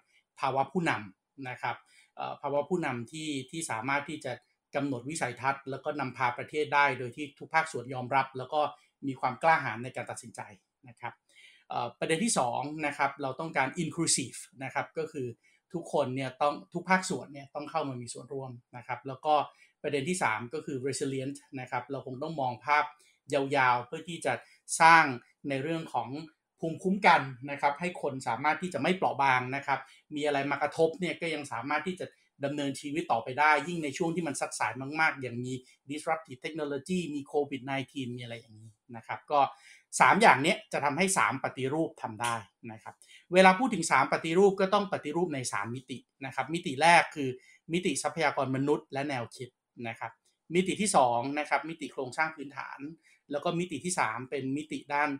[0.40, 1.76] ภาวะผู้นำนะครับ
[2.42, 4.32] ภาวะผู้นำที่ที่สามารถที่จะ
[4.74, 8.60] กำหนดวิสัยทัศน์ แล้วก็นำพาประเทศได้โดยที่ทุกภาคส่วนยอมรับ แล้วก็
[9.06, 10.40] มีความกล้าหาญในการตัดสินใจ
[10.88, 11.14] นะครับ
[11.98, 15.26] ประเด็นที่2นะครับเราต้องการ inclusive นะครับก็คือ
[15.74, 19.34] ทุกคนเนี่ยต้องทุกภาคส่วนเนี่ยต้องเข้ามามีส่วนร่วมนะครับ แล้วก็
[19.84, 22.84] ประเด็นที่ 3 ก็คือ resilient นะครับเราคงต้องมองภาพ
[23.34, 24.32] ยาวๆ เพื่อที่จะ
[24.80, 25.04] สร้าง
[25.48, 26.08] ในเรื่องของ
[26.60, 27.20] ภูมิคุ้มกัน
[27.50, 29.80] นะครับให้คนสามารถที่จะไม่เปราะบางนะครับ
[30.14, 32.06] มีอะไรมากระทบเนี่ยก็ยังสามารถที่จะ
[32.44, 35.52] ดำเนินชีวิตต่อไปได้ ยิ่งในช่วงที่มันซัดสายมากๆ อย่างมี
[35.90, 39.40] disruptive technology มีโควิด -19 มีอะไรอย่างนี้นะครับ ก็
[39.84, 42.36] 3 อย่างนี้จะทำให้ 3 ปฏิรูปทำได้
[42.72, 42.94] นะครับ
[43.32, 47.28] เวลาพูดถึง 3 ปฏิรูปก็ต้องปฏิรูปใน 3 มิตินะครับ มิติแรกคือ
[47.72, 49.48] มิติทรัพยากรมนุษย์และแนวคิด
[49.88, 50.12] นะครับ
[50.54, 52.78] มิติที่2นะครับมิติโครงสร้างพื้นฐาน
[53.30, 55.10] แล้วก็มิติที่ 3 เป็นมิติด้าน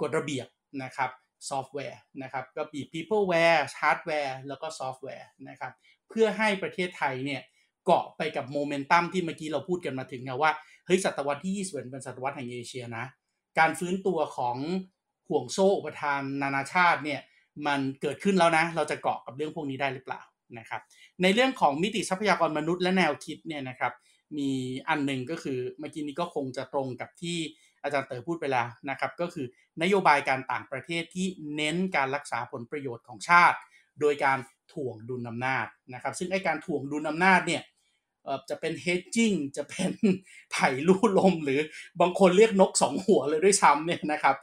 [0.00, 0.46] กฎระเบียบ
[0.82, 1.10] นะครับ
[1.48, 5.72] ซอฟต์แวร์นะครับก็มี peopleware hardware แล้วก็ซอฟต์แวร์นะครับ
[6.08, 7.42] เพื่อให้ประเทศไทยเนี่ย
[7.84, 10.50] เกาะไปกับโมเมนตัมที่เมื่อกี้เราพูดกันมาถึงนะว่า
[10.86, 13.04] เฮ้ยศตวรรษที่21เป็นศตวรรษแห่งเอเชียนะ
[13.58, 14.56] การฟื้นตัวของ
[15.28, 17.20] ห่วงโซ่อุปทานนานาชาติเนี่ย
[17.66, 20.20] มันเกิดขึ้นแล้วนะ เราจะเกาะกับเรื่องพวกนี้ได้หรือเปล่า
[20.58, 20.82] นะครับ
[21.22, 23.92] ในเรื่องของมิติทรัพยากรมนุษย์และแนวคิดเนี่ยนะครับ
[24.38, 24.50] มี
[24.88, 27.38] อันหนึ่งก็คือเมื่อกี้นี้ก็คงจะตรงกับที่
[27.82, 29.46] อาจารย์เต๋อพูดไปแล้วนะครับก็คือ
[29.82, 31.26] นโยบายการต่างประเทศที่
[31.56, 33.58] เน้นการรักษาผลประโยชน์ของชาติ
[34.00, 34.38] โดยการ
[34.72, 37.62] ถ่วงดุลอำนาจนะครับซึ่งไอการถ่วงดุลอำนาจเนี่ย
[38.50, 39.90] จะเป็น hedging จะเป็น
[40.52, 41.60] ไผ่ลู่ลม หรือ
[42.00, 44.36] บางคนเรียกนกสองหัวเลยด้วยซ้ำเนี่ยนะครับ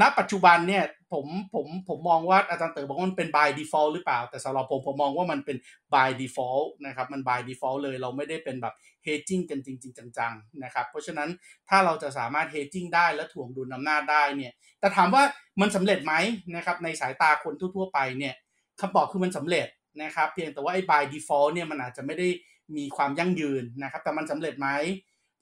[0.00, 5.56] ณปัจจุบันเนี่ยผมผมผมมองว่าอาจารย์เต๋อบอกว่ามันเป็น by default หรือเปล่า แต่สำหรับผมผมมองว่ามันเป็น
[5.94, 8.74] by default นะครับมัน by default เลยเราไม่ได้เป็นแบบ
[9.06, 11.28] hedging กันจริง ๆ จังๆนะครับเพราะฉะนั้น
[11.68, 15.22] ถ้าเราจะสามารถ hedging ได้และถ่วงดุลอำนาจได้เนี่ยแต่ถามว่า
[15.60, 16.14] มันสำเร็จไหม
[16.56, 18.34] นะครับในสายตาคนทั่วๆไปเนี่ย
[18.80, 19.66] คำตอบคือมันสำเร็จ
[20.02, 22.28] นะครับเพียงแต่ว่าไอ้ by default เนี่ยมันอาจจะไม่ได้
[22.76, 24.68] มีความยั่งยืนนะครับแต่มันสำเร็จไหม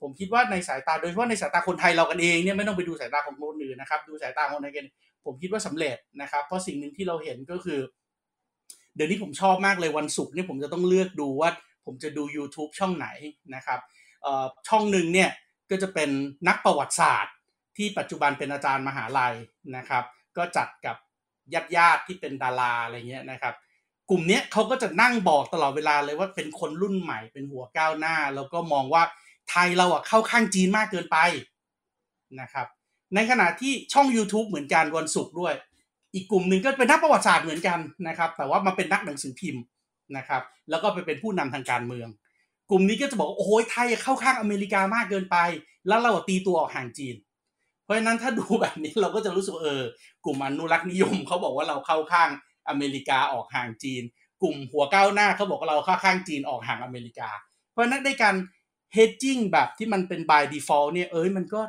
[0.01, 4.87] ผมคิดว่าในสายตาโดยเฉพาะในสายตาคนไทยเรากันเองเนี่ยไม่ต้องไปดูสายตาของคนอื่นนะครับ ดูสายตาคนไทยกัน
[5.25, 7.79] ผมคิดว่าสำเร็จนะครับ เพราะสิ่งหนึ่งที่เราเห็นก็คือ
[8.95, 11.49] เดี๋ยวนี้ผมชอบมากเลยวันศุกร์นี่ผมจะต้องเลือกดูว่า
[11.85, 13.07] ผมจะดู YouTube ช่องไหน
[13.55, 13.79] นะครับ
[14.67, 15.29] ช่องหนึ่งเนี่ย
[15.69, 16.09] ก็จะเป็น
[16.47, 17.33] นักประวัติศาสตร์
[17.77, 19.33] ที่ปัจจุบันเป็นอาจารย์มหาลัย
[19.77, 20.03] นะครับ
[20.37, 20.95] ก็จัดกับ
[21.53, 23.53] ญาติญาติที่เป็นดาราอะไรเงี้ยนะครับ
[24.09, 29.03] กลุ่มนี้เขาก็จะนั่งบอกตลอดเวลาเลยว่าเป็นคนรุ่นใหม่เป็นหัวก้าวหน้า แล้วก็มองว่า
[29.51, 31.17] ไทยเราอะเข้าข้างจีนมากเกินไป
[32.41, 32.67] นะครับ
[33.15, 35.53] ในขณะที่ช่อง YouTube เหมือนกันวันศุกร์ด้วย
[36.13, 39.63] อีกกลุ่มหนึ่งก็เป็นนักประวัติศาสตร์เหมือนกันนะครับ แต่ว่ามาเป็นนักหนังสือพิมพ์
[40.17, 42.07] นะครับ แล้วก็ไปเป็นผู้นำทางการเมือง
[42.69, 45.37] กลุ่มนี้ก็จะบอกโอ้ยไทยเข้าข้างอเมริกามากเกินไป
[45.87, 47.15] แล้วเราตีตัวออกห่างจีน
[47.83, 49.83] เพราะฉะนั้นถ้าดูแบบนี้เราก็จะรู้สึกเออ
[50.25, 52.29] กลุ่มอนุรักษ์นิยมเขาบอกว่าเราเข้าข้าง
[52.69, 54.03] อเมริกาออกห่างจีน
[54.41, 57.29] กลุ่มหัวก้าวหน้าเขาบอกว่าเราเข้าข้างจีนออกห่างอเมริกา
[57.71, 58.35] เพราะนั้นในการ
[58.95, 61.61] hedging แบบที่มันเป็น by default เนี่ยเอ้ยมันก็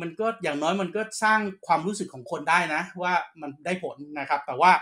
[0.00, 4.72] มันก็อย่างน้อยมันก็สร้างความรู้สึกของคนได้นะ ว่ามันได้ผลนะครับ แต่ว่า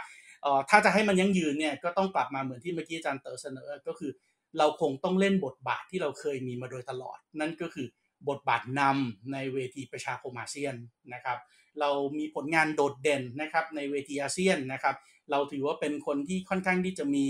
[0.70, 4.10] ถ้าจะให้มันยั่งยืนเนี่ยก็ต้องกลับมาเหมือนที่เมื่อกี้อาจารย์เต๋อเสนอก็คือ
[4.58, 7.86] เราคงต้องเล่นบทบาทที่เราเคยมีมาโดยตลอด นั่นก็คือ
[8.28, 10.74] บทบาทนำในเวทีประชาคมอาเซียน
[11.14, 11.38] นะครับ
[11.80, 14.96] เรามีผลงานโดดเด่นนะครับในเวทีอาเซียนนะครับ
[15.30, 17.26] เราถือว่าเป็นคนที่ค่อนข้างที่จะมี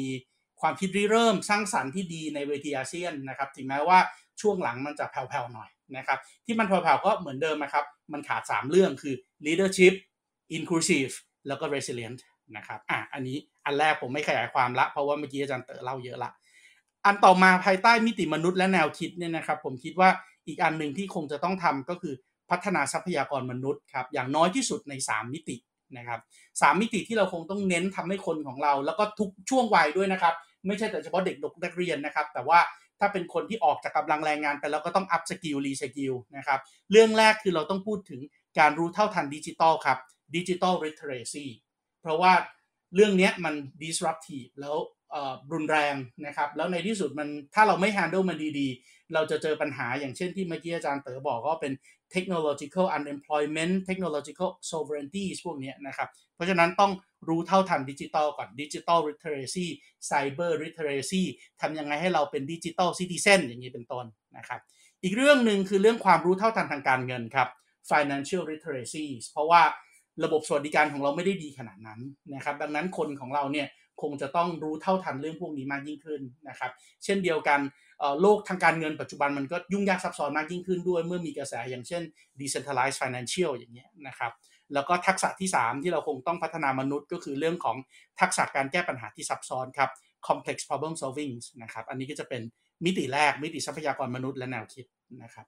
[0.61, 3.99] ความคิดริเริ่มสร้างสรรค์ที่ดีในเวทีอาเซียนนะครับ ถึงแม้ว่า
[4.41, 9.15] ช่วงหลังมันจะแผ่วๆหน่อยนะครับที่มันแผ่วๆก็เหมือนเดิมนะครับมันขาด 3 เรื่องคือ
[9.47, 9.95] leadership
[10.57, 11.13] inclusive
[11.49, 12.21] แล้วก็ resilient
[12.57, 16.31] นะครับอะอันนี้อันแรกผมไม่ขยายความละ เพราะว่าเมื่อกี้อาจารย์เต๋อเล่าเยอะละ
[17.05, 20.11] อันต่อมาภายใต้มิติมนุษย์และแนวคิดเนี่ยนะครับ ผมคิดว่า
[20.47, 22.15] อีกอันหนึ่งที่คงจะต้องทำก็คือ
[22.51, 25.57] พัฒนาทรัพยากรมนุษย์ครับอย่างน้อยที่สุดใน 3 มิติ
[25.99, 26.21] นะครับ
[26.61, 30.35] สมิติที่เราคงต้องเน้นทำให้คนของเรา แล้วก็ทุกช่วงวัยด้วยนะครับ
[30.67, 32.59] ไม่ใช่แต่เฉพาะเด็กนักเรียนนะครับ แต่ว่า
[33.01, 36.61] ถ้าเป็นคนที่ออกจากกำลังแรงงานไปแล้วก็ต้อง upskill reskill นะครับ
[36.93, 38.21] เรื่องแรกคือเราต้องพูดถึง
[38.59, 39.99] การรู้เท่าทันดิจิตอลครับ
[40.37, 41.47] digital literacy
[42.01, 42.33] เพราะว่า
[42.95, 44.77] เรื่องนี้มัน disruptive แล้ว
[45.53, 45.95] รุนแรง
[46.27, 51.73] นะครับ แล้วในที่สุดมันถ้าเราไม่ handle มันดีๆ เราจะเจอปัญหาอย่างเช่นที่เมื่อกี้อาจารย์เต๋อบอกก็เป็น
[52.15, 56.93] technological unemployment technological sovereignty พวกนี้นะครับ เพราะฉะนั้นต้อง
[57.29, 61.23] รู้เท่าทันดิจิตอลก่อน digital literacy cyber literacy
[61.61, 64.05] ทำยังไงให้เราเป็น digital citizen อย่างนี้เป็นต้น
[64.37, 64.61] นะครับ
[65.03, 67.49] อีกเรื่องหนึ่งคือเรื่องความรู้เท่าทันทางการเงินครับ
[67.91, 69.63] financial literacy เพราะว่า
[70.25, 72.01] ระบบสวัสดิการของเราไม่ได้ดีขนาดนั้น
[72.35, 73.69] นะครับ ดังนั้นคนของเราเนี่ย
[74.03, 76.71] คงจะต้องรู้เท่าทันเรื่องพวกนี้มากยิ่งขึ้นนะครับ
[77.05, 77.61] เช่นเดียวกัน
[78.21, 82.03] โลกทางการเงินปัจจุบันมันก็ยุ่งยากซับซ้อนมากยิ่งขึ้นด้วย เมื่อมีกระแสอย่างเช่น
[82.41, 84.33] decentralized financial อย่างเงี้ยนะครับ
[84.75, 87.77] แล้วก็ทักษะที่ 3 ที่เราคงต้องพัฒนามนุษย์ก็คือเรื่องของ
[88.21, 89.91] ทักษะการแก้ปัญหาที่ซับซ้อนครับ
[90.29, 91.33] complex problem solving
[91.63, 92.43] นะครับอันนี้ก็จะเป็น
[92.85, 94.85] มิติแรกมิติทรัพยากรมนุษย์และแนวคิด
[95.23, 95.47] นะครับ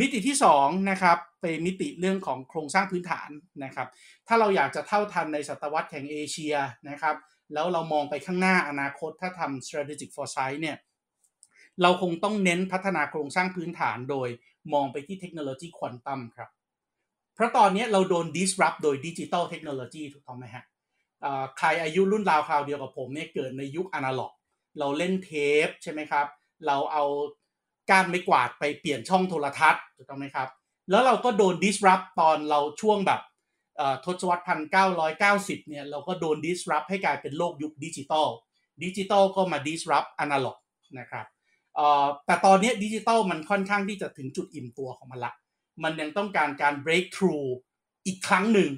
[0.00, 3.30] มิติที่2นะครับเป็นมิติเรื่องของโครงสร้างพื้นฐาน
[3.64, 3.88] นะครับ
[4.28, 6.54] ถ้าเราอยากจะเท่าทันในศตวรรษแห่งเอเชีย
[6.90, 7.16] นะครับ
[7.54, 10.76] แล้วเรามองไปข้างหน้าอนาคตถ้าทำ strategic foresight เนี่ย
[11.82, 14.28] เราคงต้องเน้นพัฒนาโครงสร้างพื้นฐานโดย
[14.72, 16.48] มองไปที่เทคโนโลยีควอนตัมครับ
[17.34, 20.64] เพราะตอนนี้เราโดน disrupt โดย digital technology ถูกต้องไหมฮะ
[21.58, 24.32] ใครอายุรุ่นราวคราวเดียวกับผมเนี่ยเกิดในยุคอนาล็อก
[24.78, 25.30] เราเล่นเท
[25.66, 26.26] ปใช่ไหมครับ
[26.66, 27.04] เราเอา
[27.90, 30.48] ก้านไม้กวาดไปเปลี่ยนช่องโทรทัศน์ถูกต้องไหมครับ
[30.90, 33.20] แล้วเราก็โดน disrupt ตอนเราช่วงแบบ
[34.04, 38.28] ทศวรรษพันเก้าร้อยเก้าสิบเนี่ยเราก็โดน disrupt ให้กลายเป็นโลกยุคดิจิตอล
[38.82, 40.58] ดิจิตอลก็มา disrupt อนาล็อก
[40.98, 41.26] นะครับ
[42.26, 45.32] แต่ตอนนี้ดิจิตอลมันค่อนข้างที่จะถึงจุดอิ่มตัวของมันละ
[45.84, 47.46] มันยังต้องการการ break through
[48.06, 48.70] อีกครั้งหนึ่ง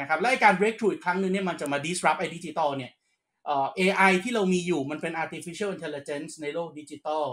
[0.00, 2.92] นะครับ และการ break through อีกครั้งหนึ่งเนี่ยมันจะมา disrupt ไอ้ดิจิตอลเนี่ย
[3.78, 7.24] AI ที่เรามีอยู่มันเป็น artificial intelligence ในโลกดิจิตอล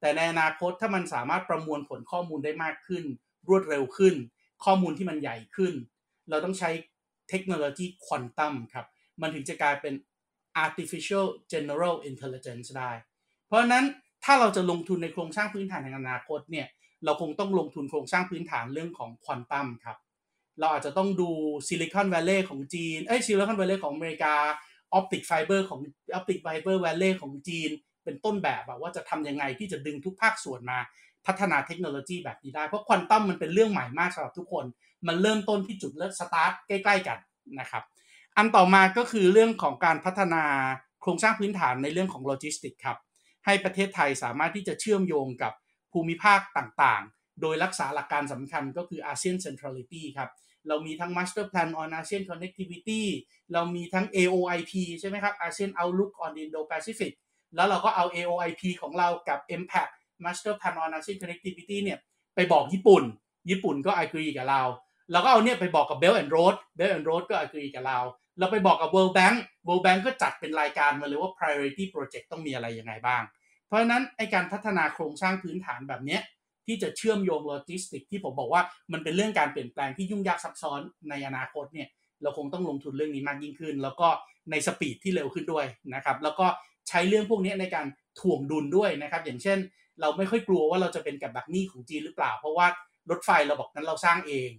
[0.00, 3.04] แต่ในอนาคตถ้ามันสามารถประมวลผลข้อมูลได้มากขึ้น
[3.48, 4.14] รวดเร็วขึ้น
[4.64, 5.72] ข้อมูลที่มันใหญ่ขึ้น
[6.30, 6.70] เราต้องใช้
[7.28, 8.86] เทคโนโลยีควอนตัมครับ
[9.20, 9.94] มันถึงจะกลายเป็น
[10.64, 12.92] artificial general intelligence ได้
[13.46, 13.84] เพราะฉะนั้น
[14.24, 16.66] ถ้าเราจะลงทุนในโครงสร้างพื้นฐานในอนาคตเนี่ย
[17.04, 19.98] เราคงต้องลงทุนโครงสร้างพื้นฐานเรื่องของควอนตัมครับ
[20.60, 21.30] เราอาจจะต้องดู
[21.68, 24.34] Silicon Valley ของจีน เอ้ย Silicon Valley ของอเมริกา
[24.94, 25.80] optic fiber ของ
[26.14, 27.70] Optic Fiber Valley ของจีน
[28.04, 30.78] เป็นต้นแบบว่าจะทำยังไงที่จะดึงทุกภาคส่วนมา
[31.26, 34.64] พัฒนาเทคโนโลยีแบบนี้ได้ เพราะควอนตัมมันเป็นเรื่องใหม่มากสำหรับทุกคน
[35.06, 37.18] มันเริ่มต้นที่จุดเริ่มสตาร์ทใกล้ ๆ กัน
[37.60, 37.82] นะครับ
[38.36, 40.44] อันต่อมาก็คือเรื่องของการพัฒนา
[41.02, 42.98] โครงสร้างพื้นฐานในเรื่องของโลจิสติกครับ
[43.46, 45.52] ให้ประเทศไทยสามารถที่จะเชื่อมโยงกับ
[45.92, 50.30] ภูมิภาคต่างๆ โดยรักษาหลักการสำคัญก็คือ ASEAN centrality ครับ
[50.68, 53.02] เรามีทั้ง Master Plan on ASEAN Connectivity
[53.52, 57.12] เรามีทั้ง AOIP ใช่ไหมครับ ASEAN Outlook on the Indo-Pacific
[57.54, 59.92] แล้วเราก็เอา AOIP ของเรากับ MPAC
[60.24, 61.98] Master Plan on ASEAN Connectivity เนี่ย
[62.34, 63.02] ไปบอกญี่ปุ่น
[63.50, 64.62] ญี่ปุ่นก็ agree กับเรา
[65.12, 67.98] เราก็เอาเนี่ยไปบอกกับ Belt and Road Belt and Road ก็ agree กับเรา
[68.38, 69.36] เราไปบอกกับ World Bank
[69.66, 73.22] World Bank ก็จัดเป็นรายการมาเลยว่า priority project ต้องมีอะไรยังไงบ้าง
[73.66, 76.20] เพราะฉะนั้นไอการพัฒนาโครงสร้างพื้นฐานแบบเนี้ย
[76.66, 80.80] ที่จะเชื่อมโยงโลจิสติกที่ผมบอกว่ามันเป็นเรื่องการเปลี่ยนแปลงที่ยุ่งยากซับซ้อน
[81.10, 81.88] ในอนาคตเนี่ย
[82.22, 84.08] เราคงต้องลงทุนเรื่องนี้มากยิ่งขึ้น แล้วก็
[84.50, 86.46] ในสปีดที่เร็วขึ้นด้วยนะครับแล้วก็
[86.88, 87.86] ใช้เรื่องพวกนี้ในการ
[88.20, 89.58] ถ่วงดุลด้วยนะครับอย่างเช่น
[90.00, 92.66] เราไม่ค่อยกลัวว่าเราจะเป็นกับดักหนี้ของจีนหรือเปล่า เพราะว่า
[93.10, 94.50] รถไฟเราบอกนั้นเราสร้างเอง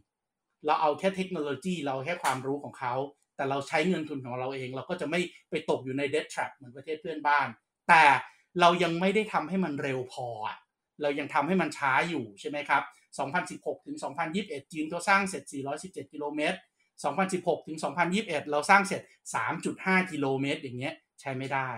[0.66, 2.94] เราเอาแค่เทคโนโลยี เราแค่ความรู้ของเขา
[3.36, 5.20] แต่เราใช้เงินทุนของเราเอง เราก็จะไม่
[5.50, 7.48] ไปตกอยู่ในเด t trap เหมือนประเทศเพื่อนบ้าน
[7.90, 8.04] แต่
[8.62, 10.28] เรายังไม่ได้ทำให้มันเร็วพอ
[11.02, 12.84] เรายังทำให้มันช้าอยู่ใช่ไหมครับ
[13.40, 13.98] 2016 ถึง
[14.34, 15.44] 2021 จีนก็สร้างเสร็จ
[15.80, 16.58] 417 กิโลเมตร
[17.12, 17.78] 2016 ถึง
[18.14, 19.02] 2021 เราสร้างเสร็จ
[19.56, 21.70] 3.5 กิโลเมตร อย่างเงี้ยใช้ไม่ได้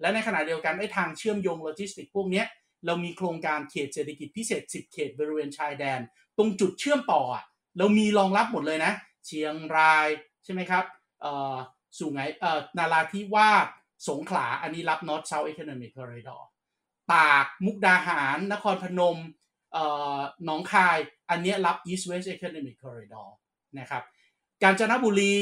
[0.00, 2.46] และในขณะเดียวกันไอ้ทางเชื่อมโยงโลจิสติกพวกเนี้ย
[2.86, 6.00] เรามีโครงการเขตเศรษฐกิจพิเศษ 10 เขตบริเวณชายแดน
[6.36, 7.22] ตรงจุดเชื่อมต่อ
[7.78, 8.92] เรามีรองรับหมดเลยนะ
[9.26, 10.08] เชียงราย
[10.44, 10.84] ใช่ไหมครับ
[11.24, 11.56] ออ
[11.98, 13.66] สุไหงเออนาราธิวาส
[14.08, 16.42] สงขลา อันนี้รับ North South Economic Corridor
[17.12, 19.18] ตากมุกดาหาร นครพนม
[19.72, 19.78] เอ
[20.18, 20.96] อหนองคาย
[21.30, 23.28] อันนี้รับ East West Economic Corridor
[23.78, 24.02] นะครับ
[24.62, 25.36] กาญจนบุรี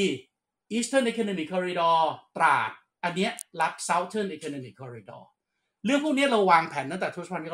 [0.75, 1.99] Eastern Economic Corridor
[2.37, 2.71] ตราด
[3.03, 3.29] อันนี้
[3.61, 5.23] รับ Southern Economic Corridor
[5.85, 7.53] เรื่องพวกนี้เราวางแผนตั้งแต่ทศวรรษที่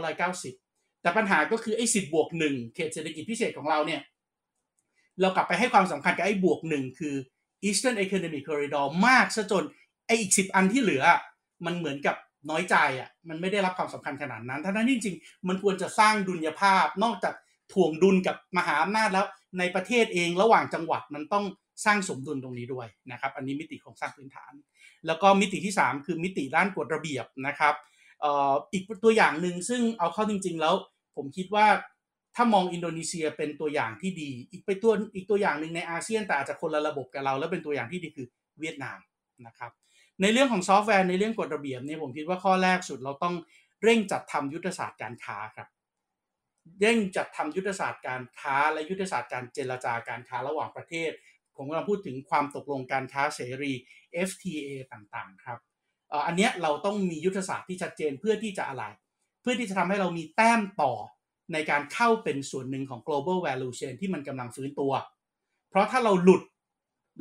[0.58, 4.02] 190แต่ปัญหาก็คือไอ้สิบบวกหนึ่งเขตเศรษฐกิจพิเศษของเราเนี่ย
[5.22, 7.16] เรากลับไปให้ความสำคัญกับไอ้บวกหนึ่งคือ
[7.68, 9.64] Eastern Economic Corridor มากซะจน
[10.06, 11.04] ไออีกสิบอันที่เหลือ
[11.66, 12.16] มันเหมือนกับ
[12.50, 17.34] น้อยใจอะมันไม่ได้รับความสำคัญขนาดนั้นทั้งนั้นจริงๆ มันควรจะสร้างดุลยภาพนอกจาก
[17.74, 19.26] ถ่วงดุลกับมหาอำนาจแล้ว
[19.60, 21.46] ในประเทศเองระหว่างจังหวัดมันต้อง
[21.86, 24.54] สร้างสมดุลตรงนี้ด้วยนะครับ อันนี้มิติของสร้างพื้นฐาน
[25.08, 27.74] แล้วก็มิติที่ 3 คือมิติด้านกฎระเบียบนะครับ
[28.74, 30.74] อีกตัวอย่างหนึ่งซึ่งเอาเข้าจริง ๆ แล้ว
[31.16, 31.68] ผมคิดว่า
[32.36, 38.28] ถ้ามองอินโดนีเซียเป็นตัวอย่างที่ดี อีกไปตัวอีกตัวอย่างหนึ่งในอาเซียนแต่อาจจะคนละระบบกับเรา แล้วเป็นตัวอย่างที่ดีคือ
[38.60, 38.98] เวียดนาม
[39.48, 39.72] นะครับ
[40.22, 43.36] ในเรื่องของซอฟต์แวร์ในเรื่องกฎระเบียบเนี่ยผมคิดว่าข้อแรกสุดเราต้อง
[43.84, 45.68] เร่งจัดทำยุทธศาสตร์การค้าครับ
[46.82, 51.12] เร่งจัดทำยุทธศาสตร์การค้าและยุทธศาสตร์การเจรจาการค้าระหว่างประเทศ
[51.56, 53.74] ผมกำลังพูดถึงความตกลงการค้าเสรี
[54.28, 55.60] FTA ต่างๆ ครับ
[56.28, 58.84] อันนี้เราต้องมียุทธศาสตร์ที่ชัดเจนเพื่อที่จะอะไร
[59.42, 60.94] เพื่อที่จะทำให้เรามีแต้มต่อ
[61.54, 64.92] ในการเข้าเป็นส่วนหนึ่งของ global value chain ที่มันกำลังฟื้นตัว
[65.70, 66.42] เพราะถ้าเราหลุด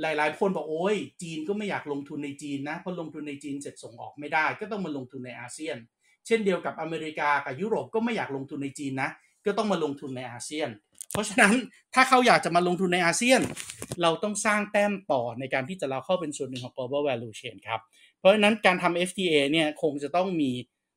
[0.00, 5.76] หลาย ๆ คนบอกโอ้ยจีนก็ไม่อยากลงทุนในจีนนะเพราะลงทุนในจีนเสร็จส่งออกไม่ได้ ก็ต้องมาลงทุนในอาเซียน
[6.26, 9.10] เช่นเดียวกับอเมริกากับยุโรปก็ไม่อยากลงทุนในจีนนะ
[9.44, 10.68] ก็ต้องมาลงทุนในอาเซียน
[11.12, 11.54] เพราะฉะนั้น
[11.94, 13.40] ถ้าเขาอยากจะมาลงทุนในอาเซียน
[14.02, 17.80] เราต้องสร้างแต้มต่อในการที่จะเราเข้าเป็นส่วนหนึ่งของ global value chain ครับ
[18.18, 20.50] เพราะฉะนั้นการทำ FTA เนี่ยคงจะต้องมี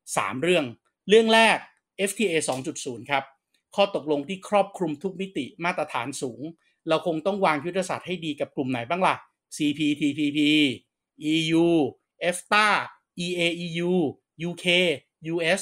[0.03, 0.66] 3 เรื่อง
[1.10, 1.57] เรื่องแรก
[2.10, 2.34] FTA
[2.74, 3.24] 2.0 ครับ
[3.76, 6.42] ข้อตกลงที่ครอบคลุมทุกมิติมาตรฐานสูง
[6.88, 9.16] เราคงต้องวางยุทธศาสตร์ให้ดีกับกลุ่มไหนบ้างล่ะ
[9.56, 10.40] CPTPP
[11.34, 11.66] EU
[12.30, 12.68] EFTA
[13.26, 13.92] EAEU
[14.50, 14.66] UK
[15.34, 15.62] US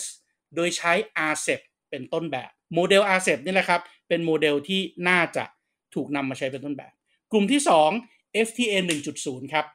[0.55, 0.91] โดยใช้
[1.31, 5.43] RCEP เป็นต้นแบบ โมเดล RCEP นี่แหละครับ เป็นโมเดลที่น่าจะ
[5.95, 6.93] ถูกนำมาใช้เป็นต้นแบบ
[7.31, 7.61] กลุ่มที่
[8.01, 8.73] 2 FTA
[9.13, 9.65] 1.0 ครับ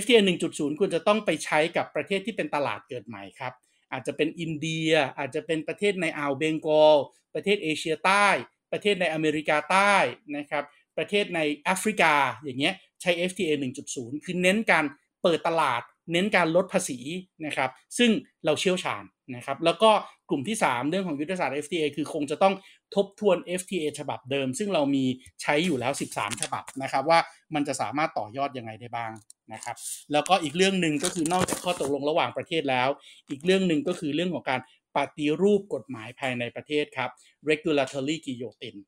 [0.00, 3.52] FTA 1.0ควรจะต้องไปใช้กับประเทศที่เป็นตลาดเกิดใหม่ครับ
[3.92, 6.96] อาจจะเป็นอินเดีย อาจจะเป็นประเทศในอ่าวเบงกอล
[7.34, 8.28] ประเทศเอเชียใต้
[8.72, 9.94] ประเทศในอเมริกาใต้
[10.36, 10.64] นะครับ
[10.98, 13.52] ประเทศในแอฟริกาอย่างเงี้ยใช้ FTA
[13.90, 14.84] 1.0 คือเน้นการ
[15.22, 15.82] เปิดตลาด
[16.12, 16.98] เน้นการลดภาษี
[17.46, 18.10] นะครับซึ่ง
[18.44, 19.04] เราเชี่ยวชาญ
[19.36, 19.90] นะครับแล้วก็
[20.30, 22.54] กลุ่มที่ 3 เรื่องของยุทธศาสตร์ FTA คือคงจะต้อง
[22.94, 25.04] ทบทวน FTA ฉบับเดิม ซึ่งเรามี
[25.42, 27.18] ใช้อยู่แล้ว 13 ฉบับนะครับว่า
[27.54, 29.12] มันจะสามารถต่อยอดยังไงได้บ้าง
[29.52, 29.76] นะครับ
[30.12, 32.88] แล้วก็อีกเรื่องหนึ่งก็คือนอกจากข้อตกลงระหว่างประเทศแล้ว
[33.30, 34.60] อีกเรื่องหนึ่งก็คือเรื่องของการ
[34.96, 37.10] ปฏิรูปกฎหมายภายในประเทศครับ
[37.48, 38.80] regulatory guillotine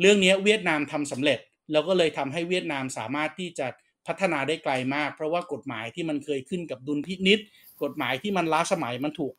[0.00, 1.38] เรื่องนี้เวียดนามทำสำเร็จ
[1.72, 3.66] แล้วก็เลยทำให้เวียดนามสามารถที่จะ
[4.08, 7.38] พัฒนาได้ไกลมาก เพราะว่ากฎหมายที่มันเคยขึ้นกับดุลพินิษ
[7.82, 9.32] กฎหมายที่มันล้าสมัยมันถูก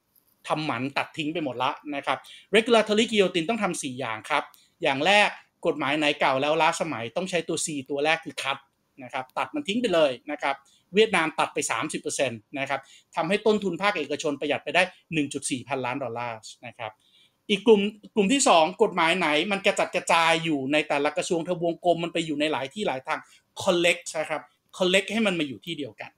[0.48, 2.18] ทำหมันตัดทิ้งไปหมดละนะครับ
[2.56, 4.44] regulatory guillotine ต้องทำ4อย่างครับ
[4.84, 5.30] อย่างแรก
[5.68, 8.58] กฎหมายไหนเก่าแล้วล้าสมัยต้องใช้ตัว C ตัวแรกคือ cut
[9.04, 10.56] นะครับตัดมันทิ้งไปเลยนะครับ
[10.96, 11.58] เวียดนามตัดไป
[12.10, 12.80] 30%นะครับ
[13.16, 14.84] ทำให้ต้นทุนภาคเอกชนประหยัดไปได้
[15.26, 16.92] 1.4 พันล้านดอลลาร์นะครับ
[17.50, 17.82] อีกกลุ่ม
[18.16, 23.20] กลุ่มที่ 2 กฎหมายไหนมันกระจัดกระจายอยู่ในแต่ละกระทรวงทบวงกลมมันไปอยู่ในหลายที่หลายทาง
[23.62, 24.42] collect นะครับ
[24.78, 26.12] collect ให้มันมาอยู่ที่เดียวกัน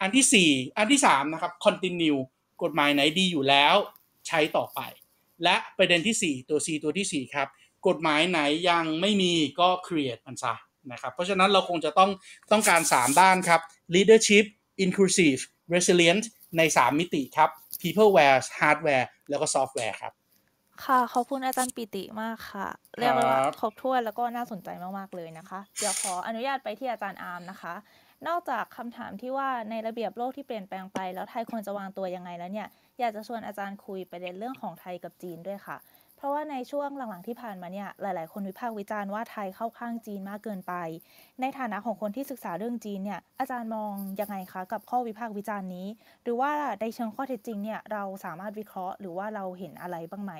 [0.00, 2.18] อันที่ 4 อันที่3นะครับ continue
[2.62, 3.74] กฎหมายไหนดีอยู่แล้ว
[4.28, 4.80] ใช้ต่อไป
[5.42, 7.48] และประเด็นที่ 4 ตัว C ตัวที่ 4 ครับ
[7.88, 8.40] กฎหมายไหน
[8.70, 10.54] ยังไม่มีก็ create มันซะ
[10.92, 12.10] นะครับ เพราะฉะนั้นเราคงจะต้อง
[12.52, 13.60] ต้องการ 3 ด้านครับ
[13.94, 14.44] leadership
[14.84, 15.40] inclusive
[15.74, 16.24] resilient
[16.56, 17.50] ใน 3 มิติครับ
[17.80, 20.12] peopleware hardware แล้วก็ software ครับ
[20.82, 22.68] ค่ะ ขอบคุณอาจารย์ปิติมากค่ะ
[22.98, 24.68] เรียกได้ว่าครบถ้วนแล้วก็น่าสนใจ
[24.98, 27.74] มาก ๆ เลยนะคะ เดี๋ยวขออนุญาตไปที่อาจารย์อาร์มนะคะ
[28.28, 32.68] นอกจากคำถามที่ว่าในระเบียบโลกที่เปลี่ยนแปลงไป แล้วไทยควรจะวางตัวยังไงแล้วเนี่ย
[33.00, 35.76] อยากจะชวนอาจารย์คุยประเด็นเรื่องของไทยกับจีนด้วยค่ะ
[36.16, 40.74] เพราะว่าในช่วงหลังๆที่ผ่านมาเนี่ย หลาย ๆ คนวิพากษ์วิจารณ์ว่าไทยเข้าข้างจีนมากเกินไป
[41.40, 45.86] ในฐานะของคนที่ศึกษาเรื่องจีนเนี่ย อาจารย์มองยังไงคะกับข้อวิพากษ์วิจารณ์นี้
[46.22, 50.32] หรือว่าในเชิงข้อเท็จจริงเนี่ย เราสามารถวิเคราะห์ หรือว่าเราเห็นอะไรบ้างไหม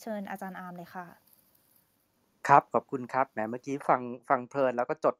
[0.00, 1.06] เชิญอาจารย์อาร์มเลยค่ะ
[2.48, 5.16] ครับขอบคุณครับแหมเมื่อกี้ฟังฟังเพลินแล้วก็จด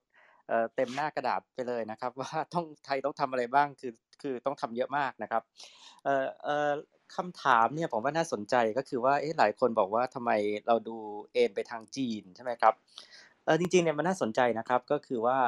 [0.75, 3.93] เต็มหน้ากระดาษไปเลยนะครับ ว่าต้องไทยต้องทำอะไรบ้างคือ
[4.23, 5.43] คือต้องทำเยอะมากนะครับ
[7.17, 10.31] คำถามเนี่ยผมว่าน่าสนใจก็คือว่าเอ๊ะหลายคนบอกว่าทำไม
[10.67, 10.97] เราดู
[11.33, 12.75] เอ็นไปทางจีนใช่ไหมครับ
[13.45, 15.39] เออจริงๆเนี่ยมันน่าสนใจนะครับก็คือว่า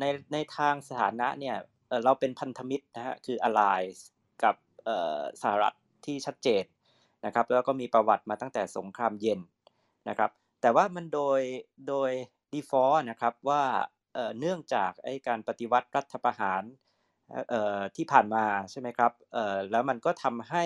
[0.00, 1.56] ในในทางสถานะเนี่ย
[2.04, 3.98] เราเป็นพันธมิตรนะฮะคือ allies
[4.42, 4.54] กับ
[5.42, 5.74] สหรัฐ
[6.06, 6.64] ที่ชัดเจน
[7.26, 9.40] นะครับแล้วก็มีประวัติมาตั้งแต่สงครามเย็น
[10.08, 10.30] นะครับ
[10.60, 11.40] แต่ว่ามันโดย
[11.88, 12.10] โดย
[12.52, 13.62] default นะครับว่า
[14.14, 16.62] เอ่อเนื่องจากไอ้การปฏิวัติรัฐประหาร
[17.50, 20.64] เอ่อที่ผ่านมาใช่ไหมครับเอ่อแล้วมันก็ทำให้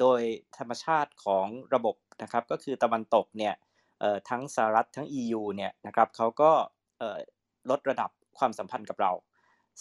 [0.00, 0.20] โดย
[0.58, 3.54] ธรรมชาติของระบบนะครับก็คือตะวันตกเนี่ย
[4.00, 6.50] เอ่อทั้งสหรัฐทั้ง EU เนี่ยนะครับเขาก็
[6.98, 7.18] เอ่อ
[7.70, 9.12] ลดระดับความสัมพันธ์กับเรา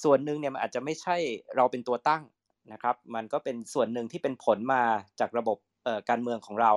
[0.04, 1.16] ส่วนหนึ่งเนี่ยมันอาจจะไม่ใช่
[1.56, 2.24] เราเป็นตัวตั้ง
[2.74, 4.84] นะครับ มันก็เป็นส่วนหนึ่งที่เป็นผลมา
[5.20, 5.58] จากระบบ
[6.10, 6.74] การเมืองของเรา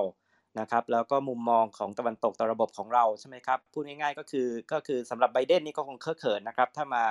[0.59, 7.03] นะครับแล้วก็มุมมองของตะวันตกต่อระบบของเราใช่ไหมครับพูดง่ายๆก็คือก็คือสำหรับไบเดนนี่ก็คงเคอะเขินนะครับถ้ามา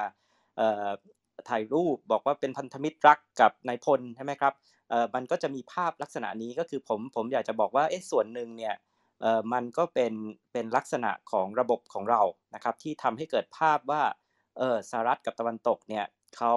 [1.49, 4.55] ถ่ายรูปบอกว่าเป็นพันธมิตรรักกับนายพลใช่ไหมครับ
[5.15, 8.75] มันก็จะมีภาพลักษณะนี้ก็คือผมผมอยากจะบอกว่าเอ๊ะส่วนหนึ่งเนี่ย
[9.53, 10.13] มันก็เป็น
[10.53, 12.23] เป็นลักษณะของระบบของเรา
[12.55, 14.03] นะครับที่ทำให้เกิดภาพว่า
[14.59, 16.05] เออสหรัฐกับตะวันตกเนี่ย
[16.37, 16.53] เขา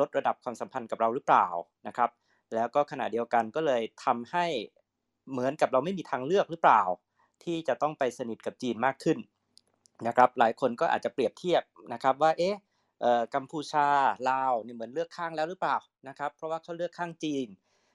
[0.00, 1.46] ลดระดับความสัมพันธ์กับเราหรือเปล่า
[1.88, 2.10] นะครับ
[2.54, 4.46] แล้วก็ขณะเดียวกันก็เลยทำให้
[5.30, 6.82] เหมือนกับเราไม่มีทางเลือกหรือเปล่า
[7.44, 9.18] ที่จะต้องไปสนิทกับจีนมากขึ้น
[10.06, 11.62] นะครับหลายคนก็อาจจะเปรียบเทียบ
[11.92, 12.56] นะครับว่าเอ๊ะ
[13.34, 13.86] กัมพูชา
[14.30, 15.76] ลาวนี่เหมือนเลือกข้างแล้วหรือเปล่า
[16.08, 17.48] นะครับเพราะว่าเขาเลือกข้างจีน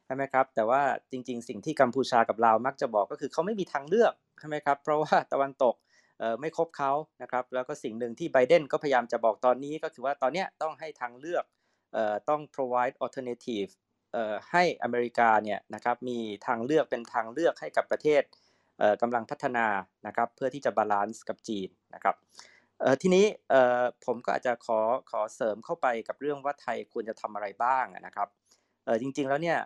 [0.06, 0.82] ใช่ไหมครับแต่ว่า
[1.12, 5.76] จริง ๆ สิ่งที่กัมพูชากับลาวมักจะบอกก็คือเขาไม่มีทางเลือกใช่ไหมครับเพราะว่าตะวันตก
[6.40, 11.44] ไม่คบเขานะครับแล้วก็สิ่งหนึ่งที่ไบเดนก็พยายามจะบอกตอนนี้ก็คือว่าตอนนี้ต้องให้ทางเลือก
[12.30, 13.70] ต้อง provide alternative
[14.52, 16.18] ให้อเมริกาเนี่ยนะครับมี
[16.48, 18.24] ทางเลือกเป็นทางเลือกให้กับประเทศ
[19.02, 19.68] กำลังพัฒนา
[20.08, 22.16] นะครับเพื่อที่จะบาลานซ์กับจีนนะครับ
[23.02, 23.26] ทีนี้
[24.06, 24.80] ผมก็อาจจะขอ
[25.12, 28.28] ขอเสริมเข้าไปกับเรื่องว่าไทยควรจะทำอะไรบ้างนะครับ
[29.02, 29.60] จริงๆแล้วเนี่ย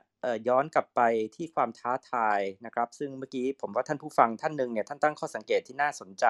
[0.47, 1.01] ย้อนกลับไป
[1.35, 6.25] ที่ความท้าทายนะครับ ซึ่งเมื่อกี้ผมว่าท่านผู้ฟังท่านหนึ่งเนี่ยท่านตั้งข้อสังเกตที่น่าสนใจ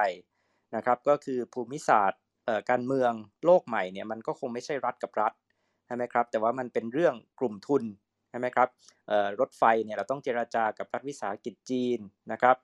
[0.75, 2.21] นะครับ ก็คือภูมิศาสตร์
[2.69, 3.11] การเมือง
[3.45, 5.33] โลกใหม่เนี่ยมันก็คงไม่ใช่รัฐกับรัฐ
[5.85, 7.83] ใช่ไหมครับ แต่ว่ามันเป็นเรื่องกลุ่มทุน
[8.33, 8.69] ช่ไหมครับ
[9.39, 11.99] รถไฟเนี่ยเราต้องเจราจากับรัฐวิสาหกิจจีน
[12.31, 12.55] นะครับ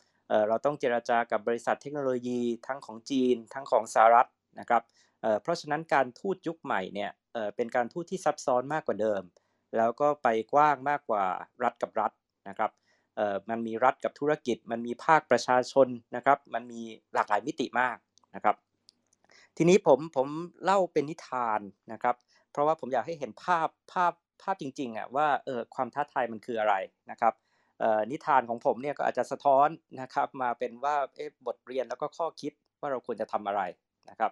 [0.48, 4.30] เราต้องเจราจากับบริษัทเทคโนโลยีทั้งของจีน ทั้งของสหรัฐ
[4.60, 4.84] นะครับ
[5.42, 7.12] เพราะฉะนั้นการทูตยุคใหม่เนี่ย
[7.56, 9.22] เป็นการทูตที่ซับซ้อนมากกว่าเดิม
[9.78, 11.24] แล้วก็ไปกว้างมากกว่า
[11.64, 12.12] รัฐกับรัฐ
[12.50, 12.72] นะครับ
[13.50, 16.82] มันมีรัฐกับธุรกิจ มันมีภาคประชาชนนะครับ มันมี
[17.14, 17.98] หลากหลายมิติมาก
[18.36, 18.56] นะครับ
[19.58, 20.28] ทีนี้ผมผม
[20.64, 21.60] เล่าเป็นนิทาน
[21.92, 22.16] นะครับ
[22.52, 26.76] เพราะว่าผมอยากให้เห็นภาพภาพ ภาพจริงๆอะว่าเออความท้าทายมันคืออะไร
[27.12, 27.34] นะครับ
[28.12, 29.68] นิทานของผมเนี่ยก็อาจจะสะท้อน
[30.02, 33.62] นะครับมาเป็นว่าเอ๊ะบทเรียนแล้วก็ข้อคิดว่าเราควรจะทำอะไร
[34.10, 34.32] นะครับ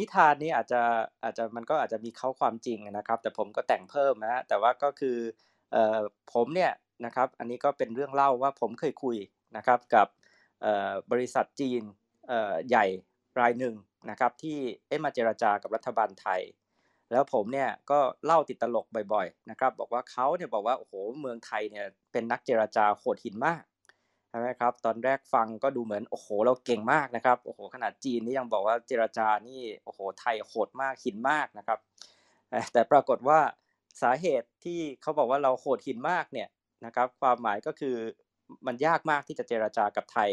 [0.00, 0.82] นิทานนี้อาจจะ
[1.24, 5.16] อาจจะมันก็อาจจะมีเข้าความจริงนะครับ แต่ผมก็แต่งเพิ่มนะแต่ว่าก็คือ
[5.74, 6.00] ออ
[6.34, 6.72] ผมเนี่ย
[7.04, 9.16] นะครับอันนี้ก็เป็นเรื่องเล่าว่าผมเคยคุย
[9.56, 10.06] นะครับกับ
[11.12, 11.82] บริษัทจีน
[12.68, 12.86] ใหญ่
[13.40, 13.74] รายหนึ่ง
[14.10, 14.58] นะครับที่
[15.04, 16.40] มาเจราจากับรัฐบาลไทย
[17.12, 23.62] แล้วผมเนี่ยก็เล่าติดตลกบ่อยๆนะครับบอกว่าเขาเนี่ยบอกว่าโอ้โหเมืองไทยเนี่ยเป็นนักเจราจาโหดหินมาก
[24.28, 31.78] ใช่ไหมครับตอนแรกฟังก็ดูเหมือนโอ้โหเราเก่งมากนะครับโอ้โหขนาดจีนนี่ยังบอกว่าเจรจานี่โอ้โหไทยโหดมากหินมากนะครับ
[32.72, 33.38] แต่ปรากฏว่า
[34.02, 36.48] สาเหตุที่เขาบอกว่าเราโหดหินมากเนี่ย
[36.84, 37.96] นะครับความหมายก็คือ
[38.66, 40.30] มันยากมากที่จะเจรจากับไทย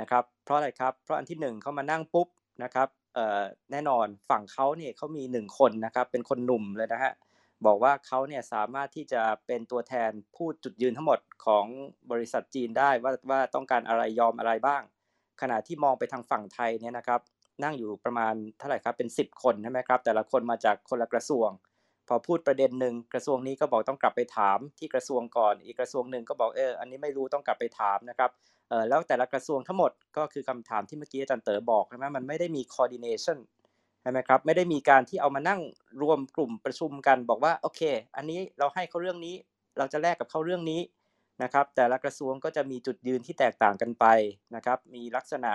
[0.00, 2.28] นะครับ เพราะอะไรครับเพราะอันที่หนึ่งเขามานั่งปุ๊บ
[2.64, 2.88] นะครับ
[3.72, 7.12] แน่นอนฝั่งเขาเนี่ยเขามีหนึ่งคนนะครับเป็นคนหนุ่มเลยนะฮะ
[7.66, 11.66] บอกว่าเขาเนี่ยสามารถที่จะเป็นตัวแทนพูดจุดยืนทั้งหมดของ
[12.10, 14.82] บริษัทจีนได้ว่าว่าต้องการอะไรยอมอะไรบ้าง
[15.40, 17.20] ขณะที่มองไปทางฝั่งไทยเนี่ยนะครับ
[17.64, 21.48] นั่งอยู่ประมาณเท่าไหร่ครับเป็น 10 คนใช่ไหมครับ แต่ละคนมาจากคนละกระทรวง
[22.08, 28.30] พอพูดประเด็นหนึ่งกระทรวงนี้ก็บอกต้องกลับไปถามที่กระทรวงก่อน อีกกระทรวงหนึ่งก็บอกเอออันนี้ไม่รู้ต้องกลับไปถามนะครับ
[28.70, 33.38] เออแล้วแต่ละกระทรวงทั้งหมดก็คือคำถามที่เมื่อกี้อาจารย์เต๋อบอกใช่ไหมมันไม่ได้มี coordination
[34.02, 35.60] ใช่ไหมครับไม่ได้มีการที่เอามานั่ง
[36.02, 37.80] รวมกลุ่มประชุมกันบอกว่าโอเค
[38.16, 39.34] อันนี้เราให้เขาเรื่องนี้
[39.78, 40.80] เราจะแลกกับเขาเรื่องนี้
[41.42, 44.06] นะครับ แต่ละกระทรวงก็จะมีจุดยืนที่แตกต่างกันไป
[44.54, 45.52] นะครับ มีลักษณะ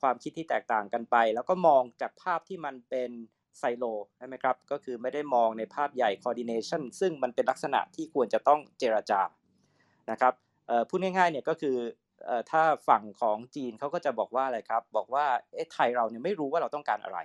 [0.00, 3.10] ความคิดที่แตกต่างกันไป แล้วก็มองจากภาพที่มันเป็น
[3.58, 3.84] ไซโล
[4.18, 9.20] ใช่ไหมครับ ก็คือไม่ได้มองในภาพใหญ่ coordination ซึ่งมันเป็นลักษณะที่ควรจะต้องเจรจา
[10.10, 10.32] นะครับ
[10.88, 11.76] พูดง่ายๆเนี่ยก็คือ
[12.50, 17.18] ถ้าฝั่งของจีนเขาก็จะบอกว่าอะไรครับ บอกว่าเอ๊ะไทยเราเนี่ยไม่รู้ว่าเราต้องการอะไร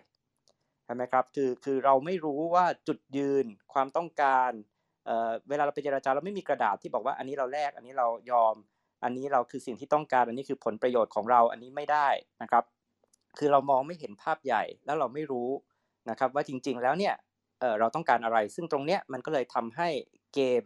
[0.85, 4.51] ใช่ไหมครับคือคือเราไม่รู้ว่าจุดยืนความต้องการ
[5.05, 8.55] เอ่อเวลาเราไปเจราจาเราไม่มีกระดาษที่บอกว่าอันนี้เราแลกอันนี้เรายอม
[9.03, 12.07] อันนี้เราคือสิ่งที่ต้องการ อันนี้คือผลประโยชน์ของเราอันนี้ไม่ได้
[12.41, 12.63] นะครับ
[13.37, 15.49] คือเรามองไม่เห็นภาพใหญ่แล้วเราไม่รู้
[16.09, 17.15] นะครับว่าจริงๆแล้วเนี่ย
[17.59, 19.89] เออเราต้องการอะไร ซึ่งตรงเนี้ยมันก็เลยทำให้
[20.33, 20.63] เกม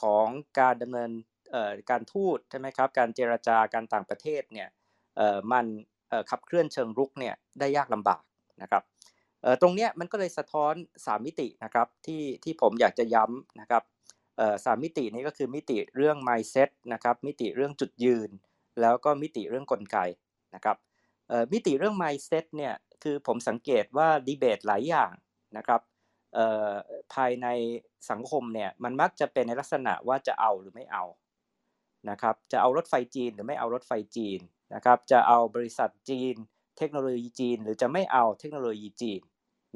[0.00, 0.26] ของ
[0.60, 1.10] การดำเนิน
[1.90, 4.68] การทูตใช่ไหมครับ การเจรจาการต่างประเทศเนี่ย
[5.52, 5.66] มัน
[6.30, 8.22] ขับเคลื่อนเชิงรุกเนี่ยได้ยากลำบาก
[8.62, 8.82] นะครับ
[9.60, 13.82] ตรงนี้มันก็เลยสะท้อน 3 มิตินะครับที่ที่ผมอยากจะย้ำนะครับ
[14.64, 18.30] สามมิตินี้ก็คือมิติเรื่อง mindset นะครับมิติเรื่องจุดยืน
[18.80, 19.98] แล้วก็มิติเรื่องกลไก
[20.54, 20.76] นะครับ
[21.52, 25.12] มิติเรื่อง mindset เนี่ยคือผมสังเกตว่าดีเบตหลายอย่าง
[25.56, 25.80] นะครับ
[27.14, 27.46] ภายใน
[28.10, 31.04] สังคมเนี่ยมันมักจะเป็นในลักษณะว่าจะเอาหรือไม่เอา
[32.10, 34.40] นะครับจะเอารถไฟจีนหรือไม่เอารถไฟจีน
[34.74, 36.34] นะครับจะเอาบริษัทจีน
[36.78, 39.20] เทคโนโลยีจีน หรือจะไม่เอาเทคโนโลยีจีน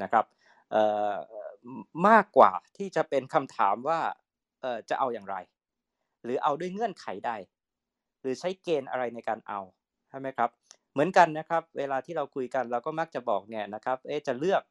[0.02, 0.24] นะครับ
[2.08, 4.00] มากกว่าที่จะเป็นคำถามว่า
[4.90, 5.36] จะเอาอย่างไร
[6.24, 7.32] หรือเอาด้วยเงื่อนไขใด
[8.20, 9.60] หรือใช้เกณฑ์อะไรในการเอา
[10.08, 10.50] ใช่ไหมครับ
[10.92, 14.62] เหมือนกันนะครับเวลาที่เราคุยกันเราก็มักจะบอกเนี่ยนะครับเอ๊จะเลือก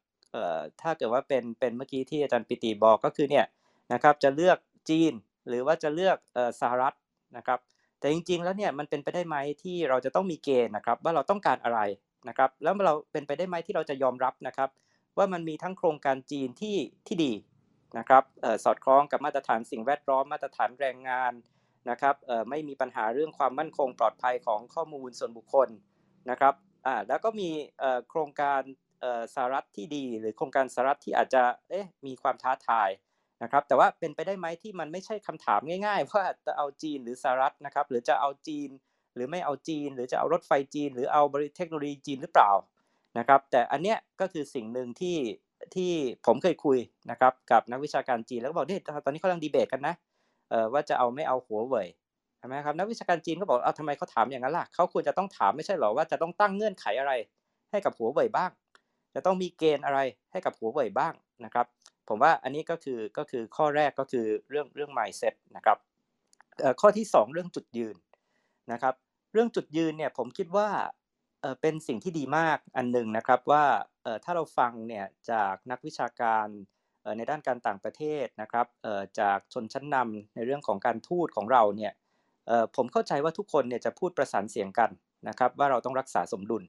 [0.80, 3.46] ถ้าเกิดว่าเป็นเป็นเมื่อกี้ที่อาจารย์ปิติบอกก็คือเนี่ย
[3.92, 4.58] นะครับจะเลือก
[4.90, 5.12] จีน
[5.48, 6.16] หรือว่าจะเลือก
[6.60, 6.94] สหรัฐ
[7.36, 7.58] นะครับ
[7.98, 11.80] แต่จริงๆแล้วเนี่ยมันเป็นไปได้ไหมที่เราจะต้องมีเกณฑ์นะครับว่าเราต้องการอะไร
[12.28, 14.70] นะครับแล้วเราเป็นไปได้ไหมที่เราจะยอมรับนะครับ
[15.16, 16.76] ว่ามันมีทั้งโครงการจีนที่
[17.06, 17.32] ที่ดี
[17.98, 18.22] นะครับ
[18.64, 21.32] สอดคล้องกับมาตรฐานสิ่งแวดล้อมมาตรฐานแรงงาน
[21.90, 22.14] นะครับ
[22.50, 25.68] ไม่มีปัญหาเรื่องความมั่นคงปลอดภัยของข้อมูลส่วนบุคคล
[26.30, 26.54] นะครับ
[27.08, 27.50] แล้วก็มี
[28.08, 28.62] โครงการ
[29.34, 32.88] สหรัฐที่ดี หรือโครงการสหรัฐที่อาจจะเอ๊ะมีความท้าทาย
[33.42, 38.68] นะครับแต่ว่าเป็นไปได้ไหมที่มันไม่ใช่คำถามง่าย ๆ ว่าจะเอาจีนหรือสหรัฐนะครับหรือจะเอาจีน
[39.14, 42.50] หรือไม่เอาจีน หรือจะเอารถไฟจีน หรือเอาบริเทคโนโลยีจีนหรือเปล่า
[43.18, 45.16] นะครับแต่อันเนี้ยก็คือสิ่งหนึ่งที่
[45.74, 45.92] ที่
[46.26, 46.78] ผมเคยคุย
[47.10, 49.94] นะครับกับนักวิชาการจีนแล้วก็บอกเนี่ยตอนนี้เขากำลังดีเบตกันนะ
[50.50, 51.88] เอ่อว่าจะเอาไม่เอาหัวเว่ย
[52.38, 57.12] ใช่ไหมครับนักวิชาการจีนก็บอกเอาทำไมเขาถามอย่างนั้นล่ะเขาควรจะต้องถามไม่ใช่หรอว่าจะต้องตั้งเงื่อนไขอะไร
[57.70, 58.50] ให้กับหัวเว่ยบ้าง
[59.14, 60.00] จะต้องมีเกณฑ์อะไร
[60.32, 61.12] ให้กับหัวเว่ยบ้าง
[61.44, 61.66] นะครับ
[62.14, 65.78] ผมว่าอันนี้ก็คือก็คือข้อแรกก็คือเรื่องเรื่อง mindset นะครับ
[66.80, 67.96] ข้อที่ 2 เรื่องจุดยืน
[68.72, 68.94] นะครับ
[69.32, 70.68] เรื่องจุดยืนเนี่ยผมคิดว่า
[71.60, 73.64] เป็นสิ่งที่ดีมากอันหนึ่งนะครับว่า
[74.24, 76.46] ถ้าเราฟังเนี่ยจากนักวิชาการ
[77.16, 78.66] ในด้านการต่างประเทศนะครับ
[79.20, 81.92] จากชนชั้นนำในเรื่องของการทูตของเราเนี่ย
[82.76, 84.90] ผมเข้าใจว่าทุกคนเนี่ยจะพูดประสานเสียงกัน
[85.28, 86.62] นะครับ ว่าเราต้องรักษาสมดุล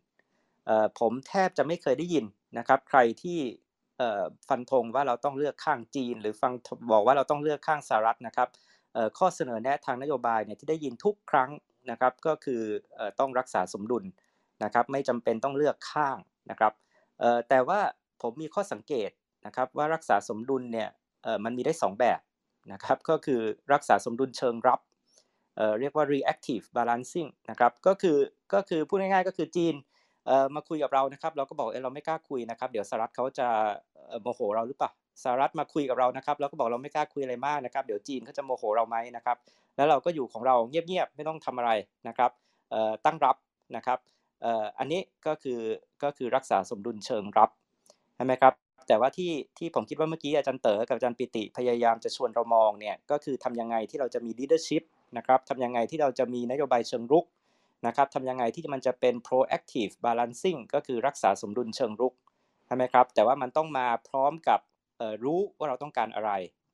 [0.99, 2.25] ผมแทบจะไม่เคยได้ยิน
[2.57, 3.39] นะครับ ใครที่
[4.49, 6.53] ฟันธงว่าเราต้องเลือกข้างจีน หรือฟัง
[6.91, 8.49] บอกว่าเราต้องเลือกข้างสหรัฐนะครับ
[9.17, 11.49] ข้อเสนอแนะทางนโยบายเนี่ยที่ได้ยินทุกครั้ง
[11.91, 12.61] นะครับก็คือ
[13.19, 14.03] ต้องรักษาสมดุล
[14.63, 16.17] นะครับไม่จำเป็นต้องเลือกข้าง
[16.49, 16.73] นะครับ
[17.49, 17.79] แต่ว่า
[18.21, 19.09] ผมมีข้อสังเกต
[19.45, 20.89] นะครับว่ารักษาสมดุลเนี่ย
[21.43, 22.19] มันมีได้ 2 แบบ
[22.73, 23.41] นะครับก็คือ
[23.73, 24.79] รักษาสมดุลเชิงรับ
[25.79, 28.17] เรียกว่า reactive balancing นะครับก็คือ
[28.53, 29.75] ก็คือพูดง่ายๆก็คือจีน
[30.55, 33.47] มาคุยกับเรานะครับ เราก็บอกเออเราไม่กล้าคุยนะครับ เดี๋ยวสหรัฐเขาจะ
[34.21, 34.91] โมโหเราหรือเปล่า
[35.23, 39.37] สหรัฐมาคุยกับเรานะครับเราก็บอกเราไม่กล้าคุยอะไรมากนะครับ เดี๋ยวจีนเขาจะโมโหเราไหมนะครับ
[39.75, 41.71] แล้วเราก็อยู่ของเราเงียบๆไม่ต้องทำอะไร
[42.07, 42.31] นะครับ
[43.05, 43.35] ตั้งรับ
[43.75, 43.99] นะครับ
[44.79, 45.59] อันนี้ก็คือ
[46.03, 47.49] ก็คือรักษาสมดุลเชิงรับ
[48.15, 48.53] ใช่ไหมครับ
[48.87, 54.83] แต่ว่าที่ที่ผมคิดว่าเมื่อกี้อาจารย์เต๋อกับอาจารย์ปิติพยายามจะชวนเรามองเนี่ยก็คือทำยังไงที่เราจะมี leadership
[55.17, 57.25] นะครับทำยังไงที่เราจะมีนโยบายเชิงรุก
[57.87, 62.13] นะครับทำยังไงที่มันจะเป็น proactive balancing ก็คือรักษาสมดุลเชิงรุก
[62.65, 64.59] ใช่ไหมครับ แต่ว่ามันต้องมาพร้อมกับ
[65.23, 66.31] รู้ว่าเราต้องการอะไร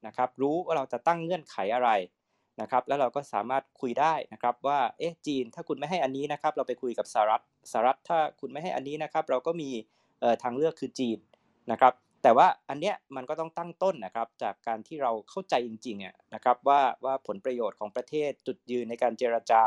[0.07, 1.89] นะครับ รู้ว่าเราจะตั้งเงื่อนไขอะไร
[2.61, 9.69] นะครับ แล้วเราก็สามารถคุยได้นะครับว่าเอ๊ะจีน ถ้าคุณไม่ให้อันนี้นะครับ เราไปคุยกับสหรัฐสหรัฐถ้าคุณไม่ให้อันนี้นะครับ เราก็มี
[10.43, 11.17] ทางเลือกคือจีน
[11.71, 19.63] นะครับ แต่ว่าอันเนี้ยมันก็ต้องตั้งต้นนะครับ จากการที่เราเข้าใจจริงๆนะครับว่าว่าผลประโยชน์ของประเทศจุดยืนในการเจรจา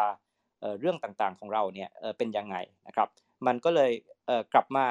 [0.81, 2.57] เรื่องต่างๆของเราเนี่ยเป็นยังไง
[2.87, 3.09] นะครับ
[3.47, 3.93] มันก็เลย
[4.53, 4.87] กลับมา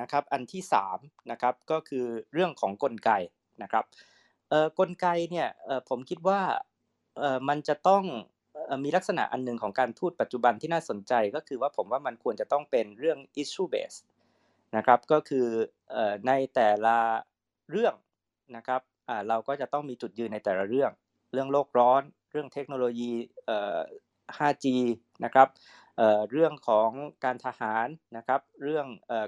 [0.00, 0.62] นะครับอันที่
[0.96, 3.10] 3นะครับก็คือเรื่องของกลไก
[3.62, 3.84] นะครับ
[4.78, 5.48] กลไกเนี่ย
[5.88, 6.40] ผมคิดว่า
[7.48, 8.04] มันจะต้อง
[8.84, 13.98] มีลักษณะอันหนึ่งของการทูตปัจจุบันที่น่าสนใจก็คือว่าผมว่ามันควรจะต้องเป็นเรื่อง issue base
[14.76, 15.46] นะครับก็คือ
[16.26, 16.96] ในแต่ละ
[17.70, 17.94] เรื่อง
[18.56, 18.80] นะครับ
[19.28, 20.90] เราก็จะต้องมีจุดยืนในแต่ละเรื่อง
[21.32, 23.12] เรื่องโลกร้อน เรื่องเทคโนโลยี
[24.38, 24.66] 5G
[25.24, 25.48] นะครับ
[26.30, 26.90] เรื่องของ
[27.24, 27.86] การทหาร
[28.16, 28.86] นะครับ เรื่อง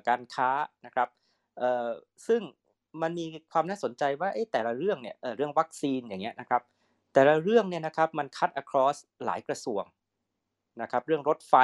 [0.09, 0.51] การค้า
[0.87, 1.09] นะครับ
[2.27, 2.43] ซึ่ง
[3.03, 6.63] มันมีความน่าสนใจว่าแต่ละเรื่องเนี่ยเรื่องวัคซีนอย่างเงี้ยนะครับ
[7.13, 9.85] แต่ละเรื่องเนี่ยนะครับมันคัด across หลายกระทรวง
[10.83, 11.55] นะครับ เรื่องรถไฟ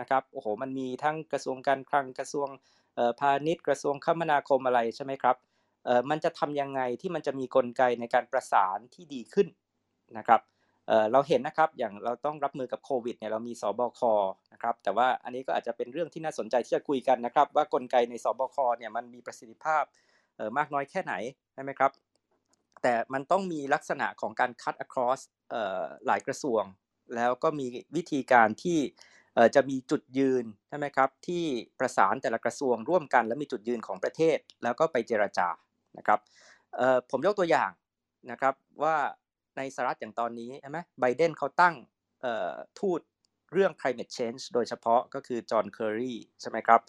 [0.00, 2.48] นะครับโอ้โหมันมีทั้งกระทรวงการคลังกระทรวง
[3.20, 5.36] พาณิชย์กระทรวงคมนาคมอะไรใช่ไหมครับ
[6.10, 9.48] มันจะทำยังไงที่มันจะมีกลไกในการประสานที่ดีขึ้น
[10.18, 10.40] นะครับ
[11.12, 14.00] เราเห็นนะครับอย่างเราต้องรับมือกับโควิดเนี่ยเรามีสบค
[14.52, 19.84] นะครับแต่ว่าอันนี้ก็อาจจะเป็นเรื่องที่น่าสนใจที่จะคุยกันนะครับ ว่ากลไกในสบคเนี่ยมันมีประสิทธิภาพ
[20.56, 21.14] มากน้อยแค่ไหน
[21.54, 21.90] ใช่ไหมครับ
[22.82, 25.20] แต่มันต้องมีลักษณะของการ cut across
[26.06, 26.62] หลายกระทรวง
[27.16, 27.66] แล้วก็มี
[27.96, 28.78] วิธีการที่
[29.54, 31.44] จะมีจุดยืนใช่ไหมครับที่
[31.78, 35.48] ประสานแต่ละกระทรวงร่วมกัน และมีจุดยืนของประเทศ แล้วก็ไปเจรจา
[35.98, 36.20] นะครับ
[37.10, 37.70] ผมยกตัวอย่าง
[38.30, 38.96] นะครับว่า
[39.58, 41.74] ในสหรัฐอย่างตอนนี้ใช่ไหมไบเดนเขาตั้ง
[42.80, 43.00] ทูต
[43.52, 46.80] เรื่อง climate change โดยเฉพาะก็คือจอห์นเคร์รีใช่ไหมครับ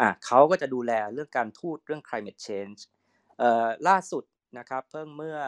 [0.00, 2.80] อ่าเขาก็จะดูแลเรื่องการทูตเรื่อง climate change
[3.88, 4.24] ล่าสุด
[4.58, 5.38] นะครับเพิ่งเมื่อ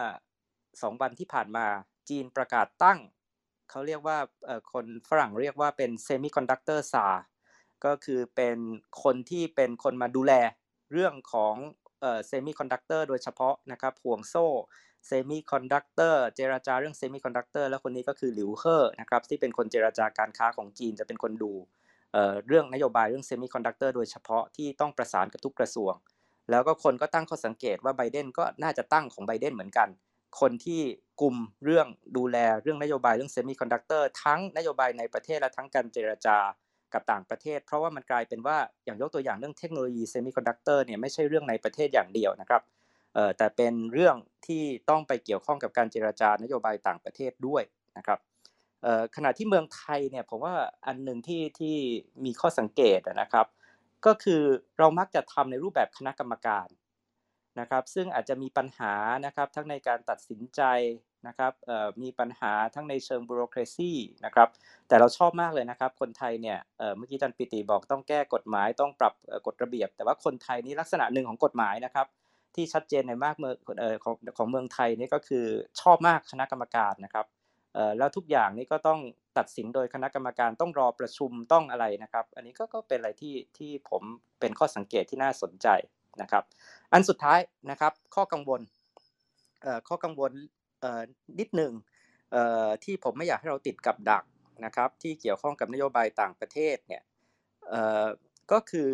[0.47, 1.65] 2 วันที่ผ่านมา
[2.09, 2.99] จีนประกาศตั้ง
[3.69, 4.17] เขาเรียกว่า
[4.71, 7.07] คนฝรั่งเรียกว่าเป็น semiconductor czar
[7.85, 8.57] ก็คือเป็น
[9.03, 10.33] คนที่เป็นคนมาดูแล
[10.91, 11.55] เรื่องของ
[12.27, 14.47] เซมิคอนดักเตอร์โดยเฉพาะนะครับห่วงโซ่
[15.07, 21.53] เซมิคอนดักเตอร์เจรจาเรื่องเซมิคอนดักเตอร์แล้วคนนี้ก็คือหลิวเฮ่อนะครับที่เป็นคนเจรจาการค้าของจีนจะเป็นคนดู
[22.47, 25.93] เรื่องนโยบายเรื่องเซมิคอนดักเตอร์โดยเฉพาะที่ต้องประสานกับทุกกระทรวง
[26.49, 29.89] แล้วก็คนก็ตั้งข้อสังเกตว่าไบเดนก็น่าจะตั้งของไบเดนเหมือนกัน
[30.39, 30.81] คนที่
[31.21, 31.87] กลุ่มเรื่อง
[32.17, 36.37] ดูแลเรื่องนโยบายเรื่องเซมิคอนดักเตอร์ทั้งนโยบายในประเทศและทั้งการเจรจา
[36.93, 42.61] กับต่างประเทศ เพราะว่ามันกลายเป็นว่าอย่างยกตัวอย่างเรื่องเทคโนโลยีเซมิคอนดักเตอร์เนี่ยไม่ใช่เรื่องในประเทศอย่างเดียวนะครับ
[43.37, 44.15] แต่เป็นเรื่อง
[44.47, 47.63] ที่ต้องไปเกี่ยวข้องกับการเจรจานโยบายต่างประเทศด้วย
[47.97, 48.19] นะครับ
[49.15, 50.55] ขณะที่เมืองไทยเนี่ยผมว่า
[50.85, 51.75] อันหนึ่งที่ที่
[52.25, 53.47] มีข้อสังเกตนะครับ
[54.05, 54.41] ก็คือ
[54.79, 56.67] เรามักจะทำในรูปแบบคณะกรรมการ
[57.59, 58.93] นะครับซึ่งอาจจะมีปัญหา
[59.25, 60.61] นะครับทั้งในการตัดสินใจ
[61.27, 61.53] นะครับ
[62.03, 63.91] มีปัญหาทั้งในเชิงบูโรครซี
[64.25, 64.49] นะครับ
[64.87, 66.57] แต่เราชอบมากเลยนะครับ คนไทยเนี่ย
[66.95, 69.13] เมื่อกี้จันปิติบอกต้องแก้กฎหมายต้องปรับ
[69.47, 72.07] กฎระเบียบ แต่ว่าคนไทยนี่ลักษณะหนึ่งของกฎหมายนะครับ
[72.55, 73.55] ที่ชัดเจนในมากเมือง
[74.03, 75.45] ของของเมืองไทยนี่ก็คือ
[75.81, 77.25] ชอบมากคณะกรรมการนะครับ
[77.97, 78.99] แล้วทุกอย่างนี่ก็ต้อง
[79.37, 84.03] ตัดสินโดยคณะกรรมการต้องรอประชุมต้องอะไรนะครับ อันนี้ก็ก็เป็นอะไรที่ที่ผม
[84.39, 85.67] เป็นข้อสังเกตที่น่าสนใจ
[86.21, 86.43] นะครับ
[86.93, 87.39] อันสุดท้าย
[87.71, 88.61] นะครับข้อกังวล
[89.87, 90.31] ข้อกังวล
[91.39, 91.73] นิดหนึ่ง
[92.83, 94.23] ที่ผมไม่อยากให้เราติดกับดัก
[94.65, 97.03] นะครับที่เกี่ยวข้องกับนโยบายต่างประเทศเนี่ย
[98.51, 98.89] ก็คือ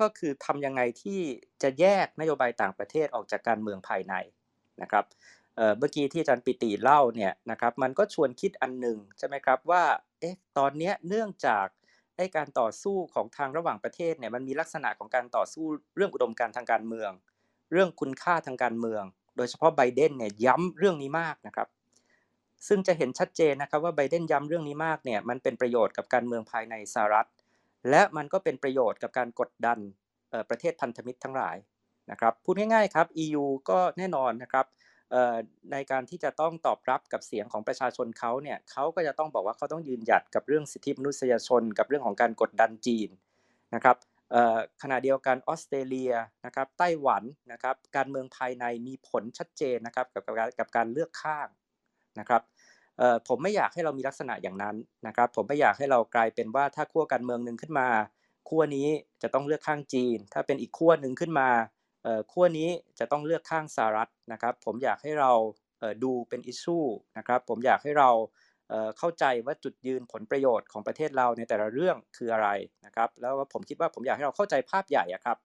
[0.00, 1.20] ก็คือทำยังไงที่
[1.62, 4.14] จะแยกนโยบายต่างประเทศออกจากการเมืองภายใน
[4.82, 5.04] นะครับ
[5.78, 9.82] เมื่อกี้ที่อาจารย์ปิติเล่าเนี่ยนะครับมันก็ชวนคิดอันหนึ่งใช่ไหมครับว่า
[10.20, 11.66] เอ๊ะตอนนี้เนื่องจาก
[12.16, 15.66] ไอ้การต่อสู้ของทางระหว่างประเทศเนี่ยมันมีลักษณะของการต่อสู้
[15.96, 17.10] เรื่องอุดมการทางการเมือง
[17.72, 19.02] เรื่องคุณค่าทางการเมือง
[19.36, 21.68] โดยเฉพาะไบเดนเนี่ยย้ำเรื่องนี้มากนะครับ
[22.68, 27.28] ซึ่งจะเห็นชัดเจนนะครับว่าไบเดนย้ำเรื่องนี้มากเนี่ยมันเป็นประโยชน์กับการเมืองภายในสหรัฐ
[27.90, 29.78] และมันก็เป็นประโยชน์กับการกดดัน
[30.50, 31.56] ประเทศพันธมิตรทั้งหลาย
[32.10, 34.66] นะครับพูดง่ายๆครับ EU ก็แน่นอนนะครับ
[35.72, 43.08] ในการที่จะต้องตอบรับกับเสียงของประชาชนเขาเนี่ยเขาก็จะต้องบอกว่าเขาต้องยืนหยัดกับเรื่องสิทธิมนุษยชน กับเรื่องของการกดดันจีน
[43.74, 43.96] นะครับ
[44.82, 46.12] ขณะเดียวกันออสเตรเลีย
[46.46, 51.48] นะครับไต้หวันนะครับการเมืองภายในมีผลชัดเจนนะครับกับกับกับการเลือกข้าง
[52.20, 52.42] นะครับ
[53.28, 54.76] ผมไม่อยากให้เรามีลักษณะอย่างนั้น
[55.06, 57.88] นะครับ ผมไม่อยากให้เรากลายเป็นว่าถ้าขั้วการเมืองหนึ่งขึ้นมา
[58.48, 58.88] ขั้วนี้
[59.22, 61.48] จะต้องเลือกข้างจีน ถ้าเป็นอีกขั้วหนึ่งขึ้นมา
[62.32, 62.68] ขั้วนี้
[62.98, 65.32] จะต้องเลือกข้างสหรัฐนะครับ ผมอยากให้เรา
[66.04, 66.78] ดูเป็นอิชชู
[67.18, 68.10] นะครับ ผมอยากให้เรา
[68.98, 72.48] เข้าใจว่าจุดยืนผลประโยชน์ของประเทศเราในแต่ละเรื่องคืออะไร
[72.86, 75.38] นะครับ แล้วผมคิดว่าผมอยากให้เราเข้าใจภาพใหญ่อะครับ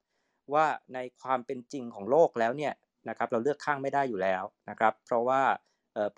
[0.53, 2.73] ว่าในความเป็นจริงของโลกแล้วเนี่ย
[3.09, 5.41] นะครับ เราเลือกข้างไม่ได้อยู่แล้วนะครับ เพราะว่า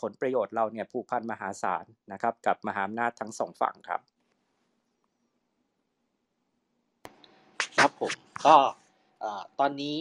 [0.01, 4.01] ผลประโยชน์เราเนี่ยผูกพันมหาศาลนะครับกับมหาอำนาจทั้งสองฝั่งครับ
[7.77, 8.11] ครับผม
[8.45, 8.55] ก็
[9.59, 9.99] ตอนนี้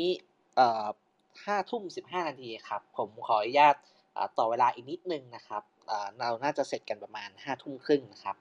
[1.44, 3.76] ห้าทุ่มสิบห้านาทีครับ ผมขออนุญาต
[4.38, 5.62] ต่อเวลาอีกนิดนึงนะครับ
[6.20, 8.36] เราน่าจะเสร็จกันประมาณห้าทุ่มครึ่งนะครับ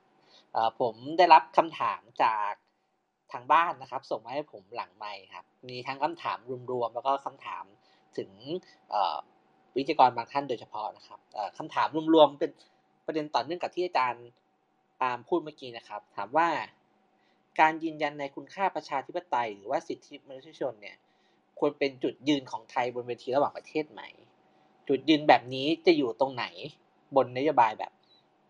[0.79, 2.51] ผมได้รับคำถามจาก
[3.31, 6.37] ทางบ้านนะครับ ส่งมาให้ผมหลังไมค์ครับ มีทั้งคำถาม
[6.71, 7.63] รวมๆแล้วก็คำถาม
[8.17, 8.31] ถึง
[9.79, 12.51] วิทยากรบางท่านโดยเฉพาะนะครับเอ่อคำถามรวมๆเป็น
[13.05, 14.25] ประเด็นต่อเนื่องกับที่อาจารย์
[15.01, 16.47] ปาล์มพูดเมื่อกี้นะครับ ถามว่า
[17.59, 20.97] การยืนยันในคุณค่าประชาธิปไตย หรือว่าสิทธิมนุษยชนเนี่ย
[21.59, 24.01] ควรเป็นจุดยืนของไทยบนเวทีระหว่างประเทศไหม
[24.87, 26.45] จุดยืนแบบนี้จะอยู่ตรงไหน
[27.15, 27.91] บนนโยบายแบบ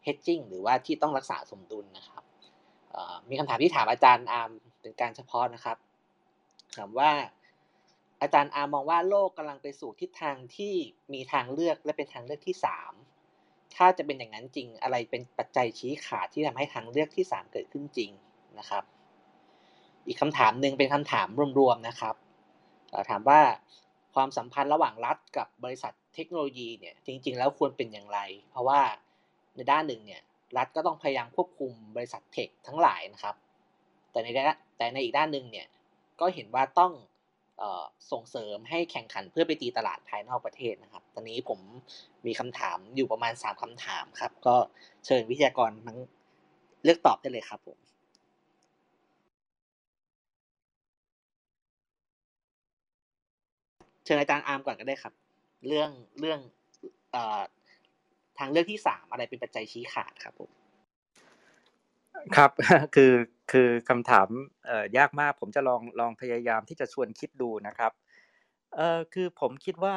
[0.05, 2.23] hedging หรือว่าที่ต้องรักษาสมดุลนะครับ
[3.29, 4.49] มีคำถามที่ถามอาจารย์อาร์ม
[4.81, 5.77] เป็นการเฉพาะนะครับ
[6.77, 7.11] ถามว่า
[8.21, 10.73] อาจารย์อาร์มองว่าโลกกำลังไปสู่ทิศทางที่
[11.13, 12.93] มีทางเลือกและเป็นทางเลือกที่สาม
[13.75, 18.11] ถ้าจะเป็นอย่างนั้นจริงอะไรเป็นปัจจัยชี้ขาดที่ทำให้ทางเลือกที่สามเกิดขึ้นจริง
[18.59, 18.83] นะครับ
[20.07, 21.27] อีกคำถามหนึ่งเป็นคำถาม
[21.59, 22.15] รวมๆนะครับ
[22.89, 23.39] เอ่อถามว่า
[24.15, 28.19] ความสัมพันธ์ระหว่างรัฐกับบริษัทเทคโนโลยีเนี่ยจริง ๆ แล้วควรเป็นอย่างไร
[28.51, 28.81] เพราะว่า
[29.55, 30.21] ในด้านหนึ่งเนี่ย
[30.57, 33.35] รัฐก็ต้องพยายามควบคุมบริษัทเทคทั้งหลายนะครับ
[34.11, 34.27] แต่ใน
[34.77, 35.67] แต่ในอีกด้านหนึ่งเนี่ย
[36.19, 36.91] ก็เห็นว่าต้อง
[38.11, 41.59] ส่งเสริมให้แข่งขันเพื่อไปตีตลาดภายนอกประเทศนะครับ ตอนนี้ผม
[42.25, 44.55] มีคำถามอยู่ประมาณสามคำถามครับ ก็
[45.05, 45.97] เชิญวิทยากรทั้ง
[46.83, 47.77] เลือกตอบได้เลยครับผม
[54.05, 55.13] เชิญอาจารย์อาร์มก่อนก็ได้ครับ
[55.67, 56.39] เรื่องเรื่อง
[57.15, 57.17] อ
[58.37, 60.58] ทางเลือกที่สามอะไรเป็นปัจจัยชี้ขาดครับผม
[62.35, 62.51] ครับ
[62.95, 63.13] คือ
[63.51, 64.27] คือคำถาม
[64.97, 67.91] ยากมากผมจะลองลองพยายามที่จะชวนคิดดูนะครับ
[68.75, 69.95] เออคือผมคิดว่า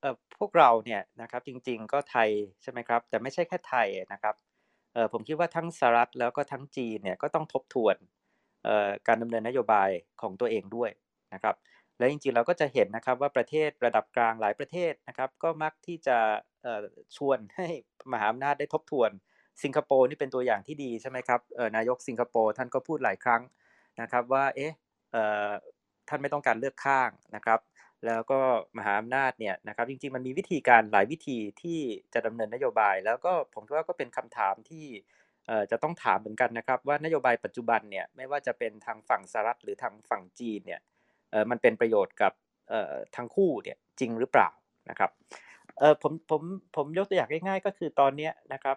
[0.00, 2.30] เออพวกเราเนี่ยนะครับจริง ๆ ก็ไทย
[2.62, 4.34] ใช่ไหมครับ แต่ไม่ใช่แค่ไทยนะครับ
[4.94, 7.96] เออผมคิดว่าทั้งสหรัฐแล้วก็ทั้งจีนเนี่ยก็ต้องทบทวน
[8.64, 10.90] เอ่อการดำเนินนโยบายของตัวเองด้วย
[11.34, 11.56] นะครับ
[11.98, 16.18] และจริงๆเราก็จะเห็นนะครับว่าประเทศระดับกลางหลายประเทศนะครับ ก็มักที่จะ
[16.62, 16.84] เอ่อ
[17.16, 17.66] ชวนให้
[18.12, 19.10] มหาอำนาจได้ทบทวน
[19.62, 21.40] สิงคโปร์นี่เป็นตัวอย่างที่ดีใช่ไหมครับ
[21.76, 23.42] นายกสิงคโปร์ท่านก็พูดหลายครั้ง
[24.00, 24.72] นะครับว่าเอ๊ะ
[26.08, 27.60] ท่านไม่ต้องการเลือกข้างนะครับ
[28.06, 28.40] แล้วก็
[28.76, 31.78] มหาอำนาจเนี่ยนะครับจริงๆมันมีวิธีการหลายวิธีที่
[32.14, 34.86] จะดำเนินนโยบาย แล้วก็ผมว่าก็เป็นคำถามที่
[35.70, 40.80] จะต้องถามเหมือนกันนะครับ ว่านโยบายปัจจุบันเนี่ยไม่ว่าจะเป็นทางฝั่งสหรัฐหรือทางฝั่งจีนเนี่ย
[41.50, 42.32] มันเป็นประโยชน์กับ
[43.16, 44.48] ทั้งคู่เนี่ยจริงหรือเปล่า
[44.90, 45.10] นะครับ
[46.02, 46.42] ผมผม
[46.76, 48.76] ผมยกตัวอย่างง่ายๆ ก็คือตอนนี้นะครับ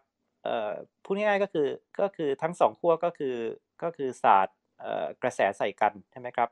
[1.03, 1.67] พูดง่ายๆก็คือ
[1.99, 3.35] ก็คือทั้งสองขั้วก็คือ
[3.83, 4.57] ก็คือศาสตร์
[5.21, 6.49] กระแสใส่กันใช่ไหมครับ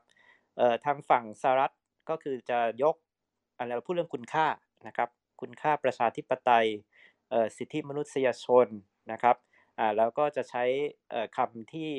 [0.84, 1.72] ทางฝั่งสหรัฐ
[2.08, 2.96] ก็คือจะยก
[3.56, 4.46] อะไรเราพูดเรื่องคุณค่า
[4.86, 5.08] นะครับ
[5.40, 6.66] คุณค่าประชาธิปไตย
[7.56, 8.66] สิทธิมนุษยชน
[9.12, 9.36] นะครับ
[9.96, 10.64] แล้วก็จะใช้
[11.36, 11.90] คำที่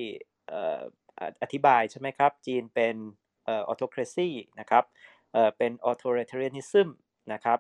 [1.42, 2.96] อธิบายใช่ไหมครับ จีนเป็น
[3.48, 4.84] ออ autocracy นะครับ
[5.58, 6.88] เป็น authoritarianism
[7.34, 7.60] นะครับ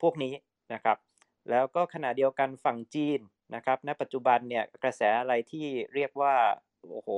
[0.00, 0.34] พวกนี้
[0.72, 0.96] นะครับ
[1.50, 3.20] แล้วก็ขณะเดียวกันฝั่งจีน
[3.54, 6.34] นะครับณปัจจุบันเนี่ยกระแสอะไรที่เรียกว่า
[6.90, 7.08] โอ้โห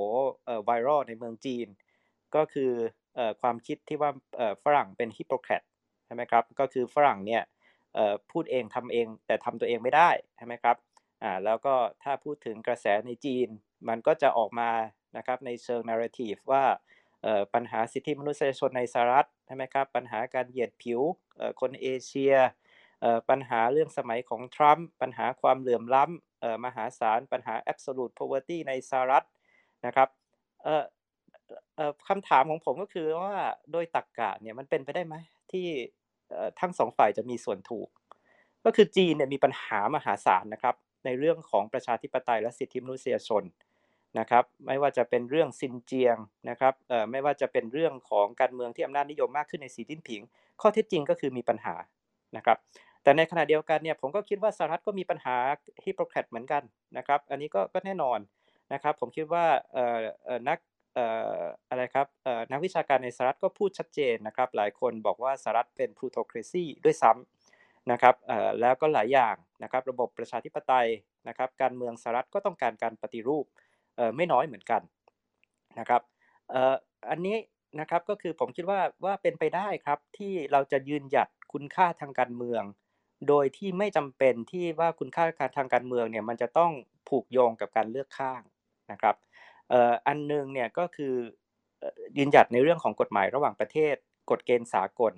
[0.44, 1.66] เอ่อไวรัลในเมืองจีน
[2.34, 2.72] ก็คือ
[3.14, 5.62] เอ่อความคิดที่ว่าเอ่อฝรั่งเป็นฮิปโปแครต
[6.06, 7.42] ใช่ไหมครับก็คือฝรั่งเนี่ย
[7.94, 10.76] เอ่อพูดเองทำเองแต่ทำตัวเองไม่ได้ใช่ไหมครับ
[11.22, 13.48] อ่าแล้วก็ถ้าพูดถึงกระแสในจีน
[13.88, 14.70] มันก็จะออกมา
[15.16, 16.64] นะครับในเชิง narrative ว่า
[17.22, 21.00] เอ่อปัญหาสิทธิมนุษยชนในสหรัฐใช่ไหมครับปัญหาการเหยียดผิว
[21.36, 22.34] เอ่อคนเอเชีย
[23.30, 29.26] ปัญหาเรื่องสมัยของทรัมป์ปัญหาความเหลื่อมล้ำมหาศาล ปัญหา absolute poverty ในสหรัฐ
[29.86, 30.08] นะครับ
[32.08, 33.36] คำถามของผมก็คือว่า
[33.72, 35.14] โดยตรกกะเนี่ยมันเป็นไปได้ไหม
[35.52, 35.66] ที่
[36.60, 37.88] ทั้งสองฝ่ายจะมีส่วนถูก
[38.64, 43.44] ก็คือจีนเนี่ยมีปัญหามหาศาลนะครับในเรื่องของประชาธิปไตยและสิทธิมนุษยชน
[44.18, 46.16] นะครับไม่ว่าจะเป็นเรื่องซินเจียง
[46.50, 46.74] นะครับ
[47.10, 50.20] ไม่ว่าจะเป็นเรื่องของการเมืองที่อำนาจนิยมมากขึ้นในสีจิ้นผิง
[50.60, 51.74] ข้อเท็จจริงก็คือมีปัญหา
[52.36, 52.58] นะครับ
[53.06, 55.36] แต่ในขณะเดียวกันเนี่ยผมก็คิดว่าสหรัฐก็มีปัญหา
[55.84, 56.62] ฮิปโปแครตเหมือนกัน
[56.96, 58.18] นะครับ อันนี้ก็ก็แน่นอน
[58.72, 59.44] นะครับ ผมคิดว่า
[60.48, 60.58] นัก
[61.68, 62.06] อะไรครับ
[62.50, 68.14] นักวิชาการในสหรัฐก็พูดชัดเจนนะครับ หลายคนบอกว่าสหรัฐเป็นพลูโตเครซีด้วยซ้ำนะครับ
[68.60, 70.88] แล้วก็หลายอย่างนะครับ ระบบประชาธิปไตย
[71.28, 73.44] นะครับ การเมืองสหรัฐก็ต้องการการปฏิรูป
[74.16, 74.82] ไม่น้อยเหมือนกัน
[75.78, 76.02] นะครับ
[77.10, 77.36] อันนี้
[77.80, 82.62] นะครับก็คือผมคิดว่าว่าเป็นไปได้ครับที่เราจะยืนหยัดคุณค่าทางการเมือง
[83.28, 85.24] โดยที่ไม่จำเป็นที่ว่าคุณค่า
[85.56, 86.72] ทางการเมืองเนี่ยมันจะต้อง
[87.08, 88.42] ผูกโยงกับการเลือกข้าง
[88.92, 89.16] นะครับ
[90.06, 91.14] อันหนึงเนี่ยก็คือ
[92.18, 93.94] ยืนหยัดในเรื่องของกฎหมายระหว่างประเทศ
[94.30, 95.12] กฎเกณฑ์สากล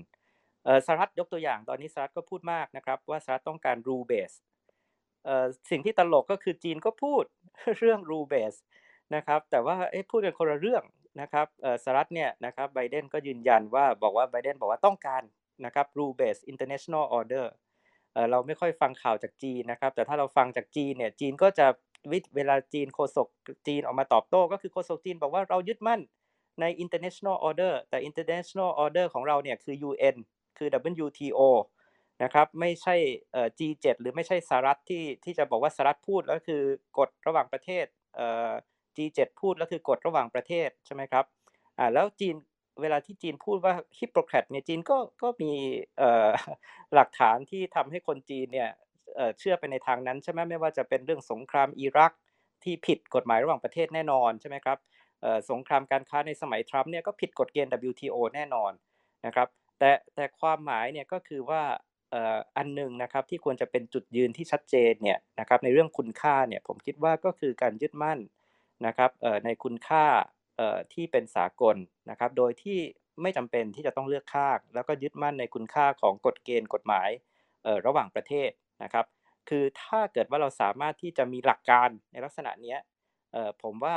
[0.86, 4.36] สหรัฐยกตัวอย่างตอนนี้สหรัฐก็พูดมากนะครับว่าสหรัฐต้องการ rule base
[5.25, 7.25] เอ่อสิ่งที่ตลกก็คือจีนก็พูด
[7.78, 8.59] เรื่อง rule base
[9.15, 9.75] นะครับแต่ว่า
[10.10, 10.83] พูดกันคนละเรื่อง
[11.20, 11.47] นะครับ
[11.83, 15.23] สหรัฐเนี่ยนะครับไบเดนก็ยืนยันว่าบอกว่าไบเดนบอกว่าต้องการ
[15.65, 17.47] นะครับ rule base international order
[18.30, 21.66] เราไม่ค่อยฟังข่าวจากจีนนะครับ แต่ถ้าเราฟังจากจีนเนี่ยจีนก็จะ
[22.12, 23.28] วิเวลาจีนโฆษก
[23.66, 26.00] จีนออกมาตอบโต้ก็คือโฆษกจีนบอกว่าเรายึดมั่น
[26.60, 30.16] ใน international order แต่ international order ของเราเนี่ยคือ UN
[30.58, 30.68] คือ
[31.05, 31.40] WTO
[32.22, 32.94] นะครับไม่ใช่
[33.32, 36.62] เอ่อ G7 หรือไม่ใช่สหรัฐที่ที่จะบอกว่าสหรัฐพูดแล้วคือ
[36.98, 38.52] กฎระหว่างประเทศเอ่อ
[38.97, 41.24] G7 พูดแล้วคือกฎระหว่างประเทศใช่ไหมครับ
[41.78, 42.34] อ่าแล้วจีน
[42.81, 45.52] เวลาที่จีนพูดว่าฮิปโปรแครตเนี่ยจีนก็ก็มี
[46.94, 48.70] หลักฐานที่ทำให้คนจีนเนี่ย
[49.39, 52.12] เชื่อไปในทางนั้นใช่ไหมไม่ว่าจะเป็นเรื่องสงครามอิรัก
[52.65, 54.78] ที่ผิดกฎหมายระหว่างประเทศแน่นอนใช่ไหมครับ
[55.50, 58.73] สงครามการค้าในสมัยทรัมป์เนี่ยก็ผิดกฎเกณฑ์ WTO แน่นอน
[59.26, 59.48] นะครับ
[59.78, 61.62] แต่แต่ความหมายเนี่ยก็คือว่า
[62.57, 68.18] อันหนึ่งนะครับที่ควรจะเป็นจุดยืนที่ชัดเจนเนี่ยนะครับในเรื่องคุณค่าเนี่ยผมคิดว่าก็คือการยึดมั่น
[68.86, 69.10] นะครับ
[69.44, 70.05] ในคุณค่า
[70.92, 71.76] ที่เป็นสากล
[72.10, 72.78] นะครับ โดยที่
[73.22, 77.08] ไม่จำเป็นที่จะต้องเลือกข้าง แล้วก็ยึดมั่นในคุณค่าของกฎเกณฑ์กฎหมาย
[77.86, 78.50] ระหว่างประเทศ
[78.82, 79.06] นะครับ
[79.48, 82.76] คือถ้าเกิดว่าเราสามารถที่จะมีหลักการในลักษณะนี้
[83.62, 83.96] ผมว่า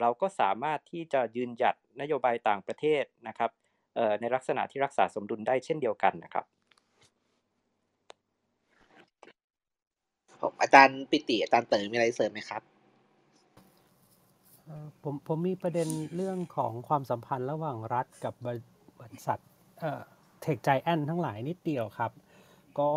[0.00, 3.50] เราก็สามารถที่จะยืนหยัดนโยบายต่างประเทศนะครับ
[4.20, 6.44] ในลักษณะที่รักษาสมดุลได้เช่นเดียวกันนะครับ
[10.42, 12.62] ผมอาจารย์ปิติอาจารย์เต๋อมีอะไรเสริมไหมครับ
[15.02, 18.60] ผมผมมีประเด็นเรื่องของความสัมพันธ์ระหว่างรัฐกับบริ
[19.00, 19.38] บริษัท
[20.42, 22.12] เทคใจแอนทั้งหลายนิดเดียวครับ
[22.78, 22.90] ก็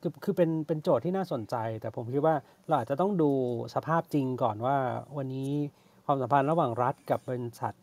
[0.00, 2.34] คือคือเป็นเป็นโจทย์ที่น่าสนใจ แต่ผมคิดว่า
[2.66, 3.30] เราอาจจะต้องดู
[3.74, 4.76] สภาพจริงก่อนว่า
[5.16, 5.50] วันนี้
[6.06, 7.74] ความสัมพันธ์ระหว่างรัฐกับบริษัท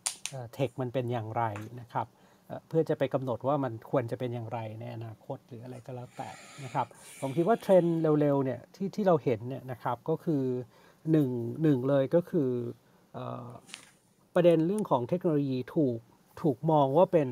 [0.53, 1.43] เทคมันเป็นอย่างไร
[1.81, 2.07] นะครับ
[2.67, 6.30] เพื่อจะไปกำหนดว่ามันควรจะเป็นอย่างไรในอนาคตหรืออะไรก็แล้วแต่
[6.64, 6.88] นะครับ
[7.22, 10.43] ผมคิดว่าเทรนด์เร็วๆเนี่ยที่ที่เราเห็นเนี่ยนะครับก็คือ
[11.11, 11.29] หนึ่ง
[11.61, 12.49] หนึ่งเลยก็คือ
[13.17, 13.19] อ
[14.35, 15.99] ประเด็นเรื่องของเทคโนโลยีถูก
[16.41, 17.29] ถูกมองว่าเป็น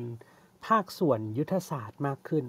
[0.66, 2.44] ภาคส่วนยุทธศาสตร์มากขึ้น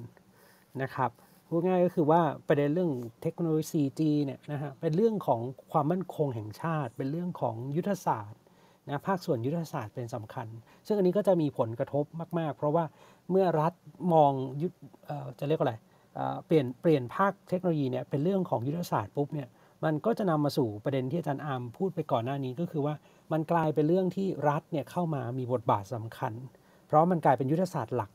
[0.81, 1.11] นะครับ
[1.47, 2.91] พูดง่ายก็คือว่าประเด็นเรื่อง
[3.21, 5.39] เทคโนโลยี 4G เนี่ยนะฮะเป็นเรื่องของ
[5.71, 8.41] ความมั่นคงแห่งชาติ เป็นเรื่องของยุทธศาสตร์
[8.87, 10.47] นะภาคส่วนยุทธศาสตร์เป็นสำคัญ
[10.87, 12.05] ซึ่งอันนี้ก็จะมีผลกระทบ
[12.39, 12.85] มาก ๆ เพราะว่า
[13.29, 13.73] เมื่อรัฐ
[14.13, 14.31] มอง
[14.61, 14.73] ยุทธ
[15.39, 15.75] จะเรียกว่าอะไร
[16.45, 19.47] เปลี่ยนเปลี่ยนภาคเทคโนโลยีเนี่ยเป็นเรื่องของยุทธศาสตร์ปุ๊บเนี่ย
[19.83, 22.95] มันก็จะนำมาสู่ประเด็นที่อาจารย์อามพูดไปก่อนหน้านี้ก็คือว่า
[23.31, 26.33] มันกลายเป็นเรื่องที่รัฐเนี่ยเข้ามามีบทบาทสำคัญ
[26.87, 28.11] เพราะมันกลายเป็นยุทธศาสตร์หลัก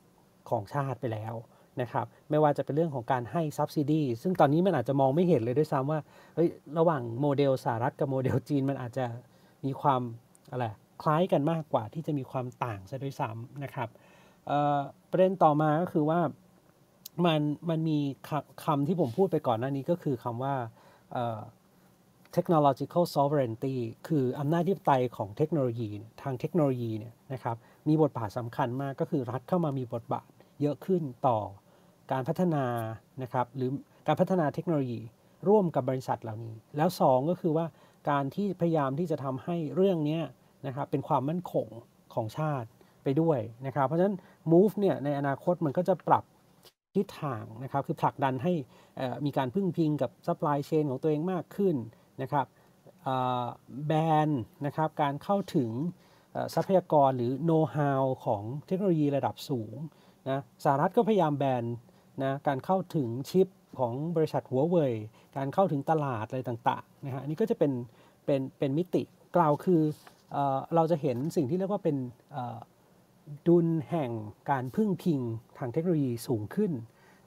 [0.51, 1.35] ของชาติไปแล้ว
[1.81, 6.01] นะครับไม่ว่าจะเป็นเรื่องของการให้ subsidy ซึ่งตอนนี้มันอาจจะมองไม่เห็นเลยด้วยซ้ำว่า
[6.35, 9.05] เฮ้ยระหว่างโมเดลสหรัฐกับโมเดลจีนมันอาจจะ
[9.65, 10.01] มีความ
[10.51, 10.67] อะไร
[11.03, 13.89] คล้ายกันมากกว่าที่จะมีความต่างซะด้วยซ้ำนะครับ
[15.11, 16.21] ประเด็นต่อมาก็คือว่า
[17.27, 17.99] มันมันมี
[18.65, 20.55] คำที่ผมพูดไปก่อนหน้านี้ก็คือคำว่า
[22.37, 23.77] technological sovereignty
[24.09, 25.91] คืออำนาจที่ไตยของเทคโนโลยี
[26.23, 27.57] ทางเทคโนโลยีเนี่ยนะครับ
[27.89, 30.29] มีบทบาทสำคัญมากก็คือรัฐเข้ามามีบทบาท
[30.61, 31.39] เยอะขึ้นต่อ
[32.13, 32.65] การพัฒนา
[33.23, 33.71] นะครับหรือ
[34.07, 35.01] การพัฒนาเทคโนโลยี
[35.49, 37.67] ร่วมกับบริษัทเหล่านี้ แล้วสองก็คือว่า
[38.11, 40.21] การที่พยายามที่จะทำให้เรื่องนี้
[40.67, 41.67] นะครับเป็นความมั่นคง
[42.15, 42.69] ของชาติ
[43.03, 44.17] ไปด้วยนะครับ เพราะฉะนั้น
[44.53, 46.25] move เนี่ยในอนาคตมันก็จะปรับ
[46.97, 48.53] ทิศทางนะครับคือผลักดันให้
[49.25, 51.77] มีการพึ่งพิงกับ supply chain ของตัวเองมากขึ้น
[52.23, 52.47] นะครับ
[53.87, 53.93] แบ
[54.27, 54.29] น
[54.67, 55.71] นะครับการเข้าถึง
[56.55, 59.77] ทรัพยากรหรือ know how ของเทคโนโลยีระดับสูง
[60.31, 61.65] นะสหรัฐก็พยายามแบน
[62.23, 63.49] นะการเข้าถึงชิป
[63.79, 64.93] ของบริษัทหัวเว่ย
[65.37, 67.73] การเข้าถึงตลาดอะไรต่างๆนะฮะนนี้ก็จะเป็น
[68.25, 69.03] เป็นเป็นมิติ
[69.37, 69.83] กล่าวคือ
[70.33, 70.39] เอ
[70.75, 71.97] เราจะเห็นสิ่งที่เรียกว่าเป็น
[73.49, 74.11] ดุลแห่ง
[74.51, 75.21] การพึ่งพิง
[75.59, 76.73] ทางเทคโนโลยีสูงขึ้น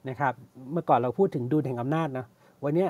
[0.08, 0.32] นะครับ
[0.72, 2.26] เมื่อก่อนเราพูดถึงดุลแห่งอำนาจนะ
[2.64, 2.86] วันนี้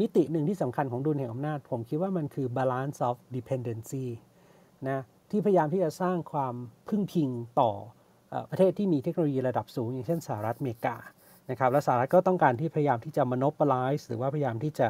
[0.00, 4.06] มิติหนึ่งที่สำคัญของดุลแห่งอำนาจ ผมคิดว่ามันคือ balance of dependency
[4.88, 4.98] นะ
[5.30, 6.54] ที่พยายามที่จะสร้างความ
[6.88, 7.28] พึ่งพิง
[7.60, 7.70] ต่อ
[8.32, 10.96] อประเทศที่มีเทคโนโลยีระดับสูง อย่างเช่นสหรัฐอเมริกา
[11.50, 14.88] นะครับ และสหรัฐก็ต้องการที่พยายามที่จะ monopolize หรือว่าพยายามที่จะ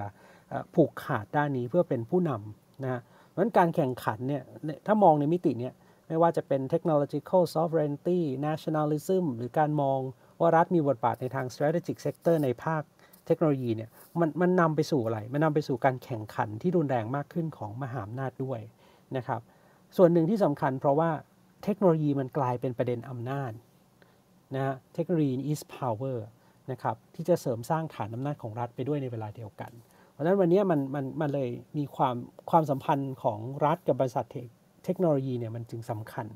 [0.74, 4.42] ผูกขาดด้านนี้เพื่อเป็นผู้นำนะฮะเพราะฉะนั้นการแข่งขันเนี่ย
[4.86, 5.72] ถ้ามองในมิติเนี้ย
[6.08, 10.00] ไม่ว่าจะเป็น technological sovereignty nationalism หรือการมอง
[10.40, 12.82] ว่ารัฐมีบทบาทในทาง strategic sector ในภาค
[13.26, 18.60] เทคโนโลยีเนี่ยมันมันนำไปสู่อะไร มันนำไปสู่การแข่งขันที่รุนแรงมากขึ้นของมหาอำนาจด้วย
[19.16, 19.40] นะครับ
[19.96, 21.10] ส่วนหนึ่งที่สำคัญเพราะว่า
[21.64, 23.52] เทคโนโลยีมันกลายเป็นประเด็นอำนาจ
[24.54, 26.18] นะฮะเทคโนโลยี is power
[26.70, 29.72] นะครับที่จะเสริมสร้างฐานอำนาจของรัฐไปด้วยในเวลาเดียวกัน
[30.12, 32.14] เพราะฉะนั้นวันนี้มันมันมันเลยมีความ
[32.50, 34.48] ความสัมพันธ์ของรัฐกับบริษัทเทค
[34.88, 36.26] ทคโนโลยีเนี่ยมันจึงสำคัญ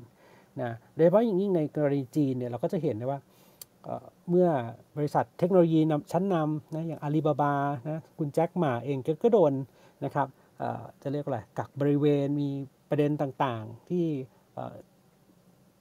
[0.61, 3.19] นะโดยเฉพาะอย่างยิ่งในกรณีจีนเนี่ยเราก็จะเห็นได้ว่า
[4.29, 4.47] เมื่อ
[4.97, 5.79] บริษัทเทคโนโลยี
[6.11, 7.53] ชั้นนำนะอย่างอาลีบาบา
[7.89, 9.53] นะคุณแจ็คหมาเองก็โดน
[10.05, 10.27] นะครับ
[11.01, 12.49] จะเรียกอะไรกักบริเวณมี
[12.89, 14.05] ประเด็นต่างๆ ที่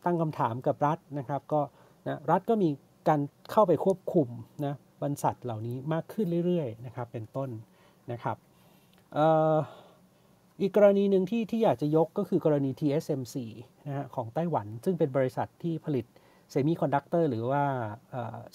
[0.05, 1.61] ตั้งคำถามกับรัฐนะครับก็
[2.09, 2.69] นะรัฐก็มี
[3.09, 4.29] การเข้าไปควบคุม
[4.67, 7.51] นะบรรษัทเหล่านี้มากขึ้นเรื่อยๆนะครับเป็นต้น
[8.13, 8.37] นะครับ
[10.61, 13.37] อีกกรณีหนึ่งที่ที่อยากจะยกก็คือกรณี TSMC
[13.87, 16.05] นะฮะของไต้หวัน ซึ่งเป็นบริษัทที่ผลิต
[16.51, 17.63] เซมิคอนดักเตอร์หรือว่า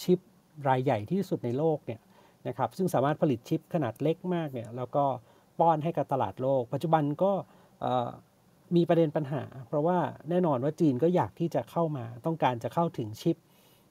[0.02, 0.20] ชิป
[0.68, 2.02] รายใหญ่ที่สุดในโลกเนี่ย
[2.48, 5.04] นะครับซึ่งสามารถผลิตชิปขนาดเล็กมากเนี่ยแล้วก็
[5.60, 7.32] ป้อนให้กับตลาดโลก ปัจจุบันก็
[8.76, 9.98] มีประเด็นปัญหา เพราะว่า
[10.30, 13.38] แน่นอนว่าจีนก็อยากที่จะเข้ามาต้องการจะเข้าถึงชิป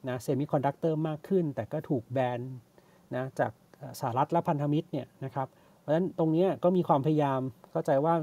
[0.08, 2.40] นะเซมิคอนดักเตอร์มากขึ้น แต่ก็ถูกแบน
[3.14, 3.52] นะจาก
[4.00, 7.40] สหรัฐและพันธมิตรเนี่ยนะครับเพราะฉะนั้นตรงนี้ก็มีความพยายาม
[7.72, 8.14] เข้าใจว่า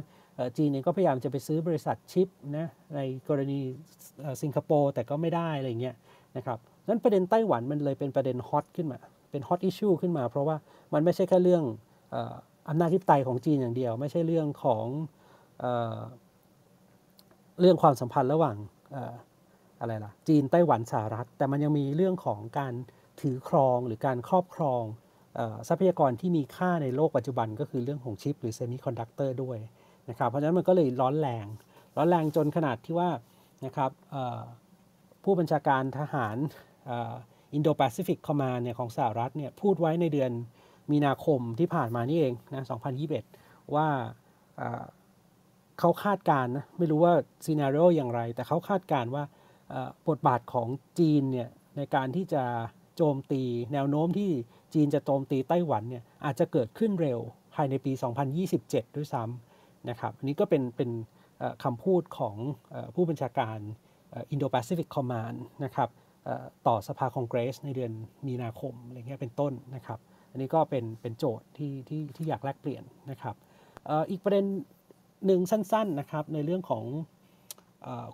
[0.58, 3.00] จีนเองก็พยายามจะไปซื้อบริษัทชิปนะใน
[3.30, 3.60] กรณี
[4.42, 5.96] สิงคโปร์แต่ก็ไม่ได้อะไรเงี้ย
[6.38, 6.58] นะครับ
[6.88, 9.00] นั้นประเด็นไต้หวันมันเลยเป็นประเด็น hot ขึ้นมา
[9.32, 10.56] เป็น hot issue ขึ้นมา เพราะว่า
[10.94, 11.64] มันไม่ใช่แค่เรื่อง
[12.70, 14.86] อำนาจอธิปไตยของจีนอย่างเดียว ไม่ใช่เรื่องของ
[17.60, 18.56] เรื่องความสัมพันธ์ระหว่าง
[19.80, 22.74] อะไรล่ะจีนไต้หวันสหรัฐ แต่มันยังมีเรื่องของการ
[23.22, 24.84] ถือครองหรือการครอบครอง
[25.68, 29.58] ทรัพยากรที่มีค่าในโลกปัจจุบันก็คือเรื่องของชิป หรือเซมิคอนดักเตอร์ด้วย
[30.10, 31.46] นะครับเพราะฉะนั้นมันก็เลยร้อนแรง
[31.98, 33.10] ร้อนแรงจนขนาดที่ว่า
[33.66, 33.92] นะครับ
[35.24, 36.38] ผู้บัญชาการทหาร
[37.54, 40.32] Indo-Pacific Command เนี่ยของสหรัฐเนี่ยพูดไว้ในเดือน
[40.92, 42.64] มีนาคมที่ผ่านมานี่เองนะ
[43.20, 43.88] 2021 ว่า
[45.80, 47.14] เขาคาดการนะไม่รู้ว่า
[47.46, 49.24] ซีนารีโออย่างไร แต่เขาคาดการว่า
[50.10, 50.68] บทบาทของ
[51.00, 52.44] จีนเนี่ยในการที่จะ
[52.96, 53.44] โจมตี
[53.74, 54.32] แนวโน้มที่
[54.74, 57.20] จีนจะโจมตีไต้หวันเนี่ยอาจจะเกิดขึ้นเร็ว
[57.56, 57.92] ภายในปี
[58.44, 60.92] 2027 ด้วยซ้ำนะครับอันนี้ก็เป็นเป็น
[61.64, 62.36] คำพูดของ
[62.96, 63.58] ผู้บัญชาการ
[64.32, 65.34] อินโดแปซิฟิกคอมมาน
[65.66, 65.90] นะครับ
[66.68, 67.92] ต่อสภาคองเกรสในเดือน
[68.28, 70.00] มีนาคมอะไรเงี้ยเป็นต้นนะครับ
[70.32, 73.36] อันนี้ก็เป็นเป็นโจทย์ที่ที่ที่อยากแลกเปลี่ยนนะครับ
[74.10, 74.46] อีกประเด็น
[75.26, 76.84] หนึ่งสั้นๆนะครับในเรื่องของ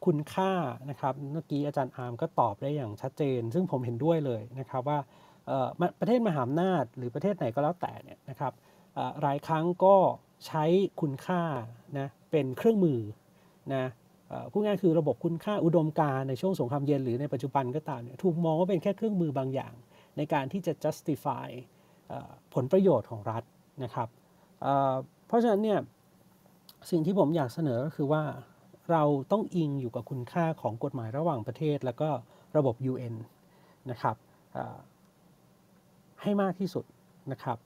[0.05, 0.51] คุณค่า
[0.89, 4.99] นะครับเมื่อกี้อาจารย์อาร์มก็ตอบได้อย่างชัดเจน ซึ่งผมเห็นด้วยเลยนะครับว่า
[5.99, 8.53] ประเทศมหาอำนาจหรือประเทศไหนก็แล้วแต่เนี่ยนะครับ
[9.21, 9.95] หลายครั้งก็
[10.47, 10.63] ใช้
[11.01, 11.41] คุณค่า
[11.97, 12.99] นะเป็นเครื่องมือ
[13.73, 13.85] นะ
[14.51, 19.73] พูดง่ายคือระบบคุณค่าอุดมการในช่วงสงครามเย็นหรือในปัจจุบันก็ตามเนี่ยถูกมองว่าเป็นแค่เครื่องมือบางอย่าง
[20.17, 21.47] ในการที่จะ justify
[22.53, 23.43] ผลประโยชน์ของรัฐ
[23.83, 24.07] นะครับ
[25.27, 25.79] เพราะฉะนั้นเนี่ย
[26.91, 28.23] สิ่งที่ผมอยากเสนอก็คือว่า
[28.91, 32.09] เราต้องอิงอยู่กับคุณค่าของกฎหมายระหว่างประเทศ แล้วก็
[32.57, 33.15] ระบบ UN
[33.91, 34.15] นะครับ
[36.21, 36.85] ให้มากที่สุด
[37.31, 37.57] นะครับ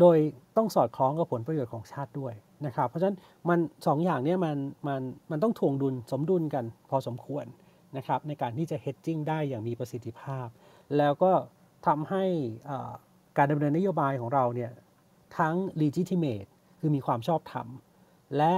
[0.00, 0.18] โดย
[0.56, 2.34] ต้องสอดคล้องกับผลประโยชน์ของชาติด้วย
[2.66, 4.56] นะครับ เพราะฉะนั้นมันสองอย่างนี้มัน
[4.88, 7.44] มันมันต้องถ่วงดุลสมดุลกันพอสมควร
[7.96, 10.46] นะครับในการที่จะ hedging ได้อย่างมีประสิทธิภาพ
[10.98, 11.32] แล้วก็
[11.86, 12.24] ทำให้
[13.38, 14.72] การดำเนินนโยบายของเราเนี่ย
[15.38, 16.48] ทั้ง legitimate
[16.78, 17.66] คือมีความชอบธรรม
[18.36, 18.54] และ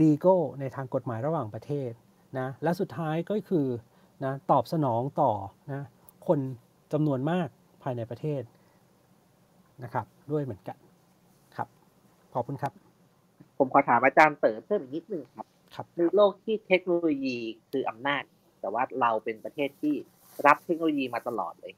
[0.00, 1.90] legal ในทางกฎหมายระหว่างประเทศ
[2.38, 3.66] นะและสุดท้ายก็คือ
[4.24, 5.32] นะตอบสนองต่อ
[5.72, 5.82] นะ
[6.26, 6.40] คน
[6.92, 7.48] จำนวนมาก
[7.82, 8.42] ภายในประเทศ
[9.84, 10.78] นะครับ ด้วยเหมือนกัน
[11.56, 11.68] ครับ
[12.34, 12.72] ขอบคุณครับ
[13.58, 17.36] ผมขอถามอาจารย์เต๋อเพิ่มอีกนิดนึงครับครับในโลกที่เทคโนโลยี
[17.70, 18.22] คืออำนาจ
[18.60, 19.94] แต่ว่าเราเป็นประเทศที่
[20.46, 21.74] รับเทคโนโลยีมาตลอดเลย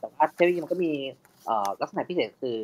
[0.00, 0.92] แต่ว่าเทคโนโลยีมันก็มี
[1.80, 2.58] ลักษณะพิเศษคือ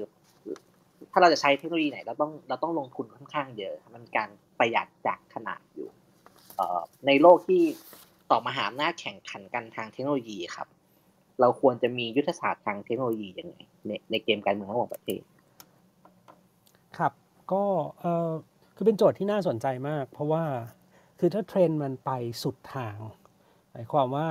[1.12, 5.88] ถ้าเราจะใช้เทคโนโลยีไหนเราต้องเราต้องลงทุนค่อนข้างเยอะมันการประหยัดจากขนาดอยู่
[7.06, 7.62] ในโลกที่
[8.30, 10.66] ต่อมหาอำนาจแข่งขันกันทางเทคโนโลยีครับ
[11.40, 13.56] เราควรจะมียุทธศาสตร์ทางเทคโนโลยียังไง
[13.86, 15.22] ในในเกมการเมืองระหว่างประเทศ
[16.98, 17.12] ครับ
[17.52, 17.64] ก็
[18.00, 18.30] เออ
[18.76, 20.44] คือเป็นโจทย์ที่น่าสนใจมาก เพราะว่า
[21.20, 22.10] คือถ้าเทรนด์มันไป
[22.42, 22.96] สุดทาง
[23.72, 24.28] หมายความว่า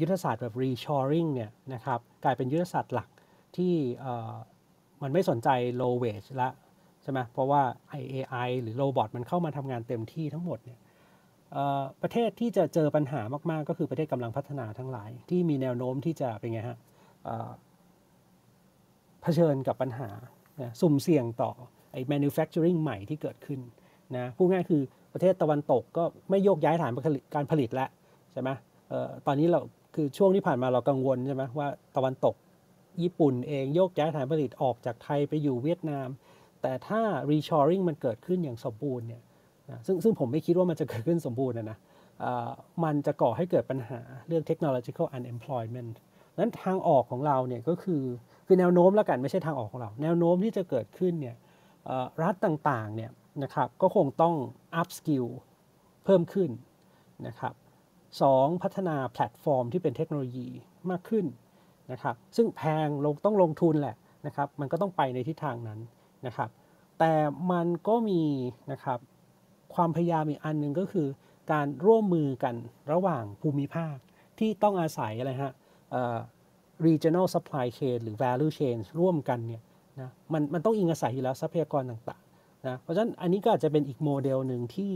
[0.00, 3.08] ยุทธศาสตร์แบบ reshoring เนี่ยนะครับกลายเป็นยุทธศาสตร์หลัก
[3.56, 3.74] ที่
[5.02, 5.48] มันไม่สนใจ
[5.80, 6.48] low wage ละ
[7.02, 7.62] ใช่ไหมเพราะว่า
[7.94, 10.78] AI หรือโรบอทมันเข้ามาทำงานเต็มที่ทั้งหมดเนี่ย
[12.02, 13.20] ประเทศที่จะเจอปัญหา
[13.50, 16.78] มากๆ ก็คือประเทศกำลังพัฒนาทั้งหลาย ที่มีแนวโน้มที่จะเป็นไงฮะ
[19.22, 20.08] เผชิญกับปัญหา
[20.80, 21.50] สุ่มเสี่ยงต่อ
[21.92, 23.60] ไอ้ manufacturing ใหม่ที่เกิดขึ้น
[24.16, 26.92] นะพูดง่ายคือประเทศตะวันตกก็ไม่โยกย้ายฐาน
[27.34, 27.88] การผลิตแล้ว
[28.32, 28.50] ใช่ไหม
[29.26, 29.60] ตอนนี้เรา
[29.94, 32.34] คือช่วงที่ผ่านมาเรากังวลใช่ไหมว่าตะวันตก
[33.02, 36.08] ญี่ปุ่นเองโยกย้ายฐานผลิตออกจากไทยไปอยู่เวียดนาม
[36.62, 39.22] แต่ถ้า reshoring มันเกิดขึ้นอย่างสมบูรณ์เนี่ย
[39.86, 41.78] ซึ่งซึ่งผมไม่คิดว่ามันจะเกิดขึ้นสมบูรณ์นะนะ
[42.84, 45.92] มันจะก่อให้เกิดปัญหาเรื่อง technological unemployment
[46.38, 48.02] นั้นทางออกของเราเนี่ยก็คือ
[48.46, 51.36] คือแนวโน้มแล้วกันไม่ใช่ทางออกของเรา แนวโน้มที่จะเกิดขึ้นเนี่ย
[52.22, 53.10] รัฐต่างๆเนี่ย
[53.42, 54.34] นะครับก็คงต้อง
[54.80, 55.26] up skill
[56.04, 56.50] เพิ่มขึ้น
[57.26, 57.54] นะครับ
[58.22, 60.48] สองพัฒนาแพลตฟอร์มที่เป็นเทคโนโลยี
[60.90, 61.26] มากขึ้น
[61.92, 65.80] นะครับซึ่งแพงลงต้องลงทุนแหละนะครับมันก็ต้องไปในทิศทางนั้น
[66.26, 66.50] นะครับ
[66.98, 67.12] แต่
[67.52, 68.22] มันก็มี
[68.72, 68.98] นะครับ
[69.74, 71.08] ความพยายามอีกอันหนึ่งก็คือ
[71.52, 72.54] การร่วมมือกัน
[72.92, 73.96] ระหว่างภูมิภาค
[74.38, 75.52] ที่ต้องอาศัยอะไรฮะ
[76.86, 79.62] regional supply chain หรือ value chain ร่วมกันเนี่ย
[80.00, 84.92] นะมันมันต้องอิงอาศัยอยู่แล้วทรัพยากรต่างๆนะเพราะฉะนั้นอันนี้ก็อาจจะเป็นอีกโมเดลหนึ่งที่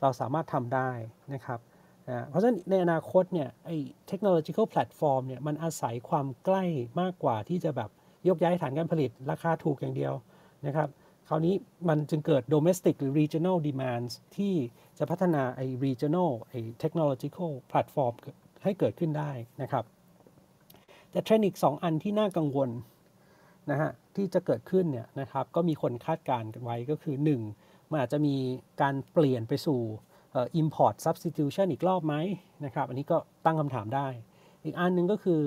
[0.00, 0.90] เราสามารถทำได้
[1.34, 1.60] นะครับ
[2.08, 3.76] นะเพราะฉะนั้นในอนาคตเนี่ยไอ้
[4.10, 6.64] technological platform เนี่ยมันอาศัยความใกล้
[7.00, 7.90] มากกว่าที่จะแบบ
[8.28, 10.12] ยกย้ายฐานการผลิตราคาถูกอย่างเดียว
[10.66, 10.88] นะครับ
[11.28, 11.54] คราวนี้
[11.88, 14.54] มันจึงเกิด domestic หรือ regional demands ที่
[14.98, 18.14] จะพัฒนาไอ้ regional ไอ้ technological platform
[18.64, 19.30] ให้เกิดขึ้นได้
[19.62, 19.84] นะครับ
[21.10, 22.70] แต่เทรนด์อีก 2 อันที่น่ากังวล
[23.70, 27.16] นะฮะที่จะเกิดขึ้นเนี่ยนะครับก็มีคนคาดการณ์กันไว้ก็คือ
[27.52, 27.90] 1.
[27.90, 28.36] มันอาจจะมี
[28.82, 29.80] การเปลี่ยนไปสู่
[30.60, 32.14] import substitution อีกรอบไหม
[32.64, 34.06] นะครับอันนี้ก็ตั้งคำถามได้
[34.64, 35.40] อีกอันหนึ่งก็คือ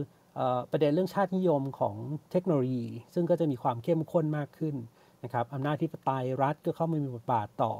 [0.72, 1.96] ประเด็นเรื่องชาตินิยมของ
[2.32, 4.76] เทคโนโลยี ซึ่งก็จะมีความเข้มข้นมากขึ้น
[5.24, 7.74] นะครับอำนาจที่ปไตยรัฐก็เข้ามามีบทบาทต่อ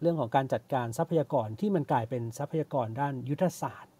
[0.00, 3.94] เรื่องของการจัดการทรัพยากรที่มันกลายเป็นทรัพยากรด้านยุทธศาสตร์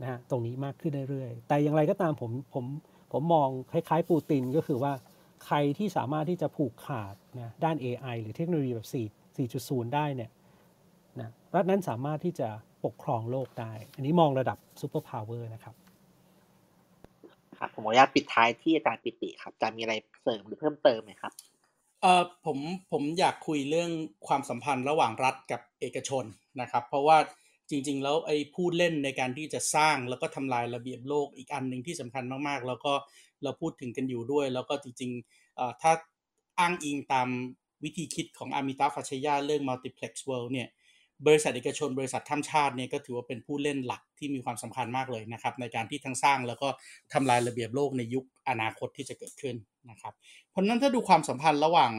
[0.00, 2.64] นะฮะตรงนี้มากขึ้นเรื่อยๆ แต่อย่างไรก็ตามผมผม
[3.12, 4.92] ผมมองคล้ายๆ ปูตินก็คือว่า
[5.46, 8.88] ใครที่สามารถที่จะผูกขาดนะด้าน AI หรือเทคโนโลยีแบบ
[9.36, 10.30] 4 4.0 ได้เนี่ย
[11.20, 12.48] นะรัฐนั้นสามารถที่จะ
[12.84, 15.74] ปกครองโลกได้ อันนี้มองระดับซูเปอร์พาวเวอร์นะครับ
[17.58, 21.32] ครับผมขออนุญาตปิดท้ายที่อาจารย์ปิติครับจะมีอะไรเสริมหรือเพิ่มเติมไหมครับ
[22.04, 22.58] เอ่อผม
[22.92, 23.90] ผมอยากคุยเรื่อง
[24.26, 26.24] ความสัมพันธ์ระหว่างรัฐกับเอกชน
[26.60, 27.18] นะครับ เพราะว่า
[27.70, 32.92] จริง ๆ แล้วไอ้ผู้เล่นในการที่จะสร้างแล้วก็ทำลายระเบียบโลกอีกอันหนึ่งที่สำคัญมากๆ แล้วก็
[33.42, 35.92] เราพูดถึงกันอยู่ด้วย แล้วก็จริงๆถ้า
[36.58, 37.28] อ้างอิงตาม
[37.84, 40.68] วิธีคิดของอามิตาฟัชยาเรื่อง multiplex world เนี่ย
[41.26, 46.68] บริษัทเอกชน บริษัทท่ามชาติเนี่ยก็ถือว่าเป็นผู้เล่นหลักที่มีความสำคัญมากเลยนะครับ ในการที่ทั้งสร้างแล้วก็
[47.12, 49.56] ทำลายระเบียบโลกในยุคอนาคตที่จะเกิดขึ้น
[49.90, 50.14] นะครับ
[50.50, 51.92] เพราะนั้นถ้าดูความสัมพันธ์ระหว่าง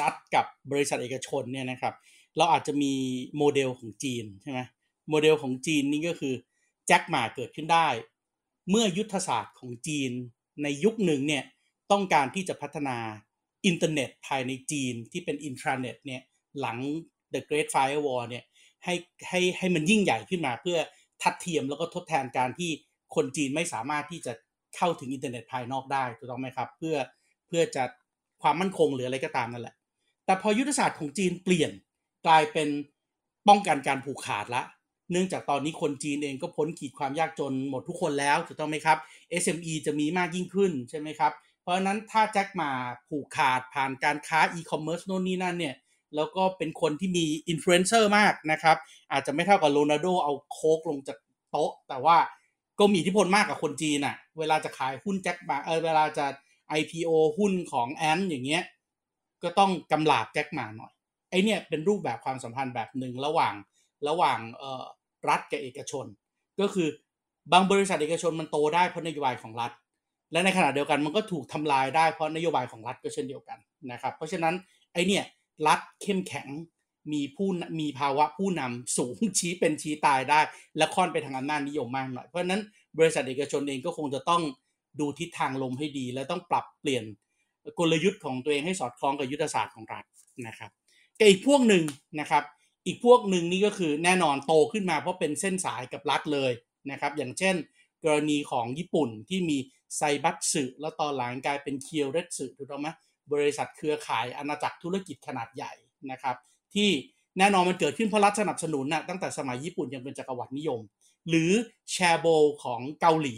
[0.00, 1.94] รัฐกับบริษัทเอกชนเนี่ยนะครับ
[2.36, 2.92] เราอาจจะมี
[3.36, 4.60] โมเดลของจีนใช่ไหม
[5.10, 6.34] โมเดลของจีนนี่ก็คือ
[6.86, 7.88] แจ็คหมาเกิดขึ้นได้
[8.70, 10.10] เมื่อยุทธศาสตร์ของจีน
[10.62, 11.44] ในยุคหนึ่งเนี่ย
[11.92, 12.96] ต้องการที่จะพัฒนา
[13.66, 16.22] อินเทอร์เน็ตภายในจีนที่เป็นอินทราเน็ตเนี่ย
[16.60, 16.78] หลัง
[17.32, 18.44] The Great Firewall เนี่ย
[18.84, 18.94] ให้
[19.28, 20.78] ให้ให้มันยิ่งใหญ่ขึ้นมาเพื่อ
[21.22, 22.70] ทัดเทียมแล้วก็ทดแทนการที่
[23.14, 24.32] คนจีนไม่สามารถที่จะ
[24.76, 26.96] เข้าถึงอินเทอร์เน็ตภายนอกได้ถูกต้องไหมครับ เพื่อ
[27.46, 27.84] เพื่อจะ
[28.42, 29.74] ความมั่นคงหรืออะไรก็ตามนั่นแหละ
[30.26, 31.70] แต่พอยุทธศาสตร์ของจีนเปลี่ยน
[32.26, 32.68] กลายเป็น
[33.48, 34.62] ป้องกันการผูกขาดละ
[35.12, 38.98] เนื่องจากตอนนี้คนจีนเองก็พ้นขีดความยากจนหมดทุกคนแล้วถูกต้องไหมครับ
[39.42, 41.32] SME จะมีมากยิ่งขึ้นใช่ไหมครับ
[41.62, 42.70] เพราะฉะนั้นถ้าแจ็คมา
[43.08, 45.74] ผูกขาดผ่านการค้าอีคอมเมิร์ซโน่นนี่นั่นเนี่ย
[46.16, 48.76] แล้วก็เป็นคนที่มีอินฟลูเอนเซอร์มากนะครับ
[49.12, 51.18] อาจจะไม่เท่ากับโรนัลโดเอาโค้กลงจาก
[51.50, 52.16] โต๊ะ แต่ว่า
[52.78, 56.26] ก็มีอิทธิพลมากกับคนจีนอะเวลาจะขายหุ้นแจ็คมาเออเวลาจะ
[56.78, 58.62] IPO หุ้นของแอนต์อย่างเงี้ย
[59.42, 60.92] ก็ต้องกำลาบแจ็คมาหน่อย
[61.30, 63.54] ไอ้เนี่ยเป็นรูปแบบความสัมพันธ์แบบหนึ่งระหว่าง
[64.08, 64.84] ระหว่างเอ่อ
[65.28, 66.06] รัฐกับเอกชน
[66.60, 66.88] ก็คือ
[67.52, 69.72] บางบริษัทเอกชนมันโตได้เพราะนโยบายของรัฐ
[70.32, 73.58] และในขณะเดียวกันมันก็ถูกทำลายได้เพราะนโยบายของรัฐก็เช่นเดียวกัน
[73.92, 74.54] นะครับ เพราะฉะนั้น
[74.92, 75.24] ไอเนี่ย
[75.66, 76.48] รัฐเข้มแข็ง
[77.12, 77.48] มีผู้
[77.80, 80.40] มีภาวะผู้นำสูงชี้เป็นชี้ตายได้
[80.76, 82.62] และค่อนไปทางอำนาจนิยมมากหน่อย เพราะฉะนั้น
[82.98, 84.42] บริษัทเอกชนเองก็คงจะต้อง
[85.00, 87.04] ดูทิศทางลมให้ดี และต้องปรับเปลี่ยน
[87.78, 90.04] กลยุทธ์ของตัวเองให้สอดคล้องกับยุทธศาสตร์ของรัฐ
[90.46, 90.70] นะครับ
[91.18, 91.84] กับอีกพวกหนึ่ง
[92.20, 92.44] นะครับ
[92.86, 96.52] อีกพวกหนึ่งนี่ก็คือแน่นอนโตขึ้นมาเพราะเป็นเส้นสายกับรัฐเลย
[96.90, 97.54] นะครับ อย่างเช่น
[98.04, 99.58] กรณีของญี่ปุ่นที่มี
[99.96, 102.88] ไซบัตสึแล้วตอนหลังกลายเป็นเคียวเรสึถูกต้องไหม
[103.32, 105.72] บริษัทเครือข่ายอาณาจักรธุรกิจขนาดใหญ่
[106.10, 106.36] นะครับ
[106.74, 106.90] ที่
[107.38, 110.80] แน่นอนมันเกิดขึ้นเพราะรัฐสนับสนุนนะตั้งแต่สมัยญี่ปุ่นยังเป็นจักรวรรดินิยม
[111.28, 111.50] หรือ
[111.90, 112.26] แชโบ
[112.64, 113.36] ของเกาหลี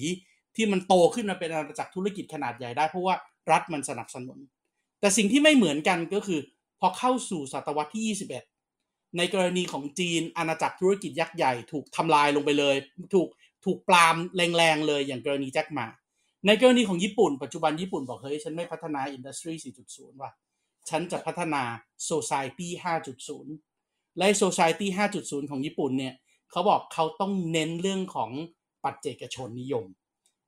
[0.57, 3.15] ที่มันโตขึ้นมาเป็นอาณาจักรธุรกิจขนาดใหญ่ได้ เพราะว่า
[3.51, 4.39] รัฐมันสนับสนุน
[5.01, 6.41] แต่สิ่งที่ไม่เหมือนกันก็คือ
[6.81, 8.19] พอเข้าสู่ศตวรรษที่
[8.67, 12.77] 21 ในกรณีของจีนอาณาจักรธุรกิจยักษ์ใหญ่ ถูกทำลายลงไปเลย
[13.15, 13.29] ถูก
[13.65, 15.87] ถูกปรามแรงๆเลยอย่างกรณีแจ็คหมา
[16.47, 19.53] ในกรณีของญี่ปุ่น ปัจจุบันญี่ปุ่นบอกเฮ้ยฉันไม่พัฒนาอินดัสทรี
[19.89, 20.31] 4.0 ว่ะ
[20.89, 21.63] ฉันจะพัฒนา
[22.11, 22.69] Society
[23.45, 24.87] 5.0 และ Society
[25.21, 26.15] 5.0 ของญี่ปุ่นเนี่ย
[26.51, 28.31] เขาบอกเขาต้องเน้นเรื่องของ
[28.85, 29.87] ปัจเจกชนนิยม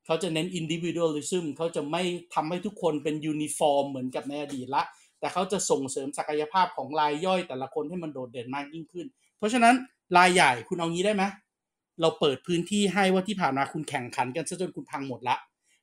[0.06, 2.02] เขาจะเน้น individualism เขาจะไม่
[2.34, 4.82] ทำให้ทุกคนเป็นยูนิฟอร์มเหมือนกับในอดีตละ
[5.20, 9.06] แต่เขาจะส่งเสริมศักยภาพของรายย่อยแต่ละคนให้มันโดดเด่นมากยิ่งขึ้น
[9.38, 9.74] เพราะฉะนั้น
[10.16, 11.24] รายใหญ่คุณเอางี้ได้ไหม
[12.00, 15.36] เราเปิดพื้นที่ให้ว่าที่ผ่านมาคุณแข่งขันกันซะจนคุณพังหมดละ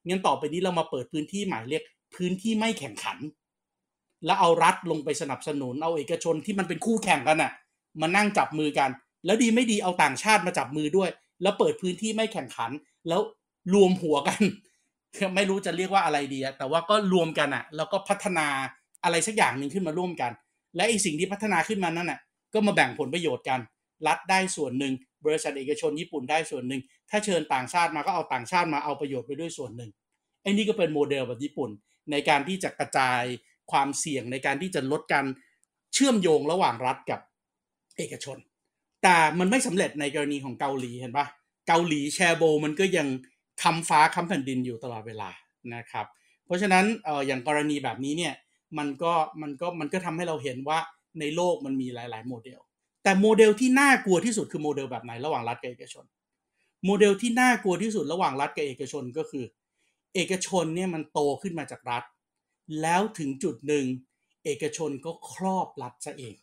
[0.10, 1.84] งั้นต่อไปนี้เรามาเปิดพื้นที่ใหม่เรียก
[2.16, 3.18] พื้นที่ไม่แข่งขัน
[4.26, 7.52] แล้วเอารัฐลงไปสนับสนุน เอาเอกชนที่มันเป็นคู่แข่งกันอะ
[8.02, 8.90] มานั่งจับมือกัน
[9.26, 11.10] แล้วดีไม่ดีเอาต่างชาติมาจับมือด้วย
[11.42, 12.72] แล้วเปิดพื้นที่ไม่แข่งขัน
[13.08, 13.22] แล้ว
[13.74, 14.42] รวมหัวกัน
[15.36, 18.48] ไม่รู้จะเรียกว่าอะไรดีอะแต่ว่าก็รวมกันอะแล้วก็พัฒนา
[19.04, 20.32] อะไรสักอย่างหนึ่งขึ้นมาร่วมกัน
[20.76, 22.20] และไอสิ่งที่พัฒนาขึ้นมานั่นน่ะ
[22.54, 23.60] ก็มาแบ่งผลประโยชน์กัน
[24.08, 24.94] รัฐได้ส่วนหนึ่ง
[25.26, 29.92] บริษัทเอกชนญี่ปุ่นได้ส่วนหนึ่ง ถ้าเชิญต่างชาติมาก็เอาต่างชาติมาเอาประโยชน์ไปด้วยส่วนหนึ่ง
[30.50, 31.70] อ้นี่ก็เป็นโมเดลแบบญี่ปุ่น
[32.12, 33.22] ในการที่จะกระจาย
[33.72, 35.26] ความเสี่ยงในการที่จะลดการ
[35.94, 37.20] เชื่อมโยงระหว่างรัฐกับ
[37.98, 38.38] เอกชน
[39.04, 41.28] แต่มันไม่สำเร็จในกรณีของเกาหลีเห็นปะ
[41.68, 43.08] เกาหลีแชโบลมันก็ยัง
[43.64, 45.30] ค้ำฟ้าค้ำแผ่นดินอยู่ตลอดเวลา
[45.76, 46.06] นะครับ
[46.46, 48.34] เพราะฉะนั้นเอออย่างกรณีแบบนี้เนี่ย
[48.78, 50.80] มันก็มันก็มันก็ทำให้เราเห็นว่า
[51.20, 52.60] ในโลกมันมีหลาย ๆ โมเดล
[53.04, 56.06] แต่โมเดลที่น่ากลัวที่สุดคือโมเดลแบบไหนระหว่างรัฐกับเอกชน
[56.86, 59.44] โมเดลที่น่ากลัวที่สุดระหว่างรัฐกับเอกชนก็คือ
[60.16, 62.04] เอกชนเนี่ยมันโตขึ้นมาจากรัฐ
[62.82, 63.86] แล้วถึงจุดหนึ่ง
[64.46, 66.36] เอกชนก็ครอบรัฐซะเอง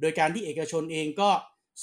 [0.00, 1.30] โดยการที่เอกชนเองก็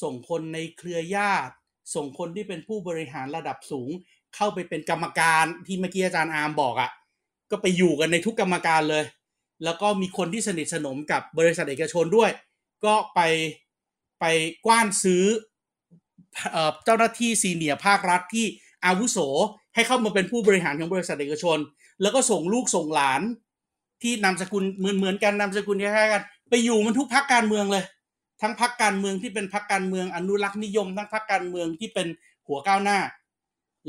[0.01, 1.53] ส่งคนในเครือญาติ
[1.95, 3.89] ส่งคนที่เป็นผู้บริหารระดับสูง
[4.35, 6.91] เข้าไปเป็นกรรมการที่เมื่อกี้อาจารย์อาร์มบอกอะ่ะ
[7.51, 9.03] ก็ไปอยู่กันในทุกกรรมการเลย
[9.63, 12.31] แล้วก็มีคนที่สนิทสนมกับบริษัทเอกชนด้วย
[12.85, 13.19] ก็ไป
[14.19, 14.25] ไป
[14.65, 15.23] กว้านซื้อ
[16.83, 18.45] เจ้าหน้าที่ซีเนียภาครัฐที่
[18.85, 19.17] อาวุโส
[19.77, 21.57] ให้เข้ามาเป็นผู้บริหารของบริษัทเอกชน
[22.01, 23.21] แล้วก็ส่งลูกส่งหลาน
[24.01, 27.83] ที่นามสกุลเหมือนเหมือนกันนามสกุลคล้ายๆกัน ไปอยู่มันทุกพักการเมืองเลย
[28.41, 32.07] ทั้งพักการเมืองที่เป็นพักการเมืองอนุรักษ์นิยม ทั้งพักการเมืองที่เป็น
[32.47, 32.99] หัวก้าวหน้า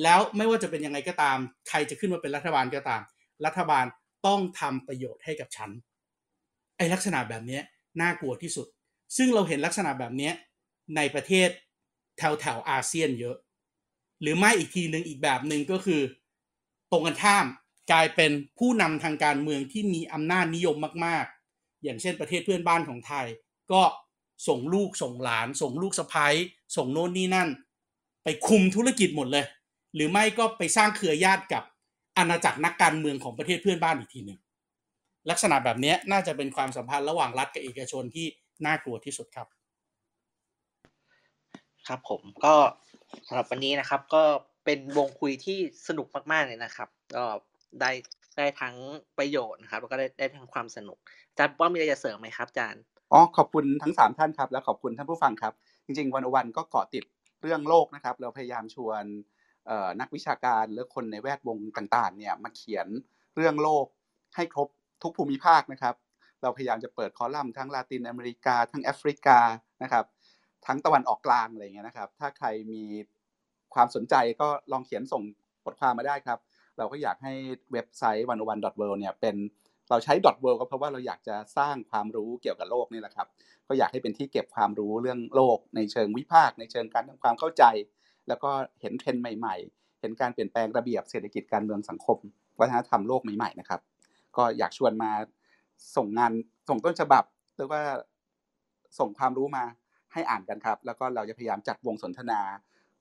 [0.03, 3.03] แล้วไม่ว่าจะเป็นยังไงก็ตาม ใครจะขึ้นมาเป็นรัฐบาลก็ตาม
[3.47, 3.85] รัฐบาล
[4.27, 5.71] ต้องทำประโยชน์ให้กับฉัน
[6.77, 7.61] ไอลักษณะแบบนี้
[8.01, 8.67] น่ากลัวที่สุด
[9.17, 10.31] ซึ่งเราเห็นลักษณะแบบนี้
[10.97, 11.49] ในประเทศ
[12.19, 13.37] แถวแถวอาเซียนเยอะ
[14.21, 16.01] หรือไม่อีกทีหนึ่งอีกแบบหนึ่งก็คือ
[16.91, 17.47] ตรงกันข้าม
[17.93, 21.25] กลายเป็นผู้นำทางการเมืองที่มีอำนาจนิยมมาก
[21.55, 23.27] ๆ อย่างเช่นประเทศเพื่อนบ้านของไทย
[23.73, 23.83] ก็
[24.49, 26.35] ส่งลูกส่งหลาน ส่งลูกสะพ้ย
[26.77, 27.49] ส่งโน่นนี่นั่น
[28.25, 29.45] ไปคุมธุรกิจหมดเลย
[29.95, 31.63] หรือไม่ก็ไปสร้างเครือญาติกับ
[32.17, 34.41] อาณาจักรนักการเมืองของประเทศเพื่อนบ้านอีกทีหนึ่ง
[35.31, 38.27] ลักษณะแบบนี้น่าจะเป็นความสัมพันธ์ระหว่างรัฐกับเอกชนที่
[38.67, 39.49] น่ากลัวที่สุดครับ
[41.87, 42.55] ครับผมก็
[43.27, 44.23] สำหรับวันนี้นะครับ ก็
[44.65, 47.25] เป็นวงคุยที่สนุกมากๆเลยนะครับ ก็
[47.81, 47.91] ได้
[48.39, 48.77] ได้ทั้ง
[49.19, 50.99] ประโยชน์นะครับ แล้วก็ได้ได้ทั้งความสนุก
[51.31, 55.53] อาจารย์ป้อมมีอะไรจะเสริมไหมครับอาจารย์อ๋อขอบคุณทั้งสามท่านครับ และขอบคุณท่านผู้ฟังครับ
[55.87, 57.05] จริง ๆ วันวันก็เกาะติด
[57.43, 59.03] เรื่องโลกนะครับ เราพยายามชวน
[60.01, 62.87] นักวิชาการและคนในแวดวงต่างๆ เนี่ยมาเขียน
[63.37, 63.87] เรื่องโลก
[64.37, 64.69] ให้ครบ
[65.03, 65.95] ทุกภูมิภาคนะครับ
[66.43, 69.39] เราพยายามจะเปิดคอลัมน์ทั้งลาตินอเมริกาทั้งแอฟริกา
[69.83, 70.05] นะครับ
[70.67, 72.83] ทั้งตะวันออกกลางอะไรเงี้ยนะครับ ถ้าใครมี
[73.75, 75.23] ความสนใจก็ลองเขียนส่ง
[75.65, 76.39] บทความมาได้ครับ
[76.79, 77.33] เราก็อยากให้
[77.73, 79.37] เว็บไซต์วันวันดอทเเนี่ยเป็น
[79.91, 80.15] เราใช้
[80.45, 83.29] .world ก็เพราะว่าเราอยากจะสร้างความรู้เกี่ยวกับโลกนี่แหละครับ
[83.69, 87.65] ก็อยากให้เป็นที่เก็บความรู้เรื่องโลก ในเชิงวิพากษ์ในเชิงการทำความเข้าใจ
[88.29, 92.19] แล้วก็เห็นเทรนด์ใหม่ ๆ เห็นการเปลี่ยนแปลงระเบียบเศรษฐกิจการเมืองสังคม
[92.61, 93.81] วัฒนธรรมโลกใหม่ๆนะครับ
[94.37, 95.11] ก็อยากชวนมา
[95.97, 96.33] ส่งงาน
[96.69, 97.25] ส่งต้นฉบับ
[97.57, 97.83] หรือว่า
[98.99, 99.65] ส่งความรู้มา
[100.13, 102.41] ให้อ่านกันครับ แล้วก็เราจะพยายามจัดวงสนทนา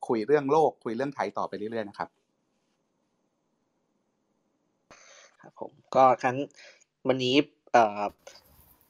[0.07, 2.09] คุยเรื่องโลก คุยเรื่องไทยต่อไปเรื่อยๆนะครับ
[5.41, 6.37] ครับผมก็ครั้ง
[7.07, 7.35] วันนี้
[7.73, 8.03] เอ่อ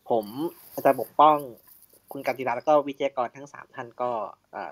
[0.09, 0.25] ผม
[0.73, 1.37] อาจารย์ปกป้อง
[2.11, 4.11] คุณกันติราแล้วก็วิทยากรทั้งสามท่านก็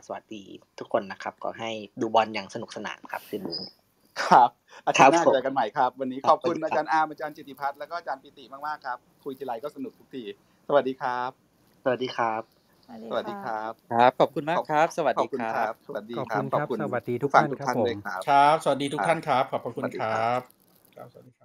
[0.05, 0.43] สวัสดี
[0.79, 1.69] ทุกคนนะครับ ก็ให้
[2.01, 3.61] ดูบอลอย่างสนุกสนานครับคืนนี้
[4.23, 4.49] ครับ
[4.85, 10.23] อาทิตย์หน้าเจอกันใหม่ครับ วันนี้ขอบคุณอาจารย์อาร์มอาจารย์จิติพัฒน์แล้วก็อาจารย์ปิติมากๆครับ คุยทีไรก็สนุกทุกที
[10.67, 11.31] สวัสดีครับ
[11.83, 12.54] สวัสดีครับ
[13.09, 20.41] สวัสดีครับ ครับ ขอบคุณมากครับ สวัสดีครับ สวัสดีขอบครัคุบณครับสวัสดีทุกท่านครับผมด้วยครับครับ สวัสดีทุกท่านครับ ขอบพระคุณครับ
[20.95, 21.43] ครับ สวัสดีคร